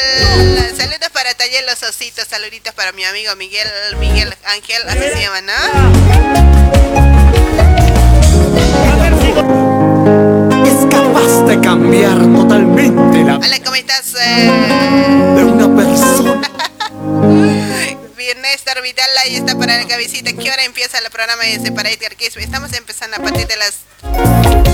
Saludos 0.76 1.08
para 1.10 1.32
Taller 1.32 1.64
Los 1.64 1.82
Ositos, 1.82 2.26
saluditos 2.28 2.74
para 2.74 2.92
mi 2.92 3.02
amigo 3.04 3.34
Miguel, 3.36 3.66
Miguel 3.98 4.34
Ángel, 4.44 4.82
así 4.88 4.98
se 4.98 5.20
llama, 5.22 5.38
Es 10.66 10.86
capaz 10.90 11.46
de 11.46 11.60
cambiar 11.62 12.18
totalmente 12.18 13.24
la 13.24 13.36
Hola, 13.36 13.58
¿cómo 13.64 13.76
estás? 13.76 14.14
Eh, 14.20 14.50
de 15.34 15.44
una 15.44 15.74
persona. 15.74 16.50
Viernes 18.22 18.62
Orbital, 18.76 19.10
ahí 19.18 19.34
está 19.34 19.58
para 19.58 19.76
la 19.76 19.88
cabecita. 19.88 20.32
¿Qué 20.32 20.48
hora 20.48 20.62
empieza 20.62 20.96
el 20.98 21.10
programa 21.10 21.44
ese 21.44 21.72
para 21.72 21.90
Edgar? 21.90 22.14
Estamos 22.20 22.72
empezando 22.72 23.16
a 23.16 23.20
partir 23.20 23.48
de 23.48 23.56
las... 23.56 23.78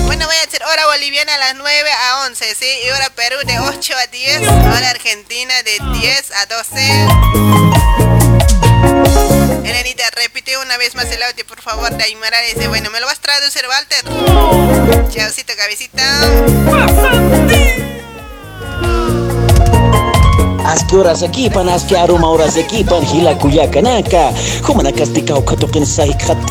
Bueno, 0.05 0.27
voy 0.27 0.35
a 0.35 0.45
decir 0.45 0.61
hora 0.63 0.85
boliviana 0.85 1.33
a 1.33 1.37
las 1.39 1.55
9 1.55 1.89
a 1.91 2.25
11, 2.27 2.53
¿sí? 2.53 2.67
Y 2.85 2.91
hora 2.91 3.09
Perú 3.09 3.37
de 3.47 3.57
8 3.57 3.95
a 3.97 4.05
10. 4.05 4.41
Hora 4.41 4.91
Argentina 4.91 5.63
de 5.63 5.79
10 5.99 6.31
a 6.31 6.45
12. 6.45 6.79
Elenita, 9.67 10.03
repite 10.11 10.55
una 10.59 10.77
vez 10.77 10.93
más 10.93 11.05
el 11.05 11.23
audio, 11.23 11.43
por 11.47 11.59
favor, 11.59 11.89
de 11.89 12.03
Aymara. 12.03 12.39
Dice, 12.41 12.67
bueno, 12.67 12.91
¿me 12.91 12.99
lo 12.99 13.07
vas 13.07 13.17
a 13.17 13.21
traducir, 13.21 13.65
Walter? 13.67 14.05
Chaucito, 15.11 15.55
cabecita. 15.57 16.03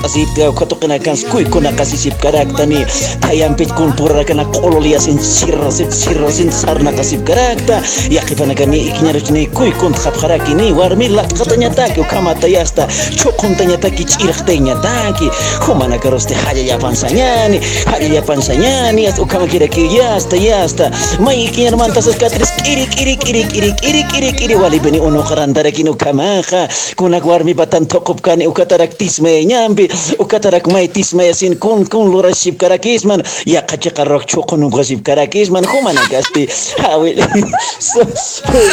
Asita 0.05 0.51
ukatukin 0.51 0.93
akan 0.93 1.15
skui 1.17 1.45
kuna 1.47 1.71
kasisip 1.73 2.15
karaktani. 2.19 2.83
Tayam 3.23 3.55
pit 3.55 3.71
kun 3.75 3.93
pura 3.95 4.25
kana 4.25 4.45
kololia 4.51 4.99
sin 4.99 5.19
sirra 5.19 5.71
sin 5.71 5.91
sirra 5.93 6.31
sin 6.31 6.51
sarna 6.51 6.93
kasip 6.93 7.23
karakta. 7.25 7.83
Yakifana 8.11 8.55
kani 8.55 8.91
ikinyarus 8.91 9.31
ni 9.31 9.47
kui 9.47 9.71
kun 9.79 9.95
khap 9.95 10.15
kharaki 10.17 10.55
ni 10.55 10.73
warmi 10.73 11.09
lat 11.09 11.31
katanya 11.35 11.71
taki 11.71 12.01
ukama 12.01 12.35
tayasta. 12.35 12.89
Chokun 13.15 13.55
tanya 13.57 13.77
taki 13.79 14.05
chirah 14.05 14.41
tanya 14.47 14.75
taki. 14.83 15.31
Humana 15.63 15.99
karoste 15.99 16.35
haya 16.35 16.63
yapan 16.75 16.95
sanyani, 16.97 17.61
haya 17.87 18.09
yapan 18.19 18.41
sanyani. 18.43 19.07
As 19.07 19.19
ukama 19.19 19.47
kira 19.47 19.69
kiri 19.69 19.95
yasta 19.99 20.37
yasta. 20.37 20.91
Mai 21.21 21.47
ikinyar 21.47 21.77
mantas 21.79 22.09
katris 22.19 22.51
kiri 22.65 22.87
kiri 22.87 23.15
kiri 23.17 23.43
kiri 23.47 23.71
kiri 23.79 24.03
kiri 24.13 24.33
kiri 24.33 24.55
wali 24.57 24.81
beni 24.81 25.01
uno 25.01 25.23
karantara 25.23 25.71
kinu 25.71 25.95
kamaha 25.95 26.69
kunak 26.97 27.25
warmi 27.25 27.55
batan 27.55 27.87
tokop 27.87 28.21
kani 28.21 28.47
ukatarak 28.47 28.99
tisme 28.99 29.45
nyambi 29.45 29.89
ukatarak 30.19 30.67
mai 30.69 30.89
tisme 30.89 31.27
yasin 31.27 31.59
kun 31.59 31.85
kun 31.87 32.11
lura 32.11 32.35
ship 32.35 32.59
karakisman 32.59 33.23
ya 33.47 33.63
kacha 33.63 33.91
karok 33.91 34.27
chokonu 34.27 34.71
gasip 34.71 35.03
karakisman 35.05 35.65
humana 35.67 36.01
gasti 36.11 36.49
hawi 36.83 37.15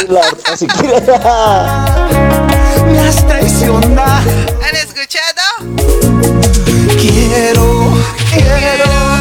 lar 0.08 0.32
así 0.52 0.66
Me 2.86 2.98
has 2.98 3.26
traicionado. 3.26 4.30
¿Han 4.62 4.76
escuchado? 4.76 5.42
Quiero, 7.00 7.94
quiero. 8.30 9.15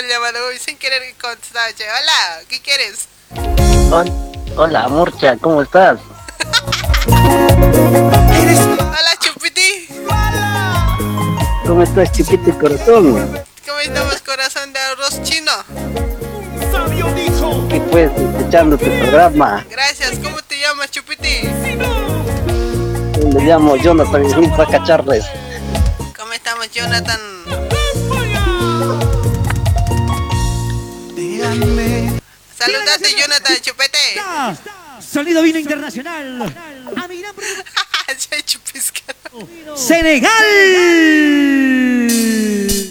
Llamadas 0.00 0.40
hoy 0.48 0.58
sin 0.58 0.78
querer 0.78 1.02
con 1.20 1.32
contestado, 1.32 1.70
che. 1.76 1.84
Hola, 1.84 2.40
¿qué 2.48 2.62
quieres? 2.62 3.08
Hola, 4.56 4.88
Murcha, 4.88 5.36
¿cómo 5.36 5.60
estás? 5.60 6.00
Hola, 7.06 9.16
Chupiti. 9.20 9.88
¿Cómo 11.66 11.82
estás, 11.82 12.10
chiquito 12.10 12.58
corazón? 12.58 13.44
¿Cómo 13.66 13.80
estamos, 13.80 14.22
corazón 14.22 14.72
de 14.72 14.80
arroz 14.80 15.22
chino? 15.24 15.52
Aquí 17.66 17.80
pues, 17.90 18.10
escuchando 18.12 18.78
tu 18.78 18.86
programa. 18.86 19.66
Gracias, 19.68 20.18
¿cómo 20.22 20.40
te 20.42 20.58
llamas, 20.58 20.90
Chupiti? 20.90 21.42
Me 23.34 23.44
llamo 23.44 23.76
Jonathan 23.76 24.26
Grupa 24.30 24.66
Cacharles. 24.66 25.26
¿Cómo 26.16 26.32
estamos, 26.32 26.70
Jonathan? 26.70 27.20
Saludate, 31.52 33.14
Jonathan, 33.14 33.56
chupete. 33.60 33.98
Sonido 35.00 35.42
vino 35.42 35.58
internacional. 35.58 36.54
Senegal. 39.76 41.51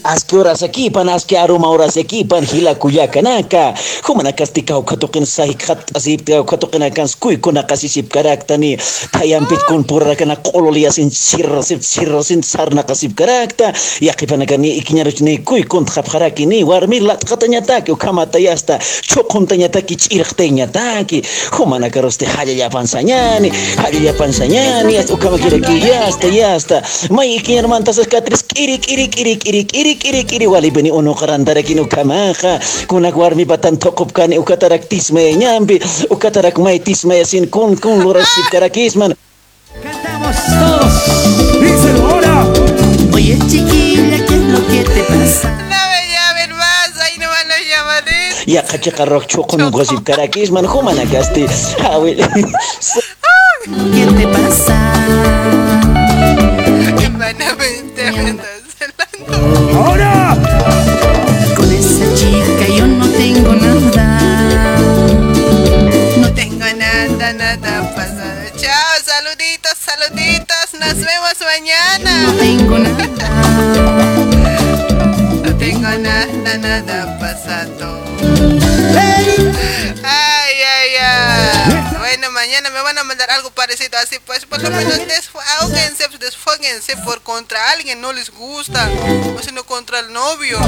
Aski 0.04 0.36
horas 0.36 0.64
equipan, 0.64 1.10
aski 1.10 1.38
aroma 1.38 1.68
horas 1.68 1.96
equipan, 1.98 2.44
hila 2.44 2.74
kuyakanaka. 2.76 3.74
Humana 4.08 4.32
kastika 4.34 4.82
katukin 4.82 5.26
sahi 5.26 5.54
khat 5.54 5.78
asip 5.96 6.26
teo 6.26 6.44
katukin 6.44 6.82
akan 6.84 7.08
skui 7.08 7.38
kuna 7.38 7.62
kasisip 7.64 8.10
karaktani. 8.10 8.78
Tayampit 9.14 9.62
kun 9.68 9.84
pura 9.84 10.16
kana 10.16 10.36
kololia 10.36 10.92
sin 10.92 11.12
sirra 11.12 11.62
sin 11.62 11.82
sirra 11.82 12.24
sin 12.24 12.42
sarna 12.42 12.82
kasip 12.84 13.14
karakta. 13.16 13.74
Yakipan 14.02 14.42
akan 14.42 14.62
ni 14.62 14.82
ikinyarus 14.82 15.22
ni 15.22 15.38
kui 15.38 15.62
kun 15.64 15.86
khap 15.86 16.08
haraki 16.10 16.48
ni 16.48 16.64
warmi 16.64 17.00
lat 17.00 17.22
katanya 17.22 17.62
taki 17.62 17.92
ukama 17.92 18.26
tayasta. 18.26 18.80
Chokun 19.06 19.46
tanya 19.48 19.70
taki 19.70 19.96
chirk 19.96 20.34
tanya 20.36 20.66
taki. 20.66 21.22
Humana 21.54 21.90
karoste 21.94 22.26
haya 22.26 22.58
yapan 22.58 22.88
sanyani, 22.90 23.54
haya 23.78 24.00
yapan 24.02 24.34
sanyani. 24.34 24.98
As 24.98 25.12
ukama 25.14 25.38
kira 25.38 25.62
ki 25.62 25.78
yasta 25.86 26.28
yasta. 26.28 26.82
Mai 27.14 27.38
ikinyar 27.38 27.70
mantas 27.70 28.02
katris 28.10 28.42
kiri 28.42 28.80
kiri 28.82 29.08
kiri 29.08 29.38
kiri 29.38 29.91
kiri 29.96 30.24
kiri 30.24 30.24
kiri 30.24 30.48
wali 30.48 30.72
bani 30.72 30.92
uno 30.92 31.14
karandara 31.14 31.62
kinu 31.64 31.86
kamaha 31.88 32.60
kuna 32.88 33.12
warmi 33.12 33.46
batan 33.46 33.78
tokop 33.78 34.12
kani 34.14 34.38
ukatarak 34.40 34.88
tisme 34.88 35.36
nyambi 35.36 35.82
ukatarak 36.10 36.58
mai 36.60 36.80
tisme 36.80 37.18
yasin 37.18 37.50
kun 37.50 37.76
kun 37.76 38.00
lurasip 38.00 38.48
karakisman 38.52 39.14
Cantamos 39.84 40.36
todos. 40.52 40.96
Díselo 41.60 42.08
ahora. 42.08 42.46
Oye 43.16 43.40
chiquilla, 43.50 44.20
¿qué 44.28 44.36
es 44.36 44.46
lo 44.52 44.60
que 44.68 44.84
te 44.84 45.04
pasa? 45.08 45.50
No 45.72 45.82
me 45.92 46.02
llamen 46.12 46.52
más, 46.58 46.92
ahí 47.00 47.18
no 47.20 47.28
van 47.28 47.52
a 47.52 47.60
llamar. 47.60 48.04
ya 48.46 48.64
kacha 48.64 48.92
karok 48.92 49.28
chokon 49.28 49.72
gosip 49.72 50.04
karakisman 50.04 50.66
humana 50.68 51.06
gasti 51.06 51.46
hawi 51.84 52.16
¿Qué 53.96 54.06
te 54.18 54.28
pasa? 54.28 55.91
Ahora. 59.82 60.61
Mañana 82.52 82.70
me 82.70 82.82
van 82.82 82.98
a 82.98 83.06
mandar 83.06 83.32
algo 83.32 83.50
parecido 83.52 83.98
así, 83.98 84.20
pues 84.26 84.46
por 84.46 84.62
lo 84.62 84.70
menos 84.72 84.98
desfóguense, 85.08 86.10
desfóguense 86.20 86.98
por 86.98 87.22
contra 87.22 87.72
alguien, 87.72 88.02
no 88.02 88.12
les 88.12 88.30
gusta. 88.30 88.90
O 89.38 89.42
sino 89.42 89.66
contra 89.66 90.00
el 90.00 90.12
novio. 90.12 90.60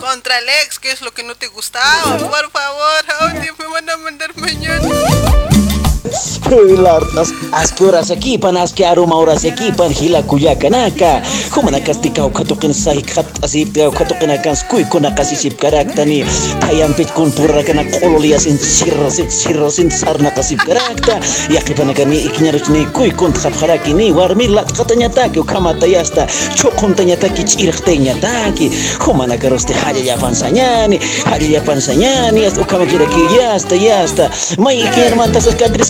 Contra 0.00 0.38
el 0.38 0.48
ex, 0.64 0.80
que 0.80 0.90
es 0.90 1.02
lo 1.02 1.14
que 1.14 1.22
no 1.22 1.36
te 1.36 1.46
gustaba. 1.46 2.18
Por 2.18 2.50
favor, 2.50 3.04
audio 3.20 3.54
me 3.56 3.66
van 3.66 3.90
a 3.90 3.96
mandar 3.96 4.36
mañana. 4.36 4.88
Lartas, 6.04 7.28
aski 7.52 7.84
horas 7.84 8.10
equipan, 8.10 8.56
aski 8.56 8.84
aroma 8.84 9.16
horas 9.16 9.44
equipan, 9.44 9.92
hila 9.92 10.22
kuyakanaka. 10.22 11.22
Humana 11.54 11.80
kastika 11.80 12.24
ukatukin 12.24 12.72
sahi 12.74 13.02
khat 13.02 13.26
asip 13.44 13.74
teo 13.74 13.90
katukin 13.92 14.30
akan 14.30 14.56
skui 14.56 14.84
kuna 14.84 15.10
kasisip 15.10 15.58
karaktani. 15.60 16.24
Tayampit 16.60 17.12
kun 17.12 17.30
pura 17.32 17.62
kana 17.62 17.84
kololia 17.84 18.38
sin 18.40 18.58
sirra 18.58 19.10
sin 19.10 19.30
sirra 19.30 19.70
sin 19.70 19.90
sarna 19.90 20.30
kasip 20.30 20.58
karakta. 20.64 21.20
Yakipan 21.52 21.90
akan 21.92 22.08
ni 22.10 22.24
ikinyarus 22.26 22.68
ni 22.70 22.86
kui 22.96 23.10
kun 23.10 23.32
khap 23.32 23.52
haraki 23.60 23.92
ni 23.94 24.10
warmi 24.12 24.48
lat 24.48 24.72
katanya 24.72 25.08
taki 25.12 25.40
ukama 25.40 25.74
tayasta. 25.74 26.26
Chokun 26.56 26.96
tanya 26.96 27.16
taki 27.16 27.44
chirk 27.44 27.84
tanya 27.84 28.14
taki. 28.20 28.70
Humana 29.04 29.36
karoste 29.36 29.74
haja 29.76 30.00
yapan 30.00 30.32
sanyani, 30.34 30.96
haja 31.28 31.60
yapan 31.60 31.76
sanyani. 31.78 32.46
As 32.46 32.56
ukama 32.58 32.86
kira 32.88 33.04
ki 33.06 33.36
yasta 33.36 33.76
yasta. 33.76 34.30
Mai 34.58 34.80
ikinyar 34.80 35.14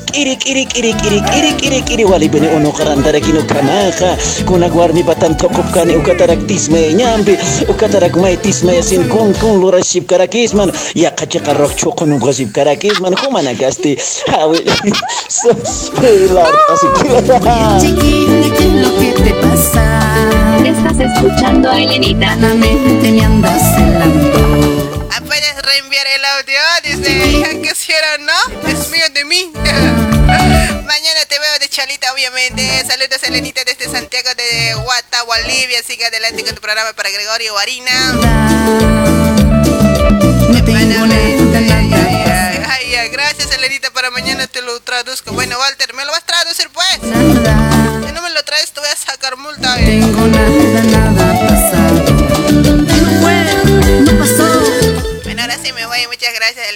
mantas 0.01 0.13
kadris 0.13 0.37
kiri 0.37 0.37
kiri 0.37 0.65
kiri 0.65 0.93
kiri 0.93 1.21
kiri 1.31 1.53
kiri 1.57 1.83
kiri 1.83 2.05
wali 2.05 2.29
bani 2.29 2.49
uno 2.49 2.73
karandara 2.73 3.21
kinu 3.21 3.43
kamaha 3.47 4.17
kuna 4.47 4.69
warmi 4.69 5.03
batan 5.03 5.37
tokop 5.37 5.73
kani 5.73 5.97
ukatarak 5.97 6.47
tisme 6.47 6.93
nyambi 6.95 7.37
ukatarak 7.69 8.17
mai 8.17 8.37
tisme 8.37 8.75
yasin 8.75 9.09
kun 9.09 9.35
kun 9.35 9.61
lurasip 9.61 10.07
karakisman 10.07 10.73
ya 10.95 11.11
kacha 11.11 11.41
karok 11.41 11.77
chokon 11.77 12.13
ugosip 12.13 12.53
karakisman 12.53 13.15
kumana 13.15 13.55
gasti 13.55 13.97
hawi 14.29 14.59
pilar 16.01 16.55
así 16.73 16.87
Chiquilla, 17.81 18.49
¿qué 18.57 18.65
es 18.65 18.75
lo 18.75 18.91
que 18.99 19.11
te 19.23 19.33
pasa? 19.41 19.85
Estás 20.65 21.01
escuchando 21.01 21.71
a 21.71 21.81
Elenita. 21.81 22.37
Mente 22.37 23.11
me 23.13 23.25
andas 23.25 23.63
celando. 23.75 25.09
Ah, 25.11 25.21
Puedes 25.25 25.55
reenviar 25.63 26.07
el 26.07 26.25
audio, 26.25 26.61
dice 26.85 27.11
hija 27.29 27.51
que 27.63 27.71
¿no? 28.21 28.60
De 29.21 29.27
mí. 29.27 29.53
Mañana 29.55 31.21
te 31.29 31.39
veo 31.39 31.59
de 31.61 31.69
Chalita, 31.69 32.11
obviamente. 32.15 32.63
Saludos, 32.87 33.23
Elenita, 33.25 33.63
desde 33.65 33.85
Santiago 33.85 34.31
de 34.35 34.73
Guata, 34.83 35.25
Bolivia. 35.25 35.83
Sigue 35.83 36.07
adelante 36.07 36.43
con 36.43 36.55
tu 36.55 36.63
programa 36.63 36.95
para 36.95 37.11
Gregorio. 37.11 37.55
Ay, 37.59 37.83
ay, 41.93 42.65
ay, 42.67 42.95
ay, 42.95 43.09
gracias, 43.11 43.53
Elenita. 43.53 43.91
Para 43.91 44.11
mañana 44.11 44.47
te 44.47 44.63
lo 44.63 44.81
traduzco. 44.81 45.33
Bueno, 45.35 45.59
Walter, 45.59 45.93
¿me 45.93 46.07
lo 46.07 46.13
vas 46.13 46.23
a 46.23 46.25
traducir, 46.25 46.71
pues? 46.71 47.01
Si 47.03 48.13
no 48.15 48.23
me 48.23 48.31
lo 48.31 48.43
traes, 48.45 48.73
te 48.73 48.81
voy 48.81 48.89
a 48.89 48.97
sacar 48.97 49.37
multa. 49.37 49.77
Tengo 49.77 50.27
nada, 50.29 51.13
nada 51.13 51.47
pasado. 51.47 52.00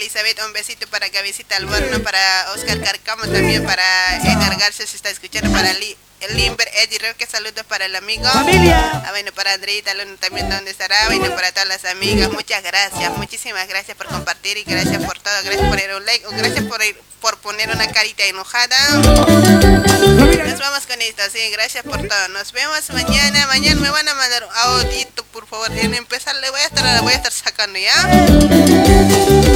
Elizabeth. 0.04 0.38
Un 0.46 0.52
besito 0.52 0.86
para 0.88 1.08
Cabecita 1.10 1.56
Alborno, 1.56 2.02
para 2.02 2.52
Oscar 2.54 2.78
Carcamo 2.80 3.22
también, 3.24 3.64
para 3.64 4.16
Edgar 4.16 4.72
si 4.72 4.82
está 4.82 5.08
escuchando, 5.10 5.50
para 5.52 5.72
Li- 5.74 5.96
el 6.24 6.36
Limber, 6.36 6.68
Eddie 6.74 6.98
Roque, 6.98 7.26
saludos 7.26 7.64
para 7.68 7.86
el 7.86 7.96
amigo. 7.96 8.24
¡Familia! 8.24 9.02
Ah, 9.04 9.10
bueno, 9.10 9.32
para 9.32 9.52
Andreita 9.52 9.94
Luna 9.94 10.16
también, 10.18 10.48
¿dónde 10.48 10.70
estará? 10.70 11.06
Bueno, 11.06 11.34
para 11.34 11.52
todas 11.52 11.68
las 11.68 11.84
amigas, 11.84 12.30
muchas 12.30 12.62
gracias. 12.62 13.16
Muchísimas 13.16 13.68
gracias 13.68 13.96
por 13.96 14.06
compartir 14.06 14.56
y 14.56 14.64
gracias 14.64 15.02
por 15.04 15.18
todo. 15.18 15.34
Gracias 15.44 15.68
por 15.68 15.96
un 15.96 16.06
like 16.06 16.26
gracias 16.32 16.64
por, 16.64 16.80
por 17.20 17.38
poner 17.38 17.70
una 17.70 17.86
carita 17.88 18.24
enojada. 18.24 18.76
Nos 18.90 20.58
vamos 20.58 20.86
con 20.86 21.00
esto, 21.02 21.22
sí, 21.32 21.50
gracias 21.52 21.84
por 21.84 21.96
todo. 21.96 22.28
Nos 22.28 22.52
vemos 22.52 22.88
mañana. 22.90 23.46
Mañana 23.46 23.80
me 23.80 23.90
van 23.90 24.08
a 24.08 24.14
mandar 24.14 24.48
audito, 24.64 25.24
por 25.26 25.46
favor. 25.46 25.70
En 25.72 25.94
empezar 25.94 26.34
le 26.36 26.50
voy 26.50 26.60
a 26.60 26.64
estar, 26.64 27.02
voy 27.02 27.12
a 27.12 27.16
estar 27.16 27.32
sacando 27.32 27.78
ya. 27.78 27.94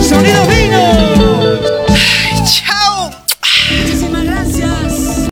Sonido 0.09 0.47
vino. 0.47 1.88